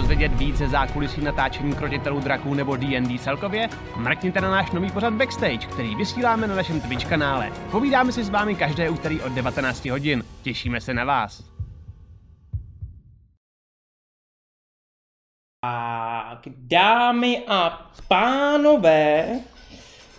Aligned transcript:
Dozvědět 0.00 0.32
víc 0.32 0.56
ze 0.56 0.68
zákulisí 0.68 1.20
natáčení 1.20 1.74
krotitelů 1.74 2.20
draků 2.20 2.54
nebo 2.54 2.76
D&D 2.76 3.18
celkově? 3.18 3.68
Mrkněte 3.96 4.40
na 4.40 4.50
náš 4.50 4.70
nový 4.70 4.90
pořad 4.90 5.14
Backstage, 5.14 5.66
který 5.66 5.96
vysíláme 5.96 6.46
na 6.46 6.54
našem 6.54 6.80
Twitch 6.80 7.08
kanále. 7.08 7.52
Povídáme 7.70 8.12
si 8.12 8.24
s 8.24 8.28
vámi 8.28 8.54
každé 8.54 8.90
úterý 8.90 9.20
od 9.20 9.32
19 9.32 9.84
hodin. 9.84 10.24
Těšíme 10.42 10.80
se 10.80 10.94
na 10.94 11.04
vás. 11.04 11.44
Tak, 15.62 16.42
dámy 16.56 17.44
a 17.48 17.90
pánové, 18.08 19.40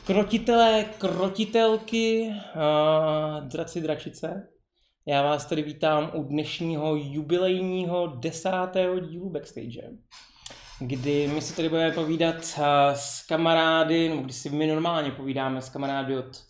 krotitelé, 0.05 0.85
krotitelky, 0.97 2.27
uh, 2.29 3.47
draci, 3.47 3.81
dračice, 3.81 4.47
já 5.05 5.23
vás 5.23 5.45
tady 5.45 5.61
vítám 5.61 6.11
u 6.13 6.23
dnešního 6.23 6.95
jubilejního 6.95 8.07
desátého 8.07 8.99
dílu 8.99 9.29
Backstage, 9.29 9.89
kdy 10.79 11.27
my 11.33 11.41
si 11.41 11.55
tady 11.55 11.69
budeme 11.69 11.91
povídat 11.91 12.35
s 12.93 13.25
kamarády, 13.27 14.09
nebo 14.09 14.21
když 14.21 14.35
si 14.35 14.49
my 14.49 14.67
normálně 14.67 15.11
povídáme 15.11 15.61
s 15.61 15.69
kamarády 15.69 16.17
od 16.17 16.43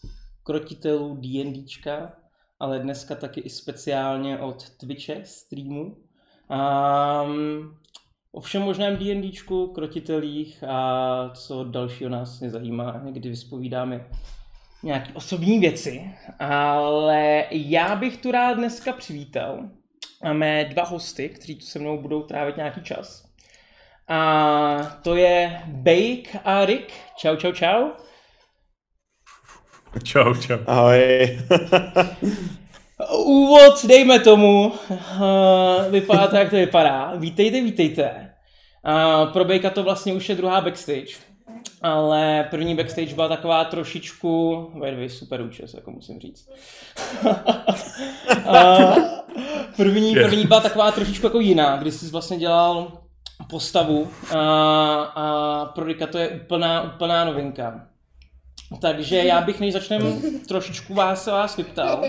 krotitelů 0.43 1.15
D&Dčka, 1.15 2.13
ale 2.59 2.79
dneska 2.79 3.15
taky 3.15 3.41
i 3.41 3.49
speciálně 3.49 4.39
od 4.39 4.70
Twitche, 4.70 5.21
streamu. 5.26 5.98
Um, 6.49 7.77
o 8.31 8.41
všem 8.41 8.61
možném 8.61 8.98
D&Dčku, 8.98 9.67
krotitelích 9.67 10.63
a 10.63 11.31
co 11.33 11.63
dalšího 11.63 12.09
nás 12.09 12.39
nezajímá, 12.39 13.01
někdy 13.04 13.29
vyspovídáme 13.29 14.07
nějaké 14.84 15.13
osobní 15.13 15.60
věci, 15.60 16.12
ale 16.40 17.46
já 17.51 17.96
bych 17.96 18.18
tu 18.18 18.32
rád 18.32 18.54
dneska 18.54 18.93
přivítal 18.93 19.70
mé 20.34 20.65
dva 20.65 20.84
hosty, 20.84 21.29
kteří 21.29 21.55
tu 21.55 21.65
se 21.65 21.79
mnou 21.79 22.01
budou 22.01 22.23
trávit 22.23 22.57
nějaký 22.57 22.82
čas. 22.82 23.26
A 24.07 24.99
to 25.04 25.15
je 25.15 25.62
Bake 25.68 26.40
a 26.46 26.65
Rick. 26.65 26.91
Čau, 27.18 27.35
čau, 27.35 27.51
čau. 27.51 27.90
Čau, 30.04 30.34
čau. 30.34 30.57
Ahoj. 30.68 31.40
Úvod, 33.26 33.85
dejme 33.85 34.20
tomu. 34.20 34.73
Vypadá 35.90 36.27
to, 36.27 36.35
jak 36.35 36.49
to 36.49 36.55
vypadá. 36.55 37.16
Vítejte, 37.16 37.62
vítejte. 37.62 38.34
Pro 39.34 39.45
Bejka 39.45 39.70
to 39.70 39.84
vlastně 39.84 40.13
už 40.13 40.29
je 40.29 40.35
druhá 40.35 40.62
backstage 40.62 41.30
ale 41.82 42.48
první 42.49 42.76
backstage 42.76 43.15
byla 43.15 43.27
taková 43.27 43.65
trošičku, 43.65 44.71
by 44.96 45.10
super 45.10 45.41
účes, 45.41 45.74
jako 45.74 45.91
musím 45.91 46.20
říct. 46.20 46.49
první, 49.77 50.13
první 50.13 50.48
byla 50.48 50.60
taková 50.60 50.91
trošičku 50.91 51.26
jako 51.26 51.40
jiná, 51.40 51.77
kdy 51.77 51.91
jsi 51.91 52.10
vlastně 52.10 52.38
dělal 52.38 52.91
postavu 53.49 54.07
a, 54.35 54.41
a 55.15 55.65
pro 55.65 55.85
Rika 55.85 56.07
to 56.07 56.18
je 56.18 56.29
úplná, 56.29 56.93
úplná 56.96 57.26
novinka. 57.26 57.88
Takže 58.82 59.18
já 59.18 59.41
bych 59.41 59.60
než 59.60 59.73
začneme 59.73 60.12
trošičku 60.48 60.93
vás 60.93 61.23
se 61.23 61.32
vás 61.32 61.57
vyptal. 61.57 62.04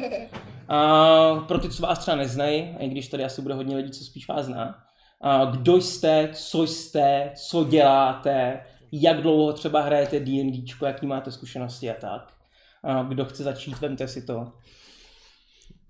A 0.69 1.45
pro 1.49 1.59
ty, 1.59 1.69
co 1.69 1.83
vás 1.83 1.99
třeba 1.99 2.17
neznají, 2.17 2.77
i 2.79 2.89
když 2.89 3.09
tady 3.09 3.25
asi 3.25 3.43
bude 3.43 3.55
hodně 3.55 3.77
lidí, 3.77 3.91
co 3.91 4.05
spíš 4.05 4.29
vás 4.29 4.47
zná. 4.47 4.75
A 5.21 5.45
kdo 5.45 5.77
jste, 5.77 6.29
co 6.33 6.63
jste, 6.63 7.31
co 7.35 7.65
děláte, 7.65 8.61
jak 8.93 9.21
dlouho 9.21 9.53
třeba 9.53 9.81
hrajete 9.81 10.21
D&D, 10.21 10.87
jaký 10.87 11.07
máte 11.07 11.33
zkušenosti 11.33 11.91
a 11.91 11.95
tak. 11.95 12.33
A 12.85 13.03
kdo 13.03 13.25
chce 13.25 13.43
začít, 13.43 13.81
vemte 13.81 14.09
si 14.09 14.23
to. 14.23 14.53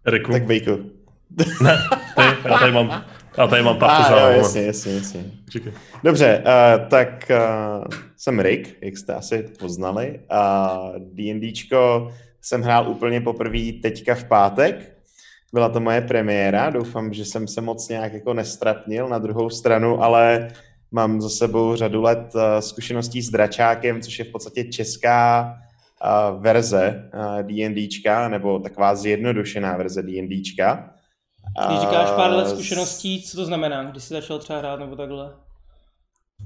Riku. 0.07 0.33
Tak 0.33 0.43
Bejko. 0.45 0.79
ne, 1.63 1.79
ty, 2.17 2.49
já 2.49 2.59
tady 2.59 2.73
mám, 2.73 3.05
já 3.39 3.47
tady 3.47 3.63
mám 3.63 3.79
partu 3.79 4.15
ah, 4.15 4.31
jasně, 4.31 4.63
jasně, 4.63 4.95
jasně. 4.95 5.25
Čekaj. 5.51 5.73
Dobře, 6.05 6.45
uh, 6.47 6.89
tak 6.89 7.31
uh, 7.31 7.85
jsem 8.17 8.41
Rick, 8.41 8.83
jak 8.83 8.97
jste 8.97 9.15
asi 9.15 9.43
poznali. 9.59 10.21
A 10.31 10.73
uh, 10.81 10.97
D&Dčko 10.97 12.13
jsem 12.41 12.63
hrál 12.63 12.89
úplně 12.89 13.21
poprvé 13.21 13.73
teďka 13.83 14.15
v 14.15 14.25
pátek. 14.25 14.97
Byla 15.53 15.69
to 15.69 15.81
moje 15.81 16.01
premiéra, 16.01 16.71
doufám, 16.71 17.13
že 17.13 17.25
jsem 17.25 17.49
se 17.49 17.61
moc 17.61 17.89
nějak 17.89 18.13
jako 18.13 18.35
nestrapnil 18.35 19.09
na 19.09 19.19
druhou 19.19 19.51
stranu, 19.51 20.03
ale 20.03 20.49
Mám 20.93 21.21
za 21.21 21.29
sebou 21.29 21.77
řadu 21.77 22.03
let 22.03 22.33
eh, 22.37 22.63
zkušeností 22.63 23.23
s 23.23 23.31
dračákem, 23.31 24.01
což 24.01 24.19
je 24.19 24.25
v 24.25 24.33
podstatě 24.33 24.65
česká 24.65 25.55
eh, 26.05 26.09
verze 26.39 27.11
eh, 27.13 27.43
D&Dčka, 27.43 28.29
nebo 28.29 28.59
taková 28.59 28.95
zjednodušená 28.95 29.77
verze 29.77 30.03
D&Dčka. 30.03 30.95
Když 31.69 31.81
říkáš 31.81 32.11
pár 32.17 32.31
let 32.31 32.49
zkušeností, 32.49 33.23
co 33.23 33.37
to 33.37 33.45
znamená, 33.45 33.85
když 33.85 34.03
jsi 34.03 34.15
začal 34.15 34.39
třeba 34.39 34.59
hrát 34.59 34.81
nebo 34.81 34.97
takhle? 34.97 35.31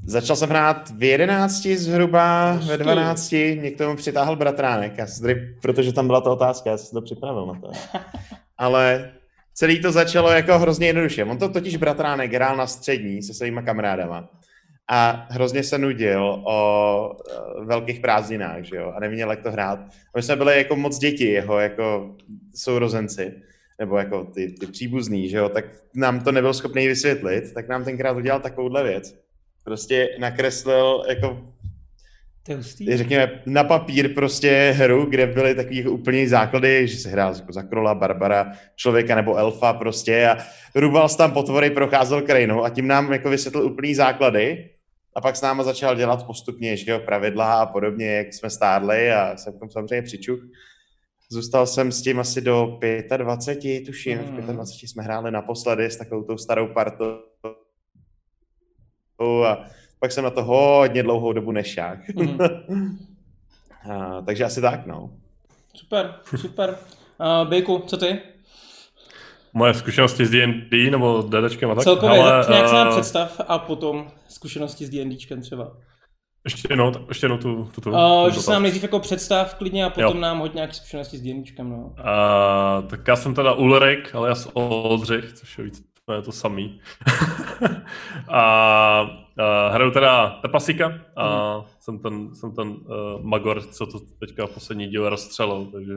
Začal 0.05 0.37
jsem 0.37 0.49
hrát 0.49 0.91
v 0.91 1.03
11 1.03 1.67
zhruba, 1.67 2.51
Hustý. 2.53 2.69
ve 2.69 2.79
12, 2.79 3.33
mě 3.33 3.71
k 3.71 3.79
tomu 3.79 3.97
přitáhl 3.97 4.37
bratránek, 4.37 4.99
já 4.99 5.07
tady, 5.21 5.57
protože 5.63 5.93
tam 5.93 6.07
byla 6.07 6.21
ta 6.21 6.31
otázka, 6.31 6.71
já 6.71 6.79
jsem 6.79 6.97
to 6.97 7.03
připravil 7.03 7.47
na 7.47 7.61
to. 7.61 7.71
Ale 8.59 9.13
celý 9.57 9.81
to 9.81 9.93
začalo 9.93 10.31
jako 10.31 10.59
hrozně 10.59 10.87
jednoduše. 10.87 11.25
On 11.25 11.39
to 11.39 11.49
totiž 11.49 11.77
bratránek 11.77 12.33
hrál 12.33 12.57
na 12.57 12.67
střední 12.67 13.23
se 13.23 13.35
svýma 13.35 13.63
kamarádama 13.63 14.29
a 14.89 15.27
hrozně 15.31 15.63
se 15.63 15.79
nudil 15.79 16.43
o 16.45 17.11
uh, 17.59 17.65
velkých 17.65 18.01
prázdninách, 18.01 18.65
že 18.65 18.77
jo, 18.77 18.93
a 18.97 19.01
neměl 19.01 19.31
jak 19.31 19.43
to 19.43 19.53
hrát. 19.53 19.79
A 19.81 20.17
my 20.17 20.23
jsme 20.23 20.37
byli 20.37 20.59
jako 20.59 20.77
moc 20.77 20.99
děti, 20.99 21.25
jeho 21.25 21.61
jako 21.61 22.17
sourozenci, 22.55 23.35
nebo 23.79 23.97
jako 23.97 24.25
ty, 24.25 24.53
ty 24.53 24.67
příbuzný, 24.67 25.29
že 25.29 25.37
jo, 25.37 25.49
tak 25.49 25.65
nám 25.95 26.21
to 26.21 26.33
nebyl 26.33 26.55
schopný 26.55 26.87
vysvětlit, 26.87 27.55
tak 27.55 27.69
nám 27.69 27.85
tenkrát 27.85 28.17
udělal 28.17 28.41
takovouhle 28.41 28.85
věc. 28.85 29.15
Prostě 29.65 30.09
nakreslil 30.19 31.05
jako 31.09 31.53
řekněme, 32.95 33.43
na 33.47 33.65
papír 33.65 34.15
prostě 34.15 34.75
hru, 34.77 35.07
kde 35.07 35.27
byly 35.27 35.55
takový 35.55 35.77
jako 35.77 35.91
úplně 35.91 36.29
základy, 36.29 36.89
že 36.89 36.97
se 36.97 37.09
hrál 37.09 37.35
jako 37.35 37.53
za 37.53 37.63
krola, 37.63 37.95
barbara, 37.95 38.53
člověka 38.77 39.15
nebo 39.15 39.37
elfa 39.37 39.73
prostě 39.73 40.29
a 40.29 40.37
rubal 40.75 41.09
tam 41.09 41.33
potvory, 41.33 41.71
procházel 41.71 42.23
krajinou 42.23 42.65
a 42.65 42.71
tím 42.71 42.87
nám 42.87 43.13
jako 43.13 43.31
vysvětlil 43.31 43.67
úplný 43.67 43.95
základy 43.95 44.71
a 45.17 45.21
pak 45.21 45.37
s 45.37 45.43
náma 45.43 45.63
začal 45.63 45.97
dělat 45.97 46.27
postupně, 46.27 46.77
že 46.77 46.91
jo, 46.91 46.99
pravidla 46.99 47.61
a 47.61 47.67
podobně, 47.67 48.07
jak 48.07 48.35
jsme 48.35 48.51
stárli 48.51 49.13
a 49.13 49.37
jsem 49.37 49.59
tam 49.59 49.71
samozřejmě 49.71 50.03
přičuch. 50.03 50.41
Zůstal 51.31 51.67
jsem 51.67 51.93
s 51.93 52.03
tím 52.03 52.21
asi 52.21 52.41
do 52.41 52.79
25, 53.17 53.87
tuším, 53.87 54.19
mm. 54.19 54.37
v 54.37 54.53
25 54.53 54.89
jsme 54.89 55.03
hráli 55.03 55.31
naposledy 55.31 55.85
s 55.85 55.97
takovou 55.97 56.23
tou 56.23 56.39
starou 56.39 56.67
partou 56.67 57.21
a 59.45 59.65
pak 60.01 60.13
jsem 60.13 60.25
na 60.25 60.31
to 60.31 60.45
hodně 60.45 61.03
dlouhou 61.03 61.33
dobu 61.33 61.53
nešák. 61.53 61.99
Mm. 62.09 62.39
a, 63.91 64.23
takže 64.23 64.45
asi 64.45 64.61
tak, 64.61 64.87
no. 64.87 65.11
Super, 65.75 66.15
super. 66.37 66.79
Uh, 67.21 67.49
Bejku, 67.49 67.83
co 67.87 67.97
ty? 67.97 68.19
Moje 69.53 69.75
zkušenosti 69.75 70.27
s 70.27 70.31
D&D 70.31 70.91
nebo 70.91 71.23
DDčkem 71.23 71.71
a 71.71 71.75
tak? 71.75 71.85
Celkově, 71.85 72.21
Ale, 72.21 72.47
nějak 72.49 72.69
se 72.69 72.75
nám 72.75 72.89
uh... 72.89 72.93
představ 72.93 73.41
a 73.49 73.59
potom 73.59 74.11
zkušenosti 74.29 74.87
s 74.87 74.91
D&Dčkem 74.91 75.41
třeba. 75.41 75.77
Ještě 76.45 76.69
jednou, 76.71 76.93
ještě 77.09 77.25
jednou 77.25 77.39
tu, 77.39 77.69
tu, 77.75 77.81
tu, 77.81 77.91
uh, 77.91 78.31
Že 78.31 78.41
se 78.41 78.51
nám 78.51 78.63
nejdřív 78.63 78.83
jako 78.83 79.01
představ 79.01 79.55
klidně 79.55 79.85
a 79.85 79.91
potom 79.91 80.17
jo. 80.17 80.21
nám 80.21 80.39
hodně 80.39 80.55
nějaké 80.55 80.73
zkušenosti 80.73 81.19
s 81.19 81.23
D&Dčkem, 81.23 81.71
no. 81.71 81.77
Uh, 81.77 82.89
tak 82.89 83.09
já 83.09 83.17
jsem 83.17 83.35
teda 83.35 83.53
Ulrik, 83.53 84.15
ale 84.15 84.29
já 84.29 84.35
jsem 84.35 84.53
Oldřich, 84.55 85.33
což 85.33 85.59
je 85.59 85.65
víc 85.65 85.83
je 86.15 86.23
to 86.23 86.33
samý. 86.33 86.81
a, 88.29 88.41
a 89.39 89.69
hraju 89.69 89.91
teda 89.91 90.39
Tepasíka 90.43 91.01
a 91.17 91.57
mm. 91.59 91.65
jsem 91.81 91.99
ten, 91.99 92.35
jsem 92.35 92.55
ten 92.55 92.69
uh, 92.69 92.77
Magor, 93.23 93.63
co 93.63 93.87
to 93.87 94.01
teďka 94.21 94.47
poslední 94.47 94.87
díl 94.87 95.09
rozstřelil, 95.09 95.67
takže 95.73 95.95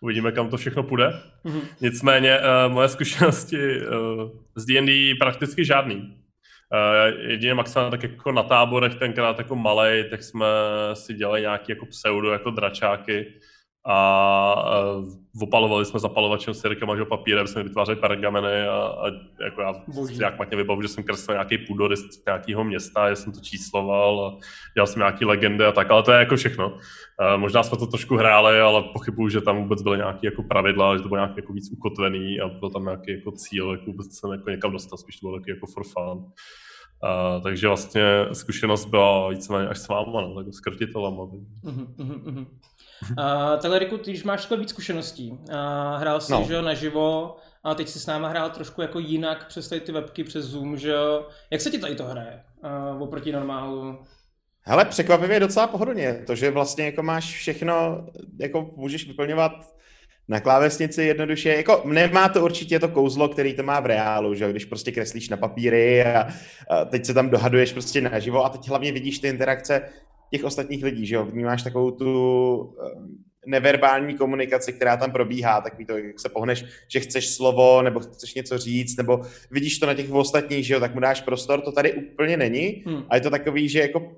uvidíme, 0.00 0.32
kam 0.32 0.48
to 0.48 0.56
všechno 0.56 0.82
půjde. 0.82 1.20
Mm. 1.44 1.60
Nicméně 1.80 2.38
uh, 2.38 2.72
moje 2.72 2.88
zkušenosti 2.88 3.80
uh, 3.80 4.30
z 4.54 4.64
D&D 4.64 5.14
prakticky 5.18 5.64
žádný. 5.64 5.96
Uh, 5.96 7.20
jedině 7.30 7.54
maximálně 7.54 7.90
tak 7.90 8.02
jako 8.02 8.32
na 8.32 8.42
táborech 8.42 8.94
tenkrát 8.94 9.38
jako 9.38 9.56
malej, 9.56 10.10
tak 10.10 10.22
jsme 10.22 10.46
si 10.94 11.14
dělali 11.14 11.40
nějaký 11.40 11.72
jako 11.72 11.86
pseudo 11.86 12.32
jako 12.32 12.50
dračáky 12.50 13.34
a 13.86 14.96
uh, 14.96 15.42
opalovali 15.42 15.84
jsme 15.84 16.00
zapalovačem 16.00 16.54
s 16.54 16.64
Jirkem 16.64 16.90
a 16.90 17.04
papírem, 17.04 17.46
jsme 17.46 17.62
vytvářeli 17.62 17.96
pergameny 17.96 18.66
a, 18.66 18.76
a 18.76 19.06
jako 19.44 19.60
já 19.60 19.74
Boží. 19.94 20.18
jak 20.18 20.38
matně 20.38 20.56
vybavu, 20.56 20.82
že 20.82 20.88
jsem 20.88 21.04
kreslil 21.04 21.34
nějaký 21.34 21.58
půdorys 21.58 22.00
z 22.00 22.24
nějakého 22.26 22.64
města, 22.64 23.10
že 23.10 23.16
jsem 23.16 23.32
to 23.32 23.40
čísloval 23.40 24.26
a 24.26 24.38
dělal 24.74 24.86
jsem 24.86 25.00
nějaký 25.00 25.24
legendy 25.24 25.64
a 25.64 25.72
tak, 25.72 25.90
ale 25.90 26.02
to 26.02 26.12
je 26.12 26.18
jako 26.18 26.36
všechno. 26.36 26.68
Uh, 26.68 26.76
možná 27.36 27.62
jsme 27.62 27.78
to 27.78 27.86
trošku 27.86 28.16
hráli, 28.16 28.60
ale 28.60 28.82
pochybuju, 28.82 29.28
že 29.28 29.40
tam 29.40 29.62
vůbec 29.62 29.82
byly 29.82 29.98
nějaké 29.98 30.26
jako 30.26 30.42
pravidla, 30.42 30.96
že 30.96 31.02
to 31.02 31.08
bylo 31.08 31.20
nějak 31.20 31.36
jako 31.36 31.52
víc 31.52 31.72
ukotvený 31.72 32.40
a 32.40 32.48
byl 32.48 32.70
tam 32.70 32.84
nějaký 32.84 33.12
jako 33.12 33.32
cíl, 33.32 33.72
jako 33.72 33.84
vůbec 33.84 34.18
se 34.18 34.28
jako 34.32 34.50
někam 34.50 34.72
dostat, 34.72 34.96
spíš 34.96 35.16
to 35.16 35.26
bylo 35.26 35.38
taky 35.38 35.50
jako 35.50 35.66
for 35.66 35.84
fun. 35.84 36.18
Uh, 36.18 37.42
takže 37.42 37.68
vlastně 37.68 38.02
zkušenost 38.32 38.84
byla 38.84 39.28
víceméně 39.28 39.68
až 39.68 39.78
s 39.78 39.88
váma, 39.88 40.20
no, 40.20 40.34
jako 40.38 40.52
s 40.52 40.60
krtitelama. 40.60 41.22
Uh-huh, 41.22 41.86
uh-huh. 41.96 42.46
Uh, 43.10 43.60
takhle, 43.60 43.78
Riku, 43.78 43.98
ty 43.98 44.12
už 44.12 44.24
máš 44.24 44.40
takhle 44.40 44.58
víc 44.58 44.70
zkušeností. 44.70 45.30
Uh, 45.30 45.38
hrál 45.96 46.20
jsi, 46.20 46.32
no. 46.32 46.44
že 46.48 46.62
naživo, 46.62 47.36
a 47.64 47.74
teď 47.74 47.88
si 47.88 48.00
s 48.00 48.06
náma 48.06 48.28
hrál 48.28 48.50
trošku 48.50 48.82
jako 48.82 48.98
jinak 48.98 49.46
přes 49.46 49.68
ty 49.68 49.92
webky, 49.92 50.24
přes 50.24 50.44
Zoom, 50.44 50.76
že 50.76 50.90
jo. 50.90 51.28
Jak 51.50 51.60
se 51.60 51.70
ti 51.70 51.78
tady 51.78 51.94
to 51.94 52.04
hraje 52.04 52.42
uh, 52.94 53.02
oproti 53.02 53.32
normálu? 53.32 53.98
Hele, 54.66 54.84
překvapivě 54.84 55.40
docela 55.40 55.66
pohodlně. 55.66 56.22
To, 56.26 56.34
že 56.34 56.50
vlastně 56.50 56.84
jako 56.84 57.02
máš 57.02 57.34
všechno, 57.34 58.06
jako 58.40 58.70
můžeš 58.76 59.06
vyplňovat 59.06 59.52
na 60.28 60.40
klávesnici 60.40 61.02
jednoduše, 61.02 61.48
jako 61.48 61.82
nemá 61.84 62.28
to 62.28 62.44
určitě 62.44 62.78
to 62.78 62.88
kouzlo, 62.88 63.28
který 63.28 63.54
to 63.54 63.62
má 63.62 63.80
v 63.80 63.86
reálu, 63.86 64.34
že 64.34 64.50
když 64.50 64.64
prostě 64.64 64.92
kreslíš 64.92 65.28
na 65.28 65.36
papíry 65.36 66.04
a, 66.04 66.28
a 66.70 66.84
teď 66.84 67.04
se 67.04 67.14
tam 67.14 67.30
dohaduješ 67.30 67.72
prostě 67.72 68.00
naživo 68.00 68.44
a 68.44 68.48
teď 68.48 68.68
hlavně 68.68 68.92
vidíš 68.92 69.18
ty 69.18 69.28
interakce 69.28 69.82
těch 70.30 70.44
ostatních 70.44 70.84
lidí, 70.84 71.06
že 71.06 71.14
jo, 71.14 71.24
vnímáš 71.24 71.62
takovou 71.62 71.90
tu 71.90 72.76
eh, 72.86 72.90
neverbální 73.46 74.14
komunikaci, 74.14 74.72
která 74.72 74.96
tam 74.96 75.12
probíhá, 75.12 75.60
takový 75.60 75.86
to, 75.86 75.98
jak 75.98 76.20
se 76.20 76.28
pohneš, 76.28 76.64
že 76.88 77.00
chceš 77.00 77.34
slovo, 77.34 77.82
nebo 77.82 78.00
chceš 78.00 78.34
něco 78.34 78.58
říct, 78.58 78.96
nebo 78.96 79.22
vidíš 79.50 79.78
to 79.78 79.86
na 79.86 79.94
těch 79.94 80.10
ostatních, 80.10 80.66
že 80.66 80.74
jo, 80.74 80.80
tak 80.80 80.94
mu 80.94 81.00
dáš 81.00 81.20
prostor, 81.20 81.60
to 81.60 81.72
tady 81.72 81.92
úplně 81.92 82.36
není 82.36 82.84
hmm. 82.86 83.04
a 83.08 83.14
je 83.14 83.20
to 83.20 83.30
takový, 83.30 83.68
že 83.68 83.80
jako 83.80 84.12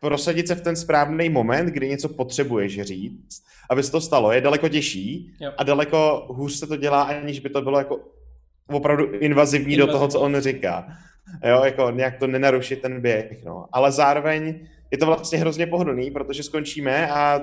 prosadit 0.00 0.48
se 0.48 0.54
v 0.54 0.60
ten 0.60 0.76
správný 0.76 1.28
moment, 1.28 1.66
kdy 1.66 1.88
něco 1.88 2.08
potřebuješ 2.08 2.82
říct, 2.82 3.42
aby 3.70 3.82
se 3.82 3.92
to 3.92 4.00
stalo, 4.00 4.32
je 4.32 4.40
daleko 4.40 4.68
těžší 4.68 5.34
jo. 5.40 5.52
a 5.56 5.64
daleko 5.64 6.26
hůř 6.30 6.52
se 6.52 6.66
to 6.66 6.76
dělá, 6.76 7.02
aniž 7.02 7.40
by 7.40 7.48
to 7.48 7.62
bylo 7.62 7.78
jako 7.78 8.00
opravdu 8.68 9.04
invazivní, 9.04 9.22
invazivní. 9.22 9.76
do 9.76 9.86
toho, 9.86 10.08
co 10.08 10.20
on 10.20 10.40
říká. 10.40 10.86
Jo, 11.44 11.64
jako 11.64 11.90
nějak 11.90 12.18
to 12.18 12.26
nenarušit 12.26 12.82
ten 12.82 13.00
běh, 13.00 13.44
no. 13.44 13.66
Ale 13.72 13.92
zároveň 13.92 14.68
je 14.90 14.98
to 14.98 15.06
vlastně 15.06 15.38
hrozně 15.38 15.66
pohodlný, 15.66 16.10
protože 16.10 16.42
skončíme 16.42 17.10
a 17.10 17.40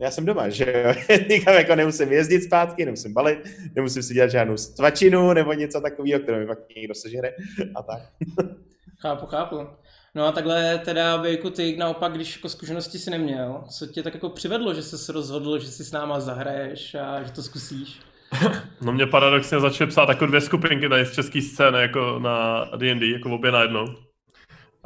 já 0.00 0.10
jsem 0.10 0.24
doma, 0.24 0.48
že 0.48 0.84
jo, 0.84 1.16
nikam 1.28 1.54
jako 1.54 1.74
nemusím 1.74 2.12
jezdit 2.12 2.42
zpátky, 2.42 2.84
nemusím 2.84 3.12
balit, 3.12 3.38
nemusím 3.74 4.02
si 4.02 4.14
dělat 4.14 4.30
žádnou 4.30 4.56
stvačinu 4.56 5.32
nebo 5.32 5.52
něco 5.52 5.80
takového, 5.80 6.20
kterou 6.20 6.38
mi 6.38 6.46
pak 6.46 6.58
někdo 6.76 6.94
sežere 6.94 7.32
a 7.74 7.82
tak. 7.82 8.02
Chápu, 9.00 9.26
chápu. 9.26 9.66
No 10.14 10.26
a 10.26 10.32
takhle 10.32 10.78
teda, 10.78 11.22
jako 11.24 11.50
ty 11.50 11.76
naopak, 11.76 12.12
když 12.12 12.36
jako 12.36 12.48
zkušenosti 12.48 12.98
si 12.98 13.10
neměl, 13.10 13.64
co 13.78 13.86
tě 13.86 14.02
tak 14.02 14.14
jako 14.14 14.30
přivedlo, 14.30 14.74
že 14.74 14.82
jsi 14.82 14.98
se 14.98 15.12
rozhodl, 15.12 15.58
že 15.58 15.66
si 15.66 15.84
s 15.84 15.92
náma 15.92 16.20
zahraješ 16.20 16.94
a 16.94 17.22
že 17.22 17.32
to 17.32 17.42
zkusíš? 17.42 18.00
No 18.80 18.92
mě 18.92 19.06
paradoxně 19.06 19.60
začaly 19.60 19.90
psát 19.90 20.08
jako 20.08 20.26
dvě 20.26 20.40
skupinky 20.40 20.88
tady 20.88 21.06
z 21.06 21.12
české 21.12 21.42
scény, 21.42 21.78
jako 21.78 22.18
na 22.18 22.64
D&D, 22.76 23.06
jako 23.12 23.34
obě 23.34 23.52
najednou. 23.52 23.86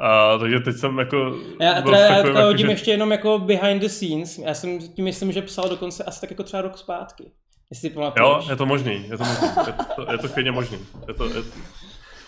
A, 0.01 0.37
takže 0.37 0.59
teď 0.59 0.75
jsem 0.75 0.99
jako... 0.99 1.35
Já 1.59 1.81
teda, 1.81 1.97
já 1.97 2.23
teda 2.23 2.43
hodím 2.43 2.65
že... 2.65 2.71
ještě 2.71 2.91
jenom 2.91 3.11
jako 3.11 3.39
behind 3.39 3.81
the 3.81 3.87
scenes. 3.87 4.37
Já 4.37 4.53
jsem 4.53 4.79
tím 4.79 5.05
myslím, 5.05 5.31
že 5.31 5.41
psal 5.41 5.69
dokonce 5.69 6.03
asi 6.03 6.21
tak 6.21 6.29
jako 6.29 6.43
třeba 6.43 6.61
rok 6.61 6.77
zpátky. 6.77 7.31
Jestli 7.71 7.89
pamatuješ. 7.89 8.27
Jo, 8.27 8.41
je 8.49 8.55
to 8.55 8.65
možný, 8.65 9.05
je 9.09 9.17
to 9.17 9.23
možný. 9.23 9.47
Je 9.67 9.73
to, 9.95 10.11
je 10.11 10.17
to 10.17 10.29
klidně 10.29 10.51
možný. 10.51 10.77
Je 11.07 11.13
to, 11.13 11.25
je 11.25 11.33
to... 11.33 11.49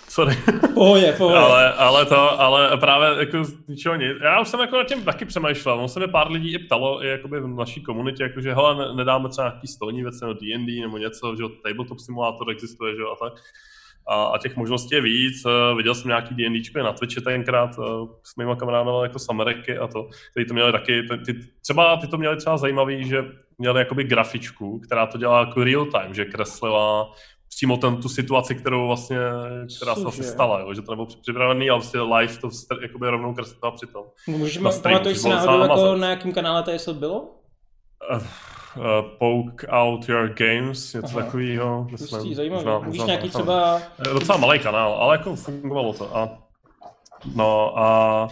Sorry. 0.09 0.37
Pohodě, 0.73 1.15
pohodě. 1.17 1.37
ale, 1.37 1.73
ale 1.73 2.05
to, 2.05 2.41
ale 2.41 2.77
právě 2.77 3.19
jako 3.19 3.43
z 3.43 3.67
ničeho 3.67 3.95
nic. 3.95 4.09
Já 4.23 4.41
už 4.41 4.47
jsem 4.47 4.59
jako 4.59 4.77
nad 4.77 4.87
tím 4.87 5.03
taky 5.03 5.25
přemýšlel. 5.25 5.79
On 5.79 5.89
se 5.89 5.99
mi 5.99 6.07
pár 6.07 6.31
lidí 6.31 6.53
i 6.53 6.59
ptalo 6.59 7.03
i 7.03 7.07
jakoby 7.07 7.39
v 7.39 7.47
naší 7.47 7.83
komunitě, 7.83 8.23
jako, 8.23 8.41
že 8.41 8.53
hele, 8.53 8.95
nedáme 8.95 9.29
třeba 9.29 9.47
nějaký 9.47 9.67
stolní 9.67 10.01
věc 10.01 10.21
nebo 10.21 10.33
D&D 10.33 10.81
nebo 10.81 10.97
něco, 10.97 11.35
že 11.35 11.43
tabletop 11.63 11.99
simulátor 11.99 12.51
existuje, 12.51 12.95
že 12.95 13.01
a 13.01 13.15
tak 13.29 13.33
a, 14.07 14.23
a 14.23 14.37
těch 14.37 14.55
možností 14.55 14.95
je 14.95 15.01
víc. 15.01 15.45
Eh, 15.45 15.75
viděl 15.75 15.95
jsem 15.95 16.07
nějaký 16.07 16.35
D&D 16.35 16.83
na 16.83 16.93
Twitchi 16.93 17.21
tenkrát 17.21 17.69
eh, 17.79 18.07
s 18.23 18.35
mýma 18.35 18.55
kamarádama 18.55 19.03
jako 19.03 19.19
z 19.19 19.29
Ameriky 19.29 19.77
a 19.77 19.87
to, 19.87 20.07
který 20.31 20.45
to 20.45 20.53
měli 20.53 20.71
taky, 20.71 21.03
ty, 21.25 21.33
třeba 21.61 21.97
ty 21.97 22.07
to 22.07 22.17
měli 22.17 22.37
třeba 22.37 22.57
zajímavý, 22.57 23.07
že 23.07 23.25
měli 23.57 23.79
jakoby 23.79 24.03
grafičku, 24.03 24.79
která 24.79 25.05
to 25.05 25.17
dělala 25.17 25.39
jako 25.39 25.63
real 25.63 25.85
time, 25.85 26.13
že 26.13 26.25
kreslila 26.25 27.11
přímo 27.55 27.77
ten, 27.77 27.97
tu 27.97 28.09
situaci, 28.09 28.55
kterou 28.55 28.87
vlastně, 28.87 29.17
která 29.77 29.95
se 29.95 30.01
vlastně 30.01 30.23
stala, 30.23 30.59
jo? 30.59 30.73
že 30.73 30.81
to 30.81 30.91
nebylo 30.91 31.07
připravený, 31.21 31.69
ale 31.69 31.79
vlastně 31.79 32.01
live 32.01 32.37
to 32.37 32.49
jakoby 32.81 33.09
rovnou 33.09 33.33
kreslila 33.33 33.71
přitom. 33.71 34.03
Můžeme, 34.27 34.69
pamatuješ 34.83 35.17
si 35.17 35.29
náhodou, 35.29 35.61
jako 35.61 35.95
na 35.95 36.09
jakém 36.09 36.33
kanále 36.33 36.79
to 36.85 36.93
bylo? 36.93 37.29
Uh, 38.77 38.83
Poke 39.19 39.67
Out 39.67 40.09
Your 40.09 40.29
Games, 40.29 40.93
něco 40.93 41.07
Aha. 41.17 41.23
takového. 41.23 41.87
Pustí, 41.89 42.35
zajímavé. 42.35 42.61
Znám, 42.61 42.91
Víš 42.91 43.03
nějaký 43.03 43.29
znám, 43.29 43.43
třeba... 43.43 43.81
Je 44.07 44.13
docela 44.13 44.37
malý 44.37 44.59
kanál, 44.59 44.93
ale 44.93 45.17
jako 45.17 45.35
fungovalo 45.35 45.93
to. 45.93 46.17
A, 46.17 46.29
no 47.35 47.79
a 47.79 48.27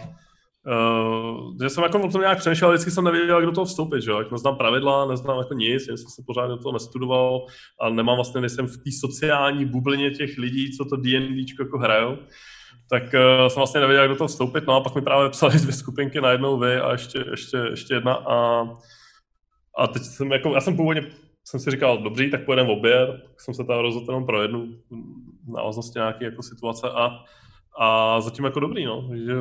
Uh, 0.68 1.54
že 1.62 1.70
jsem 1.70 1.84
jako 1.84 2.02
o 2.02 2.12
tom 2.12 2.22
nějak 2.22 2.38
přemýšlel, 2.38 2.72
vždycky 2.72 2.92
jsem 2.92 3.04
nevěděl, 3.04 3.36
jak 3.36 3.46
do 3.46 3.52
toho 3.52 3.66
vstoupit, 3.66 4.02
že 4.02 4.12
jak 4.12 4.32
neznám 4.32 4.56
pravidla, 4.56 5.06
neznám 5.06 5.38
jako 5.38 5.54
nic, 5.54 5.86
jsem 5.86 5.98
se 5.98 6.24
pořád 6.28 6.48
do 6.48 6.58
toho 6.58 6.74
nestudoval 6.74 7.46
a 7.82 7.90
nemám 7.90 8.16
vlastně, 8.16 8.42
nejsem 8.42 8.68
v 8.68 8.78
té 8.78 8.92
sociální 9.00 9.66
bublině 9.66 10.12
těch 10.12 10.38
lidí, 10.38 10.78
co 10.78 10.86
to 10.86 10.96
D&D 10.96 11.46
jako 11.60 11.78
hrajou, 11.78 12.18
tak 12.90 13.04
uh, 13.04 13.48
jsem 13.48 13.60
vlastně 13.60 13.82
nevěděl, 13.82 14.02
jak 14.02 14.12
do 14.12 14.16
toho 14.16 14.28
vstoupit, 14.28 14.68
no 14.68 14.74
a 14.74 14.82
pak 14.82 14.96
mi 14.96 15.02
právě 15.02 15.30
psali 15.30 15.58
dvě 15.60 15.74
skupinky, 15.74 16.22
najednou 16.22 16.60
vy 16.60 16.80
a 16.80 16.92
ještě, 16.92 17.26
ještě, 17.32 17.58
ještě 17.58 17.94
jedna 17.94 18.14
a 18.14 18.64
a 19.78 19.88
teď 19.88 20.04
jsem 20.04 20.32
jako, 20.32 20.54
já 20.54 20.62
jsem 20.62 20.76
původně 20.76 21.12
jsem 21.44 21.60
si 21.60 21.72
říkal, 21.72 21.98
dobří, 21.98 22.32
tak 22.32 22.46
pojedeme 22.46 22.70
v 22.70 22.72
oběd, 22.72 23.10
tak 23.10 23.42
jsem 23.42 23.54
se 23.54 23.64
tam 23.64 23.80
rozhodl 23.80 24.12
jenom 24.12 24.26
pro 24.26 24.42
jednu 24.42 24.68
návaznosti 25.48 26.00
nějaké 26.00 26.26
jako 26.26 26.44
situace 26.44 26.90
a, 26.90 27.24
a 27.80 28.22
zatím 28.22 28.46
jako 28.46 28.60
dobrý, 28.60 28.86
no, 28.86 29.08
takže 29.10 29.34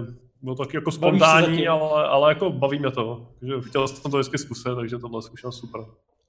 bylo 0.42 0.56
to 0.56 0.64
taky 0.64 0.76
jako 0.76 0.92
spontánní, 0.92 1.68
ale, 1.68 2.08
ale 2.08 2.30
jako 2.30 2.50
baví 2.50 2.78
mě 2.78 2.90
to, 2.90 3.26
takže 3.40 3.54
chtěl 3.60 3.88
jsem 3.88 4.10
to 4.10 4.18
vždycky 4.18 4.38
zkusit, 4.38 4.74
takže 4.76 4.98
tohle 4.98 5.22
zkušenost 5.22 5.58
super. 5.58 5.80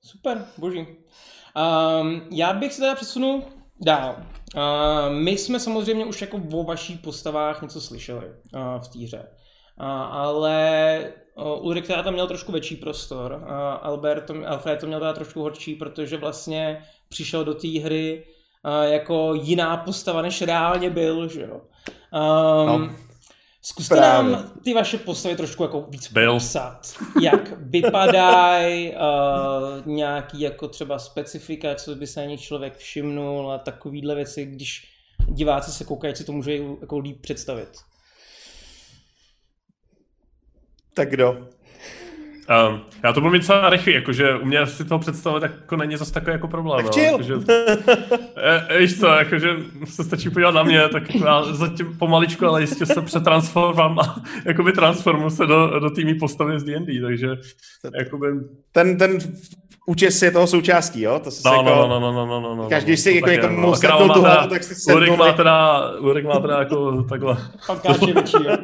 Super, 0.01 0.45
boží. 0.57 0.79
Um, 0.79 2.21
já 2.31 2.53
bych 2.53 2.73
se 2.73 2.81
teda 2.81 2.95
přesunul 2.95 3.43
dál. 3.81 4.15
Uh, 4.55 5.15
my 5.15 5.31
jsme 5.31 5.59
samozřejmě 5.59 6.05
už 6.05 6.21
jako 6.21 6.41
o 6.53 6.63
vašich 6.63 6.99
postavách 6.99 7.61
něco 7.61 7.81
slyšeli 7.81 8.25
uh, 8.25 8.81
v 8.81 8.87
té 8.87 8.99
hře. 8.99 9.27
Uh, 9.79 9.85
ale 9.87 11.13
Ulrik 11.35 11.87
teda 11.87 12.03
tam 12.03 12.13
měl 12.13 12.27
trošku 12.27 12.51
větší 12.51 12.75
prostor, 12.75 13.43
a 13.47 13.73
Albert 13.73 14.25
to, 14.25 14.33
Alfred 14.47 14.79
to 14.79 14.87
měl 14.87 14.99
teda 14.99 15.13
trošku 15.13 15.41
horší, 15.41 15.75
protože 15.75 16.17
vlastně 16.17 16.83
přišel 17.09 17.45
do 17.45 17.53
té 17.53 17.67
hry 17.79 18.23
jako 18.83 19.33
jiná 19.33 19.77
postava, 19.77 20.21
než 20.21 20.41
reálně 20.41 20.89
byl, 20.89 21.27
že 21.27 21.41
jo. 21.41 21.61
Um, 22.11 22.81
no. 22.81 22.95
Zkuste 23.63 23.95
Právě. 23.95 24.31
nám 24.31 24.51
ty 24.63 24.73
vaše 24.73 24.97
postavy 24.97 25.35
trošku 25.35 25.63
jako 25.63 25.85
víc 25.89 26.11
byl. 26.11 26.33
popsat. 26.33 26.93
Jak 27.21 27.53
vypadají, 27.57 28.91
uh, 28.95 29.85
nějaký 29.85 30.41
jako 30.41 30.67
třeba 30.67 30.99
specifika, 30.99 31.75
co 31.75 31.95
by 31.95 32.07
se 32.07 32.19
na 32.19 32.25
nich 32.25 32.41
člověk 32.41 32.77
všimnul 32.77 33.51
a 33.51 33.57
takovýhle 33.57 34.15
věci, 34.15 34.45
když 34.45 34.87
diváci 35.27 35.71
se 35.71 35.85
koukají, 35.85 36.15
si 36.15 36.23
to 36.23 36.31
může 36.31 36.57
jako 36.81 36.99
líp 36.99 37.21
představit. 37.21 37.69
Tak 40.93 41.09
kdo? 41.09 41.47
Um, 42.69 42.81
já 43.03 43.13
to 43.13 43.21
budu 43.21 43.31
mít 43.31 43.39
docela 43.39 43.69
rychlý, 43.69 43.93
jakože 43.93 44.35
u 44.35 44.45
mě 44.45 44.67
si 44.67 44.85
toho 44.85 44.99
představit 44.99 45.43
jako 45.43 45.75
není 45.75 45.97
zase 45.97 46.13
takový 46.13 46.31
jako 46.31 46.47
problém. 46.47 46.85
Tak 46.85 46.95
no, 46.95 47.03
jakože, 47.03 47.33
e, 48.69 48.79
víš 48.79 48.99
co, 48.99 49.07
jakože 49.07 49.55
se 49.85 50.03
stačí 50.03 50.29
podívat 50.29 50.51
na 50.51 50.63
mě, 50.63 50.89
tak 50.89 51.15
já 51.15 51.43
zatím 51.43 51.97
pomaličku, 51.97 52.45
ale 52.45 52.61
jistě 52.61 52.85
se 52.85 53.01
přetransformám 53.01 53.99
a 53.99 54.15
jakoby 54.45 54.71
transformu 54.71 55.29
se 55.29 55.45
do, 55.45 55.79
do 55.79 55.89
týmí 55.89 56.15
postavy 56.15 56.59
z 56.59 56.63
D&D, 56.63 57.01
takže 57.01 57.27
jakoby... 57.99 58.27
Ten, 58.71 58.97
ten 58.97 59.17
účes 59.91 60.21
je 60.21 60.31
toho 60.31 60.47
součástí, 60.47 61.01
jo? 61.01 61.19
To 61.23 61.31
se 61.31 61.41
no, 61.45 61.53
jako, 61.53 61.69
no, 61.69 61.87
no, 61.87 61.99
no, 61.99 62.11
no, 62.11 62.25
no, 62.25 62.41
no, 62.41 62.55
no, 62.55 62.69
Každý 62.69 62.97
si 62.97 63.15
jako 63.15 63.29
někomu 63.29 63.61
no, 63.61 64.13
tu 64.13 64.21
hlavu, 64.21 64.49
tak 64.49 64.63
si 64.63 64.75
sednul. 64.75 64.97
Ulrik 64.97 65.17
má 65.17 65.33
teda, 65.33 65.89
Ulrik 65.99 66.25
má 66.25 66.39
teda 66.39 66.59
jako 66.59 67.03
takhle. 67.03 67.37
jo. 68.43 68.57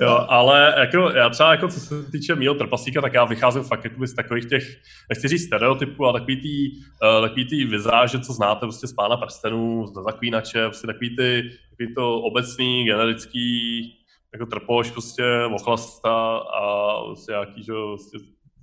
jo, 0.00 0.26
ale 0.28 0.74
jako, 0.78 1.10
já 1.10 1.30
třeba 1.30 1.50
jako 1.50 1.68
co 1.68 1.80
se 1.80 2.10
týče 2.12 2.34
mýho 2.34 2.54
trpasíka, 2.54 3.00
tak 3.00 3.14
já 3.14 3.24
vycházím 3.24 3.62
fakt 3.62 3.84
jako 3.84 4.06
z 4.06 4.14
takových 4.14 4.48
těch, 4.48 4.64
nechci 5.08 5.28
říct 5.28 5.46
stereotypů, 5.46 6.04
ale 6.04 6.20
takový 6.20 6.40
tý, 6.40 6.70
uh, 6.76 7.22
takový 7.22 7.44
tý 7.48 7.64
vizáže, 7.64 8.20
co 8.20 8.32
znáte 8.32 8.60
prostě 8.60 8.86
z 8.86 8.92
Pána 8.92 9.16
prstenů, 9.16 9.86
z 9.86 10.04
Zaklínače, 10.04 10.64
prostě 10.64 10.86
takový 10.86 11.16
ty, 11.16 11.50
takový 11.70 11.94
to 11.94 12.20
obecný, 12.20 12.84
generický, 12.84 13.94
jako 14.32 14.46
trpoš, 14.46 14.90
prostě 14.90 15.24
ochlasta 15.54 16.36
a 16.36 16.94
prostě 17.04 17.32
nějaký, 17.32 17.62
že 17.62 17.72
prostě 17.72 18.18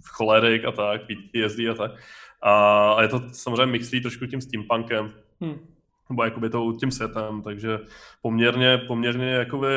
cholerik 0.08 0.66
a 0.66 0.72
tak, 0.72 1.02
PTSD 1.02 1.60
a 1.72 1.74
tak. 1.74 1.92
A 2.42 3.02
je 3.02 3.08
to 3.08 3.22
samozřejmě 3.32 3.66
mixlý 3.66 4.02
trošku 4.02 4.26
tím 4.26 4.42
steampunkem, 4.42 5.14
hmm. 5.42 5.60
nebo 6.10 6.24
jakoby 6.24 6.50
to 6.50 6.74
tím 6.80 6.92
setem, 6.92 7.42
takže 7.42 7.80
poměrně, 8.22 8.78
poměrně 8.78 9.30
jakoby 9.30 9.68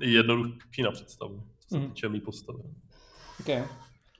jednoduchý 0.00 0.82
na 0.82 0.90
představu, 0.90 1.42
co 1.60 1.68
se 1.68 1.78
hmm. 1.78 1.88
týče 1.88 2.08
mý 2.08 2.20
postavy. 2.20 2.62
Okay. 3.40 3.62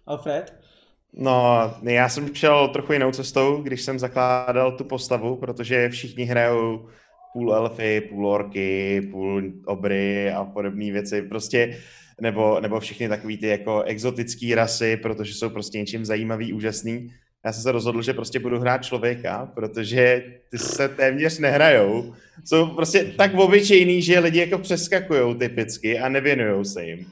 Alfred? 0.06 0.66
No, 1.12 1.60
já 1.82 2.08
jsem 2.08 2.34
šel 2.34 2.68
trochu 2.68 2.92
jinou 2.92 3.12
cestou, 3.12 3.62
když 3.62 3.82
jsem 3.82 3.98
zakládal 3.98 4.72
tu 4.72 4.84
postavu, 4.84 5.36
protože 5.36 5.88
všichni 5.88 6.24
hrajou 6.24 6.88
půl 7.32 7.54
elfy, 7.54 8.00
půl 8.00 8.26
orky, 8.26 9.00
půl 9.10 9.42
obry 9.66 10.32
a 10.32 10.44
podobné 10.44 10.92
věci. 10.92 11.22
Prostě 11.22 11.78
nebo, 12.20 12.60
nebo 12.60 12.80
všechny 12.80 13.08
takový 13.08 13.38
ty 13.38 13.46
jako 13.46 13.82
exotické 13.82 14.54
rasy, 14.54 14.96
protože 14.96 15.34
jsou 15.34 15.50
prostě 15.50 15.78
něčím 15.78 16.04
zajímavý, 16.04 16.52
úžasný. 16.52 17.12
Já 17.44 17.52
jsem 17.52 17.62
se 17.62 17.72
rozhodl, 17.72 18.02
že 18.02 18.12
prostě 18.12 18.38
budu 18.38 18.60
hrát 18.60 18.84
člověka, 18.84 19.52
protože 19.54 20.24
ty 20.50 20.58
se 20.58 20.88
téměř 20.88 21.38
nehrajou. 21.38 22.14
Jsou 22.44 22.66
prostě 22.66 23.04
tak 23.16 23.34
obyčejný, 23.34 24.02
že 24.02 24.18
lidi 24.18 24.38
jako 24.38 24.58
přeskakujou 24.58 25.34
typicky 25.34 25.98
a 25.98 26.08
nevěnují 26.08 26.64
se 26.64 26.84
jim. 26.84 27.06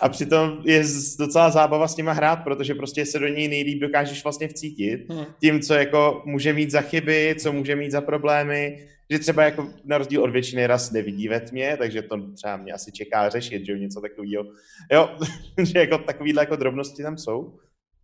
A 0.00 0.08
přitom 0.08 0.58
je 0.64 0.84
docela 1.18 1.50
zábava 1.50 1.88
s 1.88 1.96
nima 1.96 2.12
hrát, 2.12 2.36
protože 2.36 2.74
prostě 2.74 3.06
se 3.06 3.18
do 3.18 3.28
něj 3.28 3.48
nejlíp 3.48 3.80
dokážeš 3.80 4.24
vlastně 4.24 4.48
vcítit 4.48 5.10
hmm. 5.10 5.24
tím, 5.40 5.60
co 5.60 5.74
jako 5.74 6.22
může 6.24 6.52
mít 6.52 6.70
za 6.70 6.80
chyby, 6.80 7.36
co 7.38 7.52
může 7.52 7.76
mít 7.76 7.90
za 7.90 8.00
problémy, 8.00 8.78
že 9.14 9.18
třeba 9.18 9.44
jako 9.44 9.68
na 9.84 9.98
rozdíl 9.98 10.22
od 10.22 10.30
většiny 10.30 10.66
ras 10.66 10.90
nevidí 10.90 11.28
ve 11.28 11.40
tmě, 11.40 11.76
takže 11.78 12.02
to 12.02 12.32
třeba 12.34 12.56
mě 12.56 12.72
asi 12.72 12.92
čeká 12.92 13.28
řešit, 13.28 13.66
že 13.66 13.78
něco 13.78 14.00
takového. 14.00 14.44
Jo, 14.92 15.10
že 15.62 15.78
jako 15.78 15.98
takovýhle 15.98 16.42
jako 16.42 16.56
drobnosti 16.56 17.02
tam 17.02 17.18
jsou. 17.18 17.58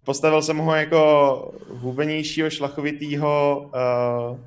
Postavil 0.04 0.42
jsem 0.42 0.58
ho 0.58 0.74
jako 0.74 1.52
hubenějšího, 1.68 2.50
šlachovitýho, 2.50 3.64
uh, 3.74 4.38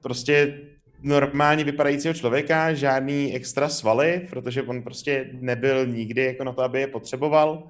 prostě 0.00 0.60
normálně 1.02 1.64
vypadajícího 1.64 2.14
člověka, 2.14 2.74
žádný 2.74 3.34
extra 3.34 3.68
svaly, 3.68 4.26
protože 4.30 4.62
on 4.62 4.82
prostě 4.82 5.30
nebyl 5.32 5.86
nikdy 5.86 6.24
jako 6.24 6.44
na 6.44 6.52
to, 6.52 6.62
aby 6.62 6.80
je 6.80 6.86
potřeboval. 6.86 7.62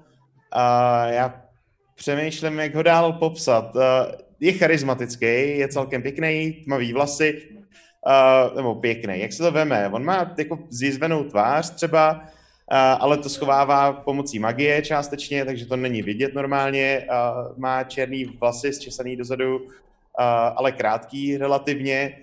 A 0.51 1.05
já 1.07 1.41
přemýšlím, 1.95 2.59
jak 2.59 2.75
ho 2.75 2.83
dál 2.83 3.13
popsat. 3.13 3.75
Uh, 3.75 3.81
je 4.39 4.53
charismatický, 4.53 5.57
je 5.57 5.67
celkem 5.67 6.01
pěkný, 6.01 6.53
tmavý 6.53 6.93
vlasy, 6.93 7.56
uh, 8.07 8.55
nebo 8.55 8.75
pěkný, 8.75 9.19
jak 9.19 9.33
se 9.33 9.43
to 9.43 9.51
veme, 9.51 9.89
on 9.89 10.05
má 10.05 10.35
jako 10.37 10.59
zjizvenou 10.69 11.23
tvář 11.23 11.69
třeba, 11.69 12.11
uh, 12.13 12.77
ale 12.99 13.17
to 13.17 13.29
schovává 13.29 13.93
pomocí 13.93 14.39
magie 14.39 14.81
částečně, 14.81 15.45
takže 15.45 15.65
to 15.65 15.75
není 15.75 16.01
vidět 16.01 16.33
normálně, 16.33 17.07
uh, 17.09 17.57
má 17.57 17.83
černý 17.83 18.25
vlasy 18.25 18.73
zčesaný 18.73 19.15
dozadu, 19.15 19.57
uh, 19.57 19.65
ale 20.55 20.71
krátký 20.71 21.37
relativně, 21.37 22.17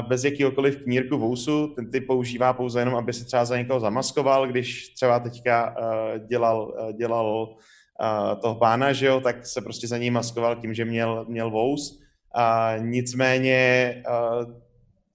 uh, 0.00 0.08
bez 0.08 0.24
jakýhokoliv 0.24 0.76
knírku 0.76 1.18
vousu, 1.18 1.66
ten 1.66 1.90
ty 1.90 2.00
používá 2.00 2.52
pouze 2.52 2.80
jenom, 2.80 2.96
aby 2.96 3.12
se 3.12 3.24
třeba 3.24 3.44
za 3.44 3.56
někoho 3.56 3.80
zamaskoval, 3.80 4.46
když 4.46 4.88
třeba 4.88 5.18
teďka 5.18 5.76
uh, 5.78 6.26
dělal, 6.26 6.74
uh, 6.80 6.92
dělal 6.92 7.48
uh, 8.00 8.40
toho 8.40 8.54
pána, 8.54 8.92
že 8.92 9.06
jo, 9.06 9.20
tak 9.20 9.46
se 9.46 9.60
prostě 9.60 9.86
za 9.86 9.98
něj 9.98 10.10
maskoval 10.10 10.56
tím, 10.56 10.74
že 10.74 10.84
měl, 10.84 11.24
měl 11.28 11.50
vous. 11.50 12.00
Uh, 12.36 12.84
nicméně 12.84 14.02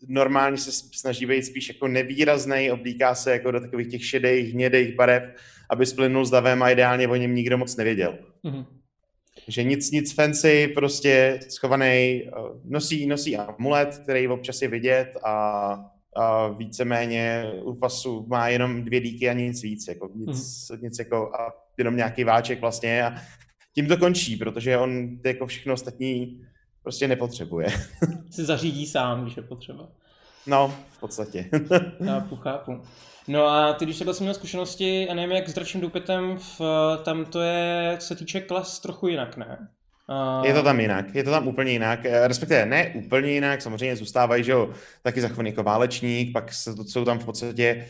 normálně 0.08 0.58
se 0.58 0.72
snaží 0.72 1.26
být 1.26 1.46
spíš 1.46 1.68
jako 1.68 1.88
nevýrazný, 1.88 2.72
oblíká 2.72 3.16
se 3.16 3.32
jako 3.32 3.52
do 3.52 3.60
takových 3.60 3.88
těch 3.88 4.06
šedých, 4.06 4.54
hnědých 4.54 4.96
barev, 4.96 5.24
aby 5.70 5.86
splynul 5.86 6.26
s 6.26 6.30
davem 6.30 6.64
a 6.64 6.70
ideálně 6.70 7.08
o 7.08 7.16
něm 7.16 7.36
nikdo 7.36 7.58
moc 7.58 7.76
nevěděl. 7.76 8.18
Mm-hmm. 8.44 8.66
Že 9.48 9.64
nic, 9.64 9.92
nic 9.92 10.14
fancy, 10.14 10.68
prostě 10.68 11.40
schovaný, 11.50 11.86
eh, 11.86 12.30
nosí, 12.66 13.06
nosí 13.06 13.38
amulet, 13.38 13.98
který 14.04 14.28
občas 14.28 14.62
je 14.62 14.68
vidět 14.68 15.18
a, 15.24 15.32
a 16.16 16.48
víceméně 16.48 17.52
u 17.64 17.76
pasu 17.76 18.26
má 18.28 18.48
jenom 18.48 18.84
dvě 18.84 19.00
díky 19.00 19.30
a 19.30 19.34
nic 19.34 19.62
víc, 19.62 19.88
jako 19.88 20.10
nic, 20.16 20.30
mm-hmm. 20.30 20.82
nic 20.82 21.00
jako 21.00 21.32
a 21.36 21.54
jenom 21.78 21.96
nějaký 21.96 22.24
váček 22.24 22.62
vlastně 22.62 23.04
a 23.04 23.16
tím 23.76 23.88
to 23.88 23.98
končí, 23.98 24.36
protože 24.36 24.78
on 24.78 25.20
jako 25.26 25.48
všechno 25.48 25.74
ostatní 25.74 26.42
prostě 26.90 27.08
nepotřebuje. 27.08 27.68
Si 28.32 28.46
zařídí 28.46 28.88
sám, 28.88 29.24
když 29.24 29.38
je 29.38 29.44
potřeba. 29.44 29.88
No, 30.48 30.76
v 30.92 31.00
podstatě. 31.00 31.50
chápu, 32.06 32.36
chápu. 32.36 32.82
No 33.28 33.48
a 33.48 33.74
ty, 33.74 33.86
když 33.86 33.98
takhle 33.98 34.14
jsem 34.14 34.24
měl 34.24 34.34
zkušenosti, 34.34 35.10
a 35.10 35.14
nevím, 35.14 35.36
jak 35.36 35.50
s 35.50 35.54
dračím 35.54 35.82
důpitem, 35.82 36.38
v, 36.38 36.62
tam 37.04 37.26
to 37.26 37.42
je, 37.42 37.96
co 38.00 38.08
se 38.08 38.16
týče 38.16 38.42
klas, 38.42 38.80
trochu 38.80 39.08
jinak, 39.08 39.38
ne? 39.38 39.68
Uh... 40.40 40.46
Je 40.46 40.54
to 40.54 40.64
tam 40.64 40.80
jinak, 40.80 41.16
je 41.16 41.24
to 41.24 41.32
tam 41.32 41.48
úplně 41.48 41.72
jinak, 41.72 42.06
eh, 42.06 42.28
respektive 42.28 42.66
ne 42.66 42.92
úplně 42.96 43.32
jinak, 43.32 43.62
samozřejmě 43.62 43.96
zůstávají, 43.96 44.44
že 44.44 44.52
jo, 44.52 44.70
taky 45.02 45.22
zachovaný 45.22 45.50
jako 45.50 45.64
válečník, 45.64 46.34
pak 46.34 46.54
jsou 46.88 47.06
tam 47.06 47.20
v 47.20 47.26
podstatě 47.26 47.86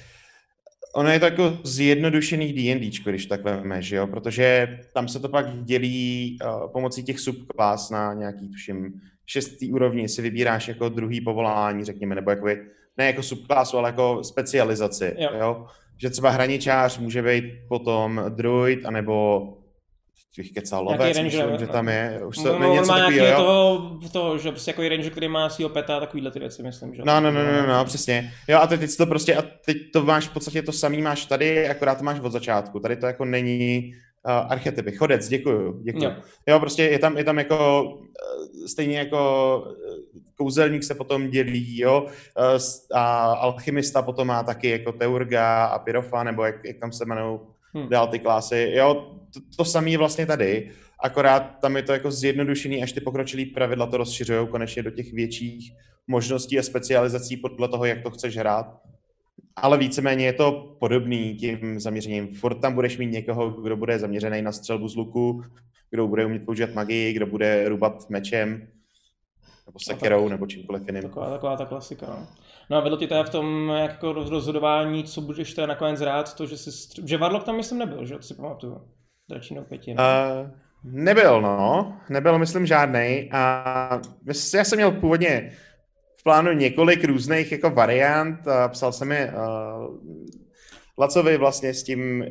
ono 0.95 1.09
je 1.09 1.19
to 1.19 1.25
jako 1.25 1.57
zjednodušený 1.63 2.53
D&D, 2.53 2.91
když 3.05 3.25
tak 3.25 3.43
veme, 3.43 3.81
že 3.81 3.95
jo? 3.95 4.07
protože 4.07 4.79
tam 4.93 5.07
se 5.07 5.19
to 5.19 5.29
pak 5.29 5.63
dělí 5.63 6.37
uh, 6.43 6.71
pomocí 6.71 7.03
těch 7.03 7.19
subklas 7.19 7.89
na 7.89 8.13
nějaký, 8.13 8.49
tuším, 8.49 8.93
šestý 9.25 9.71
úrovni 9.71 10.09
si 10.09 10.21
vybíráš 10.21 10.67
jako 10.67 10.89
druhý 10.89 11.21
povolání, 11.21 11.85
řekněme, 11.85 12.15
nebo 12.15 12.29
jakoby, 12.29 12.61
ne 12.97 13.05
jako 13.05 13.23
subklasu, 13.23 13.77
ale 13.77 13.89
jako 13.89 14.23
specializaci, 14.23 15.15
jo. 15.17 15.29
jo? 15.39 15.65
Že 15.97 16.09
třeba 16.09 16.29
hraničář 16.29 16.97
může 16.97 17.21
být 17.21 17.45
potom 17.67 18.25
druid, 18.29 18.85
anebo 18.85 19.47
bych 20.39 20.51
kecal 20.51 20.83
lovec, 20.83 21.19
myslím, 21.19 21.57
že 21.59 21.67
tam 21.67 21.87
je. 21.87 22.21
Už 22.25 22.35
to, 22.35 22.43
no, 22.43 22.59
no, 22.59 22.73
něco 22.73 22.93
takového, 22.93 23.27
jo? 23.27 23.35
Toho, 23.37 23.99
toho, 24.11 24.37
že 24.37 24.51
prostě 24.51 24.71
jako 24.71 24.81
ranger, 24.81 25.11
který 25.11 25.27
má 25.27 25.49
svýho 25.49 25.69
peta, 25.69 25.99
takovýhle 25.99 26.31
ty 26.31 26.39
věci, 26.39 26.63
myslím, 26.63 26.95
že? 26.95 27.01
No, 27.05 27.19
no, 27.19 27.31
no, 27.31 27.43
no, 27.43 27.67
no, 27.67 27.85
přesně. 27.85 28.33
Jo, 28.47 28.59
a 28.61 28.67
teď 28.67 28.97
to 28.97 29.05
prostě, 29.05 29.35
a 29.35 29.41
teď 29.65 29.77
to 29.93 30.03
máš 30.03 30.27
v 30.27 30.33
podstatě 30.33 30.61
to 30.61 30.71
samý 30.71 31.01
máš 31.01 31.25
tady, 31.25 31.69
akorát 31.69 31.97
to 31.97 32.03
máš 32.03 32.19
od 32.19 32.31
začátku. 32.31 32.79
Tady 32.79 32.95
to 32.95 33.05
jako 33.05 33.25
není 33.25 33.93
uh, 34.25 34.51
archetypy. 34.51 34.91
Chodec, 34.91 35.27
děkuju, 35.27 35.81
děkuju. 35.83 36.03
Jo. 36.03 36.15
jo, 36.47 36.59
prostě 36.59 36.83
je 36.83 36.99
tam, 36.99 37.17
je 37.17 37.23
tam 37.23 37.37
jako, 37.37 37.83
uh, 37.83 38.65
stejně 38.67 38.97
jako 38.97 39.63
uh, 39.65 40.21
kouzelník 40.35 40.83
se 40.83 40.95
potom 40.95 41.29
dělí, 41.29 41.79
jo, 41.79 42.01
uh, 42.01 42.59
a 42.93 43.33
alchymista 43.33 44.01
potom 44.01 44.27
má 44.27 44.43
taky 44.43 44.69
jako 44.69 44.91
teurga 44.91 45.65
a 45.65 45.79
pyrofa, 45.79 46.23
nebo 46.23 46.43
jak, 46.43 46.55
jak 46.65 46.77
tam 46.77 46.91
se 46.91 47.03
jmenují 47.03 47.39
hmm. 47.73 47.89
dál 47.89 48.07
ty 48.07 48.19
klasy. 48.19 48.71
Jo, 48.75 49.15
to, 49.33 49.39
to 49.57 49.65
samé 49.65 49.89
je 49.89 49.97
vlastně 49.97 50.25
tady, 50.25 50.71
akorát 51.03 51.41
tam 51.61 51.75
je 51.75 51.83
to 51.83 51.93
jako 51.93 52.11
zjednodušený, 52.11 52.83
až 52.83 52.91
ty 52.91 53.01
pokročilý 53.01 53.45
pravidla 53.45 53.85
to 53.85 53.97
rozšiřují 53.97 54.47
konečně 54.47 54.83
do 54.83 54.91
těch 54.91 55.13
větších 55.13 55.71
možností 56.07 56.59
a 56.59 56.63
specializací 56.63 57.37
podle 57.37 57.67
toho, 57.67 57.85
jak 57.85 58.03
to 58.03 58.09
chceš 58.09 58.37
hrát. 58.37 58.77
Ale 59.55 59.77
víceméně 59.77 60.25
je 60.25 60.33
to 60.33 60.75
podobný 60.79 61.35
tím 61.35 61.79
zaměřením. 61.79 62.35
Furt 62.35 62.55
tam 62.55 62.73
budeš 62.73 62.97
mít 62.97 63.11
někoho, 63.11 63.49
kdo 63.49 63.77
bude 63.77 63.99
zaměřený 63.99 64.41
na 64.41 64.51
střelbu 64.51 64.87
z 64.87 64.95
luku, 64.95 65.43
kdo 65.89 66.07
bude 66.07 66.25
umět 66.25 66.45
používat 66.45 66.73
magii, 66.73 67.13
kdo 67.13 67.25
bude 67.25 67.69
rubat 67.69 68.09
mečem, 68.09 68.67
nebo 69.65 69.79
sekerou, 69.79 70.29
nebo 70.29 70.47
čímkoliv 70.47 70.83
jiným. 70.87 71.03
Taková, 71.03 71.29
taková 71.29 71.57
ta 71.57 71.65
klasika. 71.65 72.05
No. 72.05 72.27
No 72.69 72.77
a 72.77 72.79
vedlo 72.79 72.97
ti 72.97 73.07
to 73.07 73.23
v 73.23 73.29
tom 73.29 73.69
jako 73.69 74.13
rozhodování, 74.13 75.03
co 75.03 75.21
budeš 75.21 75.53
teda 75.53 75.67
nakonec 75.67 76.01
rád, 76.01 76.35
to, 76.35 76.45
že 76.45 76.57
jsi, 76.57 76.71
že 77.05 77.17
Varlock 77.17 77.45
tam 77.45 77.55
myslím 77.55 77.77
nebyl, 77.77 78.05
že 78.05 78.15
si 78.19 78.33
pamatuju. 78.33 78.81
Dračínou 79.29 79.63
pěti. 79.63 79.91
Uh, 79.91 80.49
nebyl, 80.83 81.41
no. 81.41 81.93
Nebyl, 82.09 82.39
myslím, 82.39 82.65
žádný. 82.65 83.29
A 83.31 84.01
já 84.53 84.63
jsem 84.63 84.77
měl 84.77 84.91
původně 84.91 85.51
v 86.19 86.23
plánu 86.23 86.51
několik 86.51 87.03
různých 87.03 87.51
jako 87.51 87.69
variant. 87.69 88.47
A 88.47 88.67
psal 88.67 88.91
jsem 88.91 89.11
je 89.11 89.33
uh, 89.33 89.95
Lacovi 90.99 91.37
vlastně 91.37 91.73
s 91.73 91.83
tím, 91.83 92.25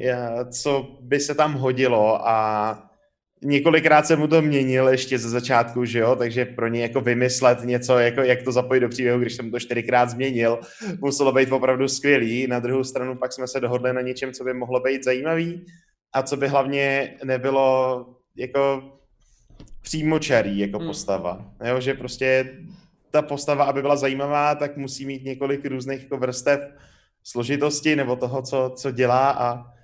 co 0.51 0.89
by 1.01 1.21
se 1.21 1.35
tam 1.35 1.55
hodilo 1.55 2.29
a 2.29 2.88
několikrát 3.43 4.07
jsem 4.07 4.19
mu 4.19 4.29
to 4.29 4.43
měnil 4.43 4.89
ještě 4.89 5.19
ze 5.19 5.31
začátku, 5.31 5.85
že 5.85 5.99
jo, 5.99 6.17
takže 6.17 6.45
pro 6.45 6.69
ně 6.69 6.83
jako 6.83 7.01
vymyslet 7.01 7.65
něco, 7.65 7.99
jako 7.99 8.21
jak 8.21 8.43
to 8.43 8.53
zapojit 8.53 8.81
do 8.81 8.89
příběhu, 8.89 9.21
když 9.21 9.35
jsem 9.35 9.51
to 9.51 9.61
čtyřikrát 9.61 10.11
změnil, 10.11 10.59
muselo 11.01 11.33
být 11.33 11.53
opravdu 11.53 11.89
skvělý. 11.89 12.47
Na 12.47 12.59
druhou 12.59 12.85
stranu 12.85 13.17
pak 13.17 13.33
jsme 13.33 13.49
se 13.49 13.61
dohodli 13.61 13.93
na 13.93 14.01
něčem, 14.01 14.33
co 14.33 14.45
by 14.45 14.55
mohlo 14.55 14.81
být 14.81 15.05
zajímavý 15.05 15.67
a 16.13 16.23
co 16.23 16.37
by 16.37 16.49
hlavně 16.49 17.15
nebylo 17.25 18.07
jako 18.37 18.83
přímočarý 19.83 20.59
jako 20.59 20.79
hmm. 20.79 20.87
postava. 20.87 21.53
Jo, 21.65 21.81
že 21.81 21.95
prostě 21.95 22.55
ta 23.11 23.23
postava, 23.23 23.65
aby 23.65 23.83
byla 23.83 23.97
zajímavá, 23.97 24.55
tak 24.55 24.77
musí 24.77 25.07
mít 25.07 25.25
několik 25.25 25.67
různých 25.67 26.03
jako 26.03 26.17
vrstev 26.17 26.61
složitosti 27.25 27.97
nebo 27.97 28.17
toho, 28.17 28.43
co, 28.43 28.73
co 28.77 28.91
dělá 28.91 29.31
a 29.31 29.78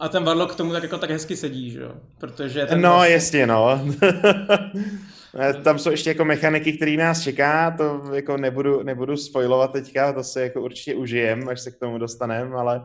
a 0.00 0.08
ten 0.08 0.24
Warlock 0.24 0.52
k 0.52 0.56
tomu 0.56 0.72
tak 0.72 0.82
jako 0.82 0.98
tak 0.98 1.10
hezky 1.10 1.36
sedí, 1.36 1.70
že 1.70 1.80
jo? 1.80 1.94
Protože 2.18 2.66
ten 2.66 2.80
no, 2.80 2.90
vlastně... 2.90 3.12
jasně, 3.12 3.46
no. 3.46 3.84
Tam 5.64 5.78
jsou 5.78 5.90
ještě 5.90 6.10
jako 6.10 6.24
mechaniky, 6.24 6.72
které 6.72 6.96
nás 6.96 7.22
čeká, 7.22 7.70
to 7.70 8.02
jako 8.14 8.36
nebudu, 8.36 8.82
nebudu 8.82 9.16
spoilovat 9.16 9.72
teďka, 9.72 10.12
to 10.12 10.24
se 10.24 10.42
jako 10.42 10.62
určitě 10.62 10.94
užijem, 10.94 11.48
až 11.48 11.60
se 11.60 11.70
k 11.70 11.78
tomu 11.78 11.98
dostaneme, 11.98 12.56
ale 12.56 12.84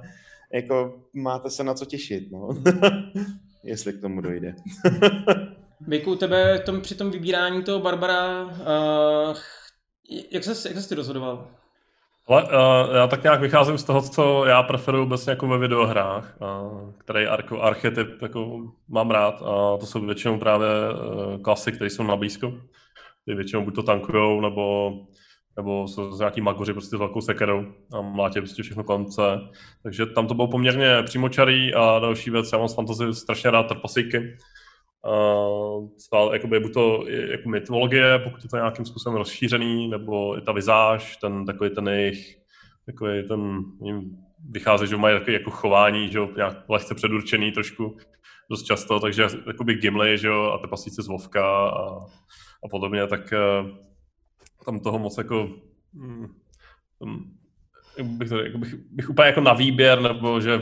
jako 0.53 1.03
máte 1.13 1.49
se 1.49 1.63
na 1.63 1.73
co 1.73 1.85
těšit, 1.85 2.31
no. 2.31 2.49
Jestli 3.63 3.93
k 3.93 4.01
tomu 4.01 4.21
dojde. 4.21 4.55
Bejku, 5.79 6.15
tebe 6.15 6.59
tom, 6.59 6.81
při 6.81 6.95
tom 6.95 7.11
vybírání 7.11 7.63
toho 7.63 7.79
Barbara, 7.79 8.43
uh, 8.43 9.37
jak 10.31 10.43
se, 10.43 10.69
jak 10.69 10.77
se 10.77 10.89
ty 10.89 10.95
rozhodoval? 10.95 11.51
Ale 12.27 12.43
uh, 12.43 12.95
já 12.95 13.07
tak 13.07 13.23
nějak 13.23 13.41
vycházím 13.41 13.77
z 13.77 13.83
toho, 13.83 14.01
co 14.01 14.45
já 14.45 14.63
preferuji 14.63 15.03
obecně 15.03 15.29
jako 15.29 15.47
ve 15.47 15.57
videohrách, 15.57 16.37
uh, 16.41 16.91
který 16.97 17.27
arko, 17.27 17.61
archetyp 17.61 18.21
jako 18.21 18.59
mám 18.89 19.11
rád 19.11 19.33
a 19.41 19.77
to 19.77 19.85
jsou 19.85 20.05
většinou 20.05 20.39
právě 20.39 20.67
uh, 20.67 21.41
klasy, 21.41 21.71
které 21.71 21.89
jsou 21.89 22.03
na 22.03 22.15
blízko. 22.15 22.53
Ty 23.25 23.33
většinou 23.33 23.65
buď 23.65 23.75
to 23.75 23.83
tankujou, 23.83 24.41
nebo 24.41 24.93
nebo 25.57 25.87
jsou 25.87 26.11
z 26.11 26.19
nějaký 26.19 26.41
magoři 26.41 26.73
prostě 26.73 26.95
s 26.95 26.99
velkou 26.99 27.21
sekerou 27.21 27.65
a 27.93 28.01
mlátě 28.01 28.41
prostě 28.41 28.63
všechno 28.63 28.83
konce. 28.83 29.21
Takže 29.83 30.05
tam 30.05 30.27
to 30.27 30.33
bylo 30.33 30.47
poměrně 30.47 31.03
přímočarý 31.03 31.73
a 31.73 31.99
další 31.99 32.29
věc, 32.29 32.51
já 32.51 32.57
mám 32.59 32.67
z 32.67 32.75
fantasy 32.75 33.13
strašně 33.13 33.51
rád 33.51 33.63
trpasíky. 33.63 34.37
Uh, 35.07 35.89
stále, 35.97 36.35
jakoby, 36.35 36.59
buď 36.59 36.73
to 36.73 37.07
jako 37.07 37.49
mytologie, 37.49 38.19
pokud 38.19 38.43
je 38.43 38.49
to 38.49 38.55
nějakým 38.55 38.85
způsobem 38.85 39.17
rozšířený, 39.17 39.87
nebo 39.87 40.37
i 40.37 40.41
ta 40.41 40.51
vizáž, 40.51 41.17
ten 41.17 41.45
takový 41.45 41.69
ten 41.69 41.87
jejich, 41.87 42.37
takový 42.85 43.27
ten, 43.27 43.63
vychází, 44.49 44.87
že 44.87 44.97
mají 44.97 45.19
takový 45.19 45.33
jako 45.33 45.51
chování, 45.51 46.11
že 46.11 46.17
jo, 46.17 46.29
nějak 46.35 46.69
lehce 46.69 46.95
předurčený 46.95 47.51
trošku, 47.51 47.97
dost 48.49 48.63
často, 48.63 48.99
takže 48.99 49.27
jakoby 49.47 49.73
Gimli, 49.73 50.17
že 50.17 50.27
jo, 50.27 50.43
a 50.43 50.57
ty 50.57 50.67
pasíci 50.67 51.01
z 51.01 51.07
Vovka 51.07 51.69
a, 51.69 52.05
a 52.63 52.67
podobně, 52.69 53.07
tak 53.07 53.33
uh, 53.61 53.69
tam 54.65 54.79
toho 54.79 54.99
moc 54.99 55.17
jako, 55.17 55.49
hm, 55.93 56.27
bych, 58.03 58.29
to, 58.29 58.39
jako 58.39 58.57
bych, 58.57 58.75
bych 58.75 59.09
úplně 59.09 59.27
jako 59.27 59.41
na 59.41 59.53
výběr, 59.53 60.01
nebo 60.01 60.41
že 60.41 60.61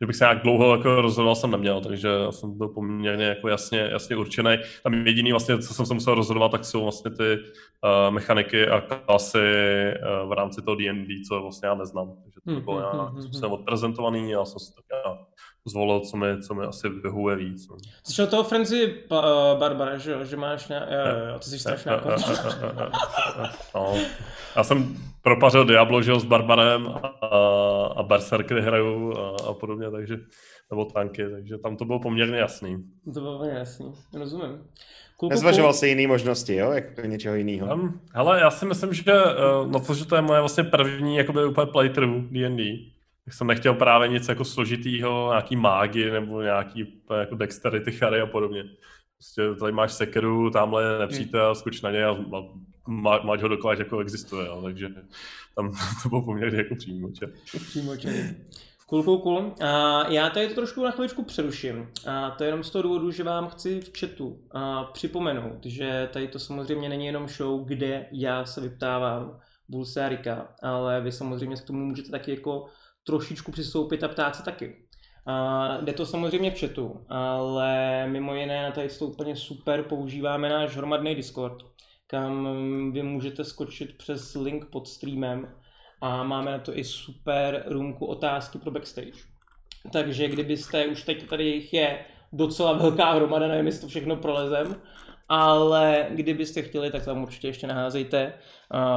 že 0.00 0.06
bych 0.06 0.16
se 0.16 0.24
nějak 0.24 0.42
dlouho 0.42 0.76
jako 0.76 1.00
rozhodoval 1.00 1.34
jsem 1.34 1.50
neměl, 1.50 1.80
takže 1.80 2.08
já 2.08 2.32
jsem 2.32 2.58
byl 2.58 2.68
poměrně 2.68 3.24
jako 3.24 3.48
jasně, 3.48 3.78
jasně 3.78 4.16
určený. 4.16 4.56
Tam 4.82 4.94
jediný 4.94 5.30
vlastně, 5.30 5.58
co 5.58 5.74
jsem 5.74 5.86
se 5.86 5.94
musel 5.94 6.14
rozhodovat, 6.14 6.52
tak 6.52 6.64
jsou 6.64 6.82
vlastně 6.82 7.10
ty 7.10 7.38
uh, 7.38 8.14
mechaniky 8.14 8.68
a 8.68 8.80
klasy 8.80 9.38
uh, 9.38 10.28
v 10.28 10.32
rámci 10.32 10.62
toho 10.62 10.74
D&D, 10.74 11.22
co 11.28 11.42
vlastně 11.42 11.68
já 11.68 11.74
neznám. 11.74 12.12
Takže 12.22 12.40
to 12.54 12.60
bylo 12.60 12.80
nějak 12.80 13.12
mm, 13.12 13.22
způsobem 13.22 13.52
odprezentovaný 13.52 14.34
a 14.34 14.38
já 14.38 14.44
jsem 14.44 14.58
si 14.60 14.74
tak 14.74 14.84
já 15.04 15.18
zvolil, 15.64 16.00
co 16.00 16.16
mi, 16.16 16.42
co 16.42 16.54
mi 16.54 16.64
asi 16.64 16.88
vyhovuje 16.88 17.36
víc. 17.36 17.68
No. 17.68 17.76
Jsi 18.02 18.14
šel 18.14 18.26
toho 18.26 18.44
Frenzy 18.44 18.94
uh, 19.10 19.18
Barbara, 19.58 19.98
že, 19.98 20.24
že 20.24 20.36
máš 20.36 20.68
nějak, 20.68 20.88
jo, 20.90 21.28
jo, 21.32 21.38
ty 21.38 21.44
jsi 21.44 21.58
strašně 21.58 21.90
jako... 21.90 22.08
no. 23.74 23.94
Já 24.56 24.64
jsem 24.64 24.96
propařil 25.22 25.64
Diablo, 25.64 26.02
že 26.02 26.20
s 26.20 26.24
Barbarem 26.24 26.88
a, 27.22 27.26
a 27.96 28.02
Berserkery 28.02 28.62
hraju 28.62 29.18
a, 29.18 29.36
a 29.48 29.54
podobně, 29.54 29.90
takže 29.90 30.16
nebo 30.70 30.84
tanky, 30.84 31.30
takže 31.30 31.58
tam 31.58 31.76
to 31.76 31.84
bylo 31.84 32.00
poměrně 32.00 32.36
jasný. 32.36 32.84
To 33.14 33.20
bylo 33.20 33.38
poměrně 33.38 33.58
jasný, 33.58 33.92
rozumím. 34.18 34.58
Cool, 35.16 35.30
Nezvažoval 35.30 35.72
jsi 35.72 35.88
jiné 35.88 36.06
možnosti, 36.06 36.54
jo? 36.54 36.70
Jako 36.70 37.00
něčeho 37.00 37.34
jiného? 37.34 37.74
Um, 37.74 38.00
hele, 38.12 38.40
já 38.40 38.50
si 38.50 38.66
myslím, 38.66 38.92
že 38.92 39.02
uh, 39.02 39.70
no 39.70 39.80
to, 39.80 39.94
že 39.94 40.06
to 40.06 40.16
je 40.16 40.22
moje 40.22 40.40
vlastně 40.40 40.64
první 40.64 41.16
jakoby 41.16 41.44
úplně 41.44 41.66
playthrough 41.66 42.24
D&D, 42.30 42.62
tak 43.30 43.34
jsem 43.34 43.46
nechtěl 43.46 43.74
právě 43.74 44.08
nic 44.08 44.28
jako 44.28 44.44
složitýho, 44.44 45.28
nějaký 45.30 45.56
mágy 45.56 46.10
nebo 46.10 46.42
nějaký 46.42 47.02
jako 47.20 47.34
dexterity 47.34 47.92
chary 47.92 48.20
a 48.20 48.26
podobně. 48.26 48.64
Prostě 49.16 49.60
tady 49.60 49.72
máš 49.72 49.92
sekeru, 49.92 50.50
tamhle 50.50 50.82
je 50.82 50.98
nepřítel, 50.98 51.54
skoč 51.54 51.82
na 51.82 51.90
ně 51.90 52.04
a 52.04 52.16
má, 52.88 53.20
máš 53.22 53.42
ho 53.42 53.48
dokola, 53.48 53.74
jako 53.74 53.98
existuje, 53.98 54.46
jo, 54.46 54.62
takže 54.62 54.88
tam 55.56 55.72
to 56.02 56.08
bylo 56.08 56.22
poměrně 56.22 56.58
jako 56.58 56.74
přímoče. 56.74 57.26
Přímoče. 57.66 58.34
Cool, 58.86 59.02
cool, 59.02 59.18
cool. 59.18 59.54
A 59.60 60.04
já 60.08 60.30
tady 60.30 60.48
to 60.48 60.54
trošku 60.54 60.84
na 60.84 60.90
chviličku 60.90 61.22
přeruším. 61.22 61.88
A 62.06 62.30
to 62.30 62.44
je 62.44 62.48
jenom 62.48 62.64
z 62.64 62.70
toho 62.70 62.82
důvodu, 62.82 63.10
že 63.10 63.24
vám 63.24 63.48
chci 63.48 63.80
v 63.80 63.98
chatu 64.00 64.38
a 64.50 64.84
připomenout, 64.84 65.66
že 65.66 66.08
tady 66.12 66.28
to 66.28 66.38
samozřejmě 66.38 66.88
není 66.88 67.06
jenom 67.06 67.28
show, 67.28 67.64
kde 67.64 68.06
já 68.12 68.44
se 68.44 68.60
vyptávám 68.60 69.40
Bulse 69.68 70.04
a 70.04 70.08
Rika, 70.08 70.54
ale 70.62 71.00
vy 71.00 71.12
samozřejmě 71.12 71.56
k 71.56 71.64
tomu 71.66 71.86
můžete 71.86 72.10
taky 72.10 72.30
jako 72.30 72.66
trošičku 73.06 73.52
přistoupit 73.52 74.04
a 74.04 74.08
ptát 74.08 74.36
se 74.36 74.42
taky. 74.42 74.76
A 75.26 75.76
jde 75.80 75.92
to 75.92 76.06
samozřejmě 76.06 76.50
v 76.50 76.60
chatu, 76.60 77.04
ale 77.08 78.06
mimo 78.06 78.34
jiné 78.34 78.62
na 78.62 78.70
tady 78.70 78.88
to 78.88 79.06
úplně 79.06 79.36
super 79.36 79.82
používáme 79.82 80.48
náš 80.48 80.76
hromadný 80.76 81.14
Discord, 81.14 81.62
kam 82.06 82.48
vy 82.92 83.02
můžete 83.02 83.44
skočit 83.44 83.98
přes 83.98 84.34
link 84.34 84.64
pod 84.64 84.88
streamem 84.88 85.54
a 86.00 86.22
máme 86.22 86.50
na 86.50 86.58
to 86.58 86.78
i 86.78 86.84
super 86.84 87.64
roomku 87.66 88.06
otázky 88.06 88.58
pro 88.58 88.70
backstage. 88.70 89.18
Takže 89.92 90.28
kdybyste, 90.28 90.86
už 90.86 91.02
teď 91.02 91.28
tady 91.28 91.44
jich 91.44 91.72
je 91.72 92.04
docela 92.32 92.72
velká 92.72 93.12
hromada, 93.12 93.48
nevím, 93.48 93.66
jestli 93.66 93.80
to 93.80 93.88
všechno 93.88 94.16
prolezem, 94.16 94.76
ale 95.28 96.06
kdybyste 96.10 96.62
chtěli, 96.62 96.90
tak 96.90 97.04
tam 97.04 97.22
určitě 97.22 97.46
ještě 97.46 97.66
naházejte. 97.66 98.32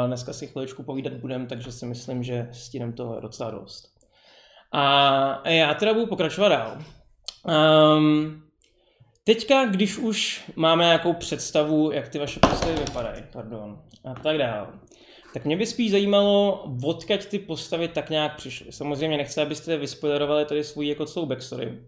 Dneska 0.07 0.33
si 0.33 0.47
chviličku 0.47 0.83
povídat 0.83 1.13
budem, 1.13 1.47
takže 1.47 1.71
si 1.71 1.85
myslím, 1.85 2.23
že 2.23 2.49
stinem 2.51 2.93
toho 2.93 3.19
docela 3.19 3.51
dost. 3.51 3.92
A 4.73 5.49
já 5.49 5.73
teda 5.73 5.93
budu 5.93 6.07
pokračovat 6.07 6.49
dál. 6.49 6.77
Um, 7.97 8.43
teďka, 9.23 9.65
když 9.65 9.97
už 9.97 10.43
máme 10.55 10.83
nějakou 10.83 11.13
představu, 11.13 11.91
jak 11.91 12.09
ty 12.09 12.19
vaše 12.19 12.39
postavy 12.39 12.73
vypadají, 12.73 13.23
pardon, 13.33 13.81
a 14.05 14.13
tak 14.13 14.37
dál, 14.37 14.67
tak 15.33 15.45
mě 15.45 15.57
by 15.57 15.65
spíš 15.65 15.91
zajímalo, 15.91 16.65
odkaď 16.83 17.25
ty 17.25 17.39
postavy 17.39 17.87
tak 17.87 18.09
nějak 18.09 18.35
přišly. 18.35 18.71
Samozřejmě 18.71 19.17
nechci, 19.17 19.41
abyste 19.41 19.77
vyspoilerovali 19.77 20.45
tady 20.45 20.63
svůj 20.63 20.87
jako 20.87 21.05
celou 21.05 21.25
backstory. 21.25 21.83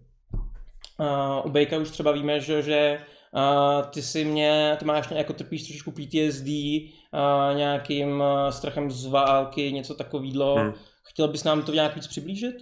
Uh, 1.00 1.46
u 1.46 1.50
Bejka 1.50 1.78
už 1.78 1.90
třeba 1.90 2.12
víme, 2.12 2.40
že, 2.40 2.62
že 2.62 3.00
uh, 3.32 3.86
ty 3.86 4.02
si 4.02 4.26
mě, 4.26 4.76
ty 4.80 4.86
máš 4.86 5.12
jako 5.12 5.34
trpíš 5.34 5.64
trošičku 5.64 5.92
PTSD, 5.92 6.48
uh, 6.48 7.58
nějakým 7.58 8.20
uh, 8.20 8.50
strachem 8.50 8.92
z 8.92 9.06
války, 9.06 9.72
něco 9.72 9.96
takového. 9.96 10.56
Hmm. 10.56 10.74
Chtěl 11.08 11.28
bys 11.28 11.44
nám 11.44 11.64
to 11.64 11.74
nějak 11.74 11.96
víc 11.96 12.08
přiblížit? 12.08 12.56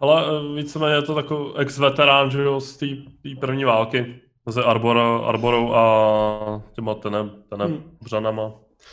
Ale 0.00 0.24
eh, 0.26 0.56
víceméně 0.56 0.94
je 0.94 1.02
to 1.02 1.14
takový 1.14 1.50
ex-veterán, 1.56 2.30
že 2.30 2.42
jo, 2.42 2.60
z 2.60 2.76
té 2.76 2.86
první 3.40 3.64
války 3.64 4.20
mezi 4.46 4.60
Arbor, 4.60 4.98
Arborou 5.24 5.74
a 5.74 6.62
těma 6.72 6.94
tenem, 6.94 7.30
tenebřanama. 7.50 8.52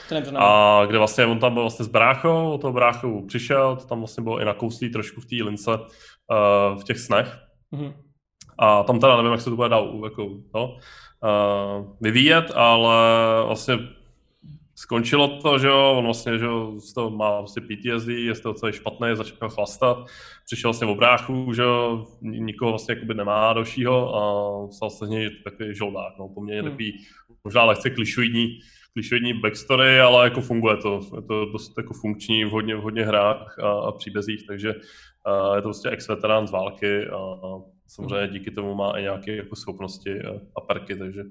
Hmm. 0.09 0.37
A 0.37 0.81
kde 0.85 0.97
vlastně 0.97 1.25
on 1.25 1.39
tam 1.39 1.53
byl 1.53 1.63
vlastně 1.63 1.85
s 1.85 1.87
bráchou, 1.87 2.57
toho 2.57 2.73
bráchou 2.73 3.25
přišel, 3.25 3.75
to 3.75 3.85
tam 3.85 3.99
vlastně 3.99 4.23
bylo 4.23 4.39
i 4.39 4.45
nakouslý 4.45 4.91
trošku 4.91 5.21
v 5.21 5.25
té 5.25 5.35
lince 5.35 5.71
uh, 5.71 6.79
v 6.79 6.83
těch 6.83 6.99
snech. 6.99 7.39
Hmm. 7.71 7.93
A 8.59 8.83
tam 8.83 8.99
teda 8.99 9.17
nevím, 9.17 9.31
jak 9.31 9.41
se 9.41 9.49
to 9.49 9.55
bude 9.55 9.69
dál 9.69 10.01
jako, 10.03 10.29
no, 10.55 10.67
uh, 10.67 11.95
vyvíjet, 12.01 12.51
ale 12.55 12.95
vlastně 13.45 13.77
skončilo 14.83 15.39
to, 15.41 15.59
že 15.59 15.67
jo, 15.67 15.95
on 15.97 16.05
vlastně, 16.05 16.39
že 16.39 16.45
jo, 16.45 16.79
z 16.79 16.93
toho 16.93 17.09
má 17.09 17.39
vlastně 17.39 17.61
PTSD, 17.61 18.07
je 18.07 18.35
z 18.35 18.41
toho 18.41 18.53
celý 18.53 18.73
špatný, 18.73 19.07
začal 19.13 19.49
chlastat, 19.49 19.97
přišel 20.45 20.67
vlastně 20.71 20.87
v 20.87 20.97
bráchu, 20.97 21.53
že 21.53 21.61
jo, 21.61 22.07
nikoho 22.21 22.71
vlastně 22.71 22.95
jakoby 22.95 23.13
nemá 23.13 23.53
dalšího 23.53 24.15
a 24.15 24.21
stal 24.71 24.89
se 24.89 25.05
z 25.05 25.09
něj 25.09 25.29
takový 25.43 25.75
žoldák, 25.75 26.13
no, 26.19 26.29
poměrně 26.29 26.61
hmm. 26.61 26.71
takový 26.71 26.97
možná 27.43 27.63
lehce 27.63 27.89
klišoidní, 27.89 28.59
klišoidní 28.93 29.33
backstory, 29.33 29.99
ale 29.99 30.23
jako 30.23 30.41
funguje 30.41 30.77
to, 30.77 30.99
je 31.15 31.21
to 31.21 31.45
dost 31.45 31.73
jako 31.77 31.93
funkční 31.93 32.45
v 32.45 32.49
hodně, 32.49 32.75
v 32.75 32.81
hodně 32.81 33.05
hrách 33.05 33.59
a, 33.59 33.71
a 33.71 33.91
příbězích, 33.91 34.47
takže 34.47 34.75
a 35.25 35.55
je 35.55 35.61
to 35.61 35.67
prostě 35.67 35.89
ex-veterán 35.89 36.47
z 36.47 36.51
války 36.51 37.07
a, 37.07 37.17
a 37.17 37.61
samozřejmě 37.87 38.27
díky 38.27 38.51
tomu 38.51 38.75
má 38.75 38.91
i 38.91 39.01
nějaké 39.01 39.35
jako 39.35 39.55
schopnosti 39.55 40.21
a, 40.21 40.31
a 40.55 40.61
perky, 40.61 40.95
takže 40.95 41.23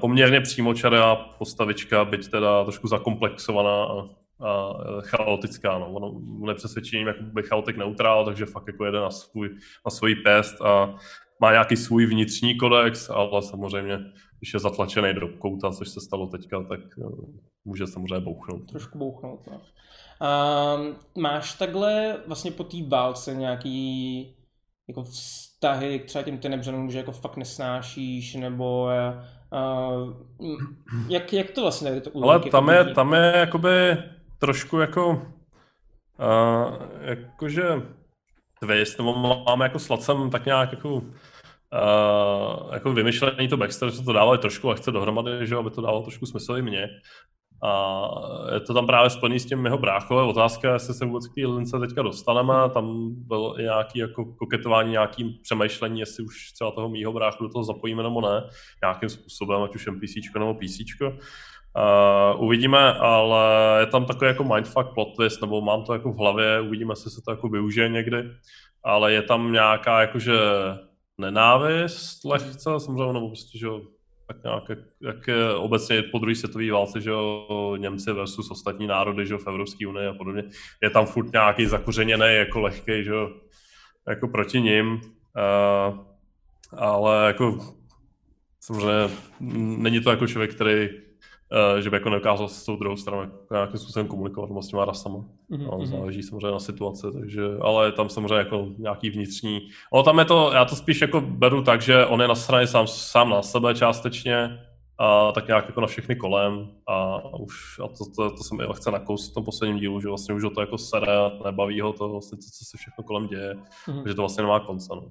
poměrně 0.00 0.40
přímočará 0.40 1.16
postavička, 1.16 2.04
byť 2.04 2.30
teda 2.30 2.64
trošku 2.64 2.88
zakomplexovaná 2.88 3.84
a, 3.84 4.08
a 4.48 4.72
chaotická. 5.00 5.78
No. 5.78 5.92
On, 5.92 6.22
on 6.42 6.48
je 6.48 6.54
přesvědčením 6.54 7.06
jakoby 7.06 7.42
chaotik 7.42 7.76
neutrál, 7.76 8.24
takže 8.24 8.46
fakt 8.46 8.66
jako 8.66 8.84
jede 8.84 9.00
na, 9.00 9.10
svůj, 9.10 9.48
na 9.86 9.90
svůj 9.90 10.14
pest 10.14 10.62
a 10.62 10.94
má 11.40 11.50
nějaký 11.52 11.76
svůj 11.76 12.06
vnitřní 12.06 12.58
kodex, 12.58 13.10
ale 13.10 13.42
samozřejmě, 13.42 13.98
když 14.38 14.54
je 14.54 14.60
zatlačený 14.60 15.14
do 15.14 15.28
kouta, 15.28 15.70
což 15.70 15.88
se 15.88 16.00
stalo 16.00 16.26
teďka, 16.26 16.62
tak 16.62 16.80
uh, 16.96 17.24
může 17.64 17.86
samozřejmě 17.86 18.20
bouchnout. 18.20 18.68
Trošku 18.70 18.98
bouchnout, 18.98 19.40
no. 19.46 19.60
Um, 20.22 20.96
máš 21.22 21.54
takhle 21.54 22.16
vlastně 22.26 22.50
po 22.50 22.64
té 22.64 22.76
válce 22.88 23.34
nějaký 23.34 24.36
jako 24.88 25.02
vztahy 25.02 25.98
k 25.98 26.04
třeba 26.04 26.24
těm 26.24 26.38
tenebřanům, 26.38 26.90
že 26.90 26.98
jako 26.98 27.12
fakt 27.12 27.36
nesnášíš, 27.36 28.34
nebo 28.34 28.88
uh, 29.52 30.12
jak, 31.08 31.32
jak 31.32 31.50
to 31.50 31.62
vlastně 31.62 32.00
to 32.00 32.10
Ale 32.22 32.40
tam 32.40 32.68
je, 32.68 32.84
tam 32.84 33.14
je 33.14 33.32
jakoby 33.36 33.96
trošku 34.38 34.78
jako 34.78 35.08
uh, 35.10 36.76
jakože 37.00 37.64
twist, 38.60 38.98
nebo 38.98 39.14
máme 39.46 39.64
jako 39.64 39.78
s 39.78 39.88
Lacem 39.88 40.30
tak 40.30 40.46
nějak 40.46 40.72
jako 40.72 40.94
uh, 40.94 41.02
jako 42.72 42.92
vymyšlený 42.92 43.48
to 43.48 43.56
backstory, 43.56 43.92
co 43.92 44.02
to 44.02 44.12
dávali 44.12 44.38
trošku 44.38 44.68
lehce 44.68 44.90
dohromady, 44.90 45.46
že 45.46 45.56
aby 45.56 45.70
to 45.70 45.80
dávalo 45.80 46.02
trošku 46.02 46.26
smysl 46.26 46.56
i 46.56 46.62
mně. 46.62 46.88
A 47.64 48.10
je 48.54 48.60
to 48.60 48.74
tam 48.74 48.86
právě 48.86 49.10
spojený 49.10 49.40
s 49.40 49.46
tím 49.46 49.64
jeho 49.64 49.78
bráchou. 49.78 50.28
Otázka, 50.28 50.72
jestli 50.72 50.94
se 50.94 51.04
vůbec 51.04 51.26
k 51.26 51.34
té 51.34 51.46
lince 51.46 51.78
teďka 51.78 52.02
dostaneme. 52.02 52.54
Tam 52.74 53.08
bylo 53.10 53.60
i 53.60 53.62
nějaký 53.62 53.98
jako 53.98 54.24
koketování, 54.24 54.90
nějakým 54.90 55.34
přemýšlení, 55.42 56.00
jestli 56.00 56.24
už 56.24 56.52
třeba 56.52 56.70
toho 56.70 56.88
mýho 56.88 57.12
bráchu 57.12 57.44
do 57.44 57.50
toho 57.50 57.64
zapojíme 57.64 58.02
nebo 58.02 58.20
ne, 58.20 58.48
nějakým 58.82 59.08
způsobem, 59.08 59.62
ať 59.62 59.74
už 59.74 59.86
NPC 59.86 60.34
nebo 60.38 60.54
PC. 60.54 60.78
Uh, 61.02 62.44
uvidíme, 62.44 62.92
ale 62.92 63.80
je 63.80 63.86
tam 63.86 64.04
takový 64.04 64.28
jako 64.28 64.44
mindfuck 64.44 64.94
plot 64.94 65.16
twist, 65.16 65.40
nebo 65.40 65.60
mám 65.60 65.84
to 65.84 65.92
jako 65.92 66.12
v 66.12 66.18
hlavě, 66.18 66.60
uvidíme, 66.60 66.92
jestli 66.92 67.10
se 67.10 67.20
to 67.24 67.30
jako 67.30 67.48
využije 67.48 67.88
někdy, 67.88 68.24
ale 68.84 69.12
je 69.12 69.22
tam 69.22 69.52
nějaká 69.52 70.00
jakože 70.00 70.38
nenávist 71.18 72.24
lehce, 72.24 72.70
samozřejmě, 72.78 73.12
nebo 73.12 73.28
prostě, 73.28 73.58
že 73.58 73.68
tak 74.26 74.44
nějak, 74.44 74.68
jak, 74.68 74.78
jak 75.00 75.38
obecně 75.56 76.02
po 76.02 76.18
druhé 76.18 76.34
světové 76.34 76.72
válce, 76.72 77.00
že 77.00 77.10
jo, 77.10 77.76
Němci 77.76 78.12
versus 78.12 78.50
ostatní 78.50 78.86
národy, 78.86 79.26
že 79.26 79.34
jo, 79.34 79.38
v 79.38 79.46
Evropské 79.46 79.86
unii 79.86 80.06
a 80.06 80.14
podobně, 80.14 80.44
je 80.82 80.90
tam 80.90 81.06
furt 81.06 81.32
nějaký 81.32 81.66
zakořeněný 81.66 82.34
jako 82.34 82.60
lehký, 82.60 83.04
že 83.04 83.10
jo, 83.10 83.30
jako 84.08 84.28
proti 84.28 84.60
ním, 84.60 84.92
uh, 84.92 85.98
ale 86.78 87.26
jako 87.26 87.58
samozřejmě 88.60 89.14
není 89.78 90.00
to 90.00 90.10
jako 90.10 90.26
člověk, 90.26 90.54
který 90.54 90.88
Eh, 90.88 91.11
že 91.78 91.90
by 91.90 91.96
jako 91.96 92.10
neukázal 92.10 92.48
s 92.48 92.64
tou 92.64 92.76
druhou 92.76 92.96
stranou 92.96 93.30
nějakým 93.50 93.78
způsobem 93.78 94.06
komunikovat 94.06 94.62
s 94.62 94.68
těma 94.68 94.84
rasama. 94.84 95.18
Mm-hmm. 95.18 95.78
No, 95.78 95.86
záleží 95.86 96.22
samozřejmě 96.22 96.50
na 96.50 96.58
situaci, 96.58 97.06
takže, 97.12 97.42
ale 97.60 97.92
tam 97.92 98.08
samozřejmě 98.08 98.34
jako 98.34 98.66
nějaký 98.78 99.10
vnitřní. 99.10 99.60
No 99.94 100.02
tam 100.02 100.18
je 100.18 100.24
to, 100.24 100.52
já 100.52 100.64
to 100.64 100.76
spíš 100.76 101.00
jako 101.00 101.20
beru 101.20 101.62
tak, 101.62 101.82
že 101.82 102.06
on 102.06 102.20
je 102.20 102.28
na 102.28 102.34
straně 102.34 102.66
sám, 102.66 102.86
sám 102.86 103.30
na 103.30 103.42
sebe 103.42 103.74
částečně, 103.74 104.58
a 104.98 105.32
tak 105.32 105.46
nějak 105.46 105.66
jako 105.66 105.80
na 105.80 105.86
všechny 105.86 106.16
kolem 106.16 106.68
a 106.86 107.20
už 107.38 107.80
a 107.84 107.88
to, 107.88 108.04
to, 108.16 108.30
to 108.30 108.44
jsem 108.44 108.60
i 108.60 108.64
lehce 108.64 108.90
nakous 108.90 109.30
v 109.30 109.34
tom 109.34 109.44
posledním 109.44 109.78
dílu, 109.78 110.00
že 110.00 110.08
vlastně 110.08 110.34
už 110.34 110.44
ho 110.44 110.50
to 110.50 110.60
jako 110.60 110.78
sere 110.78 111.16
a 111.16 111.32
nebaví 111.44 111.80
ho 111.80 111.92
to 111.92 112.08
vlastně 112.08 112.38
to, 112.38 112.42
co 112.42 112.64
se 112.64 112.78
všechno 112.78 113.04
kolem 113.04 113.26
děje, 113.26 113.54
mm-hmm. 113.54 114.08
že 114.08 114.14
to 114.14 114.22
vlastně 114.22 114.42
nemá 114.42 114.60
konce. 114.60 114.88
No. 114.94 115.02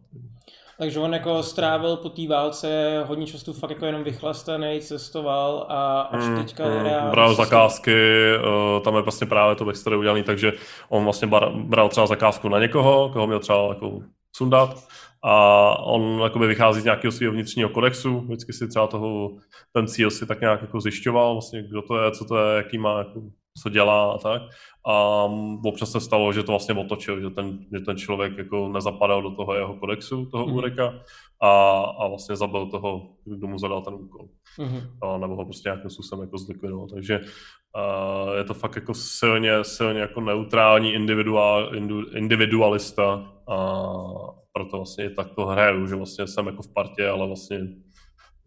Takže 0.81 0.99
on 0.99 1.13
jako 1.13 1.43
strávil 1.43 1.97
po 1.97 2.09
té 2.09 2.27
válce 2.27 3.03
hodně 3.07 3.27
času 3.27 3.53
fakt 3.53 3.69
jako 3.69 3.85
jenom 3.85 4.03
vychlastaný, 4.03 4.79
cestoval 4.79 5.65
a 5.69 6.01
až 6.01 6.23
mm, 6.23 6.37
teďka 6.37 6.65
mm, 6.65 6.83
reálně... 6.83 7.11
Bral 7.11 7.35
zakázky, 7.35 7.95
uh, 8.37 8.83
tam 8.83 8.95
je 8.95 9.01
vlastně 9.01 9.27
právě 9.27 9.55
to 9.55 9.65
backstory 9.65 9.95
udělaný, 9.95 10.23
takže 10.23 10.53
on 10.89 11.03
vlastně 11.03 11.27
bar, 11.27 11.51
bral 11.53 11.89
třeba 11.89 12.07
zakázku 12.07 12.49
na 12.49 12.59
někoho, 12.59 13.09
koho 13.09 13.27
měl 13.27 13.39
třeba 13.39 13.67
jako 13.69 13.99
sundat 14.35 14.83
a 15.23 15.35
on 15.79 16.19
jakoby 16.23 16.47
vychází 16.47 16.81
z 16.81 16.85
nějakého 16.85 17.11
svého 17.11 17.33
vnitřního 17.33 17.69
kodexu, 17.69 18.19
vždycky 18.19 18.53
si 18.53 18.67
třeba 18.67 18.87
toho, 18.87 19.29
ten 19.73 19.87
cíl 19.87 20.11
si 20.11 20.25
tak 20.25 20.41
nějak 20.41 20.61
jako 20.61 20.81
zjišťoval, 20.81 21.33
vlastně 21.33 21.63
kdo 21.63 21.81
to 21.81 22.03
je, 22.03 22.11
co 22.11 22.25
to 22.25 22.37
je, 22.37 22.57
jaký 22.57 22.77
má, 22.77 22.97
jako, 22.97 23.21
co 23.63 23.69
dělá 23.69 24.11
a 24.11 24.17
tak. 24.17 24.41
A 24.87 25.25
občas 25.65 25.91
se 25.91 25.99
stalo, 25.99 26.33
že 26.33 26.43
to 26.43 26.51
vlastně 26.51 26.75
otočil, 26.75 27.21
že 27.21 27.29
ten, 27.29 27.59
že 27.73 27.79
ten 27.79 27.97
člověk 27.97 28.37
jako 28.37 28.67
nezapadal 28.67 29.21
do 29.21 29.31
toho 29.31 29.53
jeho 29.53 29.75
kodexu, 29.75 30.25
toho 30.25 30.47
mm. 30.47 30.53
Ureka 30.53 30.93
a, 31.41 31.79
a 31.99 32.07
vlastně 32.07 32.35
zabil 32.35 32.65
toho, 32.65 33.09
kdo 33.25 33.47
mu 33.47 33.57
zadal 33.57 33.81
ten 33.81 33.93
úkol. 33.93 34.27
Mm. 34.59 34.79
A, 35.03 35.17
nebo 35.17 35.35
ho 35.35 35.45
prostě 35.45 35.69
nějakým 35.69 35.89
způsobem 35.89 36.25
jako 36.25 36.37
zlikvidoval. 36.37 36.87
Takže 36.87 37.19
a, 37.75 38.33
je 38.37 38.43
to 38.43 38.53
fakt 38.53 38.75
jako 38.75 38.93
silně, 38.93 39.63
silně 39.63 39.99
jako 39.99 40.21
neutrální 40.21 40.93
individuál, 40.93 41.71
individualista 42.15 43.33
a 43.47 43.77
proto 44.53 44.77
vlastně 44.77 45.09
tak 45.09 45.35
to 45.35 45.45
hraju, 45.45 45.87
že 45.87 45.95
vlastně 45.95 46.27
jsem 46.27 46.47
jako 46.47 46.61
v 46.61 46.73
partě, 46.73 47.09
ale 47.09 47.27
vlastně 47.27 47.59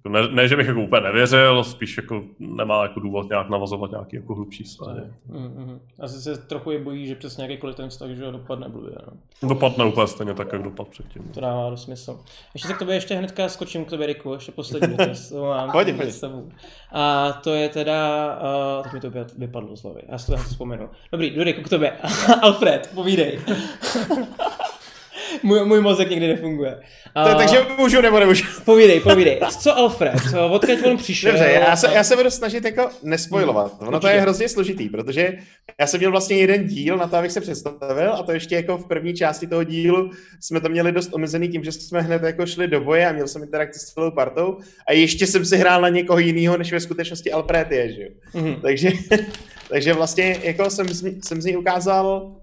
ne, 0.08 0.28
ne, 0.28 0.48
že 0.48 0.56
bych 0.56 0.66
jako 0.66 0.80
úplně 0.80 1.02
nevěřil, 1.02 1.64
spíš 1.64 1.96
jako 1.96 2.24
nemá 2.38 2.82
jako 2.82 3.00
důvod 3.00 3.28
nějak 3.28 3.48
navazovat 3.48 3.90
nějaký 3.90 4.16
jako 4.16 4.34
hlubší 4.34 4.64
vztahy. 4.64 5.00
Mm-hmm. 5.30 5.78
Asi 6.00 6.20
se 6.20 6.38
trochu 6.38 6.70
je 6.70 6.78
bojí, 6.78 7.06
že 7.06 7.14
přesně 7.14 7.44
jakýkoliv 7.44 7.76
ten 7.76 7.88
vztah, 7.88 8.10
že 8.10 8.30
dopadne 8.32 8.68
blbě. 8.68 8.94
No. 9.42 9.48
Dopadne 9.48 9.84
úplně 9.84 10.06
stejně 10.06 10.34
tak, 10.34 10.52
jak 10.52 10.62
dopad 10.62 10.88
předtím. 10.88 11.22
To 11.34 11.40
dává 11.40 11.70
do 11.70 11.76
smysl. 11.76 12.20
Ještě 12.54 12.68
se 12.68 12.74
k 12.74 12.78
tobě 12.78 12.94
ještě 12.94 13.14
hnedka 13.14 13.48
skočím 13.48 13.84
k 13.84 13.90
tobě, 13.90 14.06
Riku, 14.06 14.34
ještě 14.34 14.52
poslední 14.52 14.96
mám 15.40 15.72
pojď. 15.72 15.94
A 16.92 17.32
to 17.32 17.50
je 17.50 17.68
teda, 17.68 18.28
uh, 18.76 18.82
teď 18.82 18.92
mi 18.92 19.00
to 19.00 19.10
vypadlo 19.38 19.76
z 19.76 19.82
hlavy, 19.82 20.02
já 20.08 20.18
si 20.18 20.26
to 20.26 20.36
vzpomenu. 20.36 20.90
Dobrý, 21.12 21.30
jdu 21.30 21.44
Riku 21.44 21.62
k 21.62 21.68
tobě. 21.68 21.92
Alfred, 22.42 22.90
povídej. 22.94 23.40
můj, 25.42 25.64
můj 25.64 25.80
mozek 25.80 26.10
někdy 26.10 26.28
nefunguje. 26.28 26.80
Uh, 27.16 27.34
takže 27.34 27.66
můžu 27.78 28.00
nebo 28.00 28.20
nemůžu? 28.20 28.44
Povídej, 28.64 29.00
povídej. 29.00 29.40
Co 29.60 29.76
Alfred? 29.76 30.14
Odkud 30.50 30.86
on 30.86 30.96
přišel? 30.96 31.32
Dobře, 31.32 31.60
já 31.68 31.76
se, 31.76 31.94
já 31.94 32.04
se 32.04 32.16
budu 32.16 32.30
snažit 32.30 32.64
jako 32.64 32.88
nespoilovat. 33.02 33.72
Ono 33.78 33.88
Určitě. 33.88 34.00
to 34.00 34.08
je 34.08 34.20
hrozně 34.20 34.48
složitý, 34.48 34.88
protože 34.88 35.38
já 35.80 35.86
jsem 35.86 36.00
měl 36.00 36.10
vlastně 36.10 36.36
jeden 36.36 36.66
díl 36.66 36.96
na 36.96 37.06
to, 37.06 37.16
abych 37.16 37.32
se 37.32 37.40
představil 37.40 38.12
a 38.12 38.22
to 38.22 38.32
ještě 38.32 38.54
jako 38.54 38.78
v 38.78 38.88
první 38.88 39.14
části 39.14 39.46
toho 39.46 39.64
dílu 39.64 40.10
jsme 40.40 40.60
to 40.60 40.68
měli 40.68 40.92
dost 40.92 41.14
omezený 41.14 41.48
tím, 41.48 41.64
že 41.64 41.72
jsme 41.72 42.00
hned 42.00 42.22
jako 42.22 42.46
šli 42.46 42.68
do 42.68 42.80
boje 42.80 43.08
a 43.08 43.12
měl 43.12 43.28
jsem 43.28 43.42
interakci 43.42 43.78
s 43.78 43.82
celou 43.82 44.10
partou 44.10 44.58
a 44.88 44.92
ještě 44.92 45.26
jsem 45.26 45.44
si 45.44 45.56
hrál 45.56 45.80
na 45.80 45.88
někoho 45.88 46.18
jiného, 46.18 46.56
než 46.56 46.72
ve 46.72 46.80
skutečnosti 46.80 47.32
Alfred 47.32 47.70
je, 47.70 47.92
že 47.92 48.02
jo. 48.02 48.08
Mm-hmm. 48.34 48.60
Takže, 48.60 48.90
takže 49.68 49.92
vlastně 49.92 50.36
jako 50.42 50.70
jsem, 50.70 50.86
jsem 51.22 51.42
z 51.42 51.44
ní 51.44 51.56
ukázal 51.56 52.36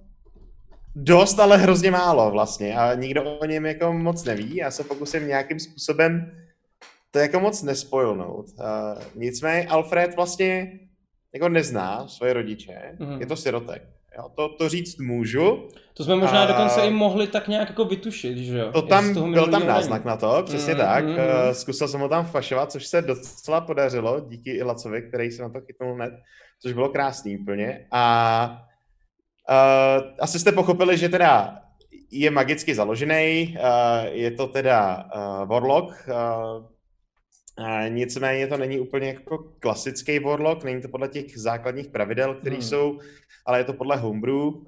Dost, 0.96 1.40
ale 1.40 1.58
hrozně 1.58 1.92
málo 1.92 2.32
vlastně 2.32 2.76
a 2.76 2.94
nikdo 2.94 3.24
o 3.24 3.46
něm 3.46 3.66
jako 3.66 3.94
moc 3.94 4.24
neví. 4.24 4.56
Já 4.56 4.72
se 4.72 4.84
pokusím 4.84 5.28
nějakým 5.28 5.60
způsobem 5.60 6.32
to 7.12 7.20
jako 7.20 7.40
moc 7.40 7.64
nespojilnout. 7.64 8.46
Uh, 8.46 9.04
nicméně 9.16 9.68
Alfred 9.68 10.16
vlastně 10.16 10.80
jako 11.34 11.50
nezná 11.50 12.08
svoje 12.08 12.34
rodiče, 12.34 12.96
mm-hmm. 12.98 13.20
je 13.20 13.26
to 13.26 13.36
sirotek. 13.36 13.84
Jo, 14.18 14.30
to, 14.36 14.50
to 14.50 14.70
říct 14.70 14.98
můžu. 15.00 15.68
To 15.94 16.04
jsme 16.04 16.16
možná 16.16 16.44
a... 16.44 16.46
dokonce 16.46 16.82
i 16.82 16.90
mohli 16.90 17.28
tak 17.28 17.48
nějak 17.48 17.70
jako 17.70 17.86
vytušit, 17.86 18.38
že 18.38 18.58
jo? 18.58 18.72
To 18.72 18.82
tam, 18.82 19.32
byl 19.32 19.48
tam 19.48 19.68
náznak 19.68 20.06
na 20.06 20.18
to, 20.18 20.44
přesně 20.46 20.74
mm, 20.74 20.80
tak. 20.80 21.06
Mm, 21.06 21.12
uh, 21.12 21.18
zkusil 21.52 21.88
jsem 21.88 22.02
ho 22.02 22.10
tam 22.10 22.26
fašovat, 22.26 22.72
což 22.72 22.88
se 22.88 23.02
docela 23.02 23.62
podařilo, 23.62 24.20
díky 24.20 24.52
Ilacovi, 24.52 25.02
který 25.02 25.32
se 25.32 25.42
na 25.42 25.50
to 25.50 25.62
chytnul 25.62 25.96
hned, 25.96 26.14
což 26.62 26.74
bylo 26.74 26.90
krásný 26.90 27.38
úplně. 27.38 27.88
A 27.92 28.68
Uh, 29.50 30.04
asi 30.20 30.40
jste 30.40 30.52
pochopili, 30.52 30.98
že 30.98 31.10
teda 31.10 31.62
je 32.12 32.32
magicky 32.32 32.76
založený, 32.76 33.56
uh, 33.58 34.08
je 34.12 34.32
to 34.32 34.48
teda 34.48 35.10
uh, 35.16 35.50
Warlock, 35.50 36.10
uh, 36.10 36.66
nicméně 37.90 38.48
to 38.48 38.58
není 38.58 38.80
úplně 38.80 39.08
jako 39.08 39.38
klasický 39.60 40.20
Warlock, 40.20 40.64
není 40.64 40.82
to 40.82 40.88
podle 40.88 41.08
těch 41.08 41.38
základních 41.38 41.88
pravidel, 41.88 42.36
které 42.36 42.56
hmm. 42.56 42.62
jsou, 42.62 43.00
ale 43.46 43.60
je 43.60 43.64
to 43.64 43.74
podle 43.74 43.96
Homebrew 43.96 44.36
uh, 44.36 44.64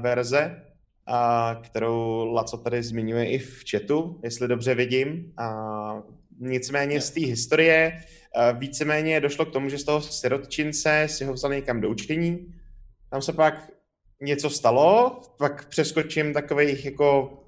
verze, 0.00 0.62
uh, 1.08 1.62
kterou 1.62 2.24
Laco 2.32 2.56
tady 2.56 2.82
zmiňuje 2.82 3.30
i 3.30 3.38
v 3.38 3.64
chatu, 3.70 4.20
jestli 4.24 4.48
dobře 4.48 4.74
vidím. 4.74 5.32
Uh, 5.40 6.00
nicméně 6.38 7.00
z 7.00 7.10
té 7.10 7.20
historie 7.20 8.00
uh, 8.36 8.58
víceméně 8.58 9.20
došlo 9.20 9.46
k 9.46 9.52
tomu, 9.52 9.68
že 9.68 9.78
z 9.78 9.84
toho 9.84 10.00
sirotčince 10.00 11.06
si 11.10 11.24
ho 11.24 11.32
vzali 11.32 11.56
někam 11.56 11.80
do 11.80 11.90
učení, 11.90 12.54
tam 13.10 13.22
se 13.22 13.32
pak 13.32 13.70
něco 14.24 14.50
stalo, 14.50 15.20
pak 15.38 15.68
přeskočím 15.68 16.32
takových 16.32 16.84
jako 16.84 17.38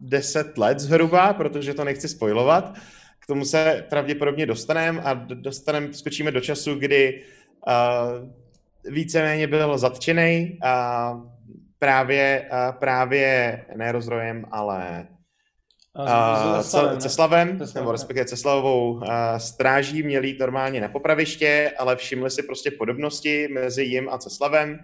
deset 0.00 0.58
let 0.58 0.78
zhruba, 0.78 1.32
protože 1.32 1.74
to 1.74 1.84
nechci 1.84 2.08
spojovat. 2.08 2.74
K 3.18 3.26
tomu 3.26 3.44
se 3.44 3.86
pravděpodobně 3.90 4.46
dostaneme 4.46 5.02
a 5.02 5.14
dostaneme, 5.14 5.94
skočíme 5.94 6.30
do 6.30 6.40
času, 6.40 6.74
kdy 6.74 7.22
uh, 7.66 8.92
víceméně 8.92 9.46
byl 9.46 9.78
zatčený 9.78 10.58
a 10.62 11.14
právě, 11.78 12.48
uh, 12.52 12.78
právě 12.78 13.64
ne 13.76 13.92
rozrojem, 13.92 14.44
ale 14.50 15.06
Uh, 15.98 16.98
Ceslavem, 16.98 17.58
nebo 17.74 17.92
respektive 17.92 18.26
Ceslavovou 18.26 19.00
stráží 19.36 20.02
měli 20.02 20.28
jít 20.28 20.40
normálně 20.40 20.80
na 20.80 20.88
popraviště, 20.88 21.72
ale 21.78 21.96
všimli 21.96 22.30
si 22.30 22.42
prostě 22.42 22.70
podobnosti 22.70 23.48
mezi 23.48 23.82
jim 23.82 24.08
a 24.08 24.18
Ceslavem 24.18 24.80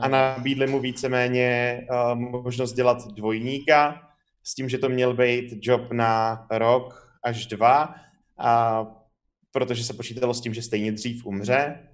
a 0.00 0.08
nabídli 0.08 0.66
mu 0.66 0.80
víceméně 0.80 1.80
uh, 1.90 2.18
možnost 2.18 2.72
dělat 2.72 2.98
dvojníka 3.08 4.02
s 4.44 4.54
tím, 4.54 4.68
že 4.68 4.78
to 4.78 4.88
měl 4.88 5.14
být 5.14 5.54
job 5.60 5.92
na 5.92 6.46
rok 6.50 7.12
až 7.24 7.46
dva, 7.46 7.94
a 8.38 8.86
protože 9.52 9.84
se 9.84 9.92
počítalo 9.92 10.34
s 10.34 10.40
tím, 10.40 10.54
že 10.54 10.62
stejně 10.62 10.92
dřív 10.92 11.26
umře. 11.26 11.87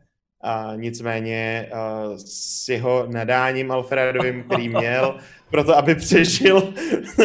A 0.44 0.72
nicméně 0.76 1.70
uh, 1.72 2.16
s 2.26 2.68
jeho 2.68 3.06
nadáním 3.06 3.72
Alfredovým, 3.72 4.42
který 4.42 4.68
měl, 4.68 5.18
proto 5.50 5.76
aby 5.76 5.94
přežil 5.94 6.74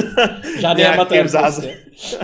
Žádný 0.59 0.85
amatér 0.85 1.27
zázr... 1.27 1.63
Prostě. 1.63 2.17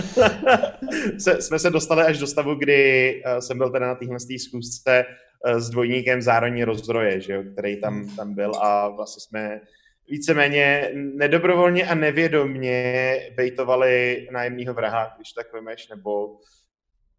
se, 1.18 1.42
jsme 1.42 1.58
se 1.58 1.70
dostali 1.70 2.02
až 2.02 2.18
do 2.18 2.26
stavu, 2.26 2.54
kdy 2.54 3.12
uh, 3.26 3.38
jsem 3.38 3.58
byl 3.58 3.70
teda 3.70 3.86
na 3.86 3.94
téhle 3.94 4.18
zkusce 4.38 5.04
uh, 5.04 5.58
s 5.60 5.70
dvojníkem 5.70 6.22
zároveň 6.22 6.62
rozdroje, 6.62 7.20
že 7.20 7.32
jo, 7.32 7.42
který 7.52 7.80
tam, 7.80 8.16
tam 8.16 8.34
byl 8.34 8.52
a 8.54 8.88
vlastně 8.88 9.20
jsme 9.20 9.60
víceméně 10.08 10.90
nedobrovolně 10.94 11.86
a 11.86 11.94
nevědomně 11.94 13.16
bejtovali 13.36 14.28
nájemního 14.32 14.74
vraha, 14.74 15.12
když 15.16 15.32
tak 15.32 15.52
vymeš, 15.52 15.88
nebo 15.88 16.36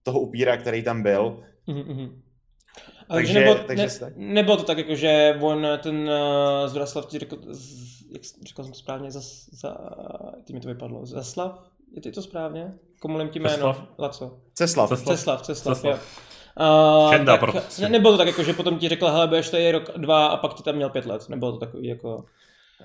toho 0.03 0.19
upíra, 0.19 0.57
který 0.57 0.83
tam 0.83 1.03
byl. 1.03 1.43
Mm-hmm. 1.67 2.21
Ale 3.09 3.19
Takže- 3.19 3.33
takže, 3.33 3.39
nebo, 3.39 3.63
takže 3.67 3.87
ne, 4.01 4.33
nebylo 4.33 4.57
to 4.57 4.63
tak, 4.63 4.77
jako, 4.77 4.95
že 4.95 5.37
on 5.41 5.67
ten 5.83 6.09
uh, 6.09 6.67
Zbraslav 6.67 7.05
ti 7.05 7.19
řekl, 7.19 7.37
jak 8.11 8.21
řekl 8.47 8.63
jsem 8.63 8.71
to 8.71 8.79
správně, 8.79 9.11
za, 9.11 9.21
za, 9.51 9.77
ty 10.43 10.53
mi 10.53 10.59
to 10.59 10.67
vypadlo, 10.67 11.05
Zaslav? 11.05 11.63
Je 11.95 12.01
ty 12.01 12.11
to 12.11 12.21
správně? 12.21 12.73
Komulím 12.99 13.29
ti 13.29 13.39
jméno, 13.39 13.55
Ceslav. 13.55 13.83
Laco. 13.99 14.37
Ceslav. 14.53 14.89
Ceslav. 14.89 15.17
Ceslav, 15.17 15.41
Ceslav, 15.41 15.77
Ceslav. 15.77 16.27
Uh, 16.59 17.11
Čenda, 17.11 17.37
tak, 17.37 17.51
prostě. 17.51 17.81
ne, 17.81 17.89
nebylo 17.89 18.11
to 18.11 18.17
tak, 18.17 18.27
jako, 18.27 18.43
že 18.43 18.53
potom 18.53 18.79
ti 18.79 18.89
řekl, 18.89 19.07
hele, 19.07 19.27
budeš 19.27 19.49
tady 19.49 19.71
rok, 19.71 19.97
dva 19.97 20.27
a 20.27 20.37
pak 20.37 20.53
ti 20.53 20.63
tam 20.63 20.75
měl 20.75 20.89
pět 20.89 21.05
let. 21.05 21.29
Nebylo 21.29 21.51
to 21.51 21.57
takový, 21.57 21.87
jako... 21.87 22.25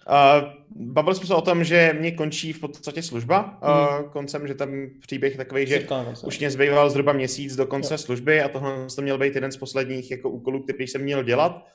Uh, 0.09 0.49
bavili 0.93 1.15
jsme 1.17 1.27
se 1.27 1.35
o 1.35 1.41
tom, 1.41 1.65
že 1.65 1.97
mě 2.01 2.13
končí 2.13 2.53
v 2.53 2.61
podstatě 2.61 3.03
služba 3.03 3.59
Mhm. 3.63 4.05
uh, 4.05 4.11
koncem, 4.13 4.49
že 4.49 4.55
tam 4.55 4.69
příběh 5.01 5.37
takový, 5.37 5.67
že 5.67 5.75
se. 6.15 6.27
už 6.27 6.39
mě 6.39 6.51
zbýval 6.51 6.91
zhruba 6.91 7.13
měsíc 7.13 7.57
do 7.57 7.67
konce 7.67 7.95
Jo. 7.95 7.99
služby 7.99 8.43
a 8.43 8.49
tohle 8.49 8.87
to 8.97 9.03
měl 9.03 9.19
být 9.19 9.35
jeden 9.35 9.53
z 9.53 9.57
posledních 9.57 10.11
jako 10.11 10.31
úkolů, 10.31 10.63
který 10.63 10.87
jsem 10.87 11.01
měl 11.03 11.23
dělat. 11.23 11.67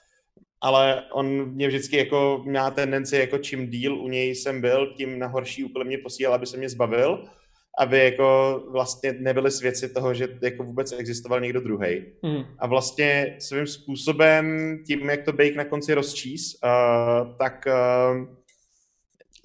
Ale 0.61 1.03
on 1.13 1.45
mě 1.53 1.67
vždycky 1.67 1.97
jako 1.97 2.41
měl 2.45 2.71
tendenci, 2.71 3.17
jako 3.17 3.37
čím 3.37 3.67
díl 3.69 3.95
u 3.95 4.07
něj 4.07 4.35
jsem 4.35 4.61
byl, 4.61 4.93
tím 4.97 5.19
na 5.19 5.27
horší 5.27 5.63
úkoly 5.63 5.85
mě 5.85 5.97
posílal, 5.97 6.33
aby 6.35 6.45
se 6.45 6.57
mě 6.57 6.69
zbavil, 6.69 7.23
aby 7.79 7.99
jako 8.05 8.59
vlastně 8.71 9.15
nebyly 9.19 9.51
svědci 9.51 9.89
toho, 9.89 10.13
že 10.13 10.27
jako 10.41 10.63
vůbec 10.63 10.91
existoval 10.91 11.41
někdo 11.41 11.61
druhý. 11.61 12.05
Mhm. 12.21 12.45
A 12.59 12.67
vlastně 12.67 13.35
svým 13.39 13.67
způsobem, 13.67 14.77
tím, 14.87 15.09
jak 15.09 15.23
to 15.23 15.33
Bake 15.33 15.55
na 15.55 15.65
konci 15.65 15.93
rozčís, 15.93 16.55
uh, 16.63 17.37
tak 17.37 17.67
uh, 17.67 18.37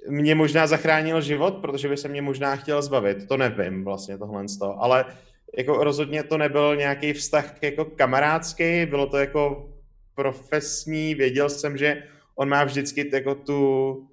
mě 0.09 0.35
možná 0.35 0.66
zachránil 0.66 1.21
život, 1.21 1.55
protože 1.55 1.88
by 1.88 1.97
se 1.97 2.09
mě 2.09 2.23
možná 2.23 2.57
chtěl 2.57 2.83
zbavit. 2.83 3.29
To 3.29 3.37
nevím 3.37 3.85
vlastně 3.85 4.18
tohle 4.18 4.49
z 4.49 4.59
toho, 4.59 4.83
ale 4.83 5.05
jako 5.59 5.85
rozhodně 5.85 6.23
to 6.23 6.38
nebyl 6.38 6.77
nějaký 6.77 7.12
vztah 7.12 7.62
jako 7.62 7.85
kamarádský, 7.85 8.87
bylo 8.87 9.07
to 9.07 9.16
jako 9.16 9.68
profesní, 10.14 11.14
věděl 11.14 11.49
jsem, 11.49 11.77
že 11.77 12.03
on 12.37 12.49
má 12.49 12.64
vždycky 12.64 13.11
jako 13.12 13.35
tu, 13.35 14.09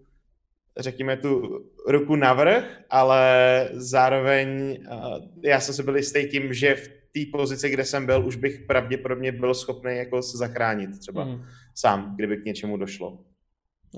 řekněme, 0.77 1.17
tu 1.17 1.59
ruku 1.87 2.15
navrh, 2.15 2.81
ale 2.89 3.69
zároveň 3.73 4.77
uh, 4.91 5.17
já 5.43 5.59
jsem 5.59 5.75
si 5.75 5.83
byl 5.83 5.97
jistý 5.97 6.27
tím, 6.29 6.53
že 6.53 6.75
v 6.75 6.87
té 6.87 7.19
pozici, 7.37 7.69
kde 7.69 7.85
jsem 7.85 8.05
byl, 8.05 8.27
už 8.27 8.35
bych 8.35 8.59
pravděpodobně 8.67 9.31
byl 9.31 9.53
schopný 9.53 9.97
jako 9.97 10.21
se 10.21 10.37
zachránit 10.37 10.99
třeba 10.99 11.23
Mhm. 11.25 11.45
sám, 11.75 12.15
kdyby 12.15 12.37
k 12.37 12.45
něčemu 12.45 12.77
došlo. 12.77 13.19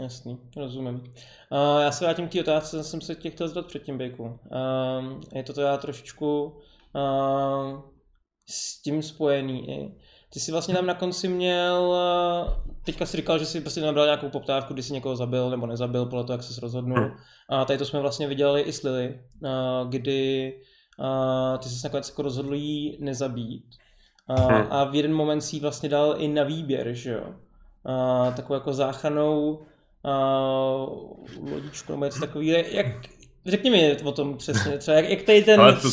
Jasný, 0.02 0.38
rozumím. 0.58 0.96
Uh, 0.96 1.82
já 1.82 1.92
se 1.92 2.06
vrátím 2.06 2.28
k 2.28 2.32
té 2.32 2.40
otázce, 2.40 2.84
jsem 2.84 3.02
se 3.02 3.16
tě 3.16 3.30
chtěl 3.30 3.48
zdat 3.48 3.68
předtím, 3.68 3.98
Bejku. 3.98 4.24
Uh, 4.24 5.22
je 5.36 5.44
to 5.44 5.54
teda 5.54 5.78
trošičku 5.78 6.46
uh, 6.96 7.82
s 8.50 8.82
tím 8.82 9.02
spojený 9.02 9.70
i. 9.70 9.96
Ty 10.34 10.40
jsi 10.40 10.52
vlastně 10.52 10.74
tam 10.74 10.86
na 10.86 10.94
konci 10.94 11.28
měl, 11.28 11.82
uh, 12.48 12.54
teďka 12.86 13.06
si 13.06 13.18
říkal, 13.18 13.40
že 13.40 13.46
jsi 13.46 13.62
prostě 13.62 13.82
nabral 13.82 14.06
nějakou 14.06 14.30
poptávku, 14.30 14.74
kdy 14.74 14.84
jsi 14.84 14.94
někoho 14.94 15.16
zabil 15.16 15.50
nebo 15.50 15.66
nezabil, 15.68 16.06
podle 16.06 16.24
toho, 16.24 16.34
jak 16.34 16.44
jsi 16.44 16.62
rozhodnul. 16.62 16.98
Hmm. 16.98 17.12
A 17.50 17.66
tady 17.66 17.80
to 17.80 17.86
jsme 17.86 18.00
vlastně 18.00 18.28
viděli 18.28 18.62
i 18.62 18.74
s 18.74 18.84
Lily, 18.84 19.20
uh, 19.44 19.90
kdy 19.90 20.54
uh, 21.00 21.58
ty 21.58 21.70
jsi 21.70 21.82
nakonec 21.84 22.10
jako 22.10 22.22
rozhodl 22.22 22.54
jí 22.54 22.98
nezabít. 23.00 23.64
Uh, 24.30 24.52
Hmm. 24.52 24.68
A 24.70 24.84
v 24.84 24.96
jeden 24.96 25.14
moment 25.14 25.42
si 25.42 25.60
vlastně 25.60 25.90
dal 25.90 26.16
i 26.18 26.28
na 26.28 26.44
výběr, 26.44 26.94
že 26.94 27.12
jo? 27.12 27.24
Uh, 27.28 28.34
takovou 28.36 28.54
jako 28.54 28.74
záchranou 28.74 29.60
uh, 30.06 31.52
lodičku 31.54 31.92
nebo 31.92 32.06
něco 32.06 32.20
takového. 32.20 32.64
Jak, 32.72 32.86
řekni 33.46 33.70
mi 33.70 33.98
o 34.04 34.12
tom 34.12 34.38
přesně, 34.38 34.78
třeba 34.78 34.98
jak, 34.98 35.10
jak 35.10 35.22
tady 35.22 35.44
ten, 35.44 35.60
Ale 35.60 35.74
to- 35.74 35.90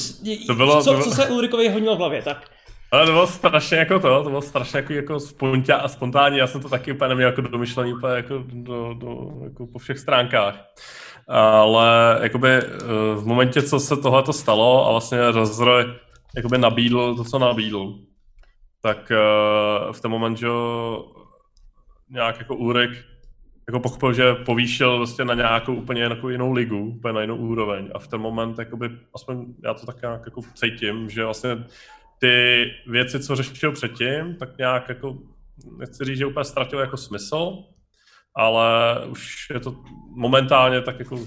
to 0.46 0.54
bylo- 0.54 0.82
co, 0.82 1.00
co 1.04 1.10
se 1.10 1.26
Ulrikovi 1.28 1.68
honilo 1.68 1.94
v 1.94 1.98
hlavě, 1.98 2.22
tak. 2.22 2.50
Ale 2.92 3.06
to 3.06 3.12
bylo 3.12 3.26
strašně 3.26 3.76
jako 3.76 3.98
to, 4.00 4.22
to 4.22 4.28
bylo 4.28 4.42
strašně 4.42 4.76
jako, 4.76 4.92
jako 4.92 5.20
spontá, 5.20 5.76
a 5.76 5.88
spontánní, 5.88 6.38
já 6.38 6.46
jsem 6.46 6.60
to 6.60 6.68
taky 6.68 6.92
úplně 6.92 7.08
neměl 7.08 7.28
jako 7.28 7.40
domyšlený 7.40 7.94
úplně 7.94 8.14
jako, 8.14 8.44
do, 8.46 8.94
do, 8.94 9.30
jako 9.44 9.66
po 9.66 9.78
všech 9.78 9.98
stránkách. 9.98 10.64
Ale 11.28 12.18
jakoby 12.22 12.48
eh, 12.48 12.64
v 13.14 13.26
momentě, 13.26 13.62
co 13.62 13.80
se 13.80 13.96
tohle 13.96 14.24
stalo 14.32 14.86
a 14.86 14.90
vlastně 14.90 15.30
rozroj 15.30 15.84
jakoby 16.36 16.58
nabídl 16.58 17.16
to, 17.16 17.24
co 17.24 17.38
nabídl, 17.38 17.94
tak 18.82 19.12
eh, 19.12 19.92
v 19.92 20.00
ten 20.00 20.10
moment, 20.10 20.36
že 20.36 20.48
nějak 22.10 22.38
jako 22.38 22.56
Ulrik 22.56 22.90
jako 23.68 23.80
pochopil, 23.80 24.12
že 24.12 24.34
povýšil 24.34 24.96
vlastně 24.96 25.24
na 25.24 25.34
nějakou 25.34 25.74
úplně 25.74 26.02
jako 26.02 26.28
jinou 26.28 26.52
ligu, 26.52 26.94
úplně 26.96 27.14
na 27.14 27.20
jinou 27.20 27.36
úroveň 27.36 27.90
a 27.94 27.98
v 27.98 28.08
ten 28.08 28.20
moment, 28.20 28.58
jakoby, 28.58 28.90
aspoň 29.14 29.46
já 29.64 29.74
to 29.74 29.86
tak 29.86 30.02
nějak 30.02 30.22
jako 30.24 30.40
cítím, 30.54 31.10
že 31.10 31.24
vlastně 31.24 31.64
ty 32.18 32.64
věci, 32.86 33.20
co 33.20 33.36
řešil 33.36 33.72
předtím, 33.72 34.36
tak 34.38 34.58
nějak 34.58 34.88
jako, 34.88 35.18
nechci 35.78 36.04
říct, 36.04 36.18
že 36.18 36.26
úplně 36.26 36.44
ztratil 36.44 36.78
jako 36.78 36.96
smysl, 36.96 37.56
ale 38.36 38.96
už 39.06 39.50
je 39.54 39.60
to 39.60 39.76
momentálně 40.16 40.80
tak 40.82 40.98
jako, 40.98 41.18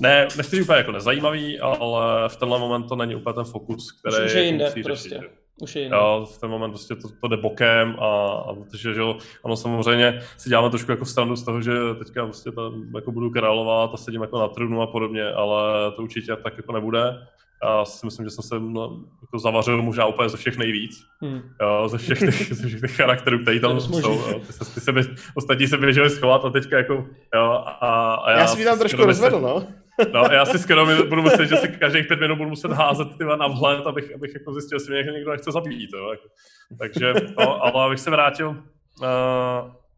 ne, 0.00 0.28
nechci 0.36 0.56
říct 0.56 0.64
úplně 0.64 0.78
jako 0.78 0.92
nezajímavý, 0.92 1.60
ale 1.60 2.28
v 2.28 2.36
tenhle 2.36 2.58
moment 2.58 2.88
to 2.88 2.96
není 2.96 3.16
úplně 3.16 3.34
ten 3.34 3.44
fokus, 3.44 3.92
který 3.92 4.26
Už 4.26 4.34
je 4.34 4.44
jinde 4.44 4.64
musí 4.64 4.82
prostě. 4.82 5.08
řešit. 5.08 5.30
Už 5.62 5.76
je 5.76 5.82
jiný. 5.82 5.94
Jo, 5.96 6.26
v 6.34 6.40
ten 6.40 6.50
moment 6.50 6.70
prostě 6.70 6.94
to, 6.96 7.08
to 7.20 7.28
jde 7.28 7.36
bokem 7.36 7.96
a, 8.00 8.26
a 8.26 8.54
protože, 8.54 8.94
že 8.94 9.00
jo, 9.00 9.18
ano, 9.44 9.56
samozřejmě 9.56 10.20
si 10.36 10.48
děláme 10.48 10.70
trošku 10.70 10.90
jako 10.90 11.04
strandu 11.04 11.36
z 11.36 11.44
toho, 11.44 11.62
že 11.62 11.72
teďka 11.98 12.24
prostě 12.24 12.52
tam 12.52 12.92
jako 12.94 13.12
budu 13.12 13.30
královat 13.30 13.90
a 13.94 13.96
sedím 13.96 14.20
jako 14.20 14.38
na 14.38 14.48
trůnu 14.48 14.82
a 14.82 14.86
podobně, 14.86 15.24
ale 15.28 15.92
to 15.92 16.02
určitě 16.02 16.36
tak 16.36 16.56
jako 16.56 16.72
nebude. 16.72 17.26
Já 17.64 17.84
si 17.84 18.06
myslím, 18.06 18.26
že 18.26 18.30
jsem 18.30 18.42
se 18.44 18.60
no, 18.60 19.00
jako 19.22 19.38
zavařil 19.38 19.82
možná 19.82 20.06
úplně 20.06 20.28
ze 20.28 20.36
všech 20.36 20.56
nejvíc. 20.56 21.04
Hmm. 21.22 21.42
Jo, 21.62 21.88
ze 21.88 21.98
všech 21.98 22.18
těch, 22.18 22.52
ze 22.54 22.68
všech 22.68 22.80
těch 22.80 22.96
charakterů, 22.96 23.38
které 23.38 23.60
tam 23.60 23.80
jsou. 23.80 24.12
Jo. 24.12 24.40
Ty, 24.46 24.52
se, 24.52 24.74
ty 24.74 24.80
se, 24.80 24.92
bě- 24.92 25.16
ostatní 25.34 25.66
se 25.66 25.76
běželi 25.76 26.10
schovat 26.10 26.44
a 26.44 26.50
teďka 26.50 26.76
jako, 26.76 27.06
jo, 27.34 27.64
a, 27.66 28.14
a 28.14 28.30
já, 28.30 28.38
Já, 28.38 28.46
si 28.46 28.64
tam 28.64 28.78
trošku 28.78 29.04
rozvedl, 29.04 29.40
no. 29.40 29.66
No, 30.12 30.24
já 30.32 30.44
si 30.44 30.58
skoro 30.58 30.86
budu 31.08 31.22
myslet, 31.22 31.46
že 31.46 31.56
si 31.56 31.68
každých 31.68 32.06
pět 32.06 32.20
minut 32.20 32.36
budu 32.36 32.50
muset 32.50 32.70
házet 32.72 33.08
tyhle 33.18 33.36
na 33.36 33.46
vhled, 33.46 33.86
abych, 33.86 34.14
abych 34.14 34.34
jako 34.34 34.52
zjistil, 34.52 34.76
jestli 34.76 35.02
mě 35.02 35.12
někdo 35.12 35.30
nechce 35.30 35.52
zabít. 35.52 35.90
Jo. 35.94 36.10
Jako. 36.10 36.28
Takže, 36.78 37.14
no, 37.38 37.64
ale 37.64 37.86
abych 37.86 38.00
se 38.00 38.10
vrátil, 38.10 38.48
uh, 38.48 38.56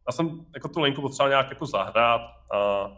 já 0.09 0.13
jsem 0.13 0.31
jako 0.55 0.69
tu 0.69 0.81
linku 0.81 1.03
potřeboval 1.03 1.29
nějak 1.29 1.51
jako 1.51 1.67
zahrát 1.67 2.21
a 2.55 2.91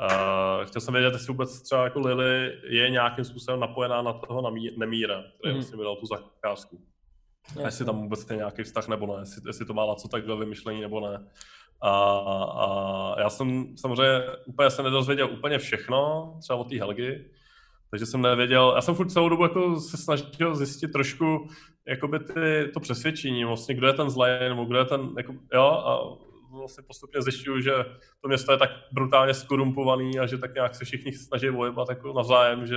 uh, 0.00 0.64
chtěl 0.64 0.80
jsem 0.80 0.94
vědět, 0.94 1.12
jestli 1.12 1.32
vůbec 1.32 1.62
třeba 1.62 1.84
jako 1.84 2.00
Lily 2.00 2.52
je 2.68 2.90
nějakým 2.90 3.24
způsobem 3.24 3.60
napojená 3.60 4.02
na 4.02 4.12
toho 4.12 4.42
namí- 4.42 4.78
nemíra, 4.78 5.22
který 5.38 5.52
Mhm. 5.52 5.54
vlastně 5.54 5.76
mi 5.76 5.84
dal 5.84 5.96
tu 5.96 6.06
zakázku. 6.06 6.80
A 7.62 7.66
jestli 7.66 7.84
tam 7.84 8.02
vůbec 8.02 8.30
je 8.30 8.36
nějaký 8.36 8.62
vztah 8.62 8.88
nebo 8.88 9.06
ne, 9.06 9.22
jestli, 9.22 9.42
jestli 9.46 9.64
to 9.66 9.74
má 9.74 9.84
Laco 9.84 10.08
takhle 10.08 10.36
vymyšlení 10.36 10.80
nebo 10.80 11.00
ne. 11.00 11.28
A, 11.84 11.90
a 12.56 13.20
já 13.20 13.30
jsem 13.30 13.76
samozřejmě 13.76 14.22
úplně 14.46 14.70
se 14.70 14.82
nedozvěděl 14.82 15.30
úplně 15.32 15.58
všechno, 15.58 16.32
třeba 16.40 16.58
od 16.58 16.68
té 16.70 16.78
Helgy, 16.78 17.30
takže 17.90 18.06
jsem 18.06 18.22
nevěděl, 18.22 18.72
já 18.74 18.80
jsem 18.80 18.94
furt 18.94 19.10
celou 19.10 19.28
dobu 19.28 19.42
jako 19.42 19.80
se 19.80 19.96
snažil 19.96 20.54
zjistit 20.56 20.88
trošku 20.92 21.48
jakoby 21.88 22.18
ty, 22.18 22.70
to 22.74 22.80
přesvědčení, 22.80 23.44
vlastně 23.44 23.74
kdo 23.74 23.86
je 23.86 23.92
ten 23.92 24.10
zlej, 24.10 24.48
nebo 24.48 24.64
kdo 24.64 24.78
je 24.78 24.84
ten, 24.84 25.08
jako, 25.16 25.34
jo, 25.54 25.62
a 25.64 26.02
vlastně 26.58 26.84
postupně 26.86 27.22
zjišťuju, 27.22 27.60
že 27.60 27.72
to 28.20 28.28
město 28.28 28.52
je 28.52 28.58
tak 28.58 28.70
brutálně 28.92 29.34
skorumpovaný 29.34 30.18
a 30.18 30.26
že 30.26 30.38
tak 30.38 30.54
nějak 30.54 30.74
se 30.74 30.84
všichni 30.84 31.12
snaží 31.12 31.48
vojebat 31.48 31.88
jako 31.88 32.12
navzájem, 32.12 32.66
že 32.66 32.76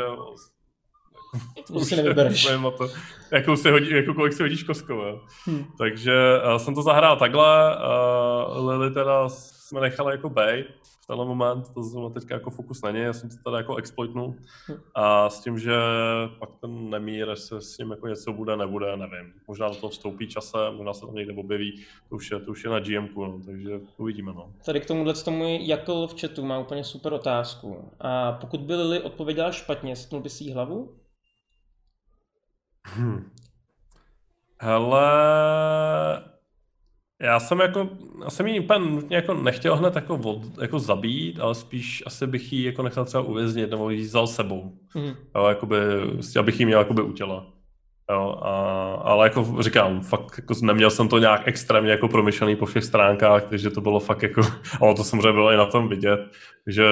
Že 1.79 1.85
si 1.85 1.95
nevybereš. 1.95 2.47
To, 2.77 2.89
jakou 3.31 3.55
se 3.55 3.71
hodí, 3.71 3.89
jako 3.91 4.13
kolik 4.13 4.33
si 4.33 4.43
hodíš 4.43 4.63
kostkou, 4.63 4.93
jo. 4.93 5.21
Hmm. 5.45 5.65
Takže 5.77 6.13
uh, 6.45 6.57
jsem 6.57 6.75
to 6.75 6.81
zahrál 6.81 7.17
takhle, 7.17 7.77
uh, 7.77 8.67
Lily 8.69 8.91
teda 8.91 9.29
jsme 9.29 9.81
nechali 9.81 10.11
jako 10.11 10.29
bej 10.29 10.65
v 11.05 11.07
tenhle 11.07 11.25
moment, 11.25 11.73
to 11.73 11.83
zrovna 11.83 12.09
teďka 12.09 12.33
jako 12.33 12.49
fokus 12.49 12.81
není, 12.81 12.99
já 12.99 13.13
jsem 13.13 13.29
to 13.29 13.35
teda 13.43 13.57
jako 13.57 13.75
exploitnul 13.75 14.35
a 14.95 15.29
s 15.29 15.43
tím, 15.43 15.59
že 15.59 15.73
pak 16.39 16.49
ten 16.61 16.89
nemír, 16.89 17.29
jestli 17.29 17.61
s 17.61 17.77
ním 17.77 17.91
jako 17.91 18.07
něco 18.07 18.33
bude, 18.33 18.57
nebude, 18.57 18.97
nevím. 18.97 19.33
Možná 19.47 19.69
do 19.69 19.75
toho 19.75 19.89
vstoupí 19.89 20.27
časem, 20.27 20.75
možná 20.75 20.93
se 20.93 21.05
tam 21.05 21.15
někde 21.15 21.33
objeví, 21.33 21.85
to 22.09 22.15
už 22.15 22.31
je, 22.31 22.39
to 22.39 22.51
už 22.51 22.63
je 22.63 22.69
na 22.69 22.79
GMku, 22.79 23.25
no, 23.25 23.39
takže 23.45 23.79
uvidíme, 23.97 24.33
no. 24.33 24.53
Tady 24.65 24.81
k 24.81 24.85
tomuhle 24.85 25.13
tomu 25.13 25.57
Jakl 25.61 26.07
v 26.07 26.21
chatu 26.21 26.45
má 26.45 26.59
úplně 26.59 26.83
super 26.83 27.13
otázku. 27.13 27.91
A 27.99 28.31
pokud 28.31 28.59
by 28.59 28.75
Lily 28.75 29.01
odpověděla 29.01 29.51
špatně, 29.51 29.95
stnul 29.95 30.21
by 30.21 30.29
si 30.29 30.43
jí 30.43 30.53
hlavu? 30.53 30.95
Hm. 32.87 33.31
Hele, 34.61 35.05
já 37.21 37.39
jsem 37.39 37.59
jako, 37.59 37.89
já 38.23 38.29
jsem 38.29 38.47
jí 38.47 38.59
úplně 38.59 38.79
nutně 38.79 39.15
jako 39.15 39.33
nechtěl 39.33 39.75
hned 39.75 39.95
jako, 39.95 40.15
od, 40.15 40.57
jako 40.61 40.79
zabít, 40.79 41.39
ale 41.39 41.55
spíš 41.55 42.03
asi 42.05 42.27
bych 42.27 42.53
ji 42.53 42.65
jako 42.65 42.83
nechal 42.83 43.05
třeba 43.05 43.23
uvěznit 43.23 43.69
nebo 43.69 43.89
ji 43.89 44.01
vzal 44.01 44.27
sebou. 44.27 44.77
Mhm. 44.95 45.15
Jo, 45.35 45.45
jakoby, 45.45 45.77
abych 46.39 46.59
ji 46.59 46.65
měl 46.65 46.79
jakoby 46.79 47.01
u 47.01 47.11
těla. 47.11 47.54
Jo, 48.11 48.35
a, 48.41 48.51
ale 48.93 49.25
jako 49.25 49.55
říkám, 49.59 50.01
fakt 50.01 50.37
jako 50.37 50.53
neměl 50.61 50.89
jsem 50.89 51.07
to 51.07 51.17
nějak 51.17 51.41
extrémně 51.45 51.91
jako 51.91 52.07
promyšlený 52.07 52.55
po 52.55 52.65
všech 52.65 52.83
stránkách, 52.83 53.45
takže 53.45 53.69
to 53.69 53.81
bylo 53.81 53.99
fakt 53.99 54.23
jako, 54.23 54.41
a 54.91 54.93
to 54.93 55.03
samozřejmě 55.03 55.31
bylo 55.31 55.51
i 55.51 55.57
na 55.57 55.65
tom 55.65 55.87
vidět, 55.89 56.19
že 56.67 56.85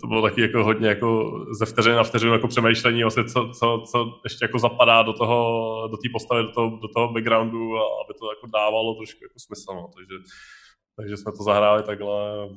to 0.00 0.06
bylo 0.06 0.22
taky 0.22 0.40
jako 0.40 0.64
hodně 0.64 0.88
jako 0.88 1.32
ze 1.58 1.66
vteřiny 1.66 1.96
na 1.96 2.04
vteřinu 2.04 2.32
jako 2.32 2.48
přemýšlení, 2.48 3.02
vlastně, 3.02 3.24
co, 3.24 3.50
co, 3.58 3.82
co 3.92 4.20
ještě 4.24 4.44
jako 4.44 4.58
zapadá 4.58 5.02
do 5.02 5.12
toho, 5.12 5.88
do 5.90 5.96
té 5.96 6.08
postavy, 6.12 6.42
do 6.42 6.52
toho, 6.52 6.78
do 6.82 6.88
toho 6.88 7.12
backgroundu, 7.12 7.76
a 7.76 7.82
aby 8.04 8.14
to 8.18 8.30
jako 8.30 8.46
dávalo 8.54 8.94
trošku 8.94 9.24
jako 9.24 9.38
smysl, 9.38 9.74
no. 9.74 9.90
takže, 9.96 10.14
takže 10.96 11.16
jsme 11.16 11.32
to 11.32 11.42
zahráli 11.42 11.82
takhle, 11.82 12.48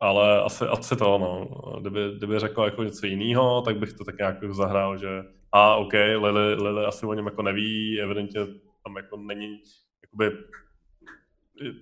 ale 0.00 0.42
asi, 0.42 0.64
asi 0.64 0.96
to, 0.96 1.18
no. 1.18 1.48
Kdyby, 1.80 2.00
kdyby 2.16 2.38
řekl 2.38 2.62
jako 2.62 2.82
něco 2.82 3.06
jiného, 3.06 3.62
tak 3.62 3.76
bych 3.76 3.92
to 3.92 4.04
tak 4.04 4.18
nějak 4.18 4.42
jako 4.42 4.54
zahrál, 4.54 4.98
že 4.98 5.08
a 5.52 5.76
OK, 5.76 5.92
Lily, 5.92 6.54
Lily 6.54 6.84
asi 6.84 7.06
o 7.06 7.14
něm 7.14 7.26
jako 7.26 7.42
neví, 7.42 8.00
evidentně 8.00 8.40
tam 8.84 8.96
jako 8.96 9.16
není, 9.16 9.60
jakoby, 10.02 10.38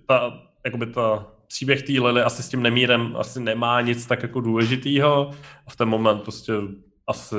ta, 0.07 0.41
jakoby 0.65 0.85
ta 0.85 1.27
příběh 1.47 1.83
té 1.83 1.91
Lily 1.91 2.21
asi 2.21 2.43
s 2.43 2.49
tím 2.49 2.63
nemírem 2.63 3.15
asi 3.17 3.39
nemá 3.39 3.81
nic 3.81 4.05
tak 4.05 4.23
jako 4.23 4.41
důležitýho. 4.41 5.31
A 5.67 5.69
v 5.69 5.75
ten 5.75 5.89
moment 5.89 6.21
prostě 6.21 6.53
asi 7.07 7.35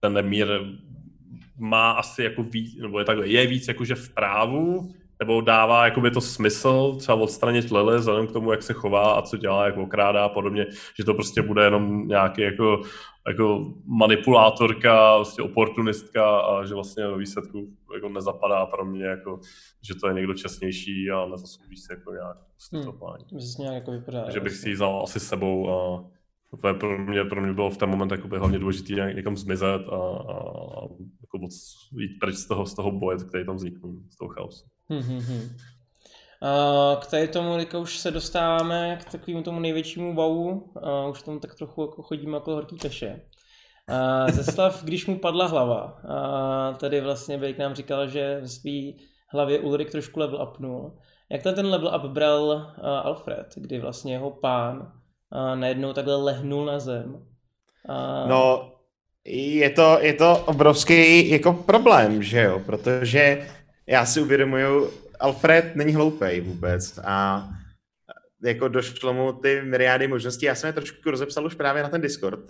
ten 0.00 0.12
nemír 0.12 0.48
má 1.58 1.90
asi 1.90 2.22
jako 2.22 2.42
víc, 2.42 2.76
nebo 2.80 2.98
je 2.98 3.04
takhle, 3.04 3.28
je 3.28 3.46
víc 3.46 3.68
jakože 3.68 3.94
v 3.94 4.14
právu, 4.14 4.94
nebo 5.22 5.40
dává 5.40 5.84
jakoby 5.84 6.10
to 6.10 6.20
smysl 6.20 6.96
třeba 6.98 7.18
odstranit 7.18 7.70
Lily 7.70 7.98
vzhledem 7.98 8.26
k 8.26 8.32
tomu, 8.32 8.50
jak 8.50 8.62
se 8.62 8.72
chová 8.72 9.14
a 9.14 9.22
co 9.22 9.36
dělá, 9.36 9.66
jak 9.66 9.76
okrádá 9.76 10.24
a 10.24 10.28
podobně, 10.28 10.66
že 10.98 11.04
to 11.04 11.14
prostě 11.14 11.42
bude 11.42 11.64
jenom 11.64 12.08
nějaký 12.08 12.42
jako, 12.42 12.82
jako 13.28 13.72
manipulátorka, 13.84 15.16
vlastně 15.16 15.44
oportunistka 15.44 16.38
a 16.40 16.64
že 16.64 16.74
vlastně 16.74 17.06
ve 17.06 17.18
výsledku 17.18 17.68
jako 17.94 18.08
nezapadá 18.08 18.66
pro 18.66 18.84
mě, 18.84 19.04
jako, 19.04 19.40
že 19.82 19.94
to 19.94 20.08
je 20.08 20.14
někdo 20.14 20.34
čestnější 20.34 21.10
a 21.10 21.26
nezaslouží 21.26 21.76
se 21.76 21.92
jako 21.92 22.12
nějak 22.12 22.36
hmm. 22.72 22.82
nějak 23.58 23.74
jako 23.74 23.90
vypadá, 23.90 24.30
že 24.30 24.40
bych 24.40 24.52
si 24.52 24.68
ji 24.68 24.74
vzal 24.74 25.02
asi 25.04 25.20
s 25.20 25.28
sebou 25.28 25.70
a 25.70 26.04
to 26.60 26.68
je 26.68 26.74
pro 26.74 26.98
mě, 26.98 27.24
pro 27.24 27.42
mě 27.42 27.52
bylo 27.52 27.70
v 27.70 27.76
ten 27.76 27.88
moment 27.88 28.12
jakoby 28.12 28.38
hlavně 28.38 28.58
důležité 28.58 29.12
někam 29.14 29.36
zmizet 29.36 29.82
a, 29.88 29.96
a, 29.96 30.34
a 30.78 30.82
jako 31.20 31.38
moc 31.38 31.74
jít 31.92 32.18
pryč 32.20 32.36
z 32.36 32.46
toho, 32.46 32.66
z 32.66 32.74
toho 32.74 32.92
boje, 32.92 33.18
který 33.18 33.46
tam 33.46 33.56
vznikl, 33.56 33.88
z 34.10 34.16
toho 34.16 34.28
chaosu. 34.28 34.66
Hmm, 34.92 35.02
hmm, 35.02 35.20
hmm. 35.20 35.56
K 37.00 37.06
tady 37.06 37.28
tomu, 37.28 37.56
Rika, 37.56 37.78
už 37.78 37.98
se 37.98 38.10
dostáváme 38.10 38.98
k 39.02 39.12
takovému 39.12 39.42
tomu 39.42 39.60
největšímu 39.60 40.14
wow. 40.14 40.62
Už 41.10 41.22
tomu 41.22 41.40
tak 41.40 41.54
trochu 41.54 41.82
jako 41.82 42.02
chodíme 42.02 42.36
jako 42.36 42.54
horký 42.54 42.78
kaše. 42.78 43.20
Zeslav, 44.30 44.82
když 44.84 45.06
mu 45.06 45.18
padla 45.18 45.46
hlava, 45.46 46.00
tady 46.76 47.00
vlastně 47.00 47.38
Bejk 47.38 47.58
nám 47.58 47.74
říkal, 47.74 48.08
že 48.08 48.40
v 48.40 48.48
svý 48.48 48.96
hlavě 49.28 49.60
Ulrik 49.60 49.90
trošku 49.90 50.20
level 50.20 50.42
upnul. 50.42 50.98
Jak 51.30 51.42
ten, 51.42 51.54
ten 51.54 51.66
level 51.66 51.92
up 51.96 52.10
bral 52.10 52.72
Alfred, 53.02 53.46
kdy 53.56 53.78
vlastně 53.78 54.12
jeho 54.12 54.30
pán 54.30 54.92
najednou 55.54 55.92
takhle 55.92 56.16
lehnul 56.16 56.64
na 56.64 56.78
zem? 56.78 57.26
No, 58.28 58.72
je 59.24 59.70
to, 59.70 59.98
je 60.00 60.14
to 60.14 60.38
obrovský 60.46 61.30
jako 61.30 61.52
problém, 61.52 62.22
že 62.22 62.42
jo, 62.42 62.60
protože 62.66 63.48
já 63.86 64.06
si 64.06 64.20
uvědomuju, 64.20 64.90
Alfred 65.20 65.76
není 65.76 65.94
hloupej 65.94 66.40
vůbec 66.40 66.98
a 67.04 67.48
jako 68.42 68.68
došlo 68.68 69.14
mu 69.14 69.32
ty 69.32 69.62
myriády 69.62 70.08
možností. 70.08 70.46
Já 70.46 70.54
jsem 70.54 70.66
je 70.66 70.72
trošku 70.72 71.10
rozepsal 71.10 71.46
už 71.46 71.54
právě 71.54 71.82
na 71.82 71.88
ten 71.88 72.00
Discord, 72.00 72.40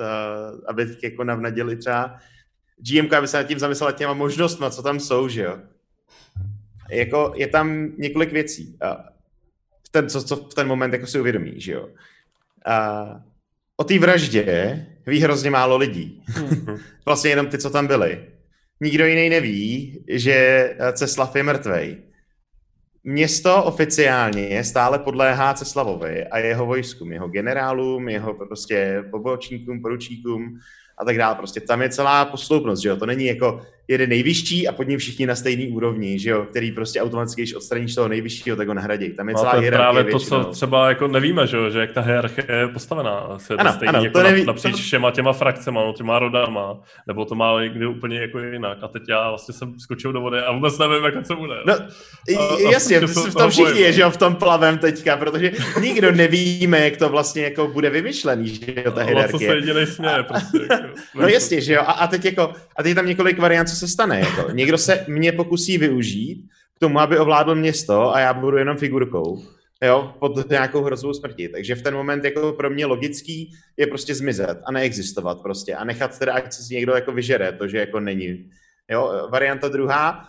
aby 0.66 0.96
jako 1.02 1.24
navnadili 1.24 1.76
třeba 1.76 2.18
GMK, 2.76 3.12
aby 3.12 3.28
se 3.28 3.36
nad 3.36 3.42
tím 3.42 3.58
zamyslel 3.58 3.92
těma 3.92 4.12
možnostma, 4.12 4.70
co 4.70 4.82
tam 4.82 5.00
jsou, 5.00 5.28
že 5.28 5.42
jo. 5.42 5.58
Jako 6.90 7.32
je 7.36 7.46
tam 7.46 7.92
několik 7.98 8.32
věcí. 8.32 8.78
V 9.82 9.88
ten, 9.90 10.08
co, 10.08 10.24
co 10.24 10.36
v 10.36 10.54
ten 10.54 10.66
moment 10.68 10.92
jako 10.92 11.06
si 11.06 11.20
uvědomí, 11.20 11.60
že 11.60 11.72
jo. 11.72 11.88
A 12.66 13.06
o 13.76 13.84
té 13.84 13.98
vraždě 13.98 14.86
ví 15.06 15.20
hrozně 15.20 15.50
málo 15.50 15.76
lidí. 15.76 16.22
Hmm. 16.26 16.78
vlastně 17.04 17.30
jenom 17.30 17.46
ty, 17.46 17.58
co 17.58 17.70
tam 17.70 17.86
byli 17.86 18.31
nikdo 18.82 19.06
jiný 19.06 19.28
neví, 19.28 19.98
že 20.08 20.34
eh, 20.78 20.92
Ceslav 20.92 21.36
je 21.36 21.42
mrtvej. 21.42 21.96
Město 23.04 23.64
oficiálně 23.64 24.64
stále 24.64 24.98
podléhá 24.98 25.54
Ceslavovi 25.54 26.26
a 26.26 26.38
jeho 26.38 26.66
vojskům, 26.66 27.12
jeho 27.12 27.28
generálům, 27.28 28.08
jeho 28.08 28.34
prostě 28.34 29.04
pobočníkům, 29.10 29.82
poručíkům 29.82 30.58
a 30.98 31.04
tak 31.04 31.18
dále. 31.18 31.34
Prostě 31.34 31.60
tam 31.60 31.82
je 31.82 31.88
celá 31.88 32.24
posloupnost, 32.24 32.82
že 32.82 32.88
jo? 32.88 32.96
To 32.96 33.06
není 33.06 33.24
jako 33.24 33.62
jeden 33.88 34.10
nejvyšší 34.10 34.68
a 34.68 34.72
pod 34.72 34.88
ním 34.88 34.98
všichni 34.98 35.26
na 35.26 35.34
stejný 35.34 35.68
úrovni, 35.68 36.18
že 36.18 36.30
jo? 36.30 36.46
Který 36.50 36.72
prostě 36.72 37.00
automaticky, 37.02 37.42
když 37.42 37.54
odstraníš 37.54 37.94
toho 37.94 38.08
nejvyššího, 38.08 38.56
tak 38.56 38.68
ho 38.68 38.74
nahradí. 38.74 39.10
Tam 39.10 39.28
je 39.28 39.34
no, 39.34 39.40
celá 39.40 39.52
to 39.54 39.62
je 39.62 39.70
právě 39.70 40.04
to, 40.04 40.18
co 40.18 40.44
třeba 40.44 40.88
jako 40.88 41.08
nevíme, 41.08 41.46
že, 41.46 41.56
jo? 41.56 41.70
že 41.70 41.78
jak 41.78 41.92
ta 41.92 42.00
hierarchie 42.00 42.58
je 42.58 42.68
postavená. 42.68 43.38
Se 43.38 43.54
ano, 43.54 43.72
stejný 43.72 43.94
ano, 43.94 44.04
jako 44.04 44.18
to 44.18 44.22
neví, 44.22 44.44
napříč 44.44 44.72
to... 44.72 44.78
všema 44.78 45.10
těma 45.10 45.32
frakcemi, 45.32 45.78
no, 45.78 45.92
těma 45.92 46.18
rodama, 46.18 46.80
nebo 47.06 47.24
to 47.24 47.34
má 47.34 47.62
někdy 47.62 47.86
úplně 47.86 48.20
jako 48.20 48.38
jinak. 48.38 48.78
A 48.82 48.88
teď 48.88 49.02
já 49.08 49.28
vlastně 49.28 49.54
jsem 49.54 49.80
skočil 49.80 50.12
do 50.12 50.20
vody 50.20 50.38
a 50.38 50.52
vůbec 50.52 50.78
nevím, 50.78 51.04
jak 51.04 51.26
to 51.28 51.36
bude. 51.36 51.54
No, 51.66 51.74
a, 52.38 52.58
jasně, 52.70 52.98
a 52.98 53.06
v 53.06 53.34
tom 53.34 53.50
všichni 53.50 53.80
je, 53.80 53.92
že 53.92 54.02
jo, 54.02 54.10
v 54.10 54.16
tom 54.16 54.34
plavem 54.34 54.78
teďka, 54.78 55.16
protože 55.16 55.52
nikdo 55.80 56.12
nevíme, 56.12 56.84
jak 56.84 56.96
to 56.96 57.08
vlastně 57.08 57.42
jako 57.42 57.68
bude 57.68 57.90
vymyšlený, 57.90 58.48
že 58.48 58.74
jo, 58.84 58.92
ta 58.92 59.00
no, 59.00 59.06
hierarchie. 59.06 59.32
No, 59.32 59.38
co 59.38 59.38
se 59.38 59.54
jedinej 59.54 59.86
směje, 59.86 60.22
prostě. 60.22 60.58
Jako, 60.70 60.88
no 61.14 61.28
jasně, 61.28 61.60
že 61.60 61.72
jo, 61.72 61.80
a, 61.80 61.92
a 61.92 62.06
teď 62.06 62.24
jako, 62.24 62.52
a 62.76 62.82
teď 62.82 62.94
tam 62.94 63.06
několik 63.06 63.38
variant, 63.38 63.71
co 63.72 63.78
se 63.78 63.88
stane, 63.88 64.20
jako. 64.20 64.50
Někdo 64.52 64.78
se 64.78 65.04
mě 65.08 65.32
pokusí 65.32 65.78
využít 65.78 66.48
k 66.76 66.78
tomu, 66.78 67.00
aby 67.00 67.18
ovládl 67.18 67.54
město 67.54 68.14
a 68.14 68.20
já 68.20 68.34
budu 68.34 68.56
jenom 68.56 68.76
figurkou 68.76 69.42
jo, 69.82 70.14
pod 70.18 70.50
nějakou 70.50 70.82
hrozbou 70.82 71.14
smrti. 71.14 71.48
Takže 71.48 71.74
v 71.74 71.82
ten 71.82 71.94
moment 71.94 72.24
jako 72.24 72.52
pro 72.52 72.70
mě 72.70 72.86
logický 72.86 73.52
je 73.76 73.86
prostě 73.86 74.14
zmizet 74.14 74.58
a 74.64 74.72
neexistovat 74.72 75.42
prostě 75.42 75.74
a 75.74 75.84
nechat 75.84 76.18
teda, 76.18 76.32
ať 76.32 76.52
se 76.52 76.74
někdo 76.74 76.94
jako 76.94 77.12
vyžere, 77.12 77.52
to, 77.52 77.68
že 77.68 77.78
jako 77.78 78.00
není. 78.00 78.50
Jo, 78.90 79.28
varianta 79.30 79.68
druhá, 79.68 80.28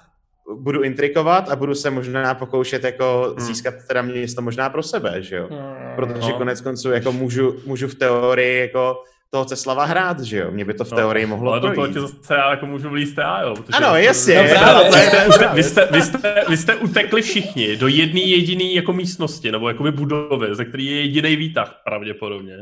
budu 0.56 0.82
intrikovat 0.82 1.49
a 1.49 1.56
budu 1.56 1.75
se 1.75 1.89
možná 1.89 2.36
pokoušet 2.36 2.84
jako 2.84 3.36
hmm. 3.38 3.47
získat 3.47 3.73
teda 3.88 4.01
město 4.01 4.41
možná 4.41 4.69
pro 4.69 4.84
sebe, 4.84 5.21
že 5.21 5.36
jo. 5.36 5.47
Hmm. 5.51 5.95
Protože 5.95 6.32
no. 6.32 6.38
konec 6.38 6.62
konců 6.62 6.91
jako 6.91 7.12
můžu, 7.12 7.56
můžu 7.65 7.88
v 7.88 7.95
teorii 7.95 8.60
jako 8.60 9.03
toho 9.33 9.45
Ceslava 9.45 9.85
hrát, 9.85 10.19
že 10.19 10.37
jo? 10.37 10.51
Mě 10.51 10.65
by 10.65 10.73
to 10.73 10.83
v 10.83 10.91
no, 10.91 10.97
teorii 10.97 11.25
mohlo 11.25 11.51
Ale 11.51 11.61
do 11.61 11.73
toho 11.73 11.87
ti 11.87 11.99
zase 11.99 12.33
já 12.33 12.49
jako 12.49 12.65
můžu 12.65 12.89
vlíst 12.89 13.17
já, 13.17 13.41
jo? 13.41 13.55
Ano, 13.73 13.95
jasně. 13.95 14.43
No, 14.43 14.59
právě. 14.59 14.91
Vy, 14.91 14.93
jste, 14.93 15.47
vy, 15.53 15.63
jste, 15.63 15.87
vy, 15.91 16.01
jste, 16.01 16.43
vy 16.49 16.57
jste 16.57 16.75
utekli 16.75 17.21
všichni 17.21 17.77
do 17.77 17.87
jedné 17.87 18.21
jediné 18.21 18.63
jako 18.63 18.93
místnosti, 18.93 19.51
nebo 19.51 19.67
jakoby 19.67 19.91
budovy, 19.91 20.55
ze 20.55 20.65
který 20.65 20.85
je 20.85 21.01
jediný 21.01 21.35
výtah 21.35 21.81
pravděpodobně. 21.85 22.57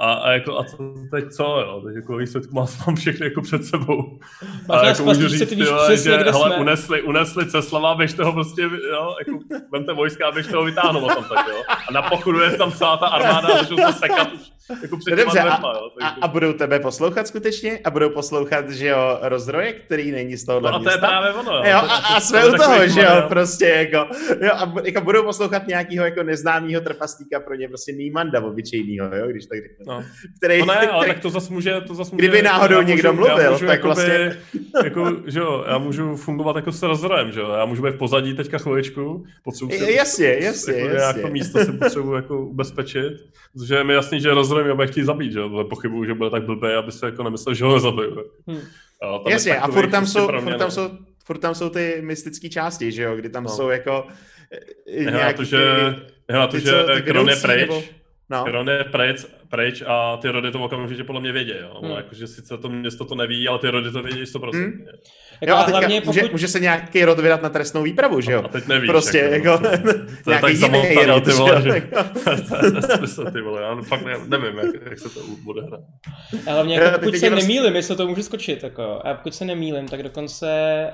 A, 0.00 0.12
a, 0.12 0.30
jako, 0.30 0.58
a 0.58 0.64
co 0.64 0.76
teď 1.10 1.24
co, 1.36 1.44
jo? 1.44 1.82
Teď 1.86 1.96
jako 1.96 2.16
výsledku 2.16 2.54
mám, 2.54 2.66
mám 2.86 2.96
všechny 2.96 3.26
jako 3.26 3.42
před 3.42 3.64
sebou. 3.64 4.18
Máš 4.68 4.82
a 4.82 4.86
jako 4.86 5.04
můžu 5.04 5.28
říct, 5.28 5.48
ty 5.48 5.60
jo, 5.60 5.96
že 5.96 6.16
hele, 6.16 6.56
unesli, 6.56 7.02
unesli 7.02 7.50
Ceslava, 7.50 7.94
běž 7.94 8.12
toho 8.12 8.32
prostě, 8.32 8.62
jo, 8.62 9.14
jako, 9.18 9.38
vemte 9.72 9.92
vojska 9.92 10.28
a 10.28 10.30
běž 10.30 10.46
toho 10.46 10.64
vytáhnout 10.64 11.08
tam 11.08 11.24
tak, 11.24 11.46
jo. 11.48 11.62
A 11.88 11.92
na 11.92 12.02
pochodu 12.02 12.40
je 12.40 12.50
tam 12.50 12.72
celá 12.72 12.96
ta 12.96 13.06
armáda 13.06 13.48
a 13.48 13.56
začnou 13.58 13.76
se 13.76 13.92
sekat 13.92 14.32
už 14.32 14.57
jako 14.82 14.96
před 14.96 15.10
no 15.10 15.16
Dobře, 15.16 15.40
a, 15.40 15.44
jo, 15.44 15.90
a, 16.00 16.08
a, 16.08 16.28
budou 16.28 16.52
tebe 16.52 16.80
poslouchat 16.80 17.28
skutečně? 17.28 17.78
A 17.84 17.90
budou 17.90 18.10
poslouchat, 18.10 18.70
že 18.70 18.86
jo, 18.86 19.18
rozdroje, 19.22 19.72
který 19.72 20.10
není 20.12 20.36
z 20.36 20.44
toho 20.44 20.60
No 20.60 20.74
a 20.74 20.78
to 20.78 20.90
je 20.90 20.98
právě 20.98 21.32
ono, 21.32 21.52
jo. 21.52 21.62
jo 21.64 21.76
a, 21.76 21.96
a 21.96 22.20
jsme 22.20 22.46
u 22.46 22.52
toho, 22.52 22.88
že 22.88 23.00
jo, 23.00 23.22
prostě 23.28 23.66
jako, 23.66 24.14
jo, 24.42 24.50
a 24.52 24.74
jako 24.84 25.00
budou 25.00 25.22
poslouchat 25.22 25.66
nějakýho 25.66 26.04
jako 26.04 26.22
neznámého 26.22 26.80
trpaslíka 26.80 27.40
pro 27.40 27.54
ně 27.54 27.68
prostě 27.68 27.92
Nýmanda 27.92 28.44
obyčejného, 28.44 29.16
jo, 29.16 29.26
když 29.26 29.46
tak 29.46 29.58
řeknu 29.62 29.94
no. 29.94 30.04
který... 30.36 30.58
No 30.58 30.66
ne, 30.66 30.88
ale 30.88 31.06
tak 31.06 31.18
to 31.18 31.30
zase 31.30 31.52
může, 31.52 31.80
to 31.80 31.94
zase 31.94 32.10
může... 32.14 32.28
Kdyby 32.28 32.42
náhodou 32.42 32.76
můžu, 32.76 32.88
někdo 32.88 33.12
mluvil, 33.12 33.52
můžu, 33.52 33.66
tak 33.66 33.76
jakoby, 33.76 33.94
vlastně... 33.94 34.36
Jako, 34.84 35.16
že 35.26 35.38
jo, 35.38 35.64
já 35.68 35.78
můžu 35.78 36.16
fungovat 36.16 36.56
jako 36.56 36.72
s 36.72 36.82
rozrojem, 36.82 37.32
že 37.32 37.40
jo, 37.40 37.50
já 37.50 37.64
můžu 37.64 37.82
být 37.82 37.94
v 37.94 37.98
pozadí 37.98 38.34
teďka 38.34 38.58
chviličku, 38.58 39.24
potřebuji. 39.44 39.94
Jasně, 39.94 40.36
jasně, 40.40 40.74
jako, 40.74 40.86
jasně. 40.86 40.98
Nějak 40.98 41.20
to 41.20 41.28
místo 41.28 41.64
si 41.64 41.72
potřebuji 41.72 42.14
jako 42.14 42.46
ubezpečit, 42.46 43.12
protože 43.52 43.74
je 43.74 43.84
mi 43.84 43.94
jasný, 43.94 44.20
že 44.20 44.34
rozrojem 44.34 44.57
mě 44.64 44.74
bude 44.74 44.86
chtít 44.86 45.04
zabít, 45.04 45.32
že 45.32 45.38
jo, 45.38 45.64
pochybuju, 45.64 46.04
že 46.04 46.14
bude 46.14 46.30
tak 46.30 46.44
blbý, 46.44 46.68
aby 46.68 46.92
se 46.92 47.06
jako 47.06 47.22
nemyslel, 47.22 47.54
že 47.54 47.64
ho 47.64 47.74
nezabiju. 47.74 48.24
Hmm. 48.46 48.60
Jasně, 49.28 49.58
a 49.58 49.68
furt 49.68 49.90
tam, 49.90 50.06
jsou, 50.06 50.26
furt, 50.26 50.58
tam 50.58 50.70
jsou, 50.70 50.90
furt 51.24 51.38
tam 51.38 51.54
jsou 51.54 51.68
ty 51.68 51.98
mystické 52.02 52.48
části, 52.48 52.92
že 52.92 53.02
jo, 53.02 53.16
kdy 53.16 53.30
tam 53.30 53.42
no. 53.42 53.50
jsou 53.50 53.68
jako 53.68 54.06
nějaký... 55.00 55.36
to, 55.36 55.44
že, 55.44 55.58
to, 56.50 56.58
že 56.58 57.02
Kron 57.02 57.28
je 57.28 57.36
pryč, 57.36 57.70
No. 58.30 58.44
Kron 58.44 58.68
je 58.68 58.84
pryč, 58.84 59.26
pryč 59.50 59.82
a 59.86 60.16
ty 60.16 60.28
rody 60.28 60.50
to 60.50 60.64
okamžitě 60.64 61.04
podle 61.04 61.20
mě 61.20 61.32
vědí, 61.32 61.52
jo. 61.60 61.80
Hmm. 61.82 61.90
Jakože 61.96 62.26
sice 62.26 62.58
to 62.58 62.68
město 62.68 63.04
to 63.04 63.14
neví, 63.14 63.48
ale 63.48 63.58
ty 63.58 63.70
rody 63.70 63.90
to 63.90 64.02
vědí 64.02 64.22
100%. 64.22 64.50
Hmm. 64.52 64.84
Jako 65.40 65.50
Jo, 65.50 65.56
a 65.56 65.60
a 65.60 65.64
teďka 65.64 65.78
hlavně 65.78 66.02
může, 66.04 66.20
pokud... 66.20 66.32
může 66.32 66.48
se 66.48 66.60
nějaký 66.60 67.04
rod 67.04 67.18
vydat 67.18 67.42
na 67.42 67.48
trestnou 67.48 67.82
výpravu, 67.82 68.20
že 68.20 68.32
jo? 68.32 68.42
A 68.44 68.48
teď 68.48 68.66
nevíš. 68.66 68.90
Prostě, 68.90 69.18
jako, 69.18 69.58
to 70.24 70.30
je 70.30 70.40
nějaký 70.40 70.60
tak 70.60 70.72
jiný 70.72 71.04
rod, 71.06 71.24
ty 71.24 71.30
že 71.30 71.36
vole, 71.36 71.54
jo? 71.54 71.60
že... 71.60 71.80
to 72.48 72.66
je 72.66 72.72
nesmysl, 72.72 73.30
ty 73.30 73.40
vole, 73.40 73.62
já 73.62 73.76
fakt 73.82 74.04
ne, 74.04 74.14
nevím, 74.26 74.58
jak, 74.58 74.74
jak 74.90 74.98
se 74.98 75.08
to 75.14 75.20
bude 75.44 75.62
hrát. 75.62 75.80
A 76.46 76.52
hlavně, 76.52 76.76
Jo, 76.76 76.82
jako, 76.82 76.98
pokud 76.98 77.16
se 77.16 77.30
prostě- 77.30 77.46
nemýlim, 77.46 77.76
jestli 77.76 77.96
to 77.96 78.08
můžu 78.08 78.22
skočit, 78.22 78.62
jako, 78.62 79.00
a 79.04 79.14
pokud 79.14 79.34
se 79.34 79.44
nemýlim, 79.44 79.88
tak 79.88 80.02
dokonce 80.02 80.46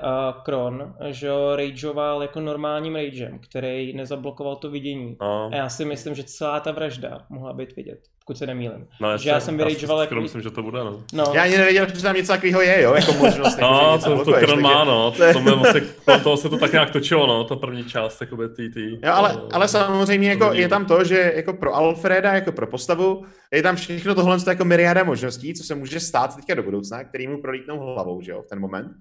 uh, 0.03 0.43
Kron, 0.43 0.93
že 1.09 1.27
jo, 1.27 1.55
rageoval 1.55 2.21
jako 2.21 2.39
normálním 2.39 2.95
ragem, 2.95 3.39
který 3.39 3.93
nezablokoval 3.93 4.55
to 4.55 4.69
vidění. 4.71 5.17
No, 5.21 5.49
A 5.53 5.55
já 5.55 5.69
si 5.69 5.85
myslím, 5.85 6.15
že 6.15 6.23
celá 6.23 6.59
ta 6.59 6.71
vražda 6.71 7.19
mohla 7.29 7.53
být 7.53 7.75
vidět, 7.75 7.99
pokud 8.27 8.37
se 8.37 8.45
nemýlim. 8.47 8.87
no 9.01 9.17
že 9.17 9.29
já 9.29 9.39
jsem 9.39 9.57
vyrageoval 9.57 10.01
jako- 10.01 10.15
myslím, 10.15 10.41
že 10.41 10.51
to 10.51 10.63
bude, 10.63 10.79
no. 10.79 11.03
No, 11.13 11.23
Já 11.33 11.43
ani 11.43 11.57
nevěděl, 11.57 11.87
že 11.95 12.01
tam 12.01 12.15
něco 12.15 12.31
takového 12.33 12.61
je, 12.61 12.81
jo, 12.81 12.93
jako 12.93 13.13
možnost. 13.13 13.57
jako, 13.59 13.99
že 14.03 14.09
No, 14.09 14.15
to, 14.17 14.25
to 14.25 14.31
takže- 14.31 14.55
má, 14.55 14.83
no, 14.83 15.11
to 15.11 15.33
to, 15.33 15.39
vlastně, 15.57 15.81
to, 16.05 16.19
toho 16.19 16.37
se 16.37 16.49
to 16.49 16.57
tak 16.57 16.71
nějak 16.71 16.89
točilo, 16.91 17.27
no, 17.27 17.43
ta 17.43 17.55
první 17.55 17.83
část, 17.83 18.21
jakoby 18.21 18.49
ty, 18.49 18.69
ty. 18.69 18.91
Jo, 19.03 19.13
ale, 19.13 19.41
ale 19.51 19.67
samozřejmě 19.67 20.29
jako 20.29 20.47
to 20.47 20.53
je 20.53 20.67
tam 20.69 20.85
to, 20.85 21.03
že 21.03 21.33
jako 21.35 21.53
pro 21.53 21.75
Alfreda, 21.75 22.33
jako 22.33 22.51
pro 22.51 22.67
postavu, 22.67 23.25
je 23.53 23.63
tam 23.63 23.75
všechno 23.75 24.15
tohle 24.15 24.39
to 24.39 24.49
jako 24.49 24.65
myriáda 24.65 25.03
možností, 25.03 25.53
co 25.53 25.63
se 25.63 25.75
může 25.75 25.99
stát 25.99 26.35
teďka 26.35 26.55
do 26.55 26.63
budoucna, 26.63 27.03
který 27.03 27.27
mu 27.27 27.41
prolítnou 27.41 27.79
hlavou, 27.79 28.21
že 28.21 28.31
jo, 28.31 28.41
v 28.41 28.47
ten 28.49 28.59
moment. 28.59 28.91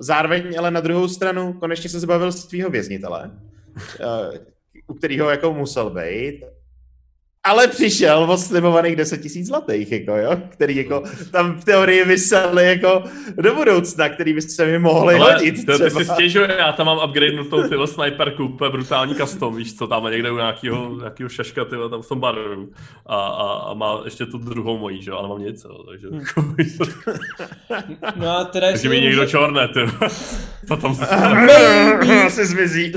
Zároveň 0.00 0.58
ale 0.58 0.70
na 0.70 0.80
druhou 0.80 1.08
stranu 1.08 1.52
konečně 1.52 1.90
se 1.90 2.00
zbavil 2.00 2.32
z 2.32 2.46
tvýho 2.46 2.70
věznitele, 2.70 3.30
eh, 4.00 4.38
u 4.86 4.94
kterého 4.94 5.30
jako 5.30 5.52
musel 5.54 5.90
být. 5.90 6.44
Ale 7.48 7.68
přišel 7.68 8.18
od 8.30 8.38
slibovaných 8.40 8.96
10 8.96 9.18
tisíc 9.22 9.46
zlatých, 9.46 9.92
jako 9.92 10.16
jo, 10.16 10.30
který 10.48 10.76
jako 10.76 11.02
tam 11.32 11.60
v 11.60 11.64
teorii 11.64 12.04
vysely 12.04 12.66
jako 12.66 13.02
do 13.36 13.54
budoucna, 13.54 14.08
který 14.08 14.32
by 14.32 14.42
se 14.42 14.66
mi 14.66 14.78
mohli 14.78 15.14
Ale 15.14 15.32
hodit. 15.32 15.66
to, 15.66 15.78
ty 15.78 15.90
si 15.90 16.04
stěžuje, 16.04 16.56
já 16.58 16.72
tam 16.72 16.86
mám 16.86 17.08
upgradenutou 17.08 17.68
tyhle 17.68 17.86
sniperku, 17.86 18.44
úplně 18.44 18.70
brutální 18.70 19.14
custom, 19.14 19.56
víš 19.56 19.74
co, 19.74 19.86
tam 19.86 20.04
někde 20.10 20.30
u 20.30 20.36
nějakého, 20.36 20.96
nějakého 20.98 21.28
šaška, 21.28 21.64
tyhle, 21.64 21.90
tam 21.90 22.02
v 22.02 22.08
tom 22.08 22.20
baru. 22.20 22.68
A, 23.06 23.16
a, 23.16 23.52
a, 23.70 23.74
má 23.74 24.00
ještě 24.04 24.26
tu 24.26 24.38
druhou 24.38 24.78
mojí, 24.78 25.02
že 25.02 25.10
jo, 25.10 25.16
ale 25.16 25.28
mám 25.28 25.38
nic, 25.42 25.64
jo, 25.64 25.84
takže, 25.90 26.06
Hmm. 26.08 26.20
jako, 26.58 26.90
no 28.16 28.36
a 28.38 28.44
teda 28.44 28.70
takže 28.70 28.88
mi 28.88 29.00
někdo 29.00 29.20
může- 29.20 29.30
čorne, 29.30 29.68
ty. 29.68 29.80
To 30.68 30.76
tam 30.76 30.94
se 30.94 31.06
Asi 32.26 32.46
zmizí. 32.46 32.92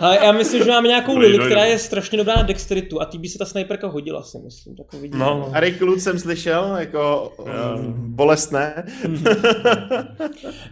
Ale 0.00 0.18
já 0.24 0.32
myslím, 0.32 0.64
že 0.64 0.70
máme 0.70 0.88
nějakou 0.88 1.18
Lily, 1.18 1.38
která 1.46 1.64
je 1.64 1.78
strašně 1.78 2.18
dobrá 2.18 2.34
na 2.36 2.42
dexteritu 2.42 3.00
a 3.02 3.04
ty 3.04 3.18
by 3.18 3.28
se 3.28 3.38
ta 3.38 3.44
sniperka 3.68 3.86
hodila, 3.88 4.22
si 4.22 4.38
myslím. 4.38 4.76
Tak 4.76 4.94
uvidíme. 4.94 5.18
No. 5.24 5.50
A 5.54 5.60
Rick 5.60 5.80
Lutz 5.80 6.02
jsem 6.02 6.18
slyšel, 6.18 6.76
jako 6.78 7.32
um, 7.38 8.16
bolestné. 8.16 8.84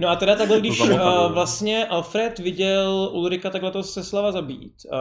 No 0.01 0.09
a 0.09 0.17
teda 0.17 0.37
takhle, 0.37 0.61
když 0.61 0.81
uh, 0.81 1.33
vlastně 1.33 1.87
Alfred 1.87 2.39
viděl 2.39 3.11
Ulrika 3.13 3.51
takhle 3.51 3.71
to 3.71 3.83
se 3.83 4.05
slava 4.05 4.33
zabít, 4.33 4.73
uh, 4.93 4.99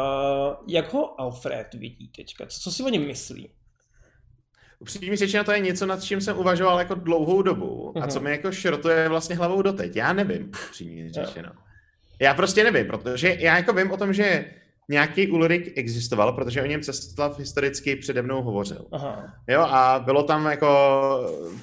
jak 0.67 0.93
ho 0.93 1.21
Alfred 1.21 1.73
vidí 1.73 2.07
teďka? 2.15 2.45
Co, 2.45 2.59
co 2.59 2.71
si 2.71 2.83
o 2.83 2.89
něm 2.89 3.07
myslí? 3.07 3.49
Upřímně 4.79 5.17
řečeno, 5.17 5.43
to 5.43 5.51
je 5.51 5.59
něco, 5.59 5.85
nad 5.85 6.03
čím 6.03 6.21
jsem 6.21 6.37
uvažoval 6.37 6.79
jako 6.79 6.95
dlouhou 6.95 7.41
dobu 7.41 7.93
a 7.95 7.99
Mhm. 7.99 8.09
co 8.09 8.19
mi 8.19 8.31
jako 8.31 8.51
šrotuje 8.51 9.09
vlastně 9.09 9.35
hlavou 9.35 9.61
doteď. 9.61 9.95
Já 9.95 10.13
nevím, 10.13 10.51
upřímně 10.69 11.13
řečeno. 11.13 11.49
Já 12.19 12.33
prostě 12.33 12.63
nevím, 12.63 12.87
protože 12.87 13.37
já 13.39 13.57
jako 13.57 13.73
vím 13.73 13.91
o 13.91 13.97
tom, 13.97 14.13
že 14.13 14.45
nějaký 14.89 15.27
Ulrik 15.27 15.77
existoval, 15.77 16.33
protože 16.33 16.61
o 16.61 16.65
něm 16.65 16.81
Ceslav 16.81 17.39
historicky 17.39 17.95
přede 17.95 18.21
mnou 18.21 18.41
hovořil. 18.41 18.85
Aha. 18.91 19.33
Jo, 19.47 19.61
a 19.61 19.99
bylo 20.05 20.23
tam 20.23 20.45
jako, 20.45 20.69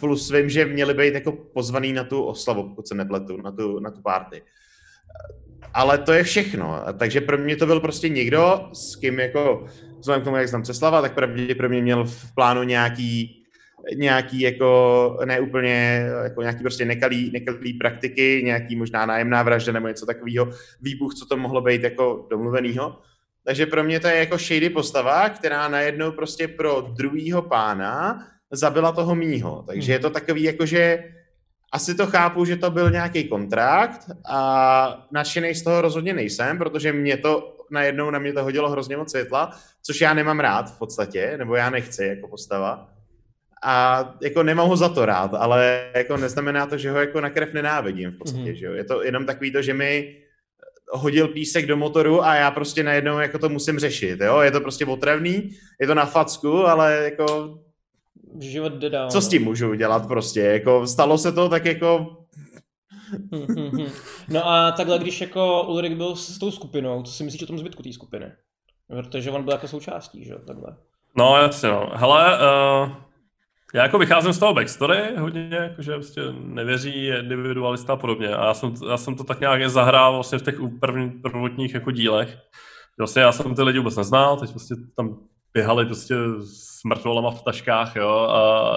plus 0.01 0.31
vím, 0.31 0.51
že 0.51 0.65
měli 0.65 0.95
být 0.95 1.15
jako 1.15 1.33
pozvaný 1.33 1.93
na 1.93 2.05
tu 2.05 2.23
oslavu, 2.23 2.69
pokud 2.69 2.89
se 2.89 2.95
nepletu, 2.95 3.37
na 3.37 3.53
tu, 3.53 3.81
na 3.81 3.91
tu 3.91 4.03
party. 4.03 4.43
Ale 5.75 5.99
to 5.99 6.13
je 6.13 6.23
všechno. 6.23 6.81
Takže 6.99 7.21
pro 7.21 7.39
mě 7.39 7.57
to 7.57 7.67
byl 7.67 7.81
prostě 7.81 8.09
někdo, 8.09 8.69
s 8.73 8.97
kým 8.97 9.21
jako, 9.21 9.67
vzhledem 9.99 10.23
k 10.23 10.25
tomu, 10.25 10.37
jak 10.37 10.49
znám 10.49 10.63
Ceslava, 10.63 11.03
tak 11.03 11.15
pravděpodobně 11.15 11.83
měl 11.83 12.05
v 12.05 12.35
plánu 12.35 12.63
nějaký, 12.63 13.43
nějaký 13.97 14.41
jako, 14.41 15.19
ne 15.25 15.41
úplně, 15.41 16.07
jako 16.23 16.43
nějaký 16.43 16.63
prostě 16.63 16.85
nekalý, 16.85 17.31
nekalý 17.31 17.73
praktiky, 17.73 18.43
nějaký 18.45 18.77
možná 18.77 19.07
nájemná 19.07 19.43
vražda 19.43 19.73
nebo 19.73 19.89
něco 19.89 20.07
takového, 20.07 20.51
výbuch, 20.81 21.15
co 21.15 21.27
to 21.27 21.37
mohlo 21.37 21.61
být 21.61 21.83
jako 21.83 22.27
domluvenýho. 22.31 22.99
Takže 23.47 23.67
pro 23.67 23.85
mě 23.85 24.01
to 24.01 24.07
je 24.07 24.17
jako 24.17 24.39
shady 24.39 24.71
postava, 24.71 25.29
která 25.29 25.69
najednou 25.69 26.13
prostě 26.13 26.49
pro 26.49 26.81
druhýho 26.81 27.43
pána 27.43 28.23
zabila 28.51 28.93
toho 28.93 29.15
mýho. 29.15 29.65
Takže 29.67 29.93
je 29.93 29.99
to 29.99 30.11
takový 30.11 30.43
jako, 30.43 30.67
že 30.67 31.05
asi 31.73 31.95
to 31.95 32.07
chápu, 32.07 32.45
že 32.45 32.57
to 32.57 32.71
byl 32.71 32.91
nějaký 32.91 33.25
kontrakt 33.29 34.11
a 34.31 35.07
nadšený 35.13 35.55
z 35.55 35.63
toho 35.63 35.81
rozhodně 35.81 36.13
nejsem, 36.15 36.59
protože 36.59 36.93
mě 36.93 37.17
to 37.17 37.57
najednou 37.71 38.11
na 38.11 38.19
mě 38.19 38.33
to 38.33 38.43
hodilo 38.45 38.71
hrozně 38.71 38.97
moc 38.97 39.11
světla, 39.11 39.51
což 39.83 40.01
já 40.01 40.15
nemám 40.15 40.41
rád 40.41 40.75
v 40.75 40.79
podstatě, 40.79 41.35
nebo 41.39 41.55
já 41.57 41.71
nechci 41.71 42.05
jako 42.05 42.29
postava. 42.29 42.89
A 43.65 44.05
jako 44.23 44.43
nemám 44.43 44.69
ho 44.69 44.77
za 44.77 44.89
to 44.89 45.07
rád, 45.07 45.35
ale 45.35 45.91
jako 45.97 46.17
neznamená 46.17 46.67
to, 46.67 46.79
že 46.79 46.91
ho 46.91 46.99
jako 47.01 47.21
na 47.21 47.31
krev 47.31 47.53
nenávidím 47.53 48.11
v 48.11 48.19
podstatě, 48.19 48.43
Mhm. 48.43 48.51
mm-hmm. 48.53 48.59
že 48.59 48.67
jo. 48.67 48.73
Je 48.73 48.85
to 48.85 49.03
jenom 49.03 49.27
takový 49.27 49.53
to, 49.53 49.63
že 49.63 49.75
mi 49.75 50.17
hodil 50.93 51.29
písek 51.29 51.67
do 51.67 51.77
motoru 51.77 52.25
a 52.25 52.35
já 52.35 52.51
prostě 52.51 52.83
najednou 52.83 53.19
jako 53.19 53.39
to 53.39 53.49
musím 53.49 53.79
řešit, 53.79 54.21
jo. 54.21 54.41
Je 54.41 54.51
to 54.51 54.61
prostě 54.61 54.87
otravný, 54.87 55.51
je 55.81 55.87
to 55.87 55.95
na 55.95 56.07
facku, 56.07 56.67
ale 56.67 56.95
jako 56.95 57.59
Život 58.41 58.73
jde 58.73 58.91
dál. 58.91 59.11
co 59.11 59.21
s 59.21 59.29
tím 59.29 59.45
můžu 59.45 59.71
udělat 59.71 60.09
prostě, 60.09 60.41
jako 60.41 60.87
stalo 60.87 61.19
se 61.19 61.33
to, 61.33 61.49
tak 61.49 61.65
jako. 61.65 62.17
No 64.29 64.49
a 64.49 64.73
takhle, 64.73 64.99
když 64.99 65.21
jako 65.21 65.63
Ulrik 65.69 65.93
byl 65.97 66.17
s 66.17 66.39
tou 66.39 66.51
skupinou, 66.51 67.03
co 67.03 67.13
si 67.13 67.25
myslíš 67.25 67.43
o 67.43 67.47
tom 67.47 67.59
zbytku 67.59 67.83
té 67.83 67.93
skupiny? 67.93 68.33
Protože 68.89 69.31
on 69.31 69.43
byl 69.43 69.53
jako 69.53 69.69
součástí, 69.69 70.25
že 70.25 70.33
jo, 70.33 70.39
takhle. 70.47 70.77
No 71.17 71.37
jasně 71.37 71.69
no. 71.69 71.91
Hele, 71.95 72.39
uh, 72.39 72.93
já 73.75 73.83
jako 73.83 73.99
vycházím 73.99 74.33
z 74.33 74.39
toho 74.39 74.55
backstory 74.55 75.17
hodně, 75.19 75.49
jakože 75.51 75.93
prostě 75.93 76.21
nevěří 76.33 77.07
individualista 77.07 77.93
a 77.93 77.97
podobně. 77.97 78.29
A 78.29 78.47
já 78.47 78.55
jsem, 78.55 78.75
já 78.91 78.97
jsem 78.97 79.15
to 79.15 79.25
tak 79.25 79.41
nějak 79.41 79.71
zahrál 79.71 80.15
vlastně 80.15 80.39
v 80.39 80.43
těch 80.43 80.55
první, 80.81 81.11
prvotních 81.11 81.75
jako 81.75 81.91
dílech. 81.91 82.39
Vlastně 82.99 83.23
já 83.23 83.33
jsem 83.33 83.55
ty 83.55 83.63
lidi 83.63 83.79
vůbec 83.79 83.97
neznal, 83.97 84.37
teď 84.37 84.51
prostě 84.51 84.75
tam 84.97 85.19
běhali 85.55 85.87
prostě 85.87 86.15
s 86.45 86.85
mrtvolama 86.85 87.31
v 87.31 87.43
taškách, 87.43 87.97
jo, 87.97 88.09
a 88.09 88.77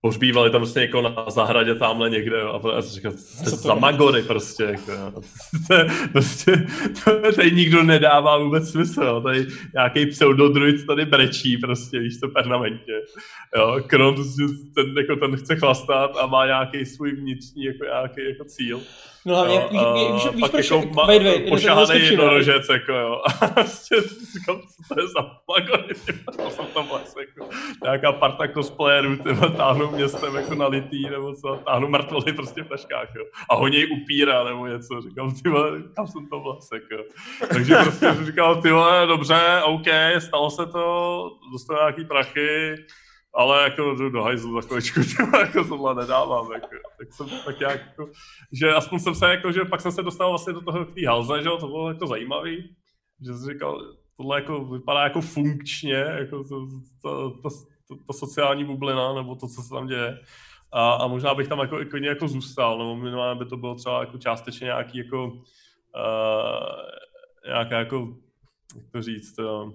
pohřbívali 0.00 0.50
tam 0.50 0.60
prostě 0.60 0.80
někoho 0.80 1.02
na 1.02 1.30
zahradě 1.30 1.74
tamhle 1.74 2.10
někde, 2.10 2.40
jo, 2.40 2.60
a 2.76 2.82
jsem 2.82 2.92
říkal, 2.92 3.12
to 3.44 3.50
za 3.50 3.74
je? 3.74 3.80
magory 3.80 4.22
prostě, 4.22 4.64
jako, 4.64 4.92
jo. 4.92 5.12
to, 5.66 5.74
je, 5.74 5.86
prostě, 6.12 6.66
to 7.04 7.32
tady 7.32 7.52
nikdo 7.52 7.82
nedává 7.82 8.38
vůbec 8.38 8.70
smysl, 8.70 9.02
jo. 9.02 9.20
tady 9.20 9.46
nějaký 9.74 10.06
pseudodruid 10.06 10.86
tady 10.86 11.04
brečí 11.04 11.56
prostě, 11.56 11.98
víš 11.98 12.20
to, 12.20 12.28
permanentně, 12.28 12.94
jo, 13.56 13.80
prostě 14.14 14.42
ten, 14.74 14.98
jako 14.98 15.16
ten 15.16 15.36
chce 15.36 15.56
chlastat 15.56 16.16
a 16.16 16.26
má 16.26 16.46
nějaký 16.46 16.86
svůj 16.86 17.12
vnitřní, 17.12 17.64
jako 17.64 17.84
nějaký 17.84 18.20
jako 18.28 18.44
cíl. 18.44 18.80
No 19.26 19.34
hlavně, 19.34 19.54
Jo, 19.70 19.94
víš, 19.94 20.24
víš, 20.24 20.32
víš 20.32 20.40
pak 20.40 20.50
proč, 20.50 20.70
jako 20.70 21.06
wait, 21.06 21.22
wait, 21.22 21.62
jo. 21.62 21.86
jednorožec, 21.92 22.68
jako 22.68 22.92
jo. 22.92 23.22
A 23.40 23.46
prostě 23.46 23.96
říkám, 24.34 24.60
co 24.60 24.94
to 24.94 25.00
je 25.00 25.06
za 25.06 25.20
magory, 25.48 25.94
ty 26.06 26.12
vole, 26.12 26.50
jsem 26.50 26.66
tam 26.66 26.88
vlastně, 26.88 27.22
jako, 27.22 27.54
nějaká 27.82 28.12
parta 28.12 28.48
cosplayerů, 28.48 29.16
ty 29.16 29.32
vole, 29.32 29.50
táhnou 29.50 29.90
městem 29.90 30.34
jako 30.36 30.54
na 30.54 30.66
litý, 30.66 31.10
nebo 31.10 31.34
co, 31.34 31.60
táhnou 31.66 31.88
mrtvoly 31.88 32.32
prostě 32.32 32.62
v 32.62 32.68
taškách, 32.68 33.08
jo. 33.16 33.24
A 33.50 33.54
honěj 33.54 33.88
upíra, 34.02 34.44
nebo 34.44 34.66
něco, 34.66 35.00
říkám, 35.08 35.34
ty 35.42 35.48
vole, 35.48 35.70
kam 35.96 36.06
jsem 36.06 36.26
to 36.26 36.40
vlastně, 36.40 36.80
jako. 36.90 37.04
Takže 37.48 37.74
prostě 37.74 38.16
říkal, 38.24 38.62
ty 38.62 38.70
vole, 38.70 39.06
dobře, 39.06 39.62
OK, 39.64 39.86
stalo 40.18 40.50
se 40.50 40.66
to, 40.66 41.30
dostal 41.52 41.76
nějaký 41.76 42.04
prachy, 42.04 42.74
ale 43.34 43.62
jako 43.62 43.94
jdu 43.94 44.10
do 44.10 44.22
hajzlu 44.22 44.54
za 44.54 44.68
chviličku, 44.68 45.00
jako 45.40 45.64
tohle 45.64 45.94
nedávám, 45.94 46.52
jako, 46.52 46.66
tak 46.98 47.12
jsem 47.12 47.26
tak 47.44 47.60
nějak, 47.60 47.80
jako, 47.86 48.10
že 48.52 48.74
aspoň 48.74 48.98
jsem 48.98 49.14
se 49.14 49.30
jako, 49.30 49.52
že 49.52 49.64
pak 49.64 49.80
jsem 49.80 49.92
se 49.92 50.02
dostal 50.02 50.30
vlastně 50.30 50.52
do 50.52 50.60
toho 50.60 50.84
té 50.84 51.06
halze, 51.06 51.42
že 51.42 51.48
to 51.60 51.66
bylo 51.66 51.88
jako 51.88 52.06
zajímavý, 52.06 52.76
že 53.26 53.34
jsem 53.34 53.52
říkal, 53.52 53.82
tohle 54.16 54.40
jako 54.40 54.64
vypadá 54.64 55.04
jako 55.04 55.20
funkčně, 55.20 55.94
jako 55.94 56.44
to, 56.44 56.66
to, 57.02 57.30
to, 57.30 57.50
to, 57.88 57.96
to 58.06 58.12
sociální 58.12 58.64
bublina, 58.64 59.14
nebo 59.14 59.34
to, 59.34 59.48
co 59.48 59.62
se 59.62 59.68
tam 59.70 59.86
děje. 59.86 60.18
A, 60.72 60.92
a 60.92 61.06
možná 61.06 61.34
bych 61.34 61.48
tam 61.48 61.58
jako, 61.58 61.78
jako, 61.78 61.96
jako 61.96 62.28
zůstal, 62.28 62.78
nebo 62.78 62.96
minimálně 62.96 63.38
by 63.38 63.44
to 63.44 63.56
bylo 63.56 63.74
třeba 63.74 64.00
jako 64.00 64.18
částečně 64.18 64.64
nějaký 64.64 64.98
jako, 64.98 65.26
uh, 65.26 65.42
nějaká 67.46 67.78
jako, 67.78 68.16
jak 68.76 68.84
to 68.92 69.02
říct, 69.02 69.38
uh, 69.38 69.72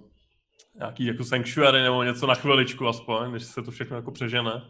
nějaký 0.77 1.05
jako 1.05 1.23
sanctuary 1.23 1.81
nebo 1.81 2.03
něco 2.03 2.27
na 2.27 2.35
chviličku 2.35 2.87
aspoň, 2.87 3.31
než 3.31 3.43
se 3.43 3.61
to 3.63 3.71
všechno 3.71 3.95
jako 3.95 4.11
přežene. 4.11 4.61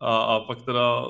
A, 0.00 0.16
a 0.16 0.40
pak 0.40 0.62
teda 0.62 1.04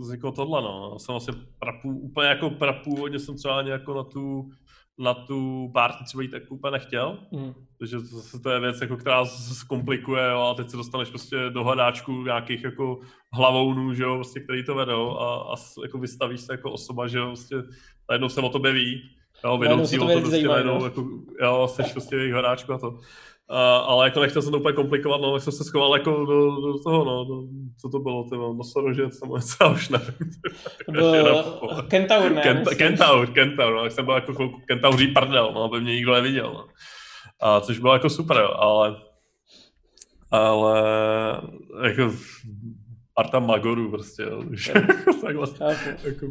vzniklo 0.00 0.32
tohle, 0.32 0.62
no. 0.62 0.98
Jsem 0.98 1.12
vlastně 1.12 1.34
prapu, 1.58 1.98
úplně 1.98 2.28
jako 2.28 2.50
prapůvodně 2.50 3.18
jsem 3.18 3.36
třeba 3.36 3.58
ani 3.58 3.70
jako 3.70 3.94
na 3.94 4.04
tu 4.04 4.50
na 4.98 5.14
tu 5.14 5.70
party 5.74 6.04
třeba 6.04 6.22
jít 6.22 6.30
tak 6.30 6.42
úplně 6.48 6.72
nechtěl, 6.72 7.18
Mm. 7.32 7.54
takže 7.78 7.96
to, 8.32 8.38
to 8.42 8.50
je 8.50 8.60
věc, 8.60 8.80
jako, 8.80 8.96
která 8.96 9.24
se 9.24 9.54
zkomplikuje 9.54 10.30
jo, 10.30 10.40
a 10.40 10.54
teď 10.54 10.70
se 10.70 10.76
dostaneš 10.76 11.08
prostě 11.08 11.36
do 11.50 11.64
hledáčku 11.64 12.22
nějakých 12.24 12.64
jako 12.64 13.00
hlavounů, 13.32 13.94
že 13.94 14.02
jo, 14.02 14.14
prostě, 14.14 14.40
který 14.40 14.64
to 14.64 14.74
vedou 14.74 15.18
a, 15.18 15.52
a 15.52 15.54
jako 15.82 15.98
vystavíš 15.98 16.40
se 16.40 16.52
jako 16.52 16.72
osoba, 16.72 17.06
že 17.06 17.18
jo, 17.18 17.26
prostě 17.26 17.56
najednou 18.08 18.28
se 18.28 18.40
o 18.40 18.48
tobě 18.48 18.72
ví, 18.72 19.10
jo, 19.44 19.58
vedoucí 19.58 19.98
o 19.98 20.06
to 20.06 20.20
prostě 20.20 20.48
najednou, 20.48 20.78
no. 20.78 20.84
jako, 20.84 21.08
jo, 21.42 21.68
jsi 21.70 21.82
prostě 21.92 22.16
v 22.16 22.18
jejich 22.18 22.32
hledáčku 22.32 22.72
a 22.72 22.78
to. 22.78 22.98
A, 23.50 23.76
ale 23.76 24.06
jako 24.06 24.20
nechtěl 24.20 24.42
jsem 24.42 24.52
to 24.52 24.58
úplně 24.58 24.74
komplikovat, 24.74 25.20
no, 25.20 25.32
tak 25.32 25.42
jsem 25.42 25.52
se 25.52 25.64
schoval 25.64 25.96
jako 25.96 26.24
do, 26.24 26.60
do 26.60 26.78
toho, 26.78 27.04
no, 27.04 27.24
do, 27.24 27.42
co 27.80 27.88
to 27.88 27.98
bylo, 27.98 28.24
ty 28.24 28.36
nosorožec, 28.36 29.20
nebo 29.20 29.36
něco, 29.36 29.56
já 29.60 29.70
už 29.70 29.88
nevím. 29.88 30.14
Byl 30.90 31.34
Kentaur, 31.88 32.32
ne? 32.32 32.42
Kent, 32.42 32.58
Myslím. 32.58 32.78
Kentaur, 32.78 33.26
Kentaur, 33.26 33.74
no, 33.74 33.82
tak 33.82 33.92
jsem 33.92 34.04
byl 34.04 34.14
jako 34.14 34.34
chvilku 34.34 34.60
Kentauří 34.68 35.06
prdel, 35.06 35.50
no, 35.54 35.64
aby 35.64 35.80
mě 35.80 35.94
nikdo 35.94 36.14
neviděl, 36.14 36.52
no. 36.54 36.66
A 37.40 37.60
což 37.60 37.78
bylo 37.78 37.92
jako 37.92 38.10
super, 38.10 38.36
jo, 38.36 38.50
ale, 38.54 38.96
ale 40.30 40.82
jako 41.86 42.12
parta 43.14 43.38
Magoru 43.38 43.90
prostě, 43.90 44.22
jo, 44.22 44.42
takhle, 45.22 45.46
Chápu. 45.58 46.06
jako, 46.08 46.26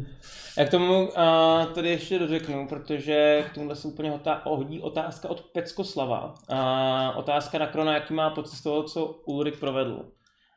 Já 0.58 0.64
k 0.64 0.70
tomu 0.70 1.18
a, 1.18 1.66
tady 1.74 1.88
ještě 1.88 2.18
dořeknu, 2.18 2.68
protože 2.68 3.44
k 3.50 3.54
tomuhle 3.54 3.76
se 3.76 3.88
úplně 3.88 4.10
hotá, 4.10 4.42
hodí 4.44 4.80
otázka 4.80 5.28
od 5.28 5.40
Peckoslava. 5.40 6.34
A, 6.48 7.12
otázka 7.16 7.58
na 7.58 7.66
Krona, 7.66 7.94
jaký 7.94 8.14
má 8.14 8.30
pocit 8.30 8.56
z 8.56 8.62
toho, 8.62 8.82
co 8.82 9.06
Ulrik 9.06 9.58
provedl. 9.60 10.04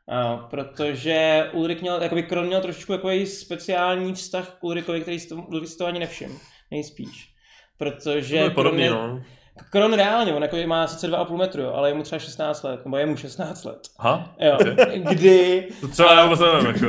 A, 0.09 0.37
protože 0.37 1.49
Ulrik 1.53 1.81
měl, 1.81 2.01
jakoby 2.01 2.23
Kron 2.23 2.45
měl 2.47 2.61
trošičku 2.61 2.93
takový 2.93 3.25
speciální 3.25 4.13
vztah 4.13 4.49
k 4.59 4.63
Ulrikovi, 4.63 5.01
který 5.01 5.19
si 5.19 5.29
to, 5.29 5.35
Ulrik 5.35 5.67
si 5.69 5.77
to 5.77 5.85
ani 5.85 5.99
nevšiml, 5.99 6.33
nejspíš. 6.71 7.33
Protože 7.77 8.37
to 8.37 8.43
je 8.43 8.49
Kron 8.49 8.53
podobný, 8.55 8.83
je- 8.83 8.89
no. 8.89 9.21
Kron 9.69 9.93
reálně, 9.93 10.33
on 10.33 10.41
jako 10.41 10.57
má 10.65 10.87
sice 10.87 11.07
2,5 11.07 11.37
metru, 11.37 11.61
jo, 11.61 11.73
ale 11.73 11.89
je 11.89 11.93
mu 11.93 12.03
třeba 12.03 12.19
16 12.19 12.63
let, 12.63 12.85
nebo 12.85 12.97
je 12.97 13.05
mu 13.05 13.17
16 13.17 13.63
let. 13.63 13.79
Aha, 13.99 14.35
Jo, 14.39 14.57
kdy 15.09 15.67
to 15.81 15.87
třeba 15.87 16.13
já 16.13 16.23
vůbec 16.23 16.39
nevím, 16.39 16.65
jako, 16.65 16.85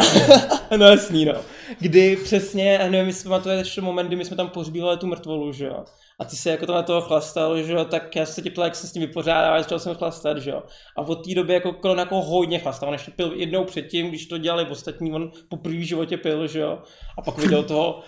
no 0.77 0.87
jasný, 0.87 1.25
no. 1.25 1.35
Kdy 1.81 2.17
přesně, 2.17 2.73
já 2.73 2.91
nevím, 2.91 3.07
jestli 3.07 3.29
pamatujete 3.29 3.61
ještě 3.61 3.81
moment, 3.81 4.07
kdy 4.07 4.17
my 4.17 4.25
jsme 4.25 4.37
tam 4.37 4.49
pohřbívali 4.49 4.97
tu 4.97 5.07
mrtvolu, 5.07 5.53
že 5.53 5.67
jo. 5.67 5.85
A 6.19 6.25
ty 6.25 6.37
se 6.37 6.51
jako 6.51 6.67
tam 6.67 6.75
na 6.75 6.83
toho 6.83 7.01
chlastal, 7.01 7.63
že 7.63 7.73
jo, 7.73 7.85
tak 7.85 8.17
já 8.17 8.27
se 8.27 8.43
tě 8.43 8.51
ptal, 8.51 8.65
jak 8.65 8.75
se 8.75 8.87
s 8.87 8.93
tím 8.93 9.03
vypořádával, 9.03 9.63
začal 9.63 9.79
jsem 9.79 9.95
chlastat, 9.95 10.39
že 10.39 10.51
jo. 10.51 10.63
A 10.97 11.03
od 11.03 11.25
té 11.25 11.35
doby 11.35 11.55
jako 11.55 11.73
Kron 11.73 11.99
jako 11.99 12.23
hodně 12.23 12.59
chlastal, 12.59 12.89
on 12.89 12.95
ještě 12.95 13.11
pil 13.11 13.33
jednou 13.37 13.65
předtím, 13.65 14.09
když 14.09 14.27
to 14.27 14.39
dělali 14.39 14.67
ostatní, 14.67 15.13
on 15.13 15.31
po 15.49 15.57
první 15.57 15.85
životě 15.85 16.17
pil, 16.17 16.47
že 16.47 16.61
jo. 16.61 16.79
A 17.19 17.23
pak 17.23 17.39
viděl 17.39 17.63
toho 17.63 18.03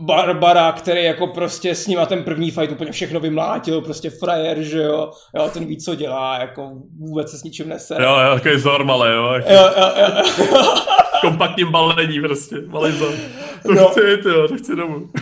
Barbara, 0.00 0.72
který 0.72 1.04
jako 1.04 1.26
prostě 1.26 1.74
s 1.74 1.86
ním 1.86 1.98
a 1.98 2.06
ten 2.06 2.24
první 2.24 2.50
fight 2.50 2.72
úplně 2.72 2.92
všechno 2.92 3.20
vymlátil, 3.20 3.80
prostě 3.80 4.10
frajer, 4.10 4.62
že 4.62 4.82
jo. 4.82 5.10
Jo, 5.36 5.50
ten 5.52 5.64
ví, 5.66 5.76
co 5.78 5.94
dělá, 5.94 6.38
jako 6.38 6.70
vůbec 6.98 7.30
se 7.30 7.38
s 7.38 7.44
ničím 7.44 7.68
nesere. 7.68 8.04
jo, 8.04 8.10
jo, 8.10 8.34
takový 8.34 8.54
vzor 8.54 8.84
malý, 8.84 9.10
jo, 9.14 9.32
jako, 9.32 9.52
Jo, 9.52 9.70
jo, 9.76 10.24
jo, 10.56 10.74
kompaktním 11.20 11.72
balení 11.72 12.20
prostě, 12.20 12.56
malý 12.66 12.90
vzor. 12.92 13.12
To 13.62 13.72
No. 13.74 13.88
chci, 13.88 14.00
jo, 14.28 14.48
to 14.48 14.56
chci 14.56 14.76
domů. 14.76 15.08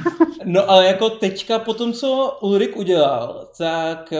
No 0.49 0.71
ale 0.71 0.87
jako 0.87 1.11
teďka 1.11 1.59
po 1.59 1.75
tom, 1.75 1.93
co 1.93 2.39
Ulrik 2.41 2.77
udělal, 2.77 3.47
tak 3.59 4.13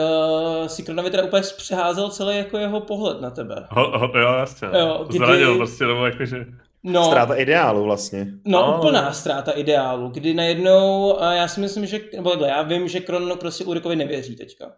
uh, 0.61 0.67
si 0.67 0.83
Kronovi 0.83 1.09
teda 1.11 1.23
úplně 1.23 1.43
přeházel 1.57 2.09
celý 2.09 2.37
jako 2.37 2.57
jeho 2.57 2.79
pohled 2.81 3.21
na 3.21 3.29
tebe. 3.29 3.55
Ho, 3.69 3.99
ho, 3.99 4.11
jo, 4.19 4.33
jasně, 4.39 4.67
Jo, 4.79 5.05
kdy- 5.09 5.17
zranil 5.17 5.55
prostě, 5.57 5.85
nebo 5.85 6.05
jakože, 6.05 6.45
No, 6.83 7.03
Ztráta 7.03 7.35
ideálu 7.35 7.83
vlastně. 7.83 8.27
no 8.45 8.61
No. 8.71 8.77
úplná 8.77 9.13
ztráta 9.13 9.51
ideálu, 9.51 10.09
kdy 10.09 10.33
najednou, 10.33 11.21
a 11.21 11.33
já 11.33 11.47
si 11.47 11.59
myslím, 11.59 11.85
že, 11.85 11.99
nebo 12.15 12.29
takhle, 12.29 12.47
já 12.47 12.61
vím, 12.61 12.87
že 12.87 12.99
Kron 12.99 13.37
prostě 13.39 13.63
Ulrikovi 13.65 13.95
nevěří 13.95 14.35
teďka. 14.35 14.71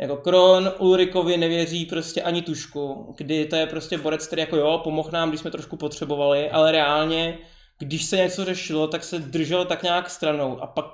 Jako 0.00 0.16
Kron 0.16 0.72
Ulrikovi 0.78 1.36
nevěří 1.36 1.86
prostě 1.86 2.22
ani 2.22 2.42
tušku, 2.42 3.14
kdy 3.18 3.46
to 3.46 3.56
je 3.56 3.66
prostě 3.66 3.98
borec, 3.98 4.26
který 4.26 4.40
jako 4.40 4.56
jo, 4.56 4.80
pomohl 4.84 5.10
nám, 5.12 5.28
když 5.28 5.40
jsme 5.40 5.50
trošku 5.50 5.76
potřebovali, 5.76 6.50
ale 6.50 6.72
reálně, 6.72 7.38
když 7.78 8.04
se 8.04 8.16
něco 8.16 8.44
řešilo, 8.44 8.88
tak 8.88 9.04
se 9.04 9.18
držel 9.18 9.64
tak 9.64 9.82
nějak 9.82 10.10
stranou 10.10 10.62
a 10.62 10.66
pak 10.66 10.84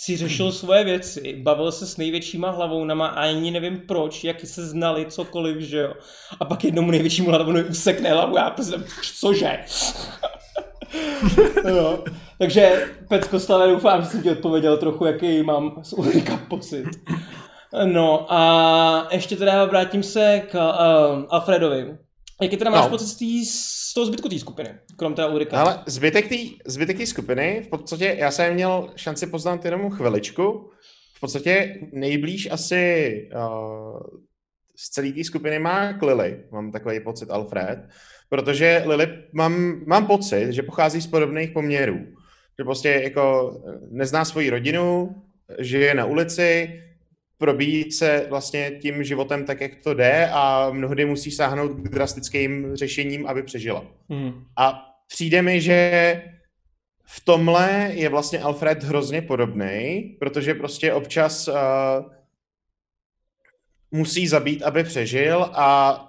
si 0.00 0.16
řešil 0.16 0.52
svoje 0.52 0.84
věci, 0.84 1.36
bavil 1.42 1.72
se 1.72 1.86
s 1.86 1.96
největšíma 1.96 2.50
hlavounama 2.50 3.06
a 3.06 3.20
ani 3.22 3.50
nevím 3.50 3.82
proč, 3.88 4.24
jak 4.24 4.40
se 4.40 4.66
znali, 4.66 5.06
cokoliv, 5.06 5.58
že 5.60 5.78
jo. 5.78 5.94
A 6.40 6.44
pak 6.44 6.64
jednomu 6.64 6.90
největšímu 6.90 7.30
hlavounovi 7.30 7.64
usekne 7.68 8.10
hlavu, 8.12 8.36
já 8.36 8.50
prostě, 8.50 8.76
cože? 9.20 9.58
jo. 11.68 12.04
Takže 12.38 12.86
Pecko 13.08 13.40
Slave, 13.40 13.68
doufám, 13.72 14.02
že 14.02 14.08
jsem 14.08 14.22
ti 14.22 14.30
odpověděl 14.30 14.76
trochu, 14.76 15.04
jaký 15.04 15.42
mám 15.42 15.80
z 15.82 15.92
Ulrika 15.92 16.40
pocit. 16.48 16.84
No 17.84 18.32
a 18.32 19.08
ještě 19.12 19.36
teda 19.36 19.64
vrátím 19.64 20.02
se 20.02 20.42
k 20.50 20.54
uh, 20.54 21.24
Alfredovi. 21.28 21.98
Jaký 22.42 22.56
teda 22.56 22.70
máš 22.70 22.84
No. 22.84 22.90
pocit 22.90 23.06
z, 23.06 23.18
z 23.90 23.94
toho 23.94 24.06
zbytku 24.06 24.28
té 24.28 24.38
skupiny, 24.38 24.74
krom 24.96 25.14
teda 25.14 25.28
Ulrika? 25.28 25.60
Ale 25.60 25.82
zbytek 25.86 26.28
té 26.28 26.36
zbytek 26.66 26.96
té 26.96 27.06
skupiny, 27.06 27.62
v 27.66 27.68
podstatě 27.68 28.16
já 28.18 28.30
jsem 28.30 28.54
měl 28.54 28.92
šanci 28.96 29.26
poznat 29.26 29.64
jenom 29.64 29.90
chviličku. 29.90 30.70
V 31.16 31.20
podstatě 31.20 31.80
nejblíž 31.92 32.50
asi 32.50 33.12
uh, 33.34 34.00
z 34.76 34.90
celé 34.90 35.12
té 35.12 35.24
skupiny 35.24 35.58
má 35.58 35.92
k 35.92 36.02
Lily, 36.02 36.44
mám 36.52 36.72
takový 36.72 37.00
pocit 37.00 37.30
Alfred, 37.30 37.78
protože 38.28 38.82
Lily 38.86 39.08
mám, 39.32 39.84
mám 39.86 40.06
pocit, 40.06 40.52
že 40.52 40.62
pochází 40.62 41.00
z 41.00 41.06
podobných 41.06 41.50
poměrů. 41.50 41.98
Že 42.58 42.64
prostě 42.64 42.88
jako 42.88 43.52
nezná 43.90 44.24
svoji 44.24 44.50
rodinu, 44.50 45.14
žije 45.58 45.94
na 45.94 46.04
ulici, 46.04 46.82
probíjí 47.38 47.92
se 47.92 48.26
vlastně 48.28 48.70
tím 48.82 49.04
životem 49.04 49.44
tak, 49.44 49.60
jak 49.60 49.76
to 49.76 49.94
jde 49.94 50.30
a 50.32 50.70
mnohdy 50.70 51.04
musí 51.04 51.30
sáhnout 51.30 51.68
k 51.68 51.88
drastickým 51.88 52.76
řešením, 52.76 53.26
aby 53.26 53.42
přežila. 53.42 53.84
Hmm. 54.08 54.44
A 54.56 54.84
přijde 55.08 55.42
mi, 55.42 55.60
že 55.60 56.22
v 57.04 57.24
tomhle 57.24 57.90
je 57.94 58.08
vlastně 58.08 58.38
Alfred 58.38 58.82
hrozně 58.84 59.22
podobný, 59.22 60.02
protože 60.20 60.54
prostě 60.54 60.92
občas 60.92 61.48
uh, 61.48 61.54
musí 63.90 64.28
zabít, 64.28 64.62
aby 64.62 64.84
přežil 64.84 65.50
a 65.52 66.04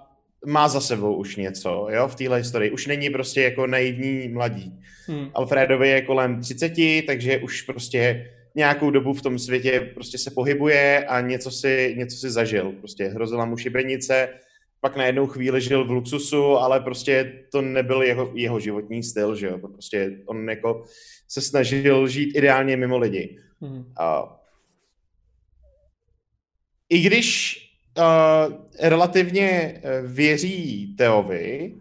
má 0.46 0.68
za 0.68 0.80
sebou 0.80 1.14
už 1.14 1.36
něco, 1.36 1.86
jo, 1.90 2.08
v 2.08 2.14
téhle 2.14 2.38
historii. 2.38 2.70
Už 2.70 2.86
není 2.86 3.10
prostě 3.10 3.42
jako 3.42 3.66
naivní 3.66 4.28
mladí. 4.28 4.80
Hmm. 5.06 5.30
Alfredovi 5.34 5.88
je 5.88 6.02
kolem 6.02 6.40
30, 6.40 6.72
takže 7.06 7.38
už 7.38 7.62
prostě 7.62 8.30
nějakou 8.54 8.90
dobu 8.90 9.12
v 9.12 9.22
tom 9.22 9.38
světě 9.38 9.90
prostě 9.94 10.18
se 10.18 10.30
pohybuje 10.30 11.06
a 11.06 11.20
něco 11.20 11.50
si, 11.50 11.94
něco 11.98 12.16
si 12.16 12.30
zažil. 12.30 12.72
Prostě 12.72 13.04
hrozila 13.04 13.44
mu 13.44 13.56
šibenice, 13.56 14.28
pak 14.80 14.96
na 14.96 15.04
jednou 15.04 15.26
chvíli 15.26 15.60
žil 15.60 15.84
v 15.84 15.90
luxusu, 15.90 16.44
ale 16.44 16.80
prostě 16.80 17.44
to 17.52 17.62
nebyl 17.62 18.02
jeho, 18.02 18.32
jeho 18.34 18.60
životní 18.60 19.02
styl, 19.02 19.36
že 19.36 19.46
jo. 19.46 19.58
Prostě 19.58 20.18
on 20.26 20.50
jako 20.50 20.84
se 21.28 21.40
snažil 21.40 22.08
žít 22.08 22.36
ideálně 22.36 22.76
mimo 22.76 22.98
lidi. 22.98 23.38
Hmm. 23.60 23.92
A 23.98 24.36
I 26.88 27.00
když 27.00 27.56
uh, 27.98 28.54
relativně 28.80 29.50
eh, 29.50 30.02
věří 30.02 30.94
Teovi, 30.98 31.74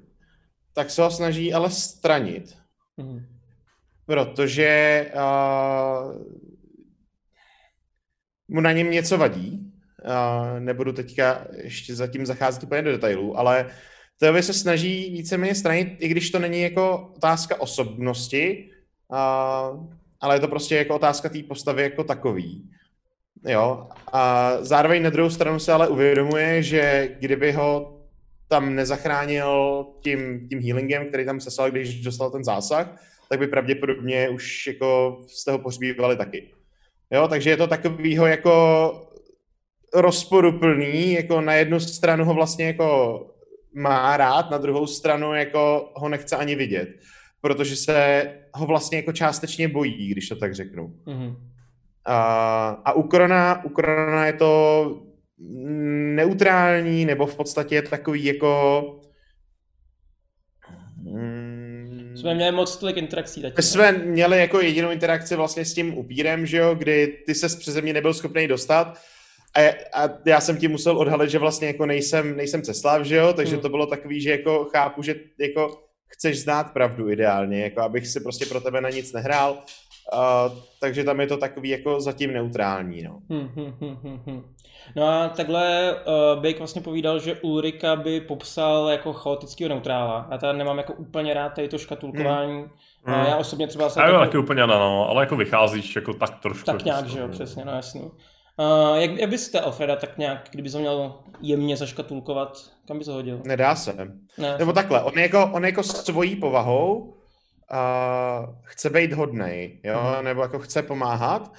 tak 0.74 0.90
se 0.90 1.02
ho 1.02 1.12
snaží 1.12 1.54
ale 1.54 1.72
stranit 1.72 2.60
Hmm. 3.00 3.26
protože 4.06 5.06
uh, 5.16 6.22
mu 8.50 8.62
na 8.62 8.72
něm 8.72 8.92
něco 8.92 9.18
vadí. 9.18 9.72
Uh, 10.06 10.60
nebudu 10.60 10.92
teďka 10.92 11.48
ještě 11.64 11.96
zatím 11.96 12.26
zacházet 12.26 12.64
úplně 12.64 12.82
do 12.82 12.92
detailů, 12.92 13.40
ale 13.40 13.70
Teovi 14.20 14.44
se 14.44 14.54
snaží 14.54 15.10
víceméně 15.10 15.56
stranit, 15.56 15.98
i 16.00 16.08
když 16.08 16.30
to 16.32 16.40
není 16.40 16.62
jako 16.62 17.12
otázka 17.16 17.62
osobnosti, 17.62 18.70
uh, 19.08 19.88
ale 20.22 20.36
je 20.36 20.40
to 20.40 20.48
prostě 20.48 20.76
jako 20.76 20.96
otázka 20.96 21.30
té 21.30 21.44
postavy 21.44 21.84
jako 21.84 22.04
takový. 22.04 22.70
Jo. 23.48 23.88
A 24.14 24.52
zároveň 24.62 25.04
na 25.04 25.10
druhou 25.10 25.30
stranu 25.30 25.60
se 25.60 25.74
ale 25.74 25.88
uvědomuje, 25.88 26.64
že 26.64 27.16
kdyby 27.20 27.52
ho 27.52 28.00
tam 28.48 28.76
nezachránil 28.76 29.86
tím, 30.04 30.48
tím 30.50 30.60
healingem, 30.62 31.08
který 31.08 31.26
tam 31.26 31.40
seslal, 31.40 31.72
když 31.72 32.04
dostal 32.04 32.32
ten 32.32 32.44
zásah, 32.44 33.04
tak 33.30 33.40
by 33.40 33.48
pravděpodobně 33.48 34.30
už 34.30 34.68
jako 34.68 35.20
jste 35.28 35.52
ho 35.52 35.60
pohřbívali 35.60 36.16
taky. 36.16 36.52
Jo, 37.12 37.28
takže 37.28 37.50
je 37.50 37.58
to 37.58 37.68
takovýho 37.68 38.26
jako 38.26 39.06
rozporuplný, 39.94 41.14
jako 41.14 41.42
na 41.42 41.54
jednu 41.54 41.80
stranu 41.80 42.26
ho 42.26 42.34
vlastně 42.34 42.66
jako 42.66 43.26
má 43.74 44.18
rád, 44.18 44.52
na 44.52 44.58
druhou 44.58 44.88
stranu 44.88 45.34
jako 45.34 45.92
ho 45.96 46.10
nechce 46.10 46.36
ani 46.36 46.56
vidět, 46.56 46.90
protože 47.42 47.76
se 47.76 48.24
ho 48.54 48.66
vlastně 48.66 48.98
jako 48.98 49.12
částečně 49.12 49.68
bojí, 49.68 50.10
když 50.10 50.30
to 50.30 50.36
tak 50.36 50.56
řeknu. 50.56 50.96
Hmm. 51.08 51.36
A, 52.06 52.68
a 52.86 52.94
u 52.94 53.04
Krona, 53.04 53.66
u 53.66 53.70
Krona 53.70 54.26
je 54.26 54.34
to 54.34 55.02
neutrální, 56.16 57.06
nebo 57.06 57.26
v 57.26 57.36
podstatě 57.36 57.82
takový 57.82 58.26
jako... 58.26 59.02
Mm, 61.04 62.09
Jsme 62.20 62.36
měli 62.36 62.56
moc 62.56 62.78
tolik 62.78 62.98
interakcí. 62.98 63.42
Tati, 63.42 63.54
My 63.58 63.64
jsme 63.64 63.92
měli 63.92 64.40
jako 64.40 64.62
jedinou 64.62 64.92
interakci 64.92 65.36
vlastně 65.36 65.66
s 65.66 65.74
tím 65.74 65.98
upírem, 65.98 66.46
že 66.46 66.58
jo, 66.58 66.76
kdy 66.76 67.18
ty 67.26 67.36
se 67.36 67.58
přeze 67.58 67.82
mě 67.82 67.94
nebyl 67.94 68.14
schopný 68.14 68.48
dostat 68.48 68.98
a, 69.56 69.60
a 70.04 70.10
já 70.26 70.42
jsem 70.42 70.58
ti 70.58 70.68
musel 70.68 70.98
odhalit, 70.98 71.30
že 71.30 71.40
vlastně 71.40 71.68
jako 71.68 71.86
nejsem, 71.86 72.38
nejsem 72.38 72.62
Ceslav, 72.62 73.02
že 73.06 73.16
jo, 73.16 73.34
takže 73.34 73.54
Hmm. 73.54 73.62
to 73.62 73.70
bylo 73.70 73.86
takový, 73.86 74.22
že 74.22 74.32
jako 74.32 74.66
chápu, 74.72 75.02
že 75.04 75.16
jako 75.40 75.84
chceš 76.08 76.40
znát 76.40 76.64
pravdu 76.74 77.10
ideálně, 77.10 77.62
jako 77.64 77.82
abych 77.82 78.08
si 78.08 78.20
prostě 78.20 78.46
pro 78.46 78.62
tebe 78.62 78.82
na 78.82 78.90
nic 78.90 79.14
nehrál, 79.14 79.64
uh, 80.14 80.58
takže 80.80 81.04
tam 81.04 81.20
je 81.20 81.28
to 81.28 81.38
takový 81.38 81.70
jako 81.70 82.02
zatím 82.02 82.34
neutrální, 82.34 83.04
no. 83.04 83.20
Hm, 83.30 83.50
hm, 83.56 83.74
hm, 83.82 83.98
hm, 84.04 84.22
hm. 84.26 84.54
No 84.96 85.08
a 85.08 85.28
takhle 85.30 85.96
uh, 86.36 86.42
Bake 86.44 86.58
vlastně 86.58 86.82
povídal, 86.82 87.20
že 87.20 87.36
Ulrika 87.42 87.96
by 87.96 88.22
popsal 88.22 88.88
jako 88.90 89.14
chaotického 89.14 89.70
neutrála. 89.70 90.28
Já 90.32 90.38
tady 90.38 90.58
nemám 90.58 90.78
jako 90.78 90.94
úplně 90.94 91.34
rád 91.34 91.50
tady 91.50 91.68
to 91.68 91.78
škatulkování. 91.78 92.54
Hmm. 92.54 92.70
Hmm. 93.16 93.26
Já 93.26 93.36
osobně 93.38 93.68
třeba 93.68 93.90
jsem 93.90 94.02
Já 94.04 94.08
jo, 94.10 94.14
jako- 94.14 94.26
taky 94.26 94.38
úplně 94.38 94.68
ne, 94.68 94.74
no, 94.74 95.10
ale 95.10 95.24
jako 95.24 95.36
vycházíš 95.36 95.96
jako 95.96 96.14
tak 96.14 96.40
trošku. 96.40 96.66
tak 96.66 96.76
jako 96.76 96.86
nějak, 96.86 97.08
že 97.08 97.20
jo, 97.20 97.28
přesně, 97.28 97.66
no 97.66 97.72
jasný. 97.72 98.02
Uh, 98.02 98.96
jak, 98.98 99.12
jak 99.12 99.30
byste 99.30 99.60
Alfreda 99.60 99.96
tak 99.96 100.18
nějak, 100.18 100.48
kdyby 100.52 100.70
to 100.70 100.80
měl 100.80 101.14
jemně 101.42 101.78
zaškatulkovat, 101.78 102.58
kam 102.88 103.00
by 103.00 103.06
to 103.06 103.14
hodil? 103.14 103.42
Nedá 103.44 103.76
se. 103.76 103.94
Ne, 104.38 104.56
Nebo 104.60 104.74
takhle, 104.74 105.04
on 105.04 105.14
jako, 105.20 105.50
on 105.54 105.66
jako 105.66 105.84
svojí 105.84 106.36
povahou 106.36 107.14
uh, 107.72 108.56
chce 108.64 108.90
být 108.90 109.14
hodnej, 109.14 109.80
jo, 109.84 110.22
nebo 110.22 110.42
jako 110.42 110.60
chce 110.60 110.82
pomáhat 110.82 111.54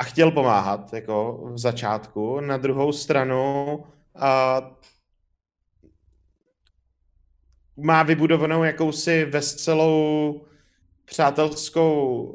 a 0.00 0.04
chtěl 0.04 0.30
pomáhat, 0.30 0.92
jako 0.92 1.40
v 1.52 1.58
začátku. 1.58 2.40
Na 2.40 2.56
druhou 2.56 2.92
stranu 2.92 3.74
uh, 3.76 4.22
má 7.76 8.02
vybudovanou 8.02 8.64
jakousi 8.64 9.24
veselou 9.24 10.40
přátelskou, 11.04 12.32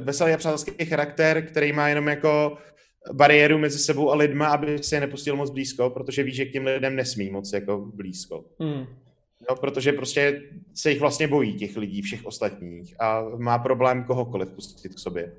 veselý 0.00 0.32
a 0.32 0.36
přátelský 0.36 0.86
charakter, 0.86 1.46
který 1.46 1.72
má 1.72 1.88
jenom 1.88 2.08
jako 2.08 2.58
bariéru 3.12 3.58
mezi 3.58 3.78
sebou 3.78 4.10
a 4.10 4.16
lidma, 4.16 4.48
aby 4.48 4.82
se 4.82 4.96
je 4.96 5.00
nepustil 5.00 5.36
moc 5.36 5.50
blízko, 5.50 5.90
protože 5.90 6.22
ví, 6.22 6.34
že 6.34 6.44
k 6.44 6.52
těm 6.52 6.64
lidem 6.64 6.96
nesmí 6.96 7.30
moc 7.30 7.52
jako 7.52 7.78
blízko. 7.78 8.44
hmm. 8.60 8.86
No, 9.50 9.56
protože 9.56 9.92
prostě 9.92 10.42
se 10.74 10.90
jich 10.90 11.00
vlastně 11.00 11.28
bojí, 11.28 11.54
těch 11.54 11.76
lidí, 11.76 12.02
všech 12.02 12.26
ostatních 12.26 13.00
a 13.00 13.22
má 13.38 13.58
problém 13.58 14.04
kohokoliv 14.04 14.50
pustit 14.50 14.94
k 14.94 14.98
sobě. 14.98 15.32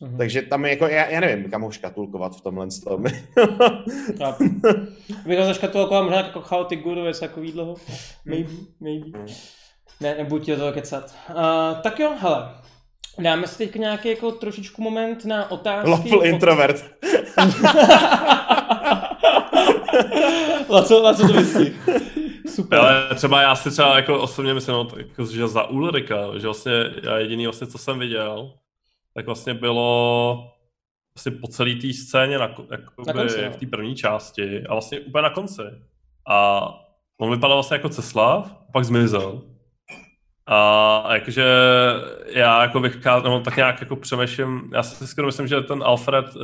Mhm. 0.00 0.16
Takže 0.16 0.42
tam 0.42 0.64
je 0.64 0.70
jako, 0.70 0.86
já, 0.86 1.06
já 1.06 1.20
nevím, 1.20 1.50
kam 1.50 1.62
ho 1.62 1.70
škatulkovat 1.70 2.36
v 2.36 2.40
tomhle 2.40 2.66
tom. 2.84 3.04
Chápu. 4.18 4.44
Bych 5.26 5.38
ho 5.38 5.44
zaškatulkoval 5.44 6.04
možná 6.04 6.16
jako 6.16 6.40
chaotic 6.40 6.80
guru, 6.80 7.04
něco 7.04 7.20
takový 7.20 7.52
dlouho. 7.52 7.76
Maybe, 8.24 8.50
maybe. 8.80 9.18
Ne, 10.00 10.14
nebuď 10.14 10.44
ti 10.44 10.50
do 10.50 10.56
toho 10.56 10.72
kecat. 10.72 11.14
Uh, 11.30 11.36
tak 11.82 12.00
jo, 12.00 12.12
hele. 12.18 12.48
Dáme 13.18 13.46
si 13.46 13.58
teď 13.58 13.74
nějaký 13.74 14.08
jako 14.08 14.32
trošičku 14.32 14.82
moment 14.82 15.24
na 15.24 15.50
otázky. 15.50 15.90
Lawful 15.90 16.26
introvert. 16.26 16.84
Laco, 20.68 21.02
Laco 21.02 21.26
to 21.26 21.34
myslí. 21.34 21.72
Super. 22.56 22.78
Ale 22.78 23.14
třeba 23.14 23.42
já 23.42 23.56
si 23.56 23.70
třeba 23.70 23.96
jako 23.96 24.20
osobně 24.20 24.54
myslím, 24.54 24.74
no, 24.74 24.88
jako, 24.96 25.24
že 25.26 25.48
za 25.48 25.64
Ulrika, 25.64 26.38
že 26.38 26.46
vlastně 26.46 26.72
já 27.02 27.18
jediný 27.18 27.46
vlastně, 27.46 27.66
co 27.66 27.78
jsem 27.78 27.98
viděl, 27.98 28.52
tak 29.14 29.26
vlastně 29.26 29.54
bylo 29.54 30.52
vlastně 31.16 31.32
po 31.40 31.48
celé 31.48 31.74
té 31.74 31.92
scéně 31.92 32.38
na, 32.38 32.44
jakoby, 32.70 33.06
Na 33.06 33.12
konci, 33.12 33.44
no. 33.44 33.50
v 33.50 33.56
té 33.56 33.66
první 33.66 33.94
části 33.94 34.66
a 34.66 34.74
vlastně 34.74 35.00
úplně 35.00 35.22
na 35.22 35.30
konci. 35.30 35.62
A 36.28 36.68
on 37.20 37.30
vypadal 37.30 37.56
vlastně 37.56 37.74
jako 37.74 37.88
Ceslav, 37.88 38.56
pak 38.72 38.84
zmizel. 38.84 39.42
A, 40.46 41.14
jakože 41.14 41.44
já 42.26 42.62
jako 42.62 42.80
vycházím, 42.80 43.24
nebo 43.24 43.40
tak 43.40 43.56
nějak 43.56 43.80
jako 43.80 43.96
přemýšlím, 43.96 44.70
já 44.74 44.82
si 44.82 45.06
skoro 45.06 45.26
myslím, 45.26 45.46
že 45.46 45.60
ten 45.60 45.82
Alfred 45.82 46.36
uh, 46.36 46.42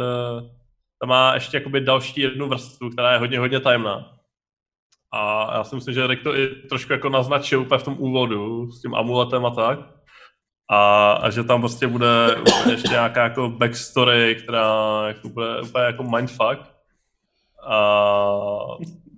tam 1.00 1.08
má 1.08 1.34
ještě 1.34 1.56
jakoby 1.56 1.80
další 1.80 2.20
jednu 2.20 2.48
vrstvu, 2.48 2.90
která 2.90 3.12
je 3.12 3.18
hodně, 3.18 3.38
hodně 3.38 3.60
tajemná. 3.60 4.21
A 5.12 5.50
já 5.56 5.64
si 5.64 5.74
myslím, 5.74 5.94
že 5.94 6.06
Rick 6.06 6.22
to 6.22 6.36
i 6.36 6.48
trošku 6.48 6.92
jako 6.92 7.08
naznačil 7.08 7.60
úplně 7.60 7.78
v 7.78 7.82
tom 7.82 7.96
úvodu 7.98 8.70
s 8.70 8.80
tím 8.80 8.94
amuletem 8.94 9.46
a 9.46 9.50
tak. 9.50 9.78
A, 10.70 11.12
a 11.12 11.30
že 11.30 11.44
tam 11.44 11.60
prostě 11.60 11.86
bude 11.86 12.36
ještě 12.70 12.88
nějaká 12.88 13.22
jako 13.22 13.48
backstory, 13.48 14.34
která 14.34 15.02
jako 15.08 15.28
bude 15.28 15.60
úplně 15.60 15.84
jako 15.84 16.02
mindfuck. 16.02 16.58
A 17.66 17.76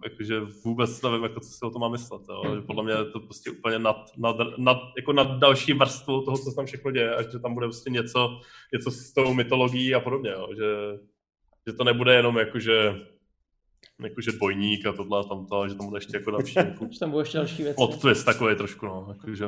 jakože 0.05 0.41
vůbec 0.65 1.03
nevím, 1.03 1.23
jako, 1.23 1.41
co 1.41 1.49
si 1.49 1.65
o 1.65 1.71
tom 1.71 1.81
mám 1.81 1.93
myslet. 1.93 2.23
Jo. 2.29 2.55
Že 2.55 2.61
podle 2.61 2.85
mě 2.85 2.93
je 2.93 3.05
to 3.05 3.21
prostě 3.21 3.51
úplně 3.51 3.79
nad, 3.79 3.97
nad, 4.17 4.37
nad, 4.59 4.79
jako 4.97 5.13
nad 5.13 5.39
další 5.39 5.73
vrstvou 5.73 6.23
toho, 6.23 6.39
co 6.39 6.51
se 6.51 6.57
tam 6.57 6.67
všechno 6.67 6.91
děje, 6.91 7.15
a 7.15 7.23
že 7.23 7.39
tam 7.39 7.55
bude 7.55 7.67
prostě 7.67 7.91
něco, 7.91 8.41
něco 8.73 8.91
s 8.91 9.13
tou 9.13 9.35
mytologií 9.35 9.95
a 9.95 10.01
podobně. 10.01 10.31
Jo. 10.31 10.49
Že, 10.57 10.99
že 11.67 11.77
to 11.77 11.85
nebude 11.85 12.15
jenom 12.15 12.37
jakože 12.37 12.95
jakože 14.03 14.33
dvojník 14.33 14.87
a 14.87 14.93
tohle 14.93 15.21
a 15.21 15.23
tamto, 15.23 15.69
že 15.69 15.75
tam 15.75 15.87
bude 15.87 15.97
ještě 15.99 16.17
jako 16.17 16.31
další 16.31 16.55
jako 16.59 16.87
Že 16.91 16.99
tam 17.01 17.11
budou 17.11 17.21
ještě 17.21 17.39
další 17.39 17.63
věci. 17.63 17.77
plot 17.77 18.01
twist 18.01 18.25
takový 18.25 18.57
trošku, 18.57 18.87
no, 18.87 19.07
jakože 19.09 19.45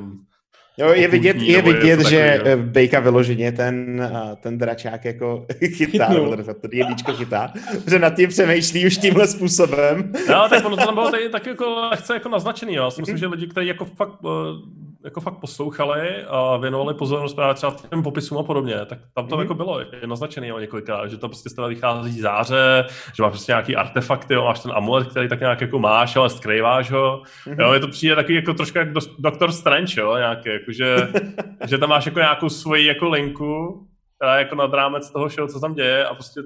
Jo, 0.79 0.89
je 0.93 1.09
vidět, 1.09 1.37
je 1.37 1.63
vidět 1.63 1.97
něco 1.99 2.11
že 2.11 2.33
takového. 2.37 2.59
eh, 2.61 2.63
Bejka 2.63 3.01
vyloženě 3.01 3.53
ten, 3.53 4.01
eh, 4.03 4.37
ten 4.43 4.59
dračák 4.59 5.05
jako 5.05 5.47
chytá, 5.75 6.07
Chytnul. 6.07 6.31
nebo 6.31 6.43
ten, 6.43 6.55
ten 6.55 6.71
jedličko 6.73 7.13
chytá, 7.13 7.53
že 7.91 7.99
nad 7.99 8.17
tím 8.17 8.29
přemýšlí 8.29 8.87
už 8.87 8.97
tímhle 8.99 9.27
způsobem. 9.29 10.13
No, 10.29 10.47
tak 10.51 10.65
ono 10.65 10.77
to 10.77 10.85
tam 10.85 10.95
bylo 10.95 11.11
taky, 11.11 11.29
taky 11.29 11.49
jako 11.49 11.65
lehce 11.91 12.15
jako 12.15 12.29
naznačený. 12.29 12.75
Jo. 12.75 12.85
Já 12.85 12.91
si 12.91 13.01
myslím, 13.03 13.19
že 13.19 13.27
lidi, 13.27 13.47
kteří 13.47 13.67
jako 13.67 13.85
fakt, 13.85 14.19
eh, 14.25 14.29
jako 15.07 15.21
fakt 15.21 15.39
poslouchali 15.41 16.25
a 16.29 16.57
věnovali 16.57 16.95
pozornost 16.95 17.35
právě 17.35 17.55
třeba 17.55 17.77
těm 17.91 18.03
popisům 18.03 18.39
a 18.39 18.43
podobně, 18.43 18.75
tak 18.87 18.99
tam 19.15 19.27
to 19.27 19.37
Mhm. 19.37 19.43
jako 19.43 19.55
bylo 19.55 19.81
jo, 20.49 20.59
několikrát, 20.59 21.07
že 21.07 21.17
to 21.19 21.29
prostě 21.29 21.51
z 21.51 21.55
toho 21.55 21.69
vychází 21.69 22.21
záře, 22.21 22.85
že 23.17 23.23
máš 23.23 23.31
prostě 23.33 23.53
nějaký 23.53 23.77
artefakty, 23.77 24.35
jo, 24.35 24.45
máš 24.45 24.61
ten 24.61 24.73
amulet, 24.75 25.09
který 25.09 25.29
tak 25.29 25.41
nějak 25.41 25.61
jako 25.61 25.79
máš, 25.79 26.17
ale 26.17 26.31
skrýváš 26.31 26.91
ho. 26.91 27.23
Mhm. 27.47 27.61
Jo, 27.61 27.73
je 27.73 27.81
to 27.81 27.89
přijde 27.89 28.15
takový 28.15 28.35
jako 28.35 28.55
trošku 28.55 28.79
jak 28.79 28.89
Doctor 29.19 29.53
Strange, 29.53 30.01
jo, 30.01 30.17
nějaký, 30.17 30.49
jako 30.49 30.73
že, 30.73 30.97
že 31.69 31.79
tam 31.79 31.89
máš 31.89 32.07
jako 32.07 32.19
nějakou 32.19 32.49
svoji 32.49 32.87
jako 32.87 33.09
linku, 33.09 33.87
která 34.17 34.35
je 34.37 34.43
jako 34.43 34.55
nad 34.55 34.75
rámec 34.75 35.11
toho 35.11 35.29
všeho, 35.29 35.49
co 35.49 35.61
tam 35.61 35.75
děje 35.75 36.07
a 36.07 36.15
prostě 36.15 36.41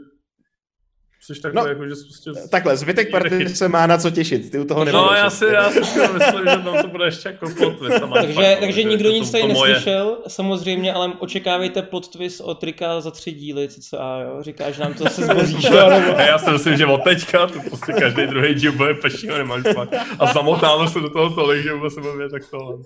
jsi 1.23 1.41
takový, 1.41 1.57
No, 1.57 1.62
no, 1.62 1.68
jako, 1.68 1.85
že 1.89 1.95
prostě 2.05 2.31
Takhle, 2.51 2.77
zbytek 2.77 3.11
party 3.12 3.49
se 3.49 3.68
má 3.68 3.87
na 3.87 3.99
co 3.99 4.11
těšit, 4.11 4.51
ty 4.51 4.59
u 4.59 4.64
toho 4.64 4.85
nebudeš. 4.85 5.07
No, 5.11 5.16
já 5.16 5.31
si, 5.31 5.45
já 5.45 5.71
si 5.71 5.81
myslím, 5.81 6.41
že 6.51 6.59
tam 6.64 6.83
to 6.83 6.89
bude 6.89 7.05
ještě 7.05 7.29
jako 7.29 7.47
plot 7.59 7.79
twist. 7.79 8.01
Takže, 8.14 8.35
no, 8.41 8.57
takže 8.61 8.73
že 8.83 8.85
nikdo 8.89 9.09
to- 9.09 9.14
nic 9.14 9.31
to 9.31 9.39
tady 9.41 9.53
moje- 9.53 9.68
neslyšel, 9.73 10.18
samozřejmě, 10.29 10.93
ale 10.95 11.12
očekávejte 11.18 11.83
plot 11.83 12.09
twist 12.09 12.41
od 12.41 12.55
Trika 12.61 13.01
za 13.01 13.11
tři 13.11 13.33
díly, 13.33 13.68
cca, 13.68 14.21
jo, 14.25 14.43
říká, 14.43 14.71
že 14.71 14.83
nám 14.83 14.95
to 14.95 15.09
se 15.09 15.23
zboří, 15.23 15.55
nebo... 15.71 16.18
Já 16.21 16.39
si 16.39 16.51
myslím, 16.51 16.77
že 16.77 16.87
od 16.87 17.05
teďka 17.05 17.47
to 17.47 17.61
prostě 17.68 17.93
každý 17.93 18.27
druhý 18.27 18.55
díl 18.55 18.73
bude 18.73 18.95
pešívaný 18.95 19.45
mindfuck. 19.55 19.95
A 20.18 20.27
zamotáno 20.33 20.89
se 20.89 21.01
do 21.01 21.11
toho 21.11 21.31
tolik, 21.35 21.62
že 21.62 21.73
vůbec 21.73 21.95
se 21.95 22.01
bude 22.01 22.29
tak 22.29 22.43
tohle. 22.51 22.77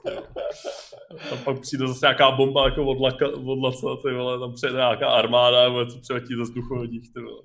Tam 1.30 1.39
pak 1.45 1.61
přijde 1.61 1.87
zase 1.89 1.99
nějaká 2.07 2.30
bomba 2.30 2.64
jako 2.64 2.85
od, 2.85 3.01
laka, 3.01 3.26
od 3.47 3.62
laca, 3.62 3.87
ty 4.03 4.14
vole, 4.14 4.39
tam 4.39 4.53
přijde 4.53 4.72
nějaká 4.74 5.09
armáda, 5.09 5.70
bude 5.70 5.87
to 5.87 5.99
přiletí 6.03 6.35
ze 6.37 6.43
vzduchovodích, 6.43 7.12
ty 7.14 7.20
vole. 7.20 7.43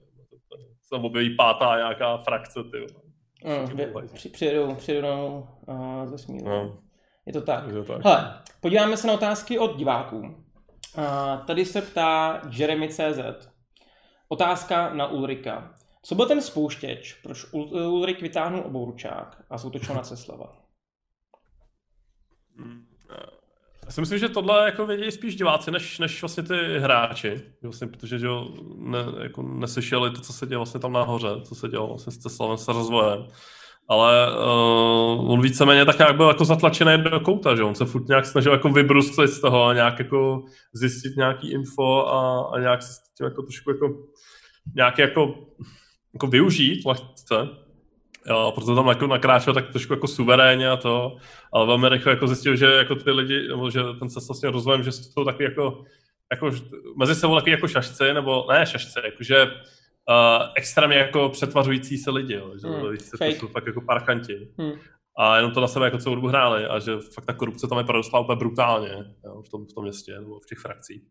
Se 0.90 0.96
tam 0.96 1.06
objeví 1.06 1.36
pátá 1.36 1.76
nějaká 1.78 2.18
frakce, 2.18 2.60
ty 2.64 2.78
vy- 3.76 4.08
při- 4.14 4.30
přijedou, 4.30 4.76
přijedou 4.76 5.48
uh, 5.68 6.06
ze 6.06 6.18
smíru. 6.18 6.50
No, 6.50 6.80
Je 7.26 7.34
to 7.34 7.42
tak. 7.42 7.64
takže 7.64 7.84
tak. 7.84 8.04
Hele, 8.04 8.42
podíváme 8.62 8.98
se 8.98 9.08
na 9.08 9.14
otázky 9.14 9.60
od 9.60 9.78
diváků. 9.78 10.18
Uh, 10.18 10.36
tady 11.48 11.66
se 11.66 11.82
ptá 11.82 12.42
Jeremy 12.52 12.90
CZ. 12.90 13.50
Otázka 14.28 14.94
na 14.94 15.08
Ulrika. 15.08 15.74
Co 16.04 16.16
byl 16.16 16.26
ten 16.26 16.42
spouštěč, 16.42 17.14
proč 17.14 17.46
Ul- 17.54 17.92
Ulrik 17.92 18.22
vytáhnul 18.22 18.62
obouručák 18.66 19.44
a 19.50 19.58
zautočil 19.58 19.96
na 19.96 20.02
Ceslava? 20.02 20.56
Já 23.90 23.94
si 23.94 24.02
myslím, 24.02 24.20
že 24.20 24.30
tohle 24.30 24.66
jako 24.66 24.86
vědějí 24.86 25.12
spíš 25.12 25.36
diváci, 25.36 25.72
než, 25.72 26.00
než 26.00 26.22
vlastně 26.22 26.44
ty 26.44 26.80
hráči, 26.80 27.42
vlastně, 27.64 27.88
protože 27.88 28.20
že 28.20 28.28
ne, 28.76 29.00
jako 29.24 29.42
neslyšeli 29.42 30.12
to, 30.12 30.22
co 30.22 30.34
se 30.34 30.48
děje 30.48 30.58
vlastně 30.58 30.80
tam 30.80 30.94
nahoře, 30.94 31.28
co 31.44 31.56
se 31.56 31.68
dělo 31.68 31.88
vlastně 31.88 32.14
s 32.14 32.18
Teslavem, 32.18 32.58
s 32.58 32.68
rozvojem. 32.68 33.28
Ale 33.88 34.28
uh, 34.32 35.32
on 35.32 35.42
víceméně 35.42 35.86
tak 35.86 35.98
nějak 35.98 36.16
byl 36.16 36.28
jako 36.28 36.46
zatlačený 36.46 37.04
do 37.04 37.20
kouta, 37.20 37.56
že 37.56 37.64
on 37.64 37.76
se 37.76 37.86
furt 37.86 38.08
nějak 38.08 38.26
snažil 38.26 38.52
jako 38.52 38.70
vybruslit 38.70 39.30
z 39.30 39.42
toho 39.42 39.66
a 39.66 39.74
nějak 39.74 40.00
jako 40.00 40.44
zjistit 40.74 41.18
nějaký 41.18 41.52
info 41.52 42.06
a, 42.08 42.50
a 42.54 42.60
nějak 42.60 42.84
se 42.84 42.94
s 42.94 43.00
tím 43.18 43.26
jako 43.26 43.42
trošku 43.42 43.72
jako 43.72 43.88
nějak 44.76 44.98
jako, 44.98 45.36
jako 46.14 46.28
využít 46.28 46.86
lehce. 46.86 47.50
Jo, 48.30 48.51
proto 48.55 48.75
tam 48.75 48.88
jako 48.88 49.07
nakráčel 49.07 49.53
tak 49.53 49.71
trošku 49.71 49.93
jako 49.93 50.07
suverénně 50.07 50.69
a 50.69 50.77
to, 50.77 51.17
ale 51.53 51.65
velmi 51.65 51.89
rychle 51.89 52.11
jako 52.11 52.27
zjistil, 52.27 52.55
že 52.55 52.65
jako 52.65 52.95
ty 52.95 53.11
lidi, 53.11 53.47
nebo 53.47 53.69
že 53.69 53.80
ten 53.99 54.09
se 54.09 54.19
vlastně 54.27 54.51
rozvojem, 54.51 54.84
že 54.84 54.91
jsou 54.91 55.25
taky 55.25 55.43
jako, 55.43 55.84
jako 56.32 56.51
mezi 56.97 57.15
sebou 57.15 57.36
taky 57.36 57.51
jako 57.51 57.67
šašci, 57.67 58.13
nebo 58.13 58.45
ne 58.51 58.65
šašci, 58.65 58.99
jakože 59.05 59.45
uh, 59.45 60.45
extrémně 60.55 60.97
jako 60.97 61.30
přetvařující 61.30 61.97
se 61.97 62.11
lidi, 62.11 62.34
jo, 62.34 62.51
že 62.61 62.67
Hmm, 62.67 62.97
se, 62.97 63.17
to 63.17 63.25
jsou 63.25 63.47
fakt 63.47 63.67
jako 63.67 63.82
parchanti. 63.82 64.49
Hmm. 64.57 64.73
a 65.17 65.36
jenom 65.36 65.51
to 65.51 65.61
na 65.61 65.67
sebe 65.67 65.86
jako 65.86 65.97
celou 65.97 66.15
dobu 66.15 66.27
hráli 66.27 66.65
a 66.65 66.80
že 66.80 66.97
fakt 67.13 67.25
ta 67.25 67.34
korupce 67.34 67.67
tam 67.67 67.77
je 67.77 67.84
prorostla 67.84 68.19
úplně 68.19 68.36
brutálně 68.36 69.05
jo, 69.25 69.41
v, 69.41 69.49
tom, 69.49 69.65
v 69.65 69.73
tom 69.73 69.84
městě 69.84 70.19
nebo 70.19 70.39
v 70.39 70.45
těch 70.45 70.59
frakcích. 70.59 71.03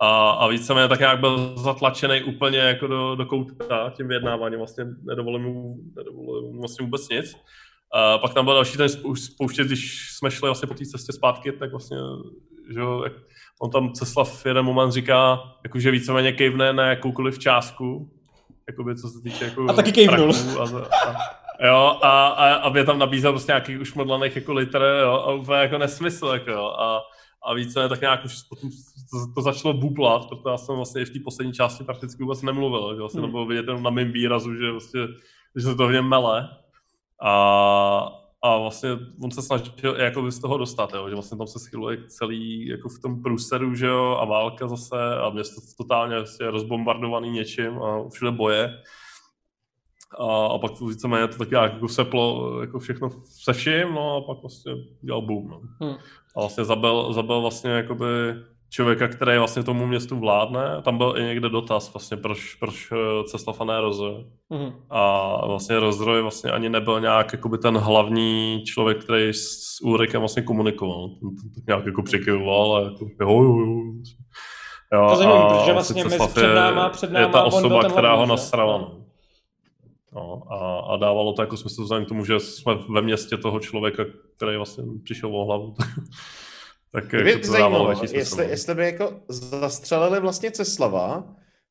A, 0.00 0.30
a 0.30 0.48
víceméně 0.48 0.88
tak 0.88 1.00
nějak 1.00 1.20
byl 1.20 1.52
zatlačený 1.56 2.22
úplně 2.22 2.58
jako 2.58 2.86
do, 2.86 3.14
do 3.14 3.26
koutka 3.26 3.92
tím 3.96 4.08
vyjednáváním, 4.08 4.58
vlastně 4.58 4.84
nedovolil 5.02 5.38
mu, 5.38 5.76
nedovolil 5.96 6.42
mu 6.42 6.60
vlastně 6.60 6.84
vůbec 6.84 7.08
nic. 7.08 7.36
A 7.94 8.18
pak 8.18 8.34
tam 8.34 8.44
byl 8.44 8.54
další 8.54 8.76
ten 8.76 8.88
spouštět, 9.14 9.66
když 9.66 10.08
jsme 10.18 10.30
šli 10.30 10.48
vlastně 10.48 10.66
po 10.66 10.74
té 10.74 10.86
cestě 10.86 11.12
zpátky, 11.12 11.52
tak 11.52 11.70
vlastně, 11.70 11.96
že 12.74 12.80
on 13.60 13.70
tam 13.70 13.92
Ceslav 13.92 14.42
v 14.42 14.46
jeden 14.46 14.64
moment 14.64 14.92
říká, 14.92 15.42
jako, 15.64 15.78
že 15.80 15.90
víceméně 15.90 16.32
kejvne 16.32 16.72
na 16.72 16.86
jakoukoliv 16.86 17.38
částku, 17.38 18.10
jakoby, 18.68 18.96
co 18.96 19.08
se 19.08 19.22
týče 19.22 19.44
jako 19.44 19.66
A 19.70 19.72
taky 19.72 19.92
kejvnul. 19.92 20.32
A, 20.60 20.62
a, 20.62 21.66
jo, 21.66 21.98
a, 22.02 22.26
a, 22.26 22.54
a 22.54 22.68
mě 22.68 22.84
tam 22.84 22.98
nabízel 22.98 23.32
prostě 23.32 23.52
nějakých 23.52 23.80
už 23.80 23.94
modlaných 23.94 24.36
jako 24.36 24.52
litr, 24.52 24.82
jo, 25.02 25.12
a 25.12 25.32
úplně 25.32 25.58
jako 25.58 25.78
nesmysl, 25.78 26.26
jako, 26.26 26.50
jo, 26.50 26.64
a, 26.64 27.00
a 27.44 27.54
více 27.54 27.88
tak 27.88 28.00
nějak 28.00 28.24
už 28.24 28.42
potom 28.42 28.70
to, 29.10 29.34
to 29.34 29.42
začalo 29.42 29.74
bublat, 29.74 30.28
protože 30.28 30.50
já 30.50 30.56
jsem 30.56 30.76
vlastně 30.76 31.02
i 31.02 31.04
v 31.04 31.10
té 31.10 31.18
poslední 31.24 31.52
části 31.52 31.84
prakticky 31.84 32.22
vůbec 32.22 32.42
nemluvil, 32.42 32.94
že 32.94 33.00
vlastně 33.00 33.20
hmm. 33.20 33.28
to 33.28 33.32
bylo 33.32 33.46
vidět 33.46 33.66
na 33.66 33.90
mém 33.90 34.12
výrazu, 34.12 34.54
že, 34.54 34.70
vlastně, 34.72 35.00
že 35.56 35.62
se 35.62 35.74
to 35.74 35.88
v 35.88 35.92
něm 35.92 36.08
mele. 36.08 36.48
A, 37.22 38.24
a 38.42 38.58
vlastně 38.58 38.90
on 39.22 39.30
se 39.30 39.42
snažil 39.42 39.96
jako 39.96 40.30
z 40.30 40.38
toho 40.38 40.58
dostat, 40.58 40.94
jo, 40.94 41.08
že 41.08 41.14
vlastně 41.14 41.38
tam 41.38 41.46
se 41.46 41.58
schyluje 41.58 41.98
celý 42.08 42.66
jako 42.66 42.88
v 42.88 42.98
tom 42.98 43.22
průseru, 43.22 43.74
že 43.74 43.86
jo, 43.86 44.18
a 44.20 44.24
válka 44.24 44.68
zase 44.68 45.16
a 45.16 45.30
město 45.30 45.60
totálně 45.78 46.16
vlastně 46.16 46.50
rozbombardovaný 46.50 47.30
něčím 47.30 47.82
a 47.82 48.08
všude 48.08 48.30
boje. 48.30 48.82
A, 50.20 50.46
a 50.46 50.58
pak 50.58 50.80
víceméně 50.80 51.28
to 51.28 51.38
tak 51.38 51.52
jako 51.52 51.88
seplo 51.88 52.60
jako 52.60 52.78
všechno 52.78 53.10
se 53.24 53.52
vším, 53.52 53.94
no 53.94 54.16
a 54.16 54.20
pak 54.20 54.42
vlastně 54.42 54.72
dělal 55.02 55.22
boom. 55.22 55.48
No. 55.48 55.60
Hmm. 55.80 55.96
A 56.36 56.40
vlastně 56.40 56.64
zabil, 56.64 57.12
zabil 57.12 57.40
vlastně 57.40 57.70
jakoby 57.70 58.34
člověka, 58.74 59.08
který 59.08 59.38
vlastně 59.38 59.62
tomu 59.62 59.86
městu 59.86 60.18
vládne. 60.18 60.82
Tam 60.82 60.98
byl 60.98 61.14
i 61.18 61.22
někde 61.22 61.48
dotaz 61.48 61.94
vlastně, 61.94 62.16
proč, 62.16 62.54
proč 62.54 62.88
eh, 62.92 63.24
Ceslav 63.24 63.60
a 63.60 63.64
ne 63.64 63.80
Rozroj. 63.80 64.26
Mm-hmm. 64.50 64.72
A 64.90 65.46
vlastně 65.46 65.80
Rozroj 65.80 66.22
vlastně 66.22 66.50
ani 66.50 66.68
nebyl 66.68 67.00
nějak 67.00 67.32
jakoby 67.32 67.58
ten 67.58 67.76
hlavní 67.76 68.62
člověk, 68.66 69.04
který 69.04 69.32
s 69.32 69.80
Ulrikem 69.82 70.20
vlastně 70.20 70.42
komunikoval. 70.42 71.08
Ten, 71.08 71.28
ten, 71.28 71.50
ten 71.54 71.62
nějak 71.68 71.86
jako 71.86 72.02
přikyvoval 72.02 72.76
a 72.76 72.80
jako 72.80 73.04
jo, 73.20 73.42
jo, 73.42 73.58
jo. 73.58 73.82
jo 74.92 75.08
to 75.10 75.16
zajímavé, 75.16 75.58
protože 75.58 75.72
vlastně 75.72 76.04
mezi 76.04 76.18
před 76.34 76.54
náma, 76.54 76.88
před 76.88 77.12
náma 77.12 77.26
je 77.26 77.32
ta 77.32 77.42
osoba, 77.42 77.84
která 77.84 78.14
ho 78.14 78.26
nasrala. 78.26 78.78
No. 78.78 79.03
No, 80.14 80.42
a, 80.52 80.80
a 80.94 80.96
dávalo 80.96 81.32
to 81.32 81.42
jako 81.42 81.56
smysl 81.56 81.82
vzhledem 81.82 82.04
k 82.04 82.08
tomu, 82.08 82.24
že 82.24 82.40
jsme 82.40 82.74
ve 82.88 83.02
městě 83.02 83.36
toho 83.36 83.60
člověka, 83.60 84.04
který 84.36 84.56
vlastně 84.56 84.84
přišel 85.04 85.36
o 85.36 85.44
hlavu. 85.44 85.74
tak 86.90 87.08
Kdyby 87.08 87.30
jako 87.30 87.42
to 87.42 87.52
zajímalo, 87.52 87.90
jestli, 88.02 88.44
no. 88.44 88.50
jestli 88.50 88.74
by 88.74 88.84
jako 88.84 89.12
zastřelili 89.28 90.20
vlastně 90.20 90.50
Ceslava, 90.50 91.24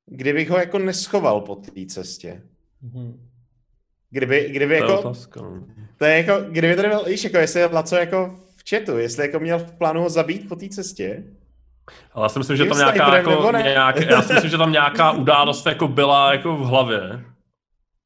kdybych 0.06 0.50
ho 0.50 0.58
jako 0.58 0.80
neschoval 0.80 1.42
po 1.42 1.56
té 1.56 1.86
cestě. 1.88 2.44
Mm-hmm. 2.84 3.14
Kdyby, 4.10 4.50
kdyby 4.50 4.80
to 4.80 4.86
jako, 4.86 5.00
otázka, 5.00 5.42
no. 5.42 5.64
to 5.98 6.06
je 6.06 6.18
jako, 6.18 6.46
kdyby 6.50 6.76
tady 6.76 6.88
byl, 6.88 7.04
víš, 7.04 7.24
jako 7.24 7.38
jestli 7.38 7.60
je 7.60 7.66
Laco 7.66 7.96
jako 7.96 8.36
v 8.58 8.70
chatu, 8.70 8.98
jestli 8.98 9.24
jako 9.24 9.40
měl 9.40 9.60
v 9.60 9.72
plánu 9.72 10.02
ho 10.02 10.10
zabít 10.10 10.50
po 10.50 10.56
té 10.56 10.70
cestě, 10.70 11.24
ale 12.14 12.26
já 12.26 12.30
si 12.30 12.40
myslím, 12.40 12.58
že 12.58 12.66
tam 12.66 12.78
nějaká, 12.78 13.16
jako, 13.16 13.52
nějak, 13.52 14.02
já 14.02 14.22
si 14.22 14.34
myslím, 14.34 14.52
že 14.52 14.58
tam 14.58 14.72
nějaká 14.72 15.12
událost 15.22 15.66
jako 15.66 15.88
byla 15.88 16.32
jako 16.32 16.56
v 16.58 16.60
hlavě. 16.60 17.26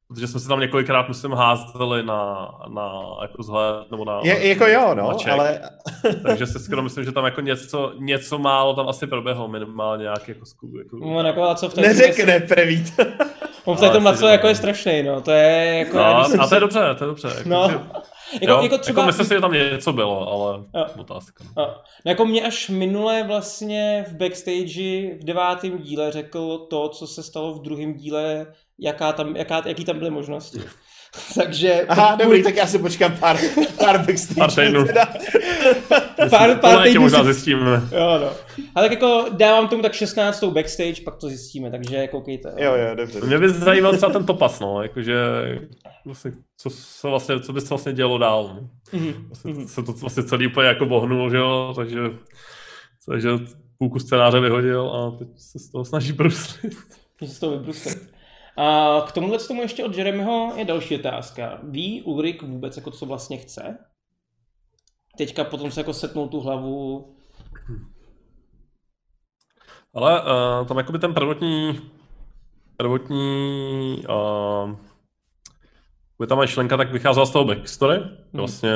Protože 0.08 0.26
jsme 0.26 0.40
se 0.40 0.48
tam 0.48 0.60
několikrát, 0.60 1.08
myslím, 1.08 1.32
házeli 1.32 2.02
na, 2.02 2.50
na 2.68 2.92
jako 3.22 3.42
zhled, 3.42 3.90
nebo 3.90 4.04
na... 4.04 4.20
Je, 4.22 4.48
jako 4.48 4.66
jo, 4.66 4.94
no, 4.94 5.04
maček. 5.04 5.32
ale... 5.32 5.60
Takže 6.26 6.46
si 6.46 6.58
skoro 6.58 6.82
myslím, 6.82 7.04
že 7.04 7.12
tam 7.12 7.24
jako 7.24 7.40
něco, 7.40 7.92
něco 7.98 8.38
málo 8.38 8.74
tam 8.74 8.88
asi 8.88 9.06
proběhlo, 9.06 9.48
minimálně 9.48 10.02
nějaký 10.02 10.30
jako 10.30 10.46
zkup. 10.46 10.70
Jako... 10.78 10.96
No, 10.96 11.20
jako, 11.20 11.54
co 11.54 11.68
v 11.68 11.76
Neřekne 11.76 12.36
asi... 12.36 12.46
prevít. 12.46 13.00
On 13.64 13.76
v 13.76 13.90
tom 13.90 14.16
co 14.16 14.26
jako 14.26 14.46
je 14.46 14.54
strašný, 14.54 15.02
no, 15.02 15.20
to 15.20 15.30
je 15.30 15.76
jako... 15.78 15.96
No, 15.96 16.04
a 16.40 16.46
to 16.48 16.54
je 16.54 16.60
dobře, 16.60 16.80
to 16.98 17.04
je 17.04 17.08
dobře. 17.08 17.28
Jako, 17.38 17.48
no. 17.48 17.86
Jako, 18.32 18.52
jo, 18.52 18.62
jako, 18.62 18.78
třeba... 18.78 19.00
jako 19.00 19.06
myslím 19.06 19.26
si, 19.26 19.34
že 19.34 19.40
tam 19.40 19.52
něco 19.52 19.92
bylo, 19.92 20.32
ale 20.32 20.64
jo. 20.74 20.86
otázka. 20.98 21.44
No. 21.56 21.62
Jo. 21.62 21.74
No 22.04 22.10
jako 22.10 22.26
mě 22.26 22.46
až 22.46 22.68
minule 22.68 23.24
vlastně 23.26 24.04
v 24.08 24.16
backstage 24.16 25.16
v 25.20 25.24
devátém 25.24 25.78
díle 25.78 26.12
řekl 26.12 26.58
to, 26.58 26.88
co 26.88 27.06
se 27.06 27.22
stalo 27.22 27.54
v 27.54 27.62
druhém 27.62 27.94
díle 27.94 28.46
jaká 28.78 29.12
tam, 29.12 29.36
jaká, 29.36 29.62
jaký 29.66 29.84
tam 29.84 29.98
byly 29.98 30.10
možnosti. 30.10 30.60
Takže... 31.34 31.86
Aha, 31.88 32.10
pokud... 32.10 32.22
dobrý, 32.22 32.42
tak 32.42 32.56
já 32.56 32.66
si 32.66 32.78
počkám 32.78 33.16
pár, 33.16 33.36
pár 33.78 33.98
backstage. 34.06 34.34
Pár 34.34 34.54
týdnů. 34.54 34.84
pár, 36.30 36.58
pár 36.58 36.82
týdnů 36.82 37.00
možná 37.00 37.24
zjistíme. 37.24 37.82
Jo, 37.92 38.18
no. 38.20 38.30
Ale 38.74 38.88
tak 38.88 38.90
jako 38.90 39.26
dávám 39.30 39.68
tomu 39.68 39.82
tak 39.82 39.92
16. 39.92 40.44
backstage, 40.44 41.02
pak 41.04 41.16
to 41.16 41.28
zjistíme, 41.28 41.70
takže 41.70 42.06
koukejte. 42.06 42.54
Jo, 42.56 42.74
jo, 42.74 42.94
dobře. 42.94 43.20
Mě 43.20 43.38
by 43.38 43.48
zajímal 43.48 43.96
třeba 43.96 44.12
ten 44.12 44.26
topas, 44.26 44.60
no, 44.60 44.82
jakože 44.82 45.14
vlastně, 46.04 46.32
co, 46.56 46.70
co, 47.00 47.10
vlastně, 47.10 47.40
co 47.40 47.52
by 47.52 47.60
se 47.60 47.68
vlastně 47.68 47.92
dělo 47.92 48.18
dál. 48.18 48.50
No. 48.54 48.68
Mm-hmm. 48.98 49.14
Vlastně, 49.26 49.68
se 49.68 49.82
to 49.82 49.92
vlastně 49.92 50.22
celý 50.22 50.46
úplně 50.46 50.68
jako 50.68 50.86
bohnul, 50.86 51.30
že 51.30 51.36
jo, 51.36 51.72
takže, 51.76 51.98
takže 53.08 53.30
půlku 53.78 53.98
scénáře 53.98 54.40
vyhodil 54.40 54.90
a 54.90 55.18
teď 55.18 55.28
se 55.36 55.58
z 55.58 55.70
toho 55.70 55.84
snaží 55.84 56.12
bruslit. 56.12 56.76
Že 57.20 57.28
se 57.28 57.34
z 57.34 57.38
toho 57.38 57.58
vybruslit. 57.58 58.17
A 58.58 59.00
k 59.08 59.12
tomuhle 59.12 59.38
tomu 59.38 59.62
ještě 59.62 59.84
od 59.84 59.96
Jeremyho 59.96 60.52
je 60.56 60.64
další 60.64 60.96
otázka. 60.96 61.58
Ví 61.62 62.02
Ulrik 62.02 62.42
vůbec, 62.42 62.76
jako 62.76 62.90
co 62.90 63.06
vlastně 63.06 63.36
chce? 63.36 63.78
Teďka 65.18 65.44
potom 65.44 65.70
se 65.70 65.80
jako 65.80 65.92
setnul 65.92 66.28
tu 66.28 66.40
hlavu. 66.40 67.14
Ale 69.94 70.22
uh, 70.22 70.66
tam 70.66 70.78
jakoby 70.78 70.98
ten 70.98 71.14
prvotní 71.14 71.80
prvotní 72.76 74.02
uh, 74.08 74.76
ta 76.26 76.34
myšlenka 76.34 76.76
tak 76.76 76.92
vycházela 76.92 77.26
z 77.26 77.30
toho 77.30 77.44
backstory. 77.44 77.96
Hmm. 77.96 78.16
Vlastně, 78.32 78.72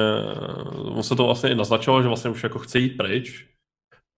uh, 0.74 0.96
on 0.96 1.02
se 1.02 1.16
to 1.16 1.24
vlastně 1.24 1.50
i 1.50 1.54
naznačoval, 1.54 2.02
že 2.02 2.08
vlastně 2.08 2.30
už 2.30 2.42
jako 2.42 2.58
chce 2.58 2.78
jít 2.78 2.96
pryč 2.96 3.46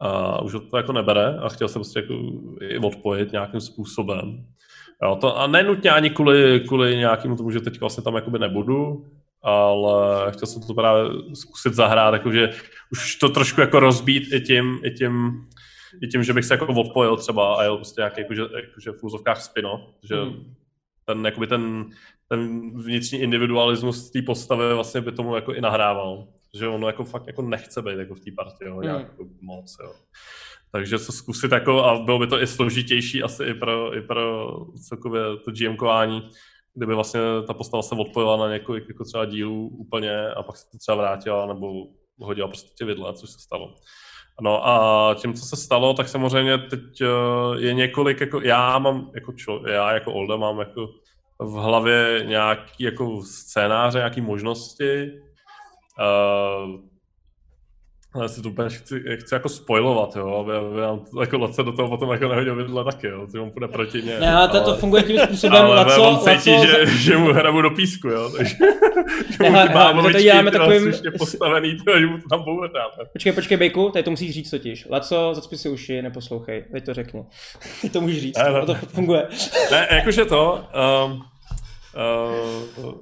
a 0.00 0.42
už 0.42 0.52
to 0.70 0.76
jako 0.76 0.92
nebere 0.92 1.38
a 1.38 1.48
chtěl 1.48 1.68
se 1.68 1.74
prostě 1.74 1.98
jako 1.98 2.14
i 2.60 2.78
odpojit 2.78 3.32
nějakým 3.32 3.60
způsobem. 3.60 4.46
Jo, 5.02 5.16
to, 5.20 5.38
a 5.38 5.46
nenutně 5.46 5.90
ani 5.90 6.10
kvůli, 6.10 6.60
kvůli 6.60 6.96
nějakému 6.96 7.36
tomu, 7.36 7.50
že 7.50 7.60
teď 7.60 7.80
vlastně 7.80 8.02
tam 8.02 8.14
jakoby 8.14 8.38
nebudu, 8.38 9.06
ale 9.42 10.32
chtěl 10.32 10.46
jsem 10.46 10.62
to 10.62 10.74
právě 10.74 11.10
zkusit 11.34 11.74
zahrát, 11.74 12.14
jakože 12.14 12.50
už 12.92 13.16
to 13.16 13.28
trošku 13.28 13.60
jako 13.60 13.80
rozbít 13.80 14.32
i 14.32 14.40
tím, 14.40 14.80
i 14.84 14.90
tím, 14.90 15.46
i 16.02 16.06
tím 16.06 16.24
že 16.24 16.32
bych 16.32 16.44
se 16.44 16.54
jako 16.54 16.66
odpojil 16.66 17.16
třeba 17.16 17.56
a 17.56 17.62
jel 17.62 17.76
prostě 17.76 18.00
nějaký 18.00 18.20
jakože, 18.20 18.42
jakože 18.42 18.92
v 18.92 19.04
úzovkách 19.04 19.42
spino, 19.42 19.90
že 20.02 20.14
hmm. 20.14 20.54
ten, 21.04 21.24
jakoby 21.24 21.46
ten, 21.46 21.84
ten 22.28 22.70
vnitřní 22.82 23.18
individualismus 23.18 24.10
té 24.10 24.22
postavy 24.22 24.74
vlastně 24.74 25.00
by 25.00 25.12
tomu 25.12 25.34
jako 25.34 25.54
i 25.54 25.60
nahrával, 25.60 26.28
že 26.54 26.68
ono 26.68 26.86
jako 26.86 27.04
fakt 27.04 27.26
jako 27.26 27.42
nechce 27.42 27.82
být 27.82 27.98
jako 27.98 28.14
v 28.14 28.20
té 28.20 28.30
partii, 28.36 28.68
jo, 28.68 28.82
nějak 28.82 28.96
hmm. 28.96 29.06
jako 29.10 29.24
moc, 29.40 29.76
jo. 29.82 29.92
Takže 30.74 30.98
co 30.98 31.12
zkusit 31.12 31.52
jako, 31.52 31.84
a 31.84 31.98
bylo 31.98 32.18
by 32.18 32.26
to 32.26 32.42
i 32.42 32.46
složitější 32.46 33.22
asi 33.22 33.44
i 33.44 33.54
pro, 33.54 33.96
i 33.96 34.02
pro 34.02 34.56
celkově 34.88 35.22
to 35.44 35.50
GMkování, 35.50 36.30
kdyby 36.74 36.94
vlastně 36.94 37.20
ta 37.46 37.54
postava 37.54 37.82
se 37.82 37.94
odpojila 37.94 38.36
na 38.36 38.52
několik 38.52 38.88
jako 38.88 39.04
třeba 39.04 39.24
dílů 39.24 39.68
úplně 39.68 40.28
a 40.28 40.42
pak 40.42 40.56
se 40.56 40.70
to 40.70 40.78
třeba 40.78 40.96
vrátila 40.96 41.46
nebo 41.46 41.86
hodila 42.20 42.48
prostě 42.48 42.84
vidle, 42.84 43.14
což 43.14 43.30
se 43.30 43.38
stalo. 43.38 43.74
No 44.40 44.68
a 44.68 45.14
tím, 45.14 45.34
co 45.34 45.44
se 45.46 45.56
stalo, 45.56 45.94
tak 45.94 46.08
samozřejmě 46.08 46.58
teď 46.58 47.00
eh, 47.00 47.06
je 47.56 47.74
několik, 47.74 48.20
jako 48.20 48.40
já 48.40 48.78
mám, 48.78 49.10
jako 49.14 49.32
člo, 49.32 49.68
já 49.68 49.92
jako 49.92 50.12
Olda 50.12 50.36
mám 50.36 50.58
jako 50.58 50.88
v 51.38 51.52
hlavě 51.52 52.24
nějaký 52.26 52.84
jako 52.84 53.22
scénáře, 53.22 53.98
nějaký 53.98 54.20
možnosti, 54.20 55.10
uh, 56.00 56.93
já 58.22 58.28
si 58.28 58.42
to 58.42 58.48
úplně 58.48 58.68
chci, 58.68 59.02
chci 59.16 59.34
jako 59.34 59.48
spoilovat, 59.48 60.16
jo, 60.16 60.34
aby, 60.34 60.52
aby 60.56 60.80
nám 60.80 61.00
jako 61.20 61.38
Lace 61.38 61.62
do 61.62 61.72
toho 61.72 61.88
potom 61.88 62.10
jako 62.10 62.28
nehodil 62.28 62.56
vidle 62.56 62.84
taky, 62.84 63.06
jo, 63.06 63.26
že 63.32 63.40
on 63.40 63.50
půjde 63.50 63.68
proti 63.68 64.02
ně. 64.02 64.20
Ne, 64.20 64.34
ale 64.34 64.48
to, 64.48 64.76
funguje 64.76 65.02
tím 65.02 65.18
způsobem, 65.18 65.64
ale 65.64 65.76
Laco, 65.76 66.02
on 66.02 66.18
cítí, 66.18 66.50
Laco... 66.50 66.66
že, 66.66 66.86
že 66.86 67.16
mu 67.16 67.32
hrabu 67.32 67.62
do 67.62 67.70
písku, 67.70 68.08
jo, 68.08 68.30
takže 68.36 68.56
že 69.30 69.50
mu 69.94 70.06
ty 70.06 70.12
to 70.12 70.20
děláme 70.20 70.50
takovým... 70.50 70.92
postavený, 71.18 71.76
to, 71.84 72.00
že 72.00 72.06
mu 72.06 72.18
to 72.18 72.28
tam 72.28 72.42
bude 72.42 72.68
Počkej, 73.12 73.32
počkej, 73.32 73.56
Bejku, 73.56 73.90
tady 73.90 74.02
to 74.02 74.10
musíš 74.10 74.34
říct 74.34 74.50
totiž. 74.50 74.86
Laco, 74.90 75.34
zacpi 75.34 75.58
si 75.58 75.68
uši, 75.68 76.02
neposlouchej, 76.02 76.64
teď 76.72 76.84
to 76.84 76.94
řekni. 76.94 77.24
Ty 77.80 77.90
to 77.90 78.00
můžeš 78.00 78.20
říct, 78.20 78.38
ne, 78.38 78.66
to 78.66 78.74
funguje. 78.74 79.28
ne, 79.70 79.88
jakože 79.90 80.24
to, 80.24 80.64
um, 81.06 81.24
uh, 82.84 82.94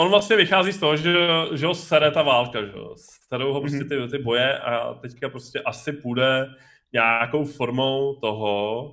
on 0.00 0.10
vlastně 0.10 0.36
vychází 0.36 0.72
z 0.72 0.80
toho, 0.80 0.96
že, 0.96 1.14
že 1.54 1.66
ho 1.66 1.74
sere 1.74 2.10
ta 2.10 2.22
válka, 2.22 2.64
že 2.64 2.72
starou 2.96 3.52
ho 3.52 3.60
prostě 3.60 3.84
mhm. 3.84 3.88
ty, 3.88 4.16
ty 4.16 4.22
boje 4.22 4.58
a 4.58 4.94
teďka 4.94 5.28
prostě 5.28 5.60
asi 5.60 5.92
půjde 5.92 6.46
nějakou 6.92 7.44
formou 7.44 8.14
toho, 8.14 8.84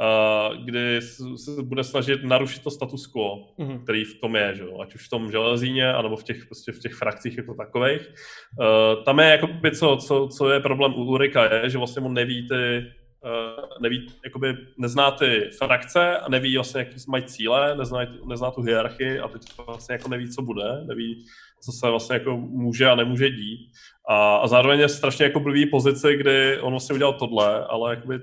uh, 0.00 0.64
kdy 0.64 1.00
se 1.36 1.62
bude 1.62 1.84
snažit 1.84 2.24
narušit 2.24 2.62
to 2.62 2.70
status 2.70 3.06
quo, 3.06 3.54
mm-hmm. 3.58 3.82
který 3.82 4.04
v 4.04 4.20
tom 4.20 4.36
je, 4.36 4.54
že 4.54 4.62
jo? 4.62 4.80
ať 4.80 4.94
už 4.94 5.06
v 5.06 5.10
tom 5.10 5.30
železíně, 5.30 5.92
anebo 5.92 6.16
v 6.16 6.24
těch, 6.24 6.44
prostě 6.46 6.72
v 6.72 6.78
těch 6.78 6.94
frakcích 6.94 7.36
jako 7.36 7.54
takových. 7.54 8.00
Uh, 8.60 9.04
tam 9.04 9.18
je, 9.18 9.26
jako 9.26 9.46
by, 9.46 9.70
co, 9.70 9.96
co, 9.96 10.28
co 10.28 10.50
je 10.50 10.60
problém 10.60 10.94
u 10.94 11.04
Ulrika, 11.04 11.54
je, 11.54 11.70
že 11.70 11.78
vlastně 11.78 12.02
on 12.02 12.14
neví 12.14 12.48
ty, 12.48 12.92
neví, 13.80 14.06
jakoby 14.24 14.56
nezná 14.78 15.10
ty 15.10 15.50
frakce 15.58 16.18
a 16.18 16.28
neví 16.28 16.56
vlastně, 16.56 16.78
jaký 16.78 16.96
mají 17.08 17.24
cíle, 17.24 17.76
nezná, 17.76 17.98
nezná 18.26 18.50
tu 18.50 18.62
hierarchii 18.62 19.18
a 19.18 19.28
teď 19.28 19.42
vlastně 19.66 19.92
jako 19.92 20.08
neví, 20.08 20.30
co 20.30 20.42
bude, 20.42 20.84
neví, 20.84 21.24
co 21.64 21.72
se 21.72 21.90
vlastně 21.90 22.14
jako 22.14 22.36
může 22.36 22.86
a 22.86 22.94
nemůže 22.94 23.30
dít. 23.30 23.70
A, 24.08 24.36
a 24.36 24.46
zároveň 24.46 24.80
je 24.80 24.88
strašně 24.88 25.24
jako 25.24 25.40
blbý 25.40 25.66
pozici, 25.66 26.16
kdy 26.16 26.60
on 26.60 26.70
vlastně 26.70 26.94
udělal 26.94 27.12
tohle, 27.12 27.64
ale 27.64 27.94
jakoby 27.94 28.20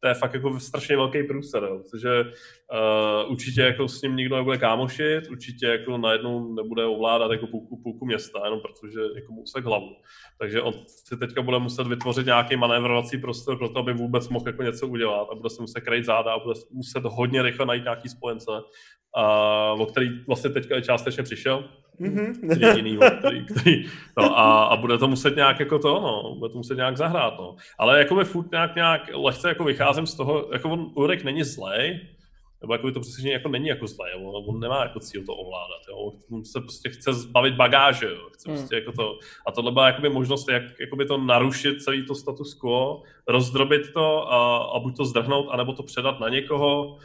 to 0.00 0.08
je 0.08 0.14
fakt 0.14 0.34
jako 0.34 0.60
strašně 0.60 0.96
velký 0.96 1.22
průser, 1.22 1.62
protože 1.68 2.24
uh, 2.72 3.32
určitě 3.32 3.60
jako 3.60 3.88
s 3.88 4.02
ním 4.02 4.16
nikdo 4.16 4.36
nebude 4.36 4.58
kámošit, 4.58 5.28
určitě 5.30 5.66
jako 5.66 5.98
najednou 5.98 6.54
nebude 6.54 6.84
ovládat 6.84 7.32
jako 7.32 7.46
půlku, 7.46 7.80
půlku 7.82 8.06
města, 8.06 8.40
jenom 8.44 8.60
protože 8.60 9.00
jako 9.14 9.32
mu 9.32 9.46
se 9.46 9.60
hlavu. 9.60 9.96
Takže 10.38 10.62
on 10.62 10.72
si 10.86 11.16
teďka 11.16 11.42
bude 11.42 11.58
muset 11.58 11.86
vytvořit 11.86 12.26
nějaký 12.26 12.56
manévrovací 12.56 13.18
prostor 13.18 13.58
pro 13.58 13.68
to, 13.68 13.78
aby 13.78 13.92
vůbec 13.92 14.28
mohl 14.28 14.48
jako 14.48 14.62
něco 14.62 14.88
udělat 14.88 15.28
a 15.32 15.34
bude 15.34 15.50
se 15.50 15.62
muset 15.62 15.80
krejt 15.80 16.04
záda 16.04 16.32
a 16.32 16.38
bude 16.38 16.60
muset 16.70 17.04
hodně 17.04 17.42
rychle 17.42 17.66
najít 17.66 17.84
nějaký 17.84 18.08
spojence, 18.08 18.50
uh, 18.50 19.82
o 19.82 19.86
který 19.86 20.08
vlastně 20.26 20.50
teďka 20.50 20.80
částečně 20.80 21.22
přišel 21.22 21.64
Mm-hmm. 22.00 22.66
Jediný, 22.66 22.98
který, 23.18 23.46
který, 23.46 23.84
no, 24.18 24.38
a, 24.38 24.64
a, 24.64 24.76
bude 24.76 24.98
to 24.98 25.08
muset 25.08 25.36
nějak 25.36 25.60
jako 25.60 25.78
to, 25.78 26.00
no, 26.00 26.34
bude 26.38 26.52
to 26.52 26.56
muset 26.56 26.74
nějak 26.74 26.96
zahrát, 26.96 27.38
no. 27.38 27.56
Ale 27.78 27.98
jako 27.98 28.14
by 28.14 28.24
furt 28.24 28.50
nějak, 28.50 28.74
nějak 28.74 29.10
lehce 29.14 29.48
jako 29.48 29.64
vycházím 29.64 30.06
z 30.06 30.14
toho, 30.14 30.48
jako 30.52 30.70
on 30.70 30.90
Ulrik 30.94 31.24
není 31.24 31.44
zlej, 31.44 32.00
nebo 32.60 32.74
jako 32.74 32.86
by 32.86 32.92
to 32.92 33.00
přesně 33.00 33.32
jako 33.32 33.48
není 33.48 33.68
jako 33.68 33.86
zlé, 33.86 34.14
on, 34.14 34.44
on 34.48 34.60
nemá 34.60 34.82
jako 34.82 35.00
cíl 35.00 35.24
to 35.24 35.34
ovládat, 35.34 35.80
jo. 35.88 36.12
on 36.30 36.44
se 36.44 36.60
prostě 36.60 36.90
chce 36.90 37.12
zbavit 37.12 37.54
bagáže, 37.54 38.06
jo. 38.06 38.28
chce 38.32 38.50
mm. 38.50 38.56
prostě 38.56 38.74
jako 38.74 38.92
to, 38.92 39.18
a 39.46 39.52
tohle 39.52 39.72
byla 39.72 39.86
jakoby 39.86 40.08
možnost, 40.08 40.48
jak 40.48 40.62
jakoby 40.80 41.06
to 41.06 41.18
narušit 41.18 41.82
celý 41.82 42.06
to 42.06 42.14
status 42.14 42.54
quo, 42.54 43.02
rozdrobit 43.28 43.92
to 43.92 44.32
a, 44.32 44.56
a 44.56 44.78
buď 44.78 44.96
to 44.96 45.04
zdrhnout, 45.04 45.48
anebo 45.50 45.72
to 45.72 45.82
předat 45.82 46.20
na 46.20 46.28
někoho, 46.28 46.86
uh, 46.86 47.00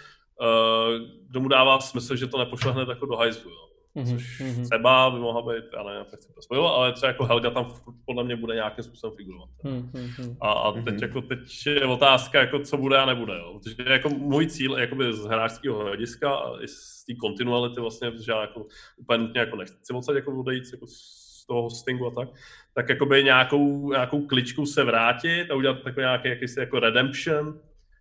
kdo 1.30 1.40
mu 1.40 1.48
dává 1.48 1.80
smysl, 1.80 2.16
že 2.16 2.28
to 2.28 2.38
nepošle 2.38 2.72
hned 2.72 2.90
jako 2.90 3.06
do 3.06 3.16
hajzlu, 3.16 3.52
jo. 3.52 3.71
Mm-hmm. 3.96 4.14
Což 4.14 4.42
mm-hmm. 4.42 4.70
třeba 4.70 5.10
by 5.10 5.20
mohla 5.20 5.42
být, 5.42 5.66
já 5.74 5.84
nevím, 5.84 6.00
jak 6.00 6.36
to 6.36 6.42
spojilo, 6.42 6.76
ale 6.76 6.94
třeba 6.94 7.08
jako 7.08 7.26
Helga 7.26 7.50
tam 7.50 7.74
podle 8.06 8.24
mě 8.24 8.36
bude 8.36 8.56
nějakým 8.56 8.84
způsobem 8.84 9.18
figurovat. 9.18 9.50
Mm-hmm. 9.64 10.38
A, 10.42 10.52
a 10.52 10.72
teď, 10.72 10.84
mm-hmm. 10.84 11.02
jako, 11.02 11.22
teď 11.22 11.40
je 11.66 11.86
otázka, 11.86 12.40
jako, 12.40 12.60
co 12.60 12.78
bude 12.78 12.98
a 12.98 13.06
nebude. 13.06 13.34
Jo. 13.34 13.60
Protože 13.60 13.92
jako 13.92 14.10
můj 14.10 14.48
cíl 14.48 14.78
jakoby 14.78 15.14
z 15.14 15.26
hráčského 15.26 15.80
hlediska 15.80 16.36
a 16.36 16.64
i 16.64 16.68
z 16.68 17.06
té 17.06 17.16
kontinuality 17.16 17.82
vlastně, 17.82 18.12
protože 18.12 18.32
já 18.32 18.42
jako 18.42 18.66
úplně 18.98 19.18
nutně 19.18 19.40
jako 19.40 19.56
nechci 19.56 19.94
moc 19.94 20.08
jako 20.16 20.40
odejít 20.40 20.64
jako 20.72 20.88
z 20.88 21.46
toho 21.48 21.62
hostingu 21.62 22.08
a 22.08 22.12
tak, 22.12 22.30
tak 22.74 22.90
jakoby 22.90 23.24
nějakou, 23.24 23.92
nějakou 23.92 24.28
kličku 24.28 24.66
se 24.66 24.84
vrátit 24.84 25.52
a 25.52 25.56
udělat 25.56 25.84
takový 25.84 26.02
nějaký 26.02 26.30
jakýsi 26.30 26.60
jako 26.60 26.80
redemption, 26.80 27.60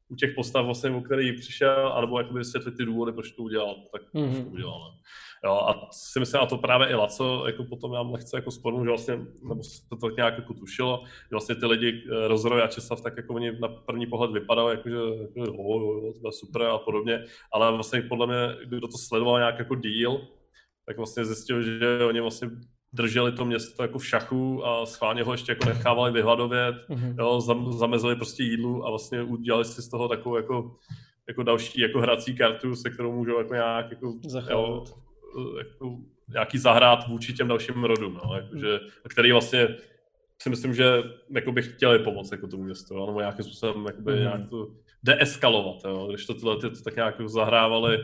u 0.08 0.16
těch 0.16 0.34
postav, 0.34 0.64
vlastně, 0.64 0.90
o 0.90 1.00
který 1.00 1.32
přišel, 1.32 1.92
anebo 1.92 2.18
jakoby 2.18 2.38
vysvětlit 2.38 2.76
ty 2.76 2.84
důvody, 2.84 3.12
proč 3.12 3.32
to 3.32 3.42
udělal, 3.42 3.76
tak 3.92 4.02
mm-hmm. 4.14 4.44
to 4.44 4.50
udělal. 4.50 4.80
Ne? 4.80 5.00
Jo, 5.44 5.52
a 5.52 5.88
si 5.92 6.20
myslím, 6.20 6.40
a 6.40 6.46
to 6.46 6.58
právě 6.58 6.88
i 6.88 6.94
Laco, 6.94 7.46
jako 7.46 7.64
potom 7.64 7.92
já 7.92 8.00
lehce 8.00 8.36
jako 8.36 8.50
spornu, 8.50 8.84
že 8.84 8.88
vlastně, 8.88 9.18
nebo 9.48 9.64
se 9.64 9.88
to 9.88 9.96
tak 9.96 10.16
nějak 10.16 10.38
jako 10.38 10.54
tušilo, 10.54 11.02
že 11.06 11.28
vlastně 11.30 11.54
ty 11.54 11.66
lidi, 11.66 12.04
eh, 12.12 12.28
Rozroj 12.28 12.62
a 12.62 12.66
Česlav, 12.66 13.00
tak 13.00 13.16
jako 13.16 13.34
oni 13.34 13.52
na 13.60 13.68
první 13.68 14.06
pohled 14.06 14.30
vypadali, 14.30 14.76
jako, 14.76 14.88
že 14.88 14.96
jako, 14.96 15.40
jo, 15.40 15.80
jo, 15.80 16.12
to 16.22 16.28
je 16.28 16.32
super 16.32 16.62
a 16.62 16.78
podobně, 16.78 17.24
ale 17.52 17.72
vlastně 17.72 18.02
podle 18.02 18.26
mě, 18.26 18.56
kdo 18.64 18.88
to 18.88 18.98
sledoval 18.98 19.38
nějak 19.38 19.58
jako 19.58 19.74
díl, 19.74 20.20
tak 20.86 20.96
vlastně 20.96 21.24
zjistil, 21.24 21.62
že 21.62 22.04
oni 22.08 22.20
vlastně 22.20 22.50
drželi 22.92 23.32
to 23.32 23.44
město 23.44 23.82
jako 23.82 23.98
v 23.98 24.06
šachu 24.06 24.66
a 24.66 24.86
schválně 24.86 25.22
ho 25.22 25.32
ještě 25.32 25.52
jako 25.52 25.68
nechávali 25.68 26.12
vyhladovět, 26.12 26.74
mm-hmm. 26.88 27.14
jo, 27.18 27.40
zamezili 27.72 28.16
prostě 28.16 28.42
jídlu 28.42 28.86
a 28.86 28.90
vlastně 28.90 29.22
udělali 29.22 29.64
si 29.64 29.82
z 29.82 29.88
toho 29.88 30.08
takovou 30.08 30.36
jako, 30.36 30.76
jako 31.28 31.42
další 31.42 31.80
jako 31.80 32.00
hrací 32.00 32.36
kartu, 32.36 32.76
se 32.76 32.90
kterou 32.90 33.12
můžou 33.12 33.38
jako 33.38 33.54
nějak 33.54 33.90
jako, 33.90 34.14
jo, 34.50 34.84
jako 35.58 35.98
nějaký 36.32 36.58
zahrát 36.58 37.08
vůči 37.08 37.32
těm 37.32 37.48
dalším 37.48 37.84
rodům, 37.84 38.20
no, 38.24 38.36
jakože, 38.36 38.80
který 39.08 39.32
vlastně 39.32 39.68
si 40.42 40.50
myslím, 40.50 40.74
že 40.74 41.02
jako 41.30 41.52
by 41.52 41.62
chtěli 41.62 41.98
pomoct 41.98 42.32
jako 42.32 42.46
tomu 42.46 42.62
městu, 42.62 42.96
no, 42.96 43.06
nebo 43.06 43.20
nějakým 43.20 43.44
způsobem 43.44 43.86
jakoby, 43.86 44.12
mm. 44.12 44.20
nějak 44.20 44.48
to 44.50 44.68
deeskalovat, 45.02 45.84
jo, 45.84 46.06
když 46.08 46.26
to 46.26 46.34
tyhle 46.34 46.56
ty 46.56 46.70
to 46.70 46.82
tak 46.84 46.96
nějak 46.96 47.20
zahrávali 47.20 47.98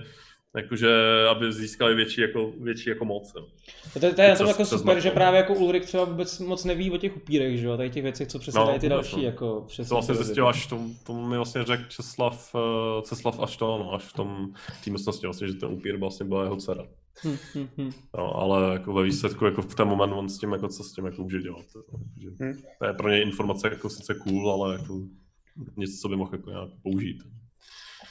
jakože, 0.56 0.90
aby 1.30 1.52
získali 1.52 1.94
větší 1.94 2.20
jako, 2.20 2.52
větší 2.60 2.88
jako 2.88 3.04
moc. 3.04 3.32
Jo. 3.36 3.46
To, 3.92 4.00
to, 4.00 4.14
to 4.14 4.22
je 4.22 4.28
na 4.28 4.36
tom 4.36 4.46
jako 4.48 4.64
super, 4.64 5.00
že 5.00 5.10
právě 5.10 5.38
jako 5.38 5.54
Ulrik 5.54 5.84
třeba 5.84 6.04
vůbec 6.04 6.38
moc 6.38 6.64
neví 6.64 6.90
o 6.90 6.96
těch 6.96 7.16
upírech, 7.16 7.58
že 7.58 7.66
jo, 7.66 7.76
tady 7.76 7.90
těch 7.90 8.02
věcech, 8.02 8.28
co 8.28 8.38
přesně 8.38 8.60
no, 8.60 8.78
ty 8.78 8.88
další, 8.88 9.16
no. 9.16 9.22
jako 9.22 9.64
přesně. 9.66 9.88
To 9.88 9.94
vlastně 9.94 10.14
zjistil 10.14 10.48
až, 10.48 10.66
to, 10.66 10.80
to 11.06 11.14
mi 11.14 11.36
vlastně 11.36 11.64
řekl 11.64 11.84
Česlav, 11.88 12.54
uh, 12.54 13.02
Ceslav 13.02 13.40
až 13.40 13.56
to, 13.56 13.78
no, 13.78 13.94
až 13.94 14.02
v 14.02 14.12
tom 14.12 14.52
té 14.84 14.90
vlastně, 15.24 15.48
že 15.48 15.54
ten 15.54 15.68
upír 15.68 15.96
vlastně 15.96 16.26
byla 16.26 16.42
jeho 16.42 16.56
dcera. 16.56 16.86
No, 18.18 18.36
ale 18.36 18.72
jako 18.72 18.92
ve 18.92 19.02
výsledku, 19.02 19.44
jako 19.44 19.62
v 19.62 19.74
ten 19.74 19.88
moment 19.88 20.12
on 20.12 20.28
s 20.28 20.38
tím, 20.38 20.52
jako 20.52 20.68
co 20.68 20.84
s 20.84 20.92
tím 20.92 21.04
jako 21.04 21.22
může 21.22 21.42
dělat. 21.42 21.64
Takže 21.90 22.28
hmm. 22.40 22.62
To 22.78 22.86
je 22.86 22.92
pro 22.92 23.10
ně 23.10 23.22
informace 23.22 23.68
jako 23.68 23.90
sice 23.90 24.14
cool, 24.14 24.52
ale 24.52 24.72
jako 24.72 25.00
něco, 25.76 25.92
co 26.02 26.08
by 26.08 26.16
mohl 26.16 26.30
jako 26.34 26.50
nějak 26.50 26.68
použít. 26.82 27.16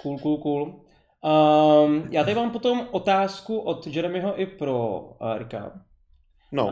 Cool, 0.02 0.20
cool, 0.20 0.38
cool. 0.38 0.82
Um, 1.26 2.08
já 2.10 2.24
tady 2.24 2.36
mám 2.36 2.52
potom 2.52 2.88
otázku 2.92 3.58
od 3.58 3.88
Jeremyho 3.88 4.42
i 4.42 4.46
pro 4.46 5.00
uh, 5.00 5.38
Rika. 5.38 5.72
No. 6.52 6.72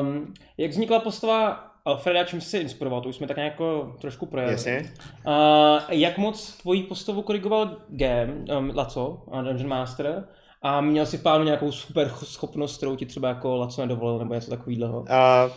Um, 0.00 0.34
jak 0.56 0.70
vznikla 0.70 1.00
postava 1.00 1.64
Alfreda, 1.84 2.24
čím 2.24 2.40
jsi 2.40 2.48
se 2.48 2.58
inspiroval, 2.58 3.00
to 3.00 3.08
už 3.08 3.16
jsme 3.16 3.26
tak 3.26 3.36
nějak 3.36 3.52
jako 3.52 3.96
trošku 4.00 4.26
projeli. 4.26 4.52
Jasně. 4.52 4.92
Uh, 5.26 5.80
jak 5.88 6.18
moc 6.18 6.56
tvoji 6.56 6.82
postavu 6.82 7.22
korigoval 7.22 7.76
game, 7.88 8.44
um, 8.58 8.72
Laco, 8.74 9.24
Dungeon 9.42 9.68
Master, 9.68 10.28
a 10.62 10.80
měl 10.80 11.06
si 11.06 11.18
plánu 11.18 11.44
nějakou 11.44 11.72
super 11.72 12.10
schopnost, 12.24 12.76
kterou 12.76 12.96
ti 12.96 13.06
třeba 13.06 13.28
jako 13.28 13.56
Laco 13.56 13.80
nedovolil, 13.80 14.18
nebo 14.18 14.34
něco 14.34 14.50
takového? 14.50 15.00
Uh, 15.00 15.52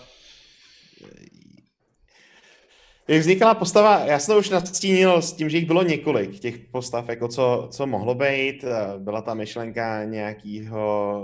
jak 3.07 3.19
vznikala 3.19 3.53
postava, 3.53 3.99
já 3.99 4.19
jsem 4.19 4.33
to 4.35 4.39
už 4.39 4.49
nastínil 4.49 5.21
s 5.21 5.33
tím, 5.33 5.49
že 5.49 5.57
jich 5.57 5.67
bylo 5.67 5.83
několik 5.83 6.39
těch 6.39 6.59
postav, 6.59 7.09
jako 7.09 7.27
co, 7.27 7.67
co 7.71 7.87
mohlo 7.87 8.15
být. 8.15 8.65
Byla 8.97 9.21
ta 9.21 9.33
myšlenka 9.33 10.03
nějakého 10.03 11.21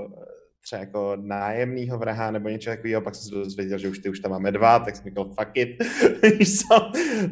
třeba 0.68 0.80
jako 0.80 1.18
nájemného 1.22 1.98
vraha 1.98 2.32
nebo 2.32 2.50
něco 2.50 2.70
takového, 2.70 3.02
pak 3.02 3.16
jsem 3.16 3.24
se 3.24 3.36
dozvěděl, 3.36 3.78
že 3.78 3.90
už 3.90 4.00
ty 4.00 4.10
už 4.10 4.20
tam 4.20 4.32
máme 4.32 4.52
dva, 4.52 4.80
tak 4.80 4.96
jsem 4.96 5.06
říkal 5.06 5.26
fuck 5.26 5.52
it. 5.54 5.84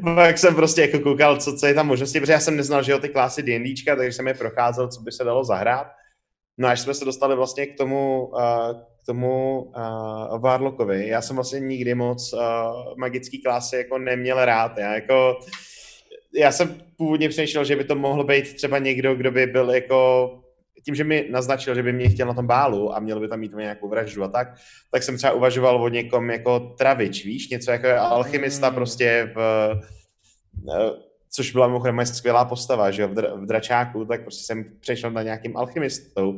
pak 0.16 0.38
jsem 0.38 0.56
prostě 0.56 0.82
jako 0.82 1.00
koukal, 1.00 1.38
co, 1.38 1.58
co 1.58 1.68
je 1.68 1.74
tam 1.74 1.88
možnosti, 1.88 2.20
protože 2.20 2.34
já 2.34 2.40
jsem 2.40 2.58
neznal, 2.58 2.84
že 2.84 2.92
jo, 2.92 3.00
ty 3.00 3.10
klasy 3.10 3.44
D&Dčka, 3.44 3.96
takže 3.96 4.12
jsem 4.12 4.28
je 4.28 4.34
procházel, 4.34 4.88
co 4.88 5.02
by 5.02 5.12
se 5.12 5.24
dalo 5.24 5.44
zahrát. 5.44 5.88
No 6.58 6.68
až 6.68 6.80
jsme 6.80 6.94
se 6.94 7.06
dostali 7.06 7.36
vlastně 7.36 7.66
k 7.66 7.78
tomu, 7.78 8.28
uh, 8.28 8.82
tomu 9.06 9.62
uh, 9.62 10.40
Warlockovi. 10.40 11.08
Já 11.08 11.22
jsem 11.22 11.36
vlastně 11.36 11.60
nikdy 11.60 11.96
moc 11.96 12.34
uh, 12.34 12.40
magický 12.98 13.42
klasy 13.42 13.76
jako 13.76 13.98
neměl 13.98 14.46
rád. 14.46 14.78
Já 14.78 14.96
jako 14.96 15.40
já 16.36 16.52
jsem 16.52 16.82
původně 16.98 17.30
přemýšlel, 17.30 17.66
že 17.66 17.76
by 17.76 17.84
to 17.84 17.96
mohl 17.96 18.24
být 18.24 18.54
třeba 18.54 18.78
někdo, 18.78 19.16
kdo 19.16 19.32
by 19.32 19.46
byl 19.46 19.70
jako 19.70 20.30
tím, 20.86 20.96
že 20.96 21.04
mi 21.04 21.28
naznačil, 21.32 21.76
že 21.76 21.84
by 21.84 21.94
mě 21.94 22.10
chtěl 22.10 22.28
na 22.28 22.34
tom 22.34 22.48
bálu 22.48 22.96
a 22.96 23.00
měl 23.00 23.20
by 23.20 23.28
tam 23.28 23.40
mít 23.40 23.56
nějakou 23.56 23.90
vraždu 23.90 24.24
a 24.24 24.28
tak, 24.28 24.48
tak 24.92 25.04
jsem 25.04 25.18
třeba 25.18 25.34
uvažoval 25.34 25.84
o 25.84 25.90
někom 25.90 26.30
jako 26.30 26.60
travič, 26.60 27.26
víš, 27.26 27.50
něco 27.50 27.72
jako 27.72 27.88
alchymista 27.88 28.70
mm. 28.70 28.76
prostě 28.76 29.32
v, 29.36 29.70
což 31.36 31.52
byla 31.52 31.68
mimochodem 31.68 31.96
moje 31.96 32.06
skvělá 32.06 32.46
postava, 32.46 32.92
že 32.92 33.02
jo, 33.02 33.08
v, 33.08 33.14
dr- 33.14 33.42
v 33.42 33.46
dračáku, 33.46 34.06
tak 34.06 34.22
prostě 34.22 34.44
jsem 34.46 34.66
přešel 34.80 35.12
na 35.12 35.24
nějakým 35.24 35.58
alchymistou. 35.58 36.38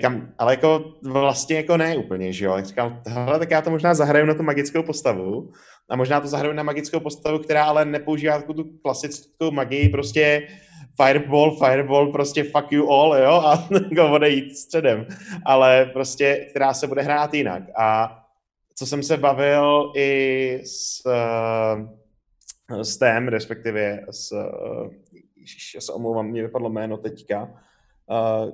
Kam, 0.00 0.28
ale 0.38 0.52
jako 0.52 0.84
vlastně 1.02 1.56
jako 1.56 1.76
ne 1.76 1.96
úplně, 1.96 2.32
že 2.32 2.44
jo. 2.44 2.56
Jak 2.56 2.66
říkal, 2.66 3.00
hele, 3.06 3.38
tak 3.38 3.50
já 3.50 3.62
to 3.62 3.70
možná 3.70 3.94
zahraju 3.94 4.26
na 4.26 4.34
tu 4.34 4.42
magickou 4.42 4.82
postavu 4.82 5.48
a 5.90 5.96
možná 5.96 6.20
to 6.20 6.28
zahraju 6.28 6.54
na 6.54 6.62
magickou 6.62 7.00
postavu, 7.00 7.38
která 7.38 7.64
ale 7.64 7.84
nepoužívá 7.84 8.38
takovou 8.38 8.62
tu 8.62 8.64
klasickou 8.82 9.50
magii, 9.50 9.88
prostě 9.88 10.48
fireball, 11.02 11.56
fireball, 11.56 12.12
prostě 12.12 12.44
fuck 12.44 12.72
you 12.72 12.90
all, 12.90 13.16
jo, 13.16 13.32
a 13.32 13.68
jako 13.90 14.12
odejít 14.12 14.56
středem, 14.56 15.06
ale 15.44 15.90
prostě, 15.92 16.46
která 16.50 16.74
se 16.74 16.86
bude 16.86 17.02
hrát 17.02 17.34
jinak. 17.34 17.62
A 17.78 18.18
co 18.74 18.86
jsem 18.86 19.02
se 19.02 19.16
bavil 19.16 19.92
i 19.96 20.60
s 20.64 21.02
uh, 21.06 22.01
s 22.80 22.96
tém, 22.96 23.28
respektive 23.28 24.00
s, 24.10 24.32
uh, 24.32 24.90
ježiš, 25.36 25.74
já 25.74 25.80
se 25.80 25.92
omlouvám, 25.92 26.26
mě 26.26 26.42
vypadlo 26.42 26.70
jméno 26.70 26.96
teďka. 26.96 27.42
Uh, 28.10 28.50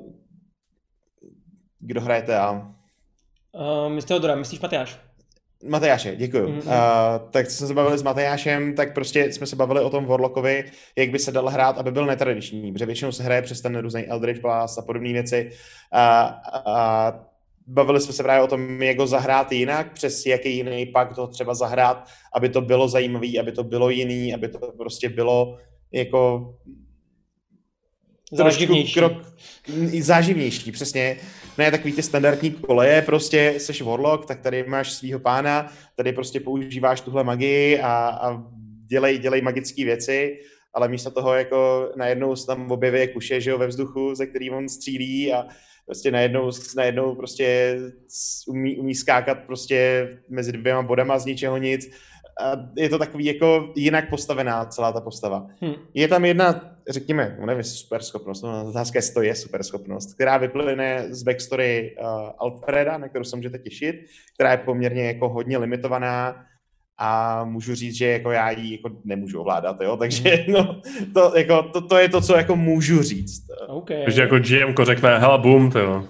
kdo 1.79 2.01
hrajete 2.01 2.39
a? 2.39 2.75
Uh, 3.53 3.89
Mr. 3.89 4.12
Odora, 4.14 4.35
myslíš 4.35 4.61
Matyáš? 4.61 5.01
Matyáše, 5.64 6.16
děkuju. 6.16 6.49
Mhm. 6.49 6.59
Mm-hmm. 6.59 7.23
Uh, 7.23 7.31
tak 7.31 7.51
jsme 7.51 7.66
se 7.66 7.75
bavili 7.75 7.99
s 7.99 8.03
Matyášem, 8.03 8.75
tak 8.75 8.95
prostě 8.95 9.33
jsme 9.33 9.47
se 9.47 9.57
bavili 9.57 9.81
o 9.81 9.91
tom 9.91 10.07
Warlockovi, 10.07 10.64
jak 10.97 11.11
by 11.11 11.19
se 11.19 11.33
dal 11.33 11.49
hrát, 11.49 11.79
aby 11.79 11.93
byl 11.93 12.07
netradiční, 12.07 12.73
protože 12.73 12.87
většinou 12.87 13.12
se 13.12 13.23
hraje 13.23 13.43
přes 13.43 13.61
ten 13.61 13.79
různý 13.79 14.07
Eldritch 14.07 14.41
Blast 14.41 14.79
a 14.79 14.83
podobné 14.83 15.12
věci. 15.12 15.51
A, 15.93 16.21
a 16.66 17.29
bavili 17.69 18.01
jsme 18.01 18.12
se 18.12 18.23
právě 18.23 18.45
o 18.45 18.47
tom, 18.47 18.83
jak 18.83 18.99
ho 18.99 19.07
zahrát 19.07 19.53
jinak, 19.53 19.93
přes 19.93 20.27
jaký 20.27 20.57
jiný 20.57 20.87
pak 20.87 21.14
to 21.14 21.27
třeba 21.27 21.55
zahrát, 21.55 22.09
aby 22.35 22.49
to 22.49 22.61
bylo 22.61 22.89
zajímavý, 22.89 23.41
aby 23.41 23.53
to 23.53 23.64
bylo 23.64 23.91
jiný, 23.91 24.35
aby 24.35 24.49
to 24.49 24.59
prostě 24.59 25.09
bylo 25.09 25.59
jako 25.93 26.55
Záživnější. 28.33 28.95
krok 28.95 29.12
záživnější, 30.01 30.73
přesně. 30.73 31.16
Ne 31.59 31.71
takový 31.71 31.93
ty 31.93 32.03
standardní 32.03 32.51
koleje, 32.51 33.03
prostě 33.03 33.55
seš 33.59 33.83
warlock, 33.83 34.27
tak 34.27 34.41
tady 34.41 34.64
máš 34.64 34.93
svého 34.93 35.21
pána, 35.21 35.73
tady 35.97 36.12
prostě 36.12 36.41
používáš 36.41 37.01
tuhle 37.01 37.25
magii 37.25 37.81
a, 37.81 37.89
a 38.09 38.43
dělej, 38.87 39.19
dělej 39.19 39.43
magické 39.43 39.85
věci, 39.85 40.39
ale 40.75 40.89
místo 40.89 41.11
toho 41.11 41.35
jako 41.35 41.91
najednou 41.97 42.37
se 42.37 42.47
tam 42.47 42.71
objeví 42.71 43.12
kuše, 43.12 43.41
že 43.41 43.51
jo, 43.51 43.59
ve 43.59 43.66
vzduchu, 43.66 44.14
ze 44.14 44.27
který 44.27 44.51
on 44.51 44.69
střílí 44.69 45.33
a 45.33 45.47
prostě 45.89 46.11
najednou, 46.11 46.51
najednou 46.76 47.14
prostě 47.14 47.78
umí, 48.49 48.76
umí 48.76 48.95
skákat 48.95 49.39
prostě 49.47 50.09
mezi 50.28 50.53
dvěma 50.53 50.82
bodama 50.82 51.18
z 51.18 51.24
ničeho 51.24 51.57
nic. 51.59 51.91
A 52.41 52.53
je 52.76 52.89
to 52.89 52.99
takový 52.99 53.24
jako 53.24 53.72
jinak 53.76 54.11
postavená 54.11 54.64
celá 54.64 54.93
ta 54.93 55.01
postava. 55.01 55.47
Hm. 55.64 55.74
Je 55.95 56.09
tam 56.09 56.24
jedna, 56.24 56.76
řekněme, 56.89 57.36
no 57.41 57.47
nevím, 57.47 57.64
super 57.64 58.03
schopnost, 58.03 58.43
no, 58.43 58.68
otázka 58.68 58.99
je, 58.99 59.12
to 59.14 59.22
je 59.22 59.34
super 59.34 59.62
schopnost, 59.62 60.14
která 60.14 60.36
vyplyne 60.36 61.07
z 61.09 61.22
backstory 61.22 61.97
uh, 62.01 62.07
Alfreda, 62.39 62.99
na 62.99 63.09
kterou 63.09 63.24
se 63.24 63.36
můžete 63.36 63.59
těšit, 63.59 63.97
která 64.34 64.51
je 64.51 64.59
poměrně 64.59 65.07
jako 65.07 65.28
hodně 65.28 65.59
limitovaná 65.59 66.45
a 66.99 67.45
můžu 67.45 67.75
říct, 67.75 67.97
že 67.97 68.07
jako 68.07 68.31
já 68.31 68.51
ji 68.51 68.73
jako 68.73 68.91
nemůžu 69.05 69.41
ovládat, 69.41 69.77
jo, 69.83 69.97
takže 69.97 70.45
no, 70.49 70.81
to, 71.15 71.33
jako, 71.37 71.63
to, 71.63 71.81
to, 71.81 71.97
je 71.99 72.09
to, 72.09 72.21
co 72.21 72.37
jako 72.37 72.57
můžu 72.57 73.03
říct. 73.03 73.43
OK. 73.67 73.91
Takže 74.05 74.21
jako 74.23 74.39
GM 74.39 74.75
řekne, 74.83 75.19
hele, 75.19 75.39
boom, 75.39 75.71
ty 75.71 75.79
jo. 75.79 76.05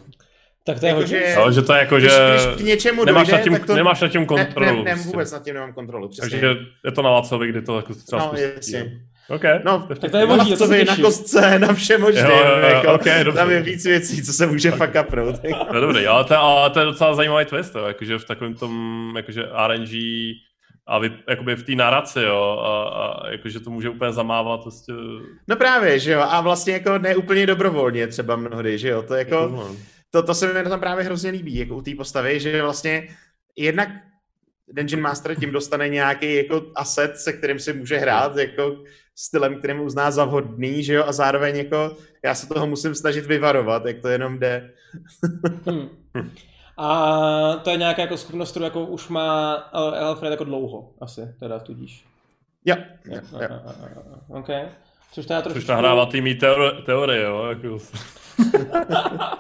Tak 0.66 0.80
to 0.80 0.86
je 0.86 0.93
hodně. 0.93 1.16
Jakože- 1.16 1.34
Jo, 1.41 1.51
že 1.53 1.62
to 1.62 1.72
je 1.72 1.78
jako, 1.78 1.97
Když, 1.97 2.11
že 2.12 2.18
když 2.47 2.62
k 2.62 2.66
něčemu 2.66 3.05
nemáš, 3.05 3.26
dojde, 3.26 3.39
nad 3.39 3.45
tím, 3.45 3.53
tak 3.53 3.66
to... 3.66 3.74
nemáš 3.74 4.01
nad 4.01 4.09
tím 4.09 4.20
ne, 4.20 4.26
kontrolu. 4.26 4.76
ne, 4.76 4.82
ne, 4.84 4.91
prostě. 4.93 5.09
vůbec 5.11 5.32
nad 5.32 5.45
tím 5.45 5.55
nemám 5.55 5.72
kontrolu, 5.72 6.09
přesně. 6.09 6.30
Takže 6.30 6.57
je 6.84 6.93
to 6.93 7.03
na 7.03 7.11
Václavi, 7.11 7.49
kdy 7.49 7.62
to 7.62 7.76
jako 7.76 7.95
třeba 7.95 8.22
no, 8.22 8.28
spustí, 8.28 8.45
jasně. 8.57 9.01
OK. 9.30 9.43
No, 9.64 9.78
to 9.86 9.93
je 9.93 9.99
tak 9.99 10.11
to 10.11 10.16
je 10.16 10.26
Na 10.26 10.36
možný, 10.36 10.51
to 10.51 10.57
se 10.57 10.62
Lavcovi, 10.64 10.84
na 10.84 10.97
kostce, 10.97 11.59
na 11.59 11.74
vše 11.74 11.99
možné. 11.99 12.20
Jo, 12.20 12.28
jo, 12.30 12.57
jo, 12.61 12.68
jako, 12.68 12.93
ok, 12.93 13.05
dobře. 13.24 13.32
tam 13.32 13.51
je 13.51 13.62
víc 13.62 13.84
věcí, 13.84 14.22
co 14.22 14.32
se 14.32 14.47
může 14.47 14.70
fuck 14.70 14.97
upnout. 15.07 15.39
To 15.68 15.74
je 15.74 15.80
dobrý, 15.80 16.07
ale 16.07 16.24
to, 16.24 16.34
je- 16.34 16.39
ale 16.39 16.70
to 16.70 16.80
je 16.80 16.86
docela 16.86 17.14
zajímavý 17.14 17.45
twist, 17.45 17.74
jo, 17.74 17.84
jakože 17.84 18.18
v 18.18 18.24
takovém 18.24 18.55
tom, 18.55 19.12
jakože 19.16 19.43
RNG 19.66 19.91
a 20.89 20.99
vy, 20.99 21.12
jakoby 21.28 21.57
v 21.57 21.62
té 21.62 21.74
naraci, 21.74 22.20
jo, 22.20 22.59
a, 22.64 22.89
a 22.89 23.30
jakože 23.30 23.61
to 23.61 23.70
může 23.70 23.91
úplně 23.91 24.12
zamávat 24.12 24.62
prostě. 24.62 24.93
No 25.49 25.57
právě, 25.57 25.99
že 25.99 26.12
jo, 26.12 26.20
a 26.20 26.41
vlastně 26.41 26.72
jako 26.72 26.99
ne 26.99 27.16
úplně 27.16 27.47
dobrovolně 27.47 28.07
třeba 28.07 28.36
mnohdy, 28.36 28.78
že 28.78 28.89
jo, 28.89 29.03
to 29.03 29.14
jako, 29.14 29.34
Jako, 29.34 29.76
to, 30.11 30.22
to 30.22 30.34
se 30.34 30.53
mi 30.53 30.70
tom 30.70 30.80
právě 30.80 31.05
hrozně 31.05 31.30
líbí, 31.30 31.57
jako 31.57 31.76
u 31.76 31.82
té 31.82 31.95
postavy, 31.95 32.41
že 32.41 32.62
vlastně 32.62 33.09
jednak 33.57 33.89
Dungeon 34.72 35.03
Master 35.03 35.34
tím 35.34 35.53
dostane 35.53 35.89
nějaký 35.89 36.34
jako 36.34 36.66
asset, 36.74 37.16
se 37.16 37.32
kterým 37.32 37.59
si 37.59 37.72
může 37.72 37.97
hrát, 37.97 38.36
jako 38.36 38.84
stylem, 39.16 39.59
kterým 39.59 39.80
uzná 39.80 40.11
za 40.11 40.24
vhodný, 40.24 40.84
že 40.84 40.95
jo, 40.95 41.05
a 41.07 41.12
zároveň 41.12 41.57
jako 41.57 41.97
já 42.24 42.34
se 42.34 42.49
toho 42.49 42.66
musím 42.66 42.95
snažit 42.95 43.26
vyvarovat, 43.26 43.86
jak 43.86 44.01
to 44.01 44.09
jenom 44.09 44.39
jde. 44.39 44.70
Hm. 45.70 45.89
A 46.80 47.60
to 47.64 47.70
je 47.70 47.76
nějaká 47.76 48.02
jako 48.02 48.16
schopnost, 48.16 48.50
kterou 48.50 48.64
jako 48.64 48.84
už 48.84 49.08
má 49.08 49.56
Al- 49.72 49.94
Alfred 50.06 50.30
jako 50.30 50.44
dlouho, 50.44 50.90
asi, 51.00 51.34
teda 51.40 51.58
tudíž. 51.58 52.04
Jo, 52.64 52.76
Jo, 53.04 53.20
jo, 53.40 53.48
OK. 54.28 54.48
Což 55.12 55.26
teda 55.26 55.42
což 55.42 55.52
trošičku... 55.52 55.72
nahrává 55.72 56.06
ty 56.06 56.20
mý 56.20 56.34
teori- 56.34 56.82
teorie, 56.84 57.22
jo, 57.22 57.44
jako. 57.44 57.78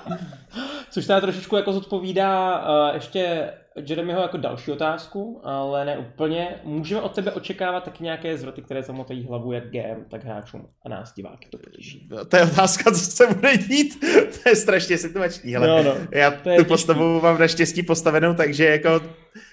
Což 0.90 1.06
teda 1.06 1.20
trošičku 1.20 1.56
jako 1.56 1.72
zodpovídá 1.72 2.58
uh, 2.88 2.94
ještě 2.94 3.52
Jeremyho 3.86 4.20
jako 4.20 4.36
další 4.36 4.70
otázku, 4.72 5.40
ale 5.44 5.84
ne 5.84 5.98
úplně. 5.98 6.60
Můžeme 6.64 7.00
od 7.00 7.14
tebe 7.14 7.32
očekávat 7.32 7.84
taky 7.84 8.04
nějaké 8.04 8.38
zvraty, 8.38 8.62
které 8.62 8.82
zamotají 8.82 9.26
hlavu 9.26 9.52
jak 9.52 9.70
GM, 9.70 10.04
tak 10.10 10.24
hráčům 10.24 10.68
a 10.84 10.88
nás 10.88 11.14
diváky 11.14 11.48
to 11.48 11.58
potěší. 11.58 12.08
To 12.28 12.36
je 12.36 12.42
otázka, 12.42 12.90
co 12.90 12.98
se 12.98 13.26
bude 13.26 13.56
dít. 13.56 14.04
To 14.42 14.48
je 14.48 14.56
strašně 14.56 14.98
situační. 14.98 15.52
Hele. 15.52 15.68
No, 15.68 15.82
no. 15.82 16.06
Já 16.10 16.30
tu 16.30 16.38
těžký. 16.42 16.64
postavu 16.64 17.20
mám 17.20 17.38
naštěstí 17.38 17.82
postavenou, 17.82 18.34
takže 18.34 18.64
jako 18.64 19.00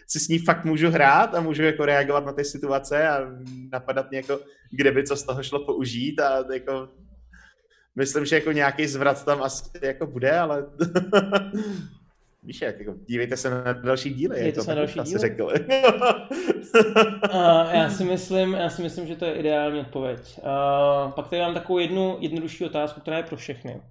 si 0.07 0.19
s 0.19 0.27
ní 0.27 0.39
fakt 0.39 0.65
můžu 0.65 0.89
hrát 0.89 1.35
a 1.35 1.41
můžu 1.41 1.63
jako 1.63 1.85
reagovat 1.85 2.25
na 2.25 2.33
ty 2.33 2.45
situace 2.45 3.07
a 3.07 3.19
napadat 3.71 4.09
mě 4.09 4.17
jako, 4.17 4.39
kde 4.71 4.91
by 4.91 5.03
co 5.03 5.15
z 5.15 5.23
toho 5.23 5.43
šlo 5.43 5.65
použít 5.65 6.19
a 6.19 6.53
jako 6.53 6.89
myslím, 7.95 8.25
že 8.25 8.35
jako 8.35 8.51
nějaký 8.51 8.87
zvrat 8.87 9.25
tam 9.25 9.43
asi 9.43 9.63
jako 9.81 10.07
bude, 10.07 10.39
ale 10.39 10.65
víš 12.45 12.61
jak, 12.61 12.79
jako, 12.79 12.93
dívejte 13.07 13.37
se 13.37 13.49
na 13.49 13.73
další 13.73 14.13
díly, 14.13 14.35
Dívejte 14.35 14.61
se 14.61 14.69
na 14.69 14.75
další 14.75 14.99
díly. 14.99 15.19
řekl. 15.19 15.51
A 17.31 17.73
já 17.75 17.89
si 17.89 18.03
myslím, 18.03 18.53
já 18.53 18.69
si 18.69 18.81
myslím, 18.81 19.07
že 19.07 19.15
to 19.15 19.25
je 19.25 19.33
ideální 19.33 19.79
odpověď. 19.79 20.19
Uh, 20.37 21.11
pak 21.11 21.27
tady 21.27 21.41
mám 21.41 21.53
takovou 21.53 21.79
jednu 21.79 22.17
jednodušší 22.19 22.65
otázku, 22.65 23.01
která 23.01 23.17
je 23.17 23.23
pro 23.23 23.37
všechny. 23.37 23.81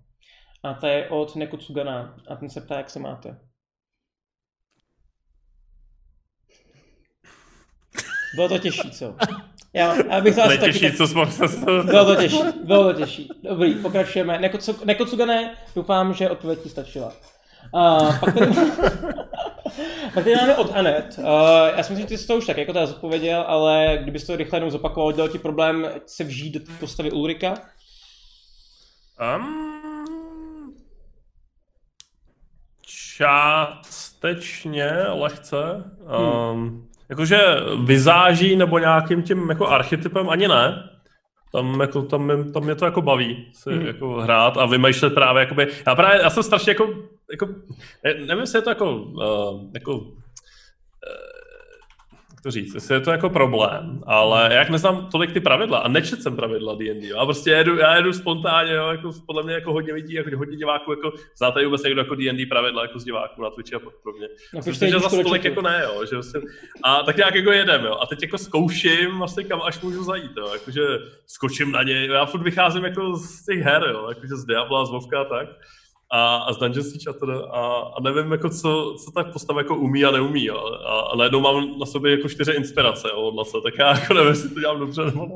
A 0.62 0.74
ta 0.74 0.88
je 0.88 1.08
od 1.08 1.36
Nekotsugana. 1.36 2.16
A 2.28 2.36
ten 2.36 2.50
se 2.50 2.60
ptá, 2.60 2.76
jak 2.76 2.90
se 2.90 2.98
máte. 2.98 3.36
Bylo 8.34 8.48
to 8.48 8.58
těžší, 8.58 8.90
co? 8.90 9.16
Já, 9.72 9.96
já 9.96 10.20
bych 10.20 10.34
to 10.34 10.42
asi 10.42 10.58
taky 10.58 10.72
Nejtěžší, 10.72 10.96
co 10.96 11.06
jsme 11.06 11.26
se 11.26 11.46
Bylo 11.82 12.04
to 12.04 12.16
těžší, 12.16 12.38
bylo 12.64 12.92
to 12.92 12.98
těžší. 12.98 13.28
Dobrý, 13.42 13.74
pokračujeme. 13.74 14.38
Nekotsu, 14.38 14.84
Nekotsugané, 14.84 15.54
doufám, 15.76 16.14
že 16.14 16.30
odpověď 16.30 16.62
ti 16.62 16.68
stačila. 16.68 17.12
A 17.74 17.98
pak 18.20 18.34
tady, 18.34 18.46
pak 20.14 20.24
tady 20.24 20.36
máme 20.36 20.56
od 20.56 20.76
Anet. 20.76 21.14
Uh, 21.18 21.24
já 21.76 21.82
si 21.82 21.92
myslím, 21.92 21.98
že 21.98 22.06
ty 22.06 22.18
jsi 22.18 22.26
to 22.26 22.36
už 22.36 22.46
tak 22.46 22.56
jako 22.56 22.72
teda 22.72 22.86
zodpověděl, 22.86 23.44
ale 23.46 23.98
kdybys 24.02 24.26
to 24.26 24.36
rychle 24.36 24.56
jenom 24.56 24.70
zopakoval, 24.70 25.12
dělal 25.12 25.28
ti 25.28 25.38
problém 25.38 25.88
se 26.06 26.24
vžít 26.24 26.54
do 26.54 26.60
postavy 26.80 27.10
Ulrika? 27.10 27.54
Um, 29.36 30.74
částečně, 32.86 34.90
lehce. 35.12 35.84
Um, 36.52 36.88
Jakože 37.08 37.38
vizáží 37.84 38.56
nebo 38.56 38.78
nějakým 38.78 39.22
tím 39.22 39.50
jako 39.50 39.68
archetypem 39.68 40.28
ani 40.30 40.48
ne. 40.48 40.90
Tam, 41.52 41.80
jako, 41.80 42.02
tam, 42.02 42.24
mě- 42.26 42.52
tam 42.52 42.62
mě 42.64 42.74
to 42.74 42.84
jako 42.84 43.02
baví 43.02 43.52
si 43.54 43.70
Mhm. 43.70 43.86
jako 43.86 44.08
hrát 44.20 44.56
a 44.56 44.66
vymýšlet 44.66 45.14
právě 45.14 45.40
jakoby, 45.40 45.68
já 45.86 45.94
právě, 45.94 46.20
já 46.22 46.30
jsem 46.30 46.42
strašně 46.42 46.70
jako, 46.70 46.88
jako 47.34 47.46
ne, 48.04 48.14
nevím, 48.14 48.40
jestli 48.40 48.58
je 48.58 48.62
to 48.62 48.70
jako, 48.70 48.94
uh, 48.94 49.70
jako 49.74 49.96
uh, 49.96 50.08
jak 52.30 52.42
to 52.42 52.50
říct, 52.50 52.74
jestli 52.74 52.94
je 52.94 53.00
to 53.00 53.10
jako 53.10 53.30
problém, 53.30 54.00
ale 54.06 54.54
jak 54.54 54.70
neznám 54.70 55.08
tolik 55.12 55.32
ty 55.32 55.40
pravidla 55.40 55.78
a 55.78 55.88
nečet 55.88 56.22
jsem 56.22 56.36
pravidla 56.36 56.74
D&D, 56.74 57.12
a 57.12 57.24
prostě 57.24 57.50
jedu, 57.50 57.78
já 57.78 57.96
jedu 57.96 58.12
spontánně, 58.12 58.72
jo, 58.72 58.88
jako 58.88 59.10
podle 59.26 59.42
mě 59.42 59.54
jako 59.54 59.72
hodně 59.72 59.92
lidí, 59.92 60.14
jako 60.14 60.36
hodně 60.36 60.56
diváků, 60.56 60.92
jako 60.92 61.12
znáte 61.38 61.64
vůbec 61.64 61.82
někdo 61.82 62.00
jako 62.00 62.14
D&D 62.14 62.46
pravidla 62.46 62.82
jako 62.82 62.98
z 62.98 63.04
diváků 63.04 63.42
na 63.42 63.50
Twitchi 63.50 63.74
a 63.74 63.78
podobně. 63.78 64.28
Napište 64.54 64.70
Myslím, 64.70 64.90
že 64.90 65.16
do 65.16 65.22
tolik 65.22 65.44
jako 65.44 65.62
ne, 65.62 65.82
jo, 65.84 66.06
že 66.06 66.16
vlastně, 66.16 66.40
a 66.82 67.02
tak 67.02 67.16
nějak 67.16 67.34
jako 67.34 67.52
jedem, 67.52 67.84
jo, 67.84 67.96
a 68.00 68.06
teď 68.06 68.22
jako 68.22 68.38
zkouším 68.38 69.18
vlastně 69.18 69.44
kam 69.44 69.62
až 69.62 69.80
můžu 69.80 70.04
zajít, 70.04 70.32
jo, 70.36 70.50
jakože 70.52 70.82
skočím 71.26 71.72
na 71.72 71.82
něj, 71.82 72.06
já 72.06 72.26
furt 72.26 72.42
vycházím 72.42 72.84
jako 72.84 73.16
z 73.16 73.44
těch 73.44 73.60
her, 73.60 73.82
jo, 73.92 74.06
jakože 74.08 74.36
z 74.36 74.44
Diabla, 74.44 74.84
z 74.84 74.90
Vovka 74.90 75.20
a 75.20 75.24
tak, 75.24 75.48
a, 76.12 76.36
a 76.36 76.52
z 76.52 76.58
Dungeon 76.58 76.84
Siege 76.84 77.10
a, 77.10 77.12
teda, 77.12 77.40
a, 77.46 77.76
a 77.96 78.00
nevím, 78.00 78.32
jako 78.32 78.48
co, 78.48 78.96
co 79.04 79.10
ta 79.14 79.24
postava 79.24 79.60
jako 79.60 79.76
umí 79.76 80.04
a 80.04 80.10
neumí, 80.10 80.44
jo, 80.44 80.58
a, 80.86 81.00
a 81.00 81.16
najednou 81.16 81.40
mám 81.40 81.78
na 81.78 81.86
sobě 81.86 82.10
jako 82.12 82.28
čtyři 82.28 82.52
inspirace, 82.52 83.08
jo, 83.08 83.16
od 83.16 83.34
Lace, 83.34 83.56
tak 83.62 83.74
já 83.78 84.00
jako 84.00 84.14
nevím, 84.14 84.28
jestli 84.30 84.48
to 84.50 84.60
dělám 84.60 84.78
dobře 84.78 85.04
nebo 85.04 85.26
ne. 85.26 85.34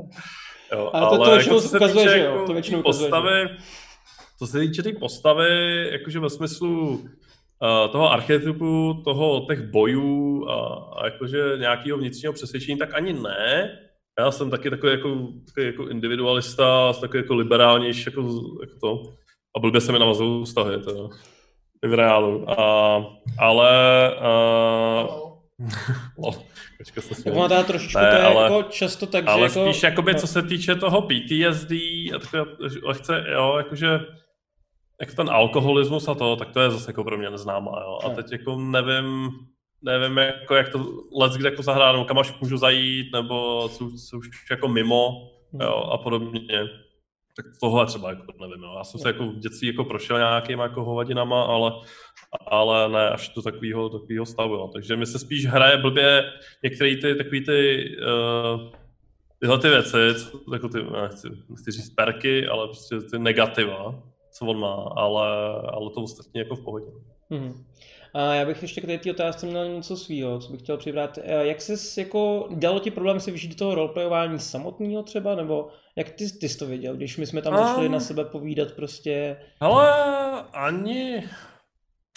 Jo, 0.72 0.90
Ale 0.92 1.18
to- 1.18 1.24
to 1.24 1.30
většinou 1.30 1.56
jako, 1.56 1.76
ukazuje, 1.76 2.04
týče 2.04 2.18
že 2.18 2.24
jo, 2.24 2.32
jako 2.32 2.46
to 2.46 2.52
většinou 2.52 2.78
ukazuje, 2.80 3.10
postavy, 3.10 3.48
co 4.38 4.46
se 4.46 4.58
týče 4.60 4.82
té 4.82 4.92
postavy, 4.92 5.48
jakože 5.92 6.20
ve 6.20 6.30
smyslu 6.30 6.88
uh, 6.90 7.92
toho 7.92 8.12
archetypu, 8.12 9.02
toho 9.04 9.46
těch 9.48 9.70
bojů 9.70 10.46
a, 10.48 10.54
a 11.00 11.04
jakože 11.04 11.42
nějakého 11.58 11.98
vnitřního 11.98 12.32
přesvědčení, 12.32 12.78
tak 12.78 12.94
ani 12.94 13.12
ne. 13.12 13.78
Já 14.18 14.30
jsem 14.30 14.50
taky 14.50 14.70
takový 14.70 14.92
jako, 14.92 15.08
takový 15.46 15.66
jako 15.66 15.88
individualista, 15.88 16.92
takový 17.00 17.18
jako 17.22 17.34
liberálnější, 17.34 18.04
jako, 18.06 18.20
jako 18.60 18.74
to. 18.80 19.02
A 19.58 19.60
blbě 19.60 19.80
se 19.80 19.92
mi 19.92 19.98
navazují 19.98 20.44
vztahy, 20.44 20.82
to 20.82 21.10
v 21.86 21.94
reálu. 21.94 22.50
A, 22.50 22.96
ale... 23.38 23.70
Lol, 26.18 26.32
počkej, 26.78 27.02
se 27.02 27.30
ono 27.32 27.64
trošičku 27.64 27.98
Ne, 27.98 28.10
to 28.10 28.16
je 28.16 28.22
ale- 28.22 28.42
jako 28.42 28.62
často 28.62 29.06
tak, 29.06 29.24
že 29.24 29.30
Ale 29.30 29.42
jako... 29.42 29.64
spíš 29.64 29.82
jakoby, 29.82 30.14
co 30.14 30.26
se 30.26 30.42
týče 30.42 30.74
toho 30.74 31.02
PTSD 31.02 31.72
a 32.14 32.18
takové 32.20 32.44
lehce, 32.82 33.24
jo, 33.32 33.54
jakože 33.58 34.00
jako 35.00 35.12
ten 35.16 35.30
alkoholismus 35.30 36.08
a 36.08 36.14
to, 36.14 36.36
tak 36.36 36.50
to 36.50 36.60
je 36.60 36.70
zase 36.70 36.90
jako 36.90 37.04
pro 37.04 37.18
mě 37.18 37.30
neznámá, 37.30 37.80
jo. 37.80 37.98
A 38.04 38.10
teď 38.10 38.32
jako 38.32 38.56
nevím, 38.56 39.30
nevím, 39.82 40.18
jako, 40.18 40.54
jak 40.54 40.68
to 40.68 40.78
let 41.16 41.32
kde 41.32 41.50
jako 41.50 41.62
zahrát, 41.62 41.92
nebo 41.92 42.04
kam 42.04 42.18
až 42.18 42.40
můžu 42.40 42.56
zajít, 42.56 43.12
nebo 43.12 43.68
co, 43.68 43.90
co 44.10 44.18
už 44.18 44.28
jako 44.50 44.68
mimo 44.68 45.30
jo, 45.60 45.74
a 45.74 45.98
podobně. 45.98 46.68
Tak 47.42 47.46
tohle 47.60 47.86
třeba 47.86 48.10
jako 48.10 48.22
nevím, 48.40 48.62
jo. 48.62 48.74
Já 48.78 48.84
jsem 48.84 49.00
se 49.00 49.08
jako 49.08 49.26
v 49.26 49.38
dětství 49.38 49.68
jako 49.68 49.84
prošel 49.84 50.18
nějakýma 50.18 50.62
jako 50.62 50.84
hovadinama, 50.84 51.42
ale, 51.42 51.72
ale 52.46 52.88
ne 52.88 53.10
až 53.10 53.28
do 53.28 53.42
takového, 53.42 53.88
takového 53.88 54.26
stavu. 54.26 54.54
Jo. 54.54 54.70
Takže 54.72 54.96
mi 54.96 55.06
se 55.06 55.18
spíš 55.18 55.46
hraje 55.46 55.76
blbě 55.76 56.32
některé 56.62 56.96
ty 56.96 57.14
takový 57.14 57.44
ty 57.44 57.88
uh, 58.00 58.72
tyhle 59.40 59.58
ty 59.58 59.68
věci, 59.68 60.14
co, 60.14 60.52
jako 60.52 60.68
ty, 60.68 60.78
nechci, 61.02 61.28
nechci 61.48 61.70
říct 61.70 61.90
perky, 61.90 62.46
ale 62.46 62.66
prostě 62.66 63.00
ty 63.00 63.18
negativa, 63.18 64.02
co 64.30 64.46
on 64.46 64.60
má, 64.60 64.92
ale, 64.96 65.28
ale 65.72 65.90
to 65.94 66.02
ostatně 66.02 66.40
jako 66.40 66.56
v 66.56 66.64
pohodě. 66.64 66.86
Mm-hmm. 67.30 67.64
A 68.14 68.34
já 68.34 68.46
bych 68.46 68.62
ještě 68.62 68.80
k 68.80 69.02
té 69.02 69.10
otázce 69.10 69.46
měl 69.46 69.68
něco 69.68 69.96
svýho, 69.96 70.38
co 70.38 70.52
bych 70.52 70.60
chtěl 70.60 70.76
přibrat. 70.76 71.18
Jak 71.24 71.60
se 71.60 72.00
jako, 72.00 72.48
dělalo 72.56 72.80
ti 72.80 72.90
problém 72.90 73.20
se 73.20 73.30
vyžít 73.30 73.48
do 73.48 73.54
toho 73.54 73.74
roleplayování 73.74 74.38
samotného 74.38 75.02
třeba, 75.02 75.34
nebo 75.34 75.68
jak 75.96 76.10
ty, 76.10 76.32
ty 76.40 76.48
jsi 76.48 76.58
to 76.58 76.66
věděl, 76.66 76.96
když 76.96 77.16
my 77.16 77.26
jsme 77.26 77.42
tam 77.42 77.54
um, 77.54 77.58
začali 77.58 77.88
na 77.88 78.00
sebe 78.00 78.24
povídat 78.24 78.72
prostě? 78.72 79.36
Ale 79.60 79.92
ani, 80.52 81.24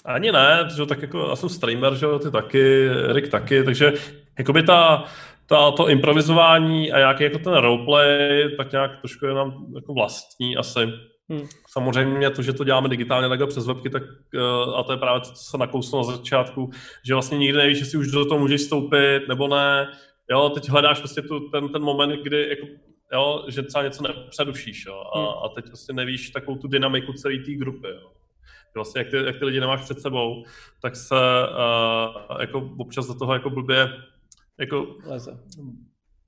ani 0.05 0.31
ne, 0.31 0.59
protože 0.63 0.85
tak 0.85 1.01
jako 1.01 1.27
já 1.29 1.35
jsem 1.35 1.49
streamer, 1.49 1.95
že 1.95 2.05
jo, 2.05 2.19
ty 2.19 2.31
taky, 2.31 2.89
Rick 3.07 3.27
taky, 3.27 3.63
takže 3.63 3.93
jakoby 4.39 4.63
ta, 4.63 5.05
ta, 5.45 5.71
to 5.71 5.89
improvizování 5.89 6.91
a 6.91 6.97
nějaký 6.97 7.23
jako 7.23 7.39
ten 7.39 7.53
roleplay, 7.53 8.43
tak 8.57 8.71
nějak 8.71 8.97
trošku 8.97 9.25
je 9.25 9.33
nám 9.33 9.65
jako 9.75 9.93
vlastní 9.93 10.57
asi. 10.57 10.79
Hmm. 11.31 11.47
Samozřejmě 11.69 12.29
to, 12.29 12.41
že 12.41 12.53
to 12.53 12.63
děláme 12.63 12.89
digitálně 12.89 13.29
takhle 13.29 13.47
přes 13.47 13.67
webky, 13.67 13.89
tak 13.89 14.03
uh, 14.35 14.75
a 14.75 14.83
to 14.83 14.91
je 14.91 14.97
právě 14.97 15.21
to, 15.21 15.31
co 15.31 15.43
se 15.43 15.57
nakouslo 15.57 15.99
na 15.99 16.17
začátku, 16.17 16.69
že 17.05 17.13
vlastně 17.13 17.37
nikdy 17.37 17.57
nevíš, 17.57 17.79
jestli 17.79 17.97
už 17.97 18.11
do 18.11 18.25
toho 18.25 18.39
můžeš 18.39 18.61
vstoupit 18.61 19.27
nebo 19.27 19.47
ne. 19.47 19.91
Jo, 20.31 20.49
teď 20.49 20.69
hledáš 20.69 20.99
prostě 20.99 21.21
tu, 21.21 21.39
ten, 21.49 21.69
ten 21.69 21.81
moment, 21.81 22.23
kdy 22.23 22.49
jako, 22.49 22.67
jo, 23.13 23.45
že 23.47 23.63
třeba 23.63 23.83
něco 23.83 24.03
nepředušíš, 24.03 24.85
jo, 24.85 25.03
a, 25.13 25.19
hmm. 25.19 25.29
a 25.45 25.49
teď 25.55 25.67
vlastně 25.67 25.93
nevíš 25.93 26.29
takovou 26.29 26.57
tu 26.57 26.67
dynamiku 26.67 27.13
celé 27.13 27.37
té 27.45 27.51
grupy, 27.51 27.87
jo. 27.87 28.11
Vlastně 28.75 28.99
jak 28.99 29.09
ty, 29.09 29.17
jak 29.17 29.39
ty 29.39 29.45
lidi 29.45 29.59
nemáš 29.59 29.81
před 29.81 30.01
sebou, 30.01 30.43
tak 30.81 30.95
se 30.95 31.15
uh, 31.15 32.41
jako 32.41 32.69
občas 32.77 33.07
do 33.07 33.13
toho 33.13 33.33
jako 33.33 33.49
blbě 33.49 33.89
jako 34.57 34.95
Leze 35.05 35.39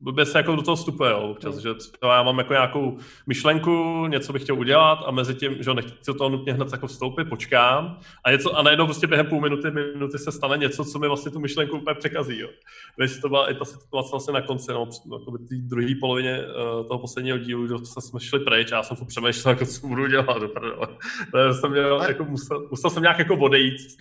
blbě 0.04 0.26
se 0.26 0.38
jako 0.38 0.56
do 0.56 0.62
toho 0.62 0.76
vstupuje, 0.76 1.12
jo, 1.12 1.20
občas, 1.20 1.56
mm. 1.56 1.62
že 1.62 1.74
třeba 1.74 2.16
já 2.16 2.24
mám 2.24 2.38
jako 2.38 2.54
nějakou 2.54 2.98
myšlenku, 3.28 4.08
něco 4.08 4.34
bych 4.34 4.42
chtěl 4.42 4.60
udělat 4.60 5.00
a 5.06 5.12
mezi 5.12 5.36
tím, 5.36 5.56
že 5.60 5.74
nechci 5.74 5.94
do 6.08 6.14
toho 6.14 6.30
nutně 6.30 6.54
hned 6.54 6.72
jako 6.72 6.88
vstoupit, 6.88 7.30
počkám 7.30 8.00
a, 8.26 8.32
něco, 8.32 8.58
a 8.58 8.64
najednou 8.64 8.86
prostě 8.86 9.08
během 9.08 9.26
půl 9.26 9.42
minuty, 9.42 9.72
minuty 9.72 10.18
se 10.18 10.32
stane 10.32 10.58
něco, 10.58 10.86
co 10.86 11.00
mi 11.00 11.08
vlastně 11.08 11.32
tu 11.32 11.40
myšlenku 11.40 11.78
úplně 11.78 11.96
překazí, 11.96 12.40
jo. 12.40 12.50
Víš, 12.98 13.20
to 13.22 13.30
byla 13.30 13.52
i 13.52 13.56
ta 13.56 13.66
situace 13.66 14.10
vlastně 14.12 14.34
na 14.34 14.42
konci, 14.42 14.72
no, 14.72 14.90
no 15.06 15.20
jako 15.20 15.32
té 15.38 15.56
druhé 15.56 15.94
polovině 16.00 16.40
uh, 16.40 16.88
toho 16.88 17.00
posledního 17.00 17.38
dílu, 17.38 17.68
že 17.68 17.74
jsme 17.86 18.20
šli 18.20 18.40
pryč 18.40 18.72
a 18.72 18.76
já 18.76 18.84
jsem 18.84 18.98
to 18.98 19.06
přemýšlel, 19.06 19.54
jako 19.54 19.66
co 19.66 19.88
budu 19.88 20.08
dělat, 20.08 20.42
do 20.42 20.50
jsem 21.54 21.72
měl, 21.72 22.02
jako 22.02 22.24
musel, 22.24 22.68
musel, 22.72 22.90
jsem 22.90 23.04
nějak 23.04 23.20
jako 23.20 23.36
odejít 23.36 23.80
z 23.80 23.98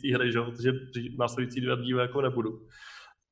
té 0.00 0.14
hry, 0.14 0.32
že 0.32 0.40
protože 0.42 0.72
následující 1.18 1.60
dvě 1.60 1.76
díly 1.76 2.00
jako 2.00 2.20
nebudu. 2.20 2.60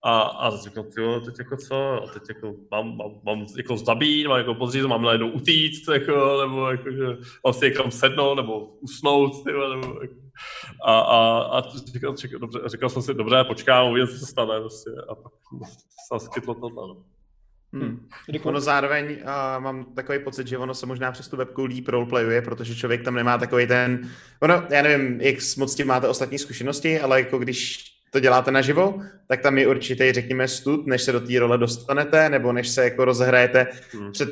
A, 0.03 0.21
a 0.21 0.57
říkal, 0.57 0.85
jo, 0.99 1.21
teď 1.21 1.35
jako 1.39 1.57
co, 1.57 2.03
a 2.03 2.07
teď 2.13 2.23
jako 2.29 2.55
mám, 2.71 2.97
mám, 2.97 3.11
mám 3.23 3.47
jako 3.57 3.77
zabít, 3.77 4.27
mám 4.27 4.39
jako 4.39 4.55
podřízt, 4.55 4.87
mám 4.87 5.03
najednou 5.03 5.31
utíct, 5.31 5.89
jako, 5.89 6.39
nebo 6.41 6.71
jako, 6.71 6.91
že 6.91 7.07
mám 7.45 7.55
si 7.55 7.65
někam 7.65 7.91
sednout, 7.91 8.35
nebo 8.35 8.67
usnout, 8.67 9.45
tyhle, 9.45 9.77
nebo 9.77 10.03
jako. 10.03 10.15
A, 10.85 11.01
a, 11.01 11.41
a 11.43 11.63
říkal, 11.93 12.17
říkal, 12.17 12.41
dobře, 12.41 12.59
říkal 12.67 12.89
jsem 12.89 13.03
si, 13.03 13.15
dobře, 13.15 13.45
počkám, 13.45 13.91
uvidím, 13.91 14.09
co 14.09 14.19
se 14.19 14.27
stane, 14.27 14.61
prostě, 14.61 14.91
a 15.09 15.15
pak 15.15 15.33
se 16.19 16.27
skytlo 16.27 16.55
to 16.55 16.69
tam. 16.69 17.05
Hmm. 17.73 17.83
hmm. 17.83 18.41
Ono 18.43 18.61
zároveň 18.61 19.13
uh, 19.13 19.63
mám 19.63 19.85
takový 19.85 20.19
pocit, 20.19 20.47
že 20.47 20.59
ono 20.59 20.75
se 20.75 20.87
možná 20.87 21.13
přes 21.13 21.29
tu 21.29 21.37
webku 21.37 21.65
líp 21.65 21.89
roleplayuje, 21.89 22.43
protože 22.43 22.75
člověk 22.75 23.03
tam 23.03 23.15
nemá 23.15 23.39
takový 23.39 23.67
ten, 23.67 24.11
ono, 24.41 24.63
já 24.71 24.83
nevím, 24.83 25.21
jak 25.21 25.37
moc 25.59 25.75
tím 25.75 25.87
máte 25.87 26.09
ostatní 26.09 26.39
zkušenosti, 26.39 27.01
ale 27.01 27.21
jako 27.21 27.39
když 27.39 27.91
to 28.11 28.21
děláte 28.21 28.51
naživo, 28.51 29.03
tak 29.27 29.41
tam 29.41 29.59
je 29.59 29.69
určitý, 29.69 30.13
řekněme, 30.13 30.49
stud, 30.49 30.87
než 30.87 31.03
se 31.03 31.13
do 31.13 31.21
té 31.21 31.39
role 31.39 31.59
dostanete, 31.59 32.29
nebo 32.29 32.53
než 32.53 32.69
se 32.69 32.85
jako 32.85 33.05
rozhrajete 33.05 33.67
hmm. 33.93 34.13
před, 34.13 34.29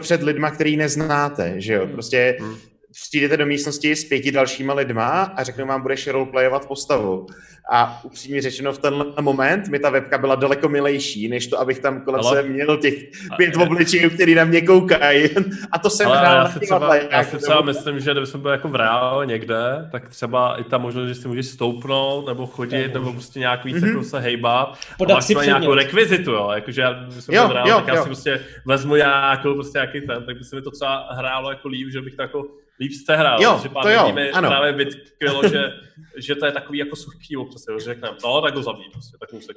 před 0.00 0.22
lidma, 0.22 0.50
který 0.50 0.76
neznáte, 0.76 1.54
že 1.56 1.74
jo, 1.74 1.84
hmm. 1.84 1.92
prostě 1.92 2.36
hmm 2.40 2.56
přijdete 2.92 3.36
do 3.36 3.46
místnosti 3.46 3.96
s 3.96 4.04
pěti 4.04 4.32
dalšíma 4.32 4.74
lidma 4.74 5.22
a 5.22 5.42
řeknou 5.42 5.66
vám, 5.66 5.82
budeš 5.82 6.06
roleplayovat 6.06 6.66
postavu. 6.66 7.26
A 7.72 8.00
upřímně 8.04 8.42
řečeno, 8.42 8.72
v 8.72 8.78
tenhle 8.78 9.04
moment 9.20 9.68
mi 9.68 9.78
ta 9.78 9.90
webka 9.90 10.18
byla 10.18 10.34
daleko 10.34 10.68
milejší, 10.68 11.28
než 11.28 11.46
to, 11.46 11.60
abych 11.60 11.78
tam 11.78 12.00
kolem 12.00 12.20
ale... 12.24 12.36
sebe 12.36 12.48
měl 12.48 12.76
těch 12.76 12.94
pět 13.36 13.56
a, 13.56 13.62
obličejů, 13.62 14.10
který 14.10 14.34
na 14.34 14.44
mě 14.44 14.60
koukají. 14.60 15.28
A 15.72 15.78
to 15.78 15.90
jsem 15.90 16.10
hrál 16.10 16.34
já 16.34 16.48
si 16.48 16.60
třeba, 16.60 16.96
já 16.96 17.24
si 17.24 17.38
třeba 17.38 17.62
myslím, 17.62 18.00
že 18.00 18.10
kdybychom 18.12 18.40
byli 18.40 18.52
jako 18.52 18.68
v 18.68 18.74
reálu 18.74 19.22
někde, 19.22 19.88
tak 19.92 20.08
třeba 20.08 20.60
i 20.60 20.64
ta 20.64 20.78
možnost, 20.78 21.08
že 21.08 21.14
si 21.14 21.28
můžeš 21.28 21.46
stoupnout, 21.46 22.26
nebo 22.26 22.46
chodit, 22.46 22.88
no. 22.88 23.00
nebo 23.00 23.12
prostě 23.12 23.38
nějak 23.38 23.64
víc 23.64 23.76
mm-hmm. 23.76 23.88
jako 23.88 24.02
se 24.02 24.20
hejbat. 24.20 24.78
Podat 24.98 25.14
a 25.14 25.16
máš 25.16 25.24
si 25.24 25.34
nějakou 25.34 25.74
rekvizitu, 25.74 26.30
jo. 26.30 26.50
Jakože 26.54 26.80
já, 26.80 27.10
jsem 27.10 27.34
jo, 27.34 27.48
v 27.48 27.52
reálu, 27.52 27.70
tak 27.70 27.88
já 27.88 27.94
jo. 27.94 28.02
si 28.02 28.08
prostě 28.08 28.40
vezmu 28.66 28.94
nějakou 28.96 29.54
prostě 29.54 29.78
nějaký 29.78 30.00
ten, 30.00 30.24
tak 30.24 30.38
by 30.38 30.44
se 30.44 30.56
mi 30.56 30.62
to 30.62 30.70
třeba 30.70 31.08
hrálo 31.10 31.50
jako 31.50 31.68
líp, 31.68 31.88
že 31.92 32.02
bych 32.02 32.14
to 32.14 32.22
jako 32.22 32.46
líp 32.80 32.92
jste 32.92 33.16
hrál. 33.16 33.42
Jo, 33.42 33.60
že 33.62 33.68
pán 33.68 33.82
to 33.82 33.88
jo, 33.88 34.12
ano. 34.32 34.48
právě 34.48 34.72
vytkvělo, 34.72 35.48
že, 35.48 35.72
že 36.18 36.34
to 36.34 36.46
je 36.46 36.52
takový 36.52 36.78
jako 36.78 36.96
suchý 36.96 37.36
občas, 37.36 37.64
že 37.78 37.84
řekneme, 37.84 38.16
no, 38.24 38.42
tak 38.42 38.54
ho 38.54 38.62
zabij, 38.62 38.84
prostě, 38.92 39.16
tak 39.20 39.32
mu 39.32 39.40
se 39.40 39.52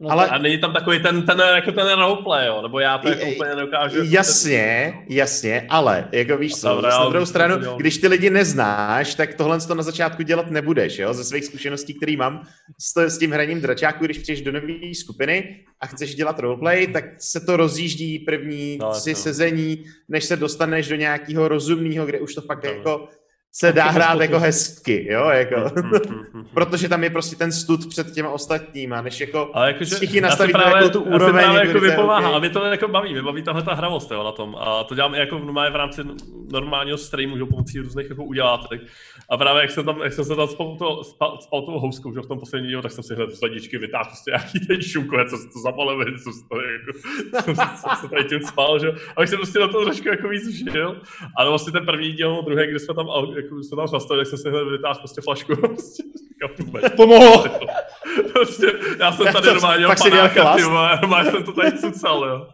no. 0.00 0.10
Ale... 0.10 0.28
A 0.28 0.38
není 0.38 0.58
tam 0.58 0.72
takový 0.72 1.02
ten, 1.02 1.26
ten, 1.26 1.40
jako 1.54 1.72
ten 1.72 1.98
roleplay, 1.98 2.46
jo, 2.46 2.62
nebo 2.62 2.80
já 2.80 2.98
to 2.98 3.08
jako 3.08 3.26
úplně 3.26 3.54
nedokážu. 3.54 4.00
Jasně, 4.02 4.94
ten... 4.94 5.16
jasně, 5.16 5.66
ale 5.68 6.08
jako 6.12 6.36
víš 6.36 6.54
co, 6.54 6.80
na 6.80 7.08
druhou 7.08 7.26
stranu, 7.26 7.76
když 7.76 7.98
ty 7.98 8.08
lidi 8.08 8.30
neznáš, 8.30 9.14
tak 9.14 9.34
tohle 9.34 9.60
to 9.60 9.74
na 9.74 9.82
začátku 9.82 10.22
dělat 10.22 10.50
nebudeš, 10.50 10.98
jo, 10.98 11.14
ze 11.14 11.24
svých 11.24 11.44
zkušeností, 11.44 11.94
který 11.94 12.16
mám 12.16 12.42
s, 12.80 12.94
to, 12.94 13.00
s 13.00 13.18
tím 13.18 13.30
hraním 13.30 13.60
dračáku, 13.60 14.04
když 14.04 14.18
přijdeš 14.18 14.42
do 14.42 14.52
nové 14.52 14.94
skupiny 14.94 15.64
a 15.80 15.86
chceš 15.86 16.14
dělat 16.14 16.38
roleplay, 16.38 16.86
tak 16.86 17.04
se 17.18 17.40
to 17.40 17.56
rozjíždí 17.56 18.18
první 18.18 18.78
no, 18.80 18.92
tři 18.92 19.10
no. 19.10 19.16
sezení, 19.16 19.84
než 20.08 20.24
se 20.24 20.36
dostaneš 20.36 20.88
do 20.88 20.96
nějakého 20.96 21.48
rozumného, 21.48 22.06
kde 22.06 22.20
už 22.20 22.34
to 22.34 22.40
fakt 22.40 22.64
no. 22.64 22.70
jako 22.70 23.08
se 23.52 23.72
dá 23.72 23.90
hrát 23.90 24.20
jako 24.20 24.38
hezky, 24.38 25.12
jo, 25.12 25.28
jako. 25.28 25.56
Mm, 25.56 25.90
mm, 25.90 26.24
mm, 26.32 26.44
Protože 26.54 26.88
tam 26.88 27.04
je 27.04 27.10
prostě 27.10 27.36
ten 27.36 27.52
stud 27.52 27.88
před 27.88 28.12
těma 28.12 28.30
ostatníma, 28.30 29.02
než 29.02 29.20
jako 29.20 29.50
ale 29.54 29.66
jakože, 29.66 29.96
všichni 29.96 30.20
nastaví 30.20 30.52
právě, 30.52 30.76
jako 30.76 30.88
tu 30.88 31.00
úroveň. 31.00 31.44
Právě 31.44 31.66
jako 31.66 31.80
vypomáhá, 31.80 32.28
okay. 32.28 32.36
a 32.36 32.38
mě 32.38 32.50
to 32.50 32.64
jako 32.64 32.88
baví, 32.88 33.12
mě 33.12 33.22
baví 33.22 33.42
tahle 33.42 33.62
ta 33.62 33.74
hravost 33.74 34.10
jo, 34.10 34.24
na 34.24 34.32
tom. 34.32 34.56
A 34.60 34.84
to 34.84 34.94
dělám 34.94 35.14
jako 35.14 35.38
v 35.38 35.76
rámci 35.76 36.02
normálního 36.52 36.98
streamu, 36.98 37.38
že 37.38 37.44
pomocí 37.44 37.78
různých 37.78 38.10
jako 38.10 38.24
udělátek. 38.24 38.80
A 39.30 39.36
právě 39.36 39.62
jak 39.62 39.70
jsem 39.70 39.84
tam, 39.84 40.00
jak 40.02 40.12
jsem 40.12 40.24
se 40.24 40.36
tam 40.36 40.48
spal, 40.48 40.76
to, 40.78 41.04
spal, 41.04 41.38
spal 41.40 41.62
tou 41.62 41.78
houskou, 41.78 42.14
že 42.14 42.20
v 42.20 42.26
tom 42.26 42.38
posledním 42.38 42.68
dílu, 42.68 42.82
tak 42.82 42.92
jsem 42.92 43.04
si 43.04 43.14
hned 43.14 43.30
z 43.30 43.42
ledničky 43.42 43.78
vytáhl 43.78 44.04
prostě 44.04 44.30
nějaký 44.30 44.66
ten 44.66 44.82
šumko, 44.82 45.16
co 45.30 45.36
se 45.36 45.48
to 45.48 45.60
zapalo, 45.60 46.04
co 46.24 46.32
se 46.32 46.48
to 46.48 46.60
jako, 46.60 47.54
jsem 47.54 47.96
se 48.00 48.08
tady 48.08 48.24
tím 48.24 48.40
spal, 48.42 48.78
že 48.78 48.92
A 49.16 49.22
už 49.22 49.28
jsem 49.28 49.38
prostě 49.38 49.58
na 49.58 49.68
to 49.68 49.84
trošku 49.84 50.08
jako 50.08 50.28
víc 50.28 50.48
žil. 50.48 51.00
Ale 51.36 51.48
vlastně 51.48 51.72
ten 51.72 51.86
první 51.86 52.12
díl, 52.12 52.42
druhý, 52.42 52.66
kdy 52.66 52.78
jsme 52.78 52.94
tam 52.94 53.06
jako 53.36 53.47
jsme 53.50 53.76
tam 53.76 53.88
zastavili, 53.88 54.24
tak 54.24 54.30
jsem 54.30 54.38
si 54.38 54.48
hned 54.48 54.64
vytáhl 54.64 54.98
prostě 54.98 55.20
flašku. 55.20 55.52
Prostě, 55.68 56.02
Pomohlo. 56.96 57.44
prostě, 58.32 58.66
já 58.98 59.12
jsem 59.12 59.32
tady 59.32 59.46
normálně 59.46 59.78
měl 59.78 59.94
panáka, 60.02 60.56
ty 60.56 60.62
normálně 60.62 61.30
jsem 61.30 61.44
to 61.44 61.52
tady 61.52 61.78
cucal, 61.78 62.24
jo. 62.24 62.46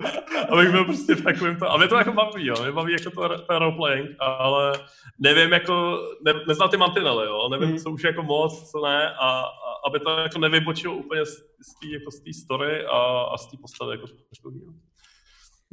Abych 0.49 0.70
byl 0.70 0.84
prostě 0.84 1.14
v 1.14 1.24
takovém 1.24 1.57
to, 1.57 1.70
a 1.70 1.76
mě 1.76 1.88
to 1.88 1.97
jako 1.97 2.12
baví, 2.12 2.47
jo, 2.47 2.55
mě 2.62 2.72
baví 2.72 2.92
jako 2.92 3.11
to, 3.11 3.38
to 3.38 3.59
roleplaying, 3.59 4.11
ale 4.18 4.72
nevím 5.18 5.53
jako, 5.53 5.99
ne, 6.24 6.32
neznám 6.49 6.68
ty 6.68 6.76
mantinely, 6.76 7.26
jo, 7.26 7.49
nevím, 7.49 7.70
mm. 7.70 7.78
co 7.78 7.90
už 7.90 8.05
jako 8.05 8.22
moc, 8.22 8.70
co 8.70 8.86
ne, 8.86 9.14
a, 9.14 9.28
a 9.40 9.86
aby 9.86 10.01
to 10.01 10.11
jako 10.11 10.38
nevybočilo 10.38 10.95
úplně 10.95 11.26
z, 11.26 11.36
z 11.38 11.80
té 11.80 11.86
jako 11.92 12.11
z 12.11 12.42
story 12.45 12.86
a, 12.86 12.99
a 13.34 13.38
z 13.38 13.51
té 13.51 13.57
postavy 13.61 13.92
jako 13.92 14.07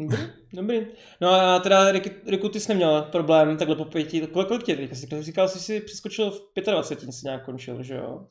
Dobrý, 0.10 0.24
dobrý. 0.54 0.86
No 1.22 1.30
a 1.30 1.60
teda, 1.60 1.92
Riku, 2.28 2.50
ty 2.50 2.60
jsi 2.60 2.70
neměl 2.70 3.02
problém 3.02 3.58
takhle 3.58 3.76
po 3.76 3.86
pěti, 3.86 4.28
kolik, 4.28 4.48
kolik 4.48 4.64
tě 4.64 4.76
teďka 4.76 4.96
jsi 4.96 5.24
říkal, 5.24 5.48
jsi 5.48 5.60
si 5.60 5.82
přeskočil 5.82 6.32
v 6.32 6.62
25, 6.72 7.14
jsi 7.14 7.26
nějak 7.26 7.46
končil, 7.46 7.84
že 7.84 7.96
jo? 7.96 8.26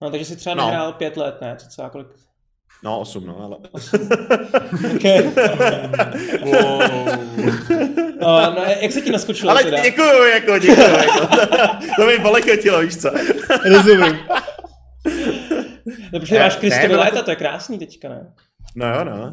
No, 0.00 0.10
takže 0.10 0.24
jsi 0.24 0.36
třeba 0.36 0.54
no. 0.54 0.66
nehrál 0.66 0.92
pět 0.92 1.16
let, 1.16 1.40
ne? 1.40 1.56
Co 1.56 1.68
třeba 1.68 1.90
kolik? 1.90 2.08
No, 2.84 3.00
osm, 3.00 3.26
no, 3.26 3.40
ale... 3.40 3.56
okay. 4.96 5.22
wow. 6.42 7.08
uh, 8.22 8.54
no, 8.54 8.64
jak 8.80 8.92
se 8.92 9.00
ti 9.00 9.10
naskočilo 9.10 9.50
ale 9.50 9.62
teda? 9.62 9.82
Děkuju, 9.82 10.22
jako, 10.22 10.58
děkuju, 10.58 10.96
jako. 10.96 11.26
to 11.96 12.06
mi 12.06 12.18
polekotilo, 12.18 12.80
víš 12.80 12.96
co? 12.96 13.10
Rozumím. 13.64 14.18
No, 16.12 16.20
protože 16.20 16.38
máš 16.38 16.56
Kristovi 16.56 16.96
léta, 16.96 17.22
to 17.22 17.30
je 17.30 17.36
krásný 17.36 17.78
teďka, 17.78 18.08
ne? 18.08 18.32
No 18.74 18.86
jo, 18.86 19.04
no. 19.04 19.32